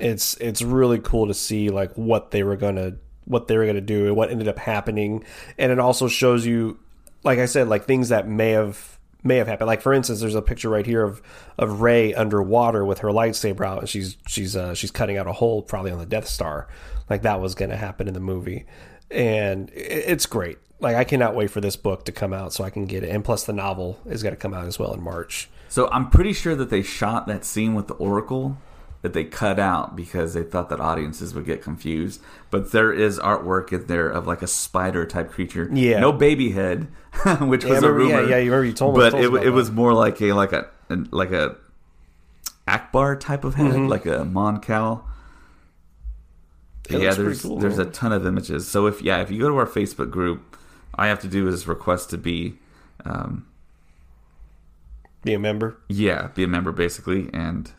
It's 0.00 0.36
it's 0.38 0.60
really 0.60 0.98
cool 0.98 1.28
to 1.28 1.34
see 1.34 1.68
like 1.70 1.92
what 1.94 2.32
they 2.32 2.42
were 2.42 2.56
gonna 2.56 2.96
what 3.26 3.46
they 3.46 3.56
were 3.56 3.64
gonna 3.66 3.80
do 3.80 4.06
and 4.08 4.16
what 4.16 4.30
ended 4.30 4.48
up 4.48 4.58
happening. 4.58 5.24
And 5.56 5.70
it 5.72 5.78
also 5.78 6.08
shows 6.08 6.44
you 6.44 6.78
like 7.22 7.38
i 7.38 7.46
said 7.46 7.68
like 7.68 7.84
things 7.84 8.10
that 8.10 8.28
may 8.28 8.50
have 8.50 8.98
may 9.24 9.36
have 9.38 9.48
happened. 9.48 9.66
Like 9.66 9.80
for 9.80 9.92
instance 9.92 10.20
there's 10.20 10.34
a 10.34 10.42
picture 10.42 10.68
right 10.68 10.86
here 10.86 11.02
of 11.02 11.22
of 11.58 11.80
rey 11.80 12.14
underwater 12.14 12.84
with 12.84 12.98
her 12.98 13.08
lightsaber 13.08 13.66
out 13.66 13.80
and 13.80 13.88
she's 13.88 14.16
she's 14.28 14.54
uh 14.54 14.74
she's 14.74 14.90
cutting 14.90 15.16
out 15.16 15.26
a 15.26 15.32
hole 15.32 15.62
probably 15.62 15.90
on 15.90 15.98
the 15.98 16.06
death 16.06 16.28
star. 16.28 16.68
Like 17.10 17.22
that 17.22 17.40
was 17.40 17.54
gonna 17.54 17.76
happen 17.76 18.06
in 18.06 18.14
the 18.14 18.20
movie. 18.20 18.66
And 19.10 19.70
it's 19.74 20.26
great. 20.26 20.58
Like 20.78 20.96
i 20.96 21.04
cannot 21.04 21.34
wait 21.34 21.50
for 21.50 21.60
this 21.60 21.76
book 21.76 22.04
to 22.04 22.12
come 22.12 22.32
out 22.32 22.52
so 22.52 22.62
i 22.62 22.70
can 22.70 22.84
get 22.84 23.02
it. 23.02 23.10
And 23.10 23.24
plus 23.24 23.44
the 23.44 23.52
novel 23.52 23.98
is 24.06 24.22
gonna 24.22 24.36
come 24.36 24.54
out 24.54 24.66
as 24.66 24.78
well 24.78 24.92
in 24.92 25.02
march. 25.02 25.48
So 25.68 25.88
i'm 25.90 26.10
pretty 26.10 26.34
sure 26.34 26.54
that 26.54 26.70
they 26.70 26.82
shot 26.82 27.26
that 27.26 27.44
scene 27.44 27.74
with 27.74 27.88
the 27.88 27.94
oracle 27.94 28.58
that 29.04 29.12
they 29.12 29.22
cut 29.22 29.58
out 29.60 29.94
because 29.94 30.32
they 30.32 30.42
thought 30.42 30.70
that 30.70 30.80
audiences 30.80 31.34
would 31.34 31.44
get 31.44 31.60
confused 31.60 32.22
but 32.50 32.72
there 32.72 32.90
is 32.90 33.18
artwork 33.18 33.70
in 33.70 33.86
there 33.86 34.08
of 34.08 34.26
like 34.26 34.40
a 34.40 34.46
spider 34.46 35.04
type 35.04 35.30
creature 35.30 35.68
Yeah. 35.70 36.00
no 36.00 36.10
baby 36.10 36.52
head 36.52 36.88
which 37.40 37.64
was 37.66 37.84
I 37.84 37.86
a 37.86 37.92
remember- 37.92 38.04
yeah, 38.08 38.16
rumor 38.16 38.28
yeah, 38.30 38.36
you 38.38 38.50
remember 38.50 38.64
you 38.64 38.72
told 38.72 38.94
me- 38.96 39.00
but 39.02 39.10
told 39.10 39.22
it, 39.24 39.34
it 39.42 39.44
that. 39.44 39.52
was 39.52 39.70
more 39.70 39.92
like 39.92 40.20
a 40.22 40.32
like 40.32 40.52
a 40.54 40.68
like 41.10 41.32
a 41.32 41.56
Ackbar 42.66 43.20
type 43.20 43.44
of 43.44 43.54
head 43.56 43.72
Mm-hmm. 43.72 43.88
like 43.88 44.06
a 44.06 44.24
Mon 44.24 44.58
Cal 44.58 45.06
It 46.88 47.02
yeah, 47.02 47.12
there's 47.12 47.42
cool, 47.42 47.58
there's 47.58 47.78
a 47.78 47.84
ton 47.84 48.10
of 48.12 48.24
images. 48.26 48.66
So 48.66 48.86
if 48.86 49.02
yeah, 49.02 49.20
if 49.20 49.30
you 49.30 49.38
go 49.38 49.48
to 49.50 49.56
our 49.58 49.66
Facebook 49.66 50.10
group, 50.10 50.56
all 50.94 51.04
you 51.04 51.10
have 51.10 51.20
to 51.20 51.28
do 51.28 51.46
is 51.46 51.66
request 51.68 52.08
to 52.10 52.16
be, 52.18 52.54
um, 53.04 53.46
be 55.22 55.34
a 55.34 55.38
member 55.38 55.76
yeah, 55.88 56.28
be 56.34 56.42
a 56.44 56.46
member 56.48 56.72
basically, 56.72 57.28
and 57.34 57.70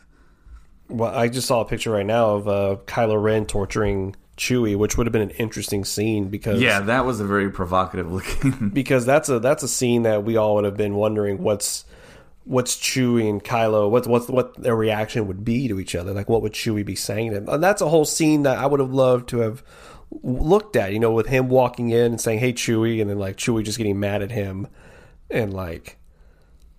Well, 0.88 1.14
I 1.14 1.28
just 1.28 1.48
saw 1.48 1.60
a 1.60 1.64
picture 1.64 1.90
right 1.90 2.06
now 2.06 2.30
of 2.36 2.48
uh, 2.48 2.76
Kylo 2.86 3.20
Ren 3.20 3.46
torturing 3.46 4.14
Chewie, 4.36 4.76
which 4.76 4.96
would 4.96 5.06
have 5.06 5.12
been 5.12 5.22
an 5.22 5.30
interesting 5.30 5.84
scene 5.84 6.28
because 6.28 6.60
yeah, 6.60 6.80
that 6.80 7.04
was 7.04 7.20
a 7.20 7.24
very 7.24 7.50
provocative 7.50 8.12
looking. 8.12 8.70
because 8.70 9.06
that's 9.06 9.28
a 9.28 9.40
that's 9.40 9.62
a 9.62 9.68
scene 9.68 10.02
that 10.02 10.24
we 10.24 10.36
all 10.36 10.56
would 10.56 10.64
have 10.64 10.76
been 10.76 10.94
wondering 10.94 11.42
what's 11.42 11.84
what's 12.44 12.76
Chewie 12.76 13.28
and 13.28 13.42
Kylo 13.42 13.90
what's 13.90 14.06
what's 14.06 14.28
what 14.28 14.54
their 14.62 14.76
reaction 14.76 15.26
would 15.26 15.44
be 15.44 15.66
to 15.66 15.80
each 15.80 15.96
other 15.96 16.12
like 16.12 16.28
what 16.28 16.42
would 16.42 16.52
Chewie 16.52 16.84
be 16.86 16.94
saying 16.94 17.30
to 17.30 17.38
him 17.38 17.48
and 17.48 17.62
that's 17.62 17.82
a 17.82 17.88
whole 17.88 18.04
scene 18.04 18.44
that 18.44 18.58
I 18.58 18.66
would 18.66 18.78
have 18.78 18.92
loved 18.92 19.28
to 19.30 19.38
have 19.38 19.64
looked 20.22 20.76
at 20.76 20.92
you 20.92 21.00
know 21.00 21.10
with 21.10 21.26
him 21.26 21.48
walking 21.48 21.90
in 21.90 22.12
and 22.12 22.20
saying 22.20 22.38
hey 22.38 22.52
Chewie 22.52 23.00
and 23.00 23.10
then 23.10 23.18
like 23.18 23.36
Chewie 23.36 23.64
just 23.64 23.78
getting 23.78 23.98
mad 23.98 24.22
at 24.22 24.30
him 24.30 24.68
and 25.28 25.52
like 25.52 25.98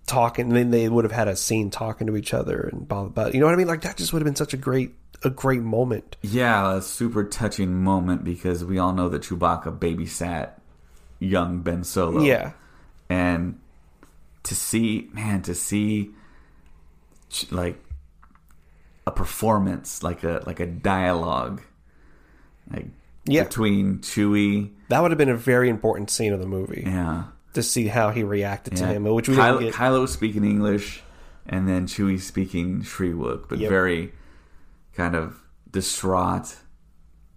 talking 0.08 0.46
and 0.48 0.56
then 0.56 0.70
they 0.72 0.88
would 0.88 1.04
have 1.04 1.12
had 1.12 1.28
a 1.28 1.36
scene 1.36 1.70
talking 1.70 2.06
to 2.08 2.16
each 2.16 2.34
other 2.34 2.68
and 2.72 2.88
blah 2.88 3.02
blah 3.04 3.24
blah. 3.24 3.32
You 3.32 3.38
know 3.40 3.46
what 3.46 3.54
I 3.54 3.58
mean? 3.58 3.68
Like 3.68 3.82
that 3.82 3.96
just 3.96 4.12
would 4.12 4.20
have 4.20 4.26
been 4.26 4.34
such 4.36 4.54
a 4.54 4.56
great 4.56 4.94
a 5.22 5.30
great 5.30 5.62
moment. 5.62 6.16
Yeah, 6.22 6.76
a 6.76 6.82
super 6.82 7.24
touching 7.24 7.82
moment 7.82 8.24
because 8.24 8.64
we 8.64 8.78
all 8.78 8.92
know 8.92 9.08
that 9.08 9.22
Chewbacca 9.22 9.78
babysat 9.78 10.50
young 11.20 11.60
Ben 11.60 11.84
Solo. 11.84 12.22
yeah. 12.22 12.52
And 13.10 13.58
to 14.44 14.54
see 14.54 15.08
man 15.12 15.42
to 15.42 15.54
see 15.54 16.10
like 17.50 17.82
a 19.06 19.10
performance 19.10 20.02
like 20.02 20.22
a 20.24 20.42
like 20.46 20.60
a 20.60 20.66
dialogue 20.66 21.60
like 22.70 22.86
Yeah. 23.26 23.44
between 23.44 23.98
Chewie 23.98 24.70
that 24.88 25.00
would 25.02 25.10
have 25.10 25.18
been 25.18 25.28
a 25.28 25.36
very 25.36 25.68
important 25.68 26.10
scene 26.10 26.32
of 26.32 26.40
the 26.40 26.46
movie. 26.46 26.84
Yeah 26.86 27.24
to 27.58 27.62
see 27.62 27.88
how 27.88 28.10
he 28.10 28.22
reacted 28.22 28.76
to 28.76 28.84
yeah. 28.84 28.92
him 28.92 29.04
which 29.04 29.28
we 29.28 29.34
Kylo, 29.36 29.58
didn't 29.58 29.72
get. 29.72 29.74
Kylo 29.74 30.08
speaking 30.08 30.44
English 30.44 31.02
and 31.46 31.68
then 31.68 31.86
Chewie 31.86 32.20
speaking 32.20 32.82
Shyriiwook 32.82 33.48
but 33.48 33.58
Yep. 33.58 33.68
very 33.68 34.12
kind 34.94 35.14
of 35.14 35.40
distraught. 35.70 36.56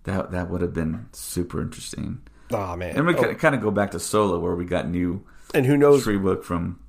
That 0.04 0.32
that 0.32 0.50
would 0.50 0.62
have 0.62 0.74
been 0.74 1.08
super 1.14 1.62
interesting. 1.62 2.22
Oh 2.52 2.76
man. 2.76 2.96
And 2.96 3.06
we 3.08 3.16
Oh, 3.16 3.34
kind 3.36 3.56
of 3.56 3.62
go 3.62 3.72
back 3.72 3.92
to 3.92 4.00
Solo 4.00 4.40
where 4.40 4.56
we 4.56 4.66
got 4.66 4.88
new 4.90 5.24
and 5.54 5.66
who 5.66 5.78
knows 5.78 6.06
Shyriiwook 6.06 6.44
from 6.44 6.80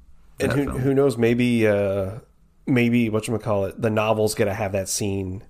and 0.41 0.53
who, 0.53 0.65
film. 0.65 0.79
who 0.79 0.95
knows 0.95 1.17
maybe 1.19 1.67
uh 1.67 2.19
maybe 2.67 3.09
what 3.11 3.27
you 3.29 3.37
call 3.39 3.65
it 3.67 3.81
the 3.81 3.91
novel's 3.91 4.35
gonna 4.35 4.55
have 4.55 4.73
that 4.73 4.89
scene 4.89 5.43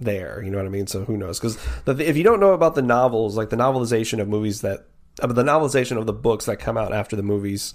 there 0.00 0.42
you 0.44 0.50
know 0.50 0.58
what 0.58 0.66
i 0.66 0.70
mean? 0.70 0.86
So 0.86 1.04
who 1.04 1.16
knows? 1.16 1.38
Because 1.40 1.58
if 2.00 2.16
you 2.16 2.22
don't 2.24 2.40
know 2.40 2.52
about 2.52 2.74
the 2.74 2.82
novels 2.82 3.36
like 3.36 3.50
the 3.50 3.56
novelization 3.56 4.20
of 4.20 4.28
movies 4.28 4.60
that 4.62 4.86
the 5.20 5.42
novelization 5.42 5.96
of 5.98 6.06
the 6.06 6.12
books 6.12 6.46
that 6.46 6.56
come 6.58 6.76
out 6.76 6.92
after 6.92 7.16
the 7.16 7.22
movies 7.22 7.74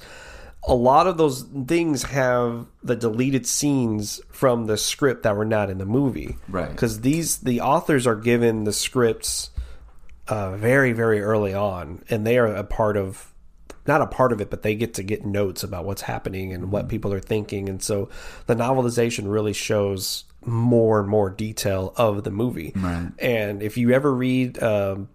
a 0.65 0.74
lot 0.74 1.07
of 1.07 1.18
those 1.18 1.41
things 1.68 2.03
have 2.03 2.65
the 2.82 2.95
deleted 2.95 3.45
scenes 3.45 4.22
from 4.32 4.65
the 4.68 4.78
script 4.78 5.24
that 5.24 5.36
were 5.36 5.44
not 5.45 5.70
in 5.70 5.78
the 5.78 5.86
movie 5.86 6.38
Right. 6.48 6.70
because 6.72 7.02
these 7.02 7.38
the 7.40 7.60
authors 7.61 8.07
are 8.07 8.15
given 8.15 8.64
the 8.64 8.72
scripts 8.74 9.49
uh, 10.28 10.56
very 10.56 10.94
very 10.94 11.22
early 11.22 11.53
on 11.53 12.02
and 12.10 12.26
they 12.26 12.38
are 12.38 12.48
a 12.48 12.64
part 12.64 12.95
of 12.95 13.34
not 13.86 13.99
a 14.02 14.07
part 14.07 14.32
of 14.32 14.40
it 14.40 14.49
but 14.49 14.61
they 14.61 14.74
get 14.76 14.94
to 14.94 15.03
get 15.03 15.26
notes 15.26 15.64
about 15.64 15.84
what's 15.84 16.03
happening 16.03 16.53
and 16.53 16.72
what 16.72 16.88
people 16.88 17.11
are 17.14 17.20
thinking 17.20 17.68
and 17.68 17.84
so 17.84 18.07
the 18.45 18.56
novelization 18.56 19.30
really 19.30 19.52
shows 19.53 20.24
more 20.45 20.99
and 21.02 21.10
more 21.10 21.30
detail 21.30 21.94
of 21.95 22.26
the 22.26 22.30
movie. 22.32 22.74
Right. 22.76 23.11
And 23.18 23.64
if 23.64 23.78
you 23.78 23.91
ever 23.91 24.14
read 24.14 24.61
um, 24.61 25.07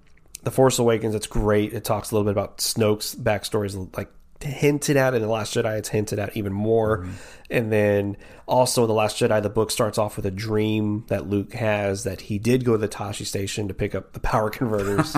The 0.49 0.55
Force 0.55 0.79
Awakens, 0.79 1.15
it's 1.15 1.27
great. 1.27 1.75
It 1.75 1.85
talks 1.85 2.11
a 2.11 2.15
little 2.15 2.25
bit 2.25 2.31
about 2.33 2.57
Snoke's 2.57 3.15
backstories, 3.15 3.77
like 3.99 4.09
hinted 4.41 4.97
at 4.97 5.13
in 5.13 5.21
The 5.21 5.29
Last 5.29 5.53
Jedi, 5.55 5.77
it's 5.77 5.91
hinted 5.91 6.19
at 6.19 6.35
even 6.39 6.55
more. 6.55 7.07
And 7.51 7.71
then 7.71 8.17
also 8.47 8.85
in 8.85 8.89
The 8.89 8.95
Last 8.95 9.19
Jedi, 9.19 9.43
the 9.43 9.51
book 9.51 9.71
starts 9.71 9.99
off 9.99 10.17
with 10.17 10.25
a 10.25 10.31
dream 10.31 11.05
that 11.09 11.29
Luke 11.29 11.53
has 11.53 12.05
that 12.05 12.23
he 12.23 12.39
did 12.39 12.65
go 12.65 12.73
to 12.73 12.79
the 12.79 12.89
Tosche 12.89 13.27
station 13.27 13.69
to 13.69 13.75
pick 13.75 13.95
up 13.95 14.15
the 14.15 14.21
power 14.21 14.49
converters. 14.59 15.15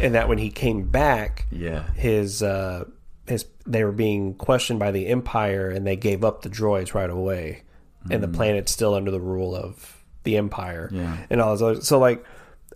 and 0.00 0.16
that 0.16 0.28
when 0.28 0.38
he 0.38 0.50
came 0.50 0.88
back, 0.88 1.46
Yeah. 1.52 1.88
his 1.92 2.42
uh 2.42 2.86
his 3.28 3.44
they 3.64 3.84
were 3.84 3.92
being 3.92 4.34
questioned 4.34 4.80
by 4.80 4.90
the 4.90 5.06
empire 5.06 5.70
and 5.70 5.86
they 5.86 5.94
gave 5.94 6.24
up 6.24 6.42
the 6.42 6.48
droids 6.50 6.94
right 6.94 7.10
away 7.10 7.62
and 8.10 8.24
the 8.24 8.28
planet's 8.28 8.72
still 8.72 8.94
under 8.94 9.12
the 9.12 9.20
rule 9.20 9.54
of 9.54 10.02
the 10.24 10.36
empire 10.36 10.88
Yeah. 10.92 11.16
and 11.30 11.40
all 11.40 11.52
this 11.52 11.62
other 11.62 11.80
so 11.82 11.98
like 12.00 12.24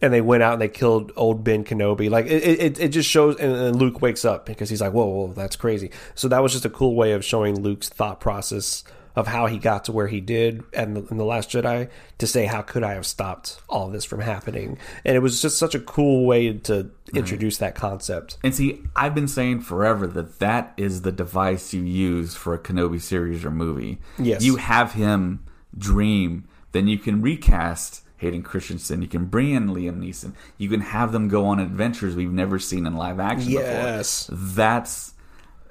and 0.00 0.12
they 0.12 0.20
went 0.20 0.42
out 0.42 0.54
and 0.54 0.62
they 0.62 0.68
killed 0.68 1.12
old 1.16 1.44
ben 1.44 1.64
kenobi. 1.64 2.10
Like 2.10 2.26
it, 2.26 2.42
it, 2.42 2.80
it 2.80 2.88
just 2.88 3.08
shows 3.08 3.36
and, 3.36 3.52
and 3.52 3.76
luke 3.76 4.00
wakes 4.00 4.24
up 4.24 4.46
because 4.46 4.70
he's 4.70 4.80
like 4.80 4.92
whoa, 4.92 5.06
whoa 5.06 5.32
that's 5.32 5.56
crazy. 5.56 5.90
So 6.14 6.28
that 6.28 6.42
was 6.42 6.52
just 6.52 6.64
a 6.64 6.70
cool 6.70 6.94
way 6.94 7.12
of 7.12 7.24
showing 7.24 7.60
luke's 7.60 7.88
thought 7.88 8.20
process 8.20 8.84
of 9.14 9.26
how 9.26 9.46
he 9.46 9.58
got 9.58 9.84
to 9.84 9.92
where 9.92 10.08
he 10.08 10.20
did 10.20 10.64
and 10.72 10.96
in 11.10 11.18
the 11.18 11.24
last 11.24 11.50
jedi 11.50 11.86
to 12.16 12.26
say 12.26 12.46
how 12.46 12.62
could 12.62 12.82
i 12.82 12.94
have 12.94 13.04
stopped 13.04 13.60
all 13.68 13.88
this 13.88 14.04
from 14.04 14.20
happening? 14.20 14.78
And 15.04 15.16
it 15.16 15.20
was 15.20 15.42
just 15.42 15.58
such 15.58 15.74
a 15.74 15.80
cool 15.80 16.26
way 16.26 16.52
to 16.52 16.90
introduce 17.14 17.58
that 17.58 17.74
concept. 17.74 18.38
And 18.42 18.54
see, 18.54 18.82
I've 18.96 19.14
been 19.14 19.28
saying 19.28 19.60
forever 19.60 20.06
that 20.06 20.38
that 20.38 20.72
is 20.76 21.02
the 21.02 21.12
device 21.12 21.74
you 21.74 21.82
use 21.82 22.34
for 22.34 22.54
a 22.54 22.58
Kenobi 22.58 23.00
series 23.00 23.44
or 23.44 23.50
movie. 23.50 23.98
Yes. 24.18 24.42
You 24.42 24.56
have 24.56 24.92
him 24.92 25.44
dream, 25.76 26.46
then 26.72 26.88
you 26.88 26.98
can 26.98 27.22
recast 27.22 28.01
Hayden 28.22 28.42
Christensen. 28.42 29.02
You 29.02 29.08
can 29.08 29.26
bring 29.26 29.50
in 29.50 29.68
Liam 29.68 29.98
Neeson. 29.98 30.32
You 30.56 30.68
can 30.70 30.80
have 30.80 31.12
them 31.12 31.28
go 31.28 31.44
on 31.46 31.58
adventures 31.60 32.14
we've 32.16 32.32
never 32.32 32.58
seen 32.58 32.86
in 32.86 32.96
live 32.96 33.20
action 33.20 33.50
Yes. 33.50 34.26
before. 34.28 34.38
That's 34.54 35.12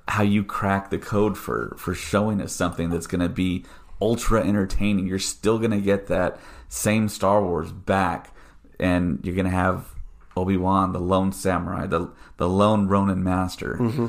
how 0.08 0.24
you 0.24 0.44
crack 0.44 0.90
the 0.90 0.98
code 0.98 1.38
for 1.38 1.74
for 1.78 1.94
showing 1.96 2.42
us 2.42 2.54
something 2.54 2.90
that's 2.90 3.08
going 3.08 3.22
to 3.22 3.30
be 3.30 3.64
ultra 4.02 4.46
entertaining. 4.46 5.08
You're 5.08 5.20
still 5.20 5.58
going 5.58 5.72
to 5.72 5.80
get 5.82 6.08
that 6.08 6.40
same 6.68 7.08
Star 7.10 7.42
Wars 7.44 7.72
back, 7.72 8.36
and 8.80 9.20
you're 9.24 9.36
going 9.36 9.46
to 9.46 9.52
have 9.52 9.88
Obi 10.36 10.58
Wan, 10.58 10.92
the 10.92 11.00
lone 11.00 11.32
samurai, 11.32 11.88
the 11.88 12.12
the 12.38 12.50
lone 12.50 12.88
Ronin 12.88 13.24
master, 13.24 13.78
Mm-hmm. 13.80 14.08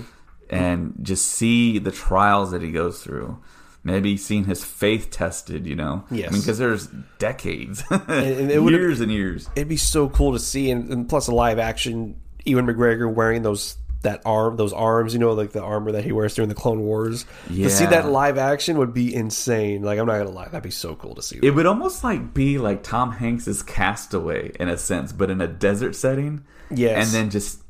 and 0.50 0.94
just 1.02 1.26
see 1.26 1.78
the 1.78 1.90
trials 1.92 2.50
that 2.50 2.62
he 2.62 2.72
goes 2.72 3.02
through. 3.02 3.38
Maybe 3.84 4.16
seeing 4.16 4.44
his 4.44 4.64
faith 4.64 5.10
tested, 5.10 5.66
you 5.66 5.74
know. 5.74 6.04
Yes. 6.10 6.28
I 6.28 6.32
mean, 6.32 6.40
because 6.40 6.58
there's 6.58 6.86
decades, 7.18 7.82
and 7.90 8.50
it 8.50 8.62
years 8.62 9.00
and 9.00 9.10
years. 9.10 9.48
it'd 9.56 9.68
be 9.68 9.76
so 9.76 10.08
cool 10.08 10.32
to 10.32 10.38
see 10.38 10.70
and, 10.70 10.88
and 10.90 11.08
plus 11.08 11.26
a 11.26 11.34
live 11.34 11.58
action 11.58 12.20
Ewan 12.44 12.66
McGregor 12.66 13.12
wearing 13.12 13.42
those 13.42 13.76
that 14.02 14.20
arm 14.24 14.56
those 14.56 14.72
arms 14.72 15.12
you 15.12 15.20
know 15.20 15.32
like 15.32 15.52
the 15.52 15.62
armor 15.62 15.92
that 15.92 16.04
he 16.04 16.10
wears 16.10 16.34
during 16.34 16.48
the 16.48 16.54
Clone 16.56 16.80
Wars 16.80 17.24
to 17.48 17.70
see 17.70 17.86
that 17.86 18.08
live 18.08 18.36
action 18.36 18.78
would 18.78 18.92
be 18.92 19.14
insane 19.14 19.82
like 19.82 19.98
I'm 19.98 20.06
not 20.06 20.18
gonna 20.18 20.30
lie 20.30 20.46
that'd 20.46 20.62
be 20.62 20.70
so 20.70 20.96
cool 20.96 21.14
to 21.14 21.22
see 21.22 21.38
It 21.40 21.50
would 21.50 21.66
almost 21.66 22.02
like 22.02 22.34
be 22.34 22.58
like 22.58 22.82
Tom 22.82 23.12
Hanks's 23.12 23.62
Castaway 23.62 24.52
in 24.58 24.68
a 24.68 24.76
sense, 24.76 25.12
but 25.12 25.30
in 25.30 25.40
a 25.40 25.46
desert 25.46 25.94
setting. 25.94 26.44
Yes. 26.70 27.06
And 27.06 27.14
then 27.14 27.30
just 27.30 27.61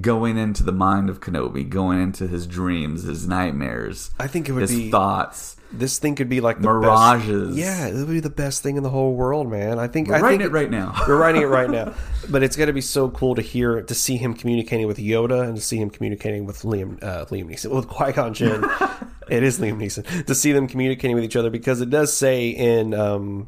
going 0.00 0.38
into 0.38 0.62
the 0.62 0.72
mind 0.72 1.10
of 1.10 1.20
Kenobi, 1.20 1.68
going 1.68 2.00
into 2.00 2.28
his 2.28 2.46
dreams, 2.46 3.02
his 3.02 3.26
nightmares. 3.26 4.10
I 4.20 4.26
think 4.28 4.48
it 4.48 4.52
would 4.52 4.62
his 4.62 4.70
be- 4.70 4.90
thoughts. 4.90 5.56
this 5.72 5.98
thing 5.98 6.14
could 6.14 6.28
be 6.28 6.40
like 6.40 6.60
the 6.60 6.68
Mirages. 6.68 7.48
best, 7.48 7.58
yeah 7.58 7.86
it 7.88 7.94
would 7.94 8.08
be 8.08 8.20
the 8.20 8.30
best 8.30 8.62
thing 8.62 8.76
in 8.76 8.82
the 8.82 8.90
whole 8.90 9.14
world 9.14 9.48
man 9.50 9.78
I 9.78 9.86
think 9.88 10.08
We're 10.08 10.16
I 10.16 10.20
writing 10.20 10.38
think 10.40 10.50
it 10.50 10.52
right 10.52 10.70
now. 10.70 10.94
we're 11.08 11.16
writing 11.16 11.42
it 11.42 11.46
right 11.46 11.70
now 11.78 11.94
but 12.28 12.42
it's 12.42 12.56
gonna 12.56 12.72
be 12.72 12.80
so 12.80 13.08
cool 13.10 13.34
to 13.36 13.42
hear 13.42 13.80
to 13.82 13.94
see 13.94 14.16
him 14.16 14.34
communicating 14.34 14.86
with 14.88 14.98
Yoda 14.98 15.44
and 15.46 15.56
to 15.56 15.62
see 15.62 15.76
him 15.78 15.88
communicating 15.90 16.44
with 16.44 16.62
Liam 16.62 17.00
uh, 17.02 17.24
Liam 17.26 17.46
Neeson 17.50 17.70
with 17.74 17.86
Qui 17.88 18.12
Gon 18.12 18.34
Jinn 18.34 18.64
it 19.28 19.42
is 19.44 19.60
Liam 19.60 19.76
Neeson 19.78 20.26
to 20.26 20.34
see 20.34 20.50
them 20.52 20.66
communicating 20.66 21.14
with 21.14 21.24
each 21.24 21.36
other 21.36 21.50
because 21.50 21.80
it 21.80 21.90
does 21.90 22.12
say 22.16 22.48
in 22.50 22.92
um, 22.94 23.46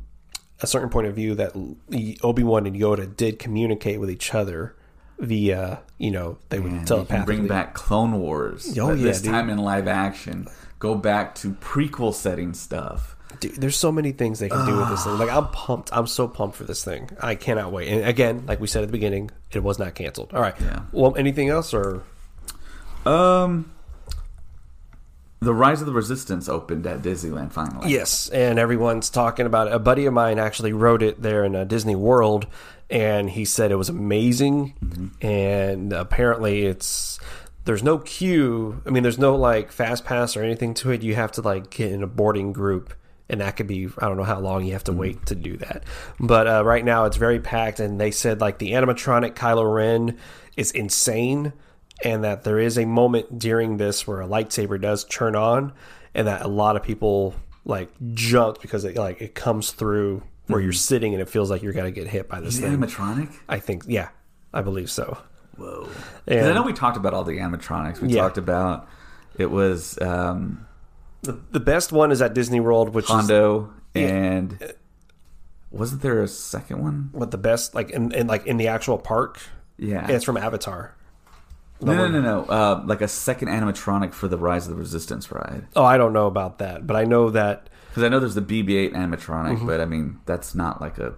a 0.61 0.67
certain 0.69 0.91
point 0.91 1.09
of 1.09 1.15
view 1.17 1.35
that 1.35 1.53
Obi 2.23 2.43
Wan 2.45 2.67
and 2.67 2.77
Yoda 2.77 3.17
did 3.17 3.39
communicate 3.41 3.99
with 3.99 4.11
each 4.11 4.33
other 4.33 4.77
via 5.23 5.81
you 5.99 6.11
know 6.11 6.37
they 6.51 6.59
would 6.59 6.71
can 6.73 6.85
telepathically 6.85 7.37
bring 7.37 7.47
back 7.49 7.73
Clone 7.75 8.19
Wars. 8.21 8.77
Oh, 8.79 8.93
yeah, 8.93 9.03
this 9.03 9.23
dude. 9.23 9.31
time 9.31 9.49
in 9.49 9.57
live 9.59 9.89
action. 9.89 10.49
Go 10.79 10.95
back 10.97 11.35
to 11.37 11.53
prequel 11.55 12.13
setting 12.13 12.53
stuff. 12.55 13.17
Dude, 13.41 13.55
there's 13.55 13.77
so 13.77 13.91
many 13.93 14.13
things 14.13 14.41
they 14.41 14.49
can 14.49 14.67
do 14.67 14.77
with 14.77 14.89
this 14.91 15.05
thing. 15.05 15.17
Like 15.17 15.31
I'm 15.31 15.47
pumped. 15.49 15.91
I'm 15.93 16.07
so 16.07 16.29
pumped 16.29 16.57
for 16.57 16.65
this 16.65 16.85
thing. 16.85 17.09
I 17.21 17.35
cannot 17.37 17.73
wait. 17.73 17.89
And 17.89 18.05
again, 18.07 18.45
like 18.47 18.61
we 18.61 18.67
said 18.67 18.83
at 18.83 18.87
the 18.89 18.93
beginning, 18.93 19.31
it 19.53 19.63
was 19.63 19.79
not 19.79 19.95
canceled. 19.95 20.33
All 20.35 20.41
right. 20.43 20.55
Yeah. 20.61 20.83
Well, 20.93 21.17
anything 21.17 21.49
else 21.49 21.73
or 21.73 22.03
Um, 23.07 23.73
the 25.41 25.55
Rise 25.55 25.81
of 25.81 25.87
the 25.87 25.93
Resistance 25.93 26.49
opened 26.49 26.87
at 26.87 27.03
Disneyland 27.03 27.53
finally. 27.53 27.91
yes, 27.91 28.29
and 28.29 28.59
everyone's 28.59 29.11
talking 29.11 29.47
about 29.47 29.67
it. 29.69 29.73
A 29.73 29.79
buddy 29.79 30.07
of 30.07 30.13
mine 30.13 30.39
actually 30.39 30.73
wrote 30.73 31.03
it 31.03 31.21
there 31.23 31.43
in 31.45 31.57
uh, 31.57 31.65
Disney 31.65 31.97
World, 31.97 32.47
and 32.93 33.31
he 33.31 33.47
said 33.47 33.73
it 33.73 33.77
was 33.77 33.89
amazing. 33.89 34.75
And 35.23 35.93
apparently, 35.95 36.67
it's 36.67 37.19
there's 37.65 37.83
no 37.83 37.99
queue. 37.99 38.83
I 38.87 38.91
mean, 38.91 39.03
there's 39.03 39.19
no 39.19 39.35
like 39.35 39.73
fast 39.73 40.05
pass 40.05 40.37
or 40.37 40.45
anything 40.45 40.75
to 40.75 40.91
it. 40.91 41.03
You 41.03 41.15
have 41.15 41.33
to 41.33 41.41
like 41.41 41.71
get 41.71 41.91
in 41.91 42.03
a 42.03 42.07
boarding 42.07 42.53
group. 42.53 42.95
And 43.29 43.41
that 43.41 43.57
could 43.57 43.67
be 43.67 43.89
I 43.99 44.09
don't 44.09 44.19
know 44.19 44.25
how 44.25 44.41
long 44.41 44.67
you 44.67 44.75
have 44.75 44.85
to 44.85 44.93
wait 44.93 45.25
to 45.27 45.35
do 45.35 45.57
that, 45.57 45.85
but 46.21 46.47
uh, 46.47 46.63
right 46.67 46.85
now 46.85 47.07
it's 47.07 47.17
very 47.17 47.41
packed. 47.41 47.81
And 47.81 47.99
they 47.99 48.11
said 48.11 48.43
like 48.43 48.59
the 48.59 48.73
animatronic 48.73 49.35
Kylo 49.35 49.75
Ren 49.75 50.19
is 50.55 50.71
insane, 50.71 51.55
and 52.05 52.25
that 52.25 52.45
there 52.45 52.59
is 52.59 52.77
a 52.77 52.85
moment 52.85 53.39
during 53.39 53.79
this 53.79 54.07
where 54.07 54.21
a 54.21 54.27
lightsaber 54.27 54.79
does 54.79 55.05
turn 55.05 55.35
on, 55.35 55.73
and 56.15 56.27
that 56.27 56.43
a 56.43 56.49
lot 56.49 56.77
of 56.77 56.83
people 56.83 57.35
like 57.65 57.89
jumped 58.13 58.61
because 58.61 58.85
it 58.85 58.97
like 58.97 59.23
it 59.23 59.35
comes 59.35 59.71
through 59.71 60.23
where 60.53 60.61
you're 60.61 60.73
sitting 60.73 61.13
and 61.15 61.21
it 61.23 61.29
feels 61.29 61.51
like 61.51 61.63
you're 61.63 61.73
gonna 61.73 61.91
get 61.91 62.07
hit 62.07 62.29
by 62.29 62.41
this 62.41 62.55
Is 62.55 62.61
thing. 62.61 62.77
animatronic? 62.77 63.33
I 63.49 63.59
think 63.59 63.85
yeah, 63.87 64.09
I 64.55 64.63
believe 64.63 64.91
so. 64.91 65.19
Whoa. 65.57 65.83
'Cause 65.85 65.91
And- 66.27 66.47
I 66.47 66.55
know 66.55 66.63
we 66.63 66.73
talked 66.73 66.97
about 66.97 67.13
all 67.15 67.25
the 67.25 67.39
animatronics. 67.39 68.01
We 68.01 68.09
Yeah. 68.09 68.23
talked 68.23 68.39
about 68.39 68.87
it 69.37 69.51
was 69.51 69.99
um, 70.01 70.67
The, 71.23 71.39
the 71.53 71.61
best 71.61 71.93
one 71.93 72.11
is 72.13 72.21
at 72.23 72.35
Disney 72.35 72.61
World, 72.61 72.91
which 72.95 73.05
is 73.07 73.11
Hondo 73.11 73.73
and 73.95 74.59
wasn't 75.71 76.03
there 76.03 76.23
a 76.23 76.29
second 76.29 76.83
one? 76.83 77.09
what 77.13 77.31
the 77.31 77.39
best 77.39 77.75
like 77.75 77.91
in, 77.91 78.13
in 78.13 78.27
like 78.27 78.47
in 78.47 78.57
the 78.57 78.69
actual 78.69 78.99
park. 78.99 79.41
Yeah. 79.79 80.07
It's 80.09 80.25
from 80.25 80.37
Avatar. 80.37 80.95
no, 81.81 81.95
no, 81.95 82.09
no, 82.09 82.21
no. 82.21 82.45
Uh, 82.45 82.83
like 82.87 83.01
a 83.01 83.09
second 83.09 83.49
animatronic 83.49 84.13
for 84.13 84.29
the 84.29 84.39
Rise 84.39 84.67
of 84.69 84.71
the 84.75 84.79
Resistance 84.79 85.33
ride. 85.33 85.67
Oh, 85.75 85.85
I 85.85 85.97
don't 85.97 86.13
know 86.13 86.27
about 86.27 86.59
that, 86.59 86.87
but 86.87 86.95
I 86.97 87.05
know 87.05 87.31
that 87.31 87.69
Because 87.93 88.05
I 88.05 88.09
know 88.09 88.19
there's 88.21 88.35
the 88.35 88.41
BB-8 88.41 88.95
animatronic, 88.95 89.57
Mm-hmm. 89.57 89.67
but 89.67 89.81
I 89.81 89.85
mean 89.85 90.21
that's 90.27 90.55
not 90.55 90.81
like 90.81 90.99
a 90.99 91.15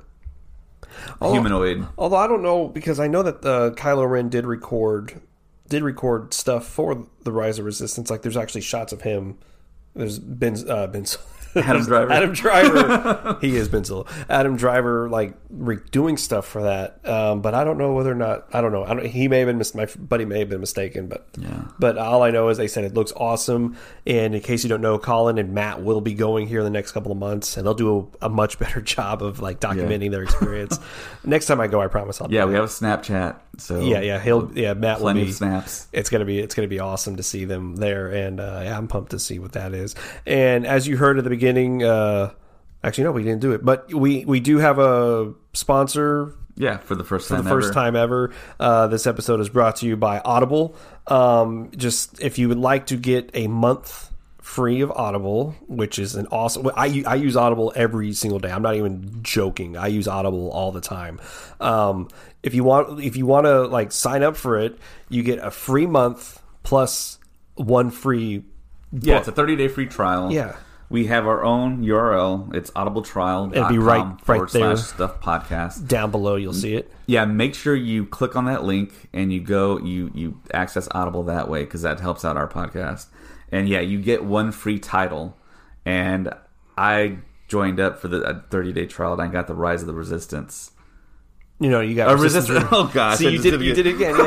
Oh. 1.21 1.33
humanoid. 1.33 1.87
Although 1.99 2.17
I 2.17 2.27
don't 2.27 2.43
know 2.43 2.69
because 2.69 3.01
I 3.01 3.07
know 3.09 3.23
that 3.23 3.45
uh, 3.45 3.71
Kylo 3.75 4.09
Ren 4.09 4.29
did 4.29 4.47
record 4.47 5.21
did 5.69 5.83
record 5.83 6.35
stuff 6.35 6.67
for 6.67 7.07
the 7.23 7.33
Rise 7.33 7.59
of 7.59 7.65
Resistance. 7.65 8.11
Like 8.11 8.23
there's 8.23 8.37
actually 8.37 8.61
shots 8.61 8.93
of 8.93 9.03
him. 9.03 9.39
There's 9.95 10.19
Ben 10.19 10.57
uh, 10.69 10.87
Ben 10.89 11.05
Adam 11.57 11.85
Driver. 11.87 12.13
Adam 12.13 12.33
Driver. 12.33 13.39
he 13.41 13.57
is 13.57 13.69
Ben 13.69 13.85
Solo. 13.85 14.07
Adam 14.29 14.57
Driver 14.57 15.09
like 15.09 15.35
re- 15.51 15.79
doing 15.91 16.17
stuff 16.17 16.47
for 16.47 16.63
that. 16.63 17.07
Um, 17.09 17.41
but 17.43 17.55
I 17.55 17.65
don't 17.65 17.79
know 17.79 17.93
whether 17.93 18.11
or 18.13 18.17
not 18.17 18.47
I 18.53 18.61
don't 18.61 18.73
know. 18.73 18.85
I 18.85 18.95
don't, 18.95 19.07
he 19.07 19.29
may 19.29 19.41
have 19.41 19.47
been 19.49 19.59
mis- 19.59 19.75
my 19.75 19.87
buddy 19.99 20.25
may 20.25 20.41
have 20.41 20.49
been 20.49 20.61
mistaken, 20.61 21.07
but 21.09 21.27
Yeah. 21.39 21.65
But 21.79 21.99
all 21.99 22.23
I 22.23 22.31
know 22.31 22.49
is 22.49 22.59
they 22.59 22.69
said 22.69 22.85
it 22.85 22.95
looks 22.95 23.13
awesome. 23.17 23.77
And 24.07 24.35
in 24.35 24.41
case 24.41 24.63
you 24.65 24.69
don't 24.69 24.81
know, 24.81 24.99
Colin 24.99 25.39
and 25.39 25.53
Matt 25.55 25.83
will 25.83 26.01
be 26.01 26.15
going 26.15 26.47
here 26.47 26.59
in 26.61 26.65
the 26.65 26.71
next 26.71 26.93
couple 26.93 27.13
of 27.13 27.19
months, 27.19 27.57
and 27.57 27.67
they'll 27.67 27.75
do 27.75 28.11
a, 28.23 28.27
a 28.27 28.29
much 28.29 28.59
better 28.59 28.81
job 28.83 29.23
of 29.23 29.41
like 29.41 29.61
documenting 29.61 30.11
their 30.11 30.23
experience. 30.23 30.79
next 31.25 31.47
time 31.47 31.61
I 31.61 31.67
go, 31.67 31.81
I 31.81 31.87
promise 31.87 32.21
I'll. 32.21 32.31
Yeah, 32.33 32.45
we 32.45 32.55
have 32.55 32.65
a 32.65 32.69
Snapchat. 32.69 33.37
So 33.59 33.81
Yeah, 33.81 34.01
yeah, 34.01 34.19
he'll 34.21 34.51
yeah 34.55 34.75
Matt 34.75 34.99
will 34.99 35.05
plenty 35.05 35.25
be 35.25 35.31
of 35.31 35.35
snaps. 35.37 35.87
it's 35.93 36.11
gonna 36.11 36.25
be 36.25 36.39
it's 36.41 36.55
gonna 36.55 36.69
be 36.69 36.81
awesome 36.81 37.17
to 37.17 37.23
see 37.23 37.45
them 37.45 37.77
there, 37.77 38.09
and 38.09 38.41
uh, 38.41 38.61
yeah, 38.65 38.77
I'm 38.77 38.89
pumped 38.89 39.11
to 39.13 39.19
see 39.19 39.39
what 39.39 39.53
that 39.53 39.73
is. 39.75 39.95
And 40.27 40.67
as 40.67 40.87
you 40.89 40.97
heard 40.97 41.19
at 41.19 41.25
the 41.25 41.31
beginning, 41.31 41.83
uh, 41.83 42.33
actually 42.83 43.05
no, 43.05 43.13
we 43.13 43.23
didn't 43.23 43.41
do 43.41 43.53
it, 43.53 43.65
but 43.65 43.93
we 43.93 44.25
we 44.25 44.41
do 44.41 44.59
have 44.59 44.79
a 44.79 45.33
sponsor 45.53 46.35
Yeah, 46.57 46.79
for 46.79 46.95
the 46.95 47.05
first 47.05 47.29
for 47.29 47.35
time. 47.37 47.45
the 47.45 47.51
first 47.51 47.67
ever. 47.67 47.75
time 47.75 47.97
ever. 47.97 48.33
Uh, 48.61 48.87
this 48.89 49.07
episode 49.07 49.41
is 49.41 49.49
brought 49.49 49.77
to 49.77 49.87
you 49.87 49.97
by 49.97 50.21
Audible. 50.25 50.77
Um, 51.07 51.71
just 51.77 52.21
if 52.21 52.39
you 52.39 52.49
would 52.49 52.59
like 52.59 52.87
to 52.87 52.97
get 52.97 53.31
a 53.35 53.47
month 53.49 54.11
free 54.45 54.83
of 54.83 54.91
Audible, 54.93 55.55
which 55.69 55.99
is 55.99 56.15
an 56.15 56.27
awesome. 56.31 56.71
I 56.77 57.03
I 57.07 57.15
use 57.15 57.35
Audible 57.35 57.73
every 57.75 58.13
single 58.13 58.39
day. 58.39 58.51
I'm 58.51 58.61
not 58.63 58.75
even 58.77 59.21
joking. 59.23 59.75
I 59.77 59.87
use 59.87 60.07
Audible 60.07 60.51
all 60.51 60.71
the 60.71 60.83
time. 60.83 61.19
Um, 61.61 62.09
if 62.43 62.55
you 62.55 62.63
want, 62.63 63.01
if 63.03 63.17
you 63.17 63.25
want 63.25 63.47
to 63.47 63.63
like 63.67 63.91
sign 63.91 64.23
up 64.23 64.37
for 64.37 64.59
it, 64.59 64.79
you 65.09 65.23
get 65.23 65.39
a 65.39 65.51
free 65.51 65.87
month 65.87 66.43
plus 66.63 67.19
one 67.55 67.91
free. 67.91 68.45
Yeah, 68.93 69.19
it's 69.19 69.29
a 69.29 69.33
30 69.33 69.57
day 69.57 69.69
free 69.69 69.87
trial. 69.87 70.31
Yeah. 70.31 70.57
we 70.91 71.07
have 71.07 71.27
our 71.27 71.43
own 71.43 71.83
URL. 71.83 72.55
It's 72.55 72.71
audibletrial.com 72.73 73.55
It'll 73.55 73.69
be 73.69 73.79
right- 73.79 74.05
right 74.05 74.21
forward 74.21 74.51
there. 74.51 74.77
slash 74.77 74.87
stuff 74.95 75.21
podcast. 75.23 75.89
Down 75.89 76.11
below, 76.11 76.37
you'll 76.37 76.53
see 76.53 76.75
it. 76.77 76.93
Yeah, 77.07 77.25
make 77.25 77.55
sure 77.55 77.75
you 77.75 78.05
click 78.07 78.37
on 78.37 78.45
that 78.45 78.63
link 78.63 79.09
and 79.15 79.33
you 79.33 79.41
go 79.41 79.79
you 79.79 80.11
you 80.15 80.39
access 80.53 80.87
Audible 80.93 81.25
that 81.25 81.49
way 81.49 81.65
because 81.65 81.81
that 81.83 81.99
helps 82.01 82.25
out 82.27 82.37
our 82.37 82.47
podcast. 82.47 83.07
And 83.55 83.69
yeah, 83.69 83.81
you 83.81 84.01
get 84.01 84.25
one 84.25 84.51
free 84.53 84.79
title. 84.79 85.37
And 85.85 86.29
I 86.77 87.19
joined 87.47 87.79
up 87.79 88.01
for 88.01 88.09
the 88.09 88.43
30 88.51 88.73
day 88.73 88.87
trial 88.87 89.13
and 89.13 89.23
I 89.23 89.29
got 89.29 89.47
the 89.47 89.55
Rise 89.55 89.81
of 89.83 89.87
the 89.87 89.95
Resistance. 89.95 90.73
You 91.61 91.71
know, 91.71 91.81
you 91.81 91.95
got 91.95 92.09
Oh, 92.09 92.15
Resistance. 92.15 92.49
Resistance- 92.49 92.69
oh, 92.73 92.91
gosh, 92.93 93.21
I 93.21 93.29
you 93.29 93.39
did, 93.41 93.61
you 93.63 93.73
again. 93.73 93.75
did 93.77 93.87
it 93.87 93.95
again. 93.95 94.17
Yeah, 94.17 94.27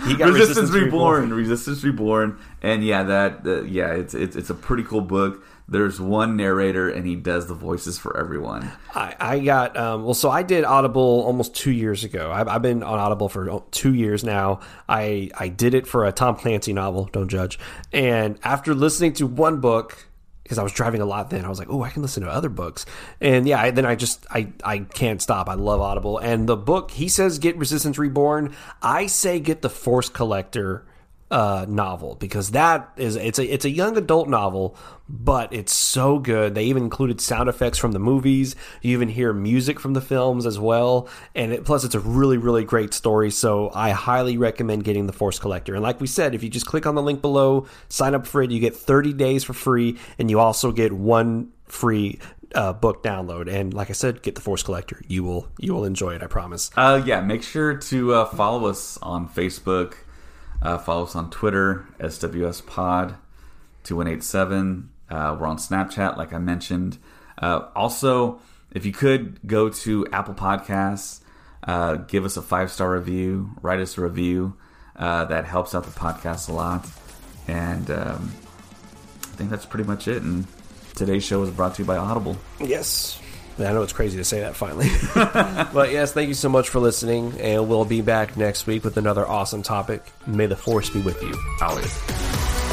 yeah. 0.00 0.06
He 0.08 0.16
got 0.16 0.32
Resistance, 0.32 0.70
Reborn. 0.70 1.32
Resistance 1.32 1.84
Reborn, 1.84 2.38
and 2.60 2.84
yeah, 2.84 3.04
that 3.04 3.46
uh, 3.46 3.62
yeah, 3.62 3.92
it's 3.92 4.14
it's 4.14 4.34
it's 4.34 4.50
a 4.50 4.54
pretty 4.54 4.82
cool 4.82 5.00
book. 5.00 5.44
There's 5.68 6.00
one 6.00 6.36
narrator, 6.36 6.88
and 6.88 7.04
he 7.04 7.16
does 7.16 7.48
the 7.48 7.54
voices 7.54 7.98
for 7.98 8.16
everyone. 8.16 8.70
I, 8.94 9.16
I 9.18 9.38
got 9.40 9.76
um, 9.76 10.04
well, 10.04 10.14
so 10.14 10.30
I 10.30 10.44
did 10.44 10.62
Audible 10.64 11.24
almost 11.26 11.56
two 11.56 11.72
years 11.72 12.04
ago. 12.04 12.30
I've, 12.30 12.46
I've 12.46 12.62
been 12.62 12.84
on 12.84 12.98
Audible 13.00 13.28
for 13.28 13.64
two 13.72 13.92
years 13.92 14.22
now. 14.22 14.60
I 14.88 15.30
I 15.36 15.48
did 15.48 15.74
it 15.74 15.88
for 15.88 16.06
a 16.06 16.12
Tom 16.12 16.36
Clancy 16.36 16.72
novel. 16.72 17.08
Don't 17.12 17.28
judge. 17.28 17.58
And 17.92 18.38
after 18.44 18.76
listening 18.76 19.14
to 19.14 19.26
one 19.26 19.60
book, 19.60 20.06
because 20.44 20.58
I 20.58 20.62
was 20.62 20.70
driving 20.70 21.00
a 21.00 21.06
lot 21.06 21.30
then, 21.30 21.44
I 21.44 21.48
was 21.48 21.58
like, 21.58 21.68
oh, 21.68 21.82
I 21.82 21.90
can 21.90 22.02
listen 22.02 22.22
to 22.22 22.30
other 22.30 22.48
books. 22.48 22.86
And 23.20 23.48
yeah, 23.48 23.60
I, 23.60 23.72
then 23.72 23.84
I 23.84 23.96
just 23.96 24.24
I 24.30 24.52
I 24.62 24.78
can't 24.78 25.20
stop. 25.20 25.48
I 25.48 25.54
love 25.54 25.80
Audible. 25.80 26.18
And 26.18 26.48
the 26.48 26.56
book 26.56 26.92
he 26.92 27.08
says 27.08 27.40
get 27.40 27.56
Resistance 27.56 27.98
Reborn. 27.98 28.54
I 28.80 29.06
say 29.06 29.40
get 29.40 29.62
the 29.62 29.70
Force 29.70 30.08
Collector 30.08 30.86
uh, 31.30 31.66
novel 31.68 32.14
because 32.16 32.52
that 32.52 32.92
is 32.96 33.16
it's 33.16 33.38
a 33.38 33.44
it's 33.44 33.64
a 33.64 33.70
young 33.70 33.96
adult 33.96 34.28
novel, 34.28 34.76
but 35.08 35.52
it's 35.52 35.72
so 35.72 36.18
good. 36.18 36.54
They 36.54 36.64
even 36.64 36.84
included 36.84 37.20
sound 37.20 37.48
effects 37.48 37.78
from 37.78 37.92
the 37.92 37.98
movies. 37.98 38.54
You 38.80 38.92
even 38.92 39.08
hear 39.08 39.32
music 39.32 39.80
from 39.80 39.94
the 39.94 40.00
films 40.00 40.46
as 40.46 40.58
well, 40.58 41.08
and 41.34 41.52
it, 41.52 41.64
plus 41.64 41.82
it's 41.82 41.96
a 41.96 42.00
really 42.00 42.38
really 42.38 42.64
great 42.64 42.94
story. 42.94 43.30
So 43.30 43.70
I 43.74 43.90
highly 43.90 44.38
recommend 44.38 44.84
getting 44.84 45.06
the 45.06 45.12
Force 45.12 45.38
Collector. 45.38 45.74
And 45.74 45.82
like 45.82 46.00
we 46.00 46.06
said, 46.06 46.34
if 46.34 46.44
you 46.44 46.48
just 46.48 46.66
click 46.66 46.86
on 46.86 46.94
the 46.94 47.02
link 47.02 47.22
below, 47.22 47.66
sign 47.88 48.14
up 48.14 48.26
for 48.26 48.42
it, 48.42 48.50
you 48.52 48.60
get 48.60 48.76
30 48.76 49.12
days 49.14 49.42
for 49.42 49.52
free, 49.52 49.98
and 50.18 50.30
you 50.30 50.38
also 50.38 50.70
get 50.70 50.92
one 50.92 51.50
free 51.66 52.20
uh, 52.54 52.72
book 52.72 53.02
download. 53.02 53.52
And 53.52 53.74
like 53.74 53.90
I 53.90 53.94
said, 53.94 54.22
get 54.22 54.36
the 54.36 54.40
Force 54.40 54.62
Collector. 54.62 55.02
You 55.08 55.24
will 55.24 55.48
you 55.58 55.74
will 55.74 55.84
enjoy 55.84 56.14
it. 56.14 56.22
I 56.22 56.28
promise. 56.28 56.70
Uh, 56.76 57.02
yeah, 57.04 57.20
make 57.20 57.42
sure 57.42 57.76
to 57.76 58.14
uh, 58.14 58.24
follow 58.26 58.68
us 58.68 58.96
on 59.02 59.28
Facebook. 59.28 59.94
Uh, 60.62 60.78
follow 60.78 61.04
us 61.04 61.14
on 61.14 61.30
Twitter, 61.30 61.86
SWS 62.00 62.66
Pod 62.66 63.16
2187. 63.84 64.90
Uh, 65.08 65.36
we're 65.38 65.46
on 65.46 65.58
Snapchat, 65.58 66.16
like 66.16 66.32
I 66.32 66.38
mentioned. 66.38 66.98
Uh, 67.38 67.68
also, 67.74 68.40
if 68.72 68.84
you 68.84 68.92
could 68.92 69.38
go 69.46 69.68
to 69.68 70.06
Apple 70.12 70.34
Podcasts, 70.34 71.20
uh, 71.64 71.96
give 71.96 72.24
us 72.24 72.36
a 72.36 72.42
five 72.42 72.70
star 72.70 72.92
review, 72.92 73.50
write 73.62 73.80
us 73.80 73.96
a 73.98 74.00
review. 74.00 74.56
Uh, 74.96 75.26
that 75.26 75.44
helps 75.44 75.74
out 75.74 75.84
the 75.84 75.90
podcast 75.90 76.48
a 76.48 76.52
lot. 76.52 76.88
And 77.46 77.90
um, 77.90 78.32
I 79.22 79.36
think 79.36 79.50
that's 79.50 79.66
pretty 79.66 79.84
much 79.84 80.08
it. 80.08 80.22
And 80.22 80.46
today's 80.94 81.22
show 81.22 81.42
is 81.42 81.50
brought 81.50 81.74
to 81.74 81.82
you 81.82 81.86
by 81.86 81.96
Audible. 81.98 82.36
Yes. 82.60 83.20
I 83.58 83.72
know 83.72 83.82
it's 83.82 83.92
crazy 83.92 84.18
to 84.18 84.24
say 84.24 84.40
that 84.40 84.54
finally. 84.54 84.88
but 85.14 85.90
yes, 85.90 86.12
thank 86.12 86.28
you 86.28 86.34
so 86.34 86.48
much 86.48 86.68
for 86.68 86.78
listening, 86.78 87.40
and 87.40 87.68
we'll 87.68 87.84
be 87.84 88.02
back 88.02 88.36
next 88.36 88.66
week 88.66 88.84
with 88.84 88.96
another 88.96 89.26
awesome 89.26 89.62
topic. 89.62 90.02
May 90.26 90.46
the 90.46 90.56
force 90.56 90.90
be 90.90 91.00
with 91.00 91.20
you. 91.22 91.34
Always. 91.60 92.65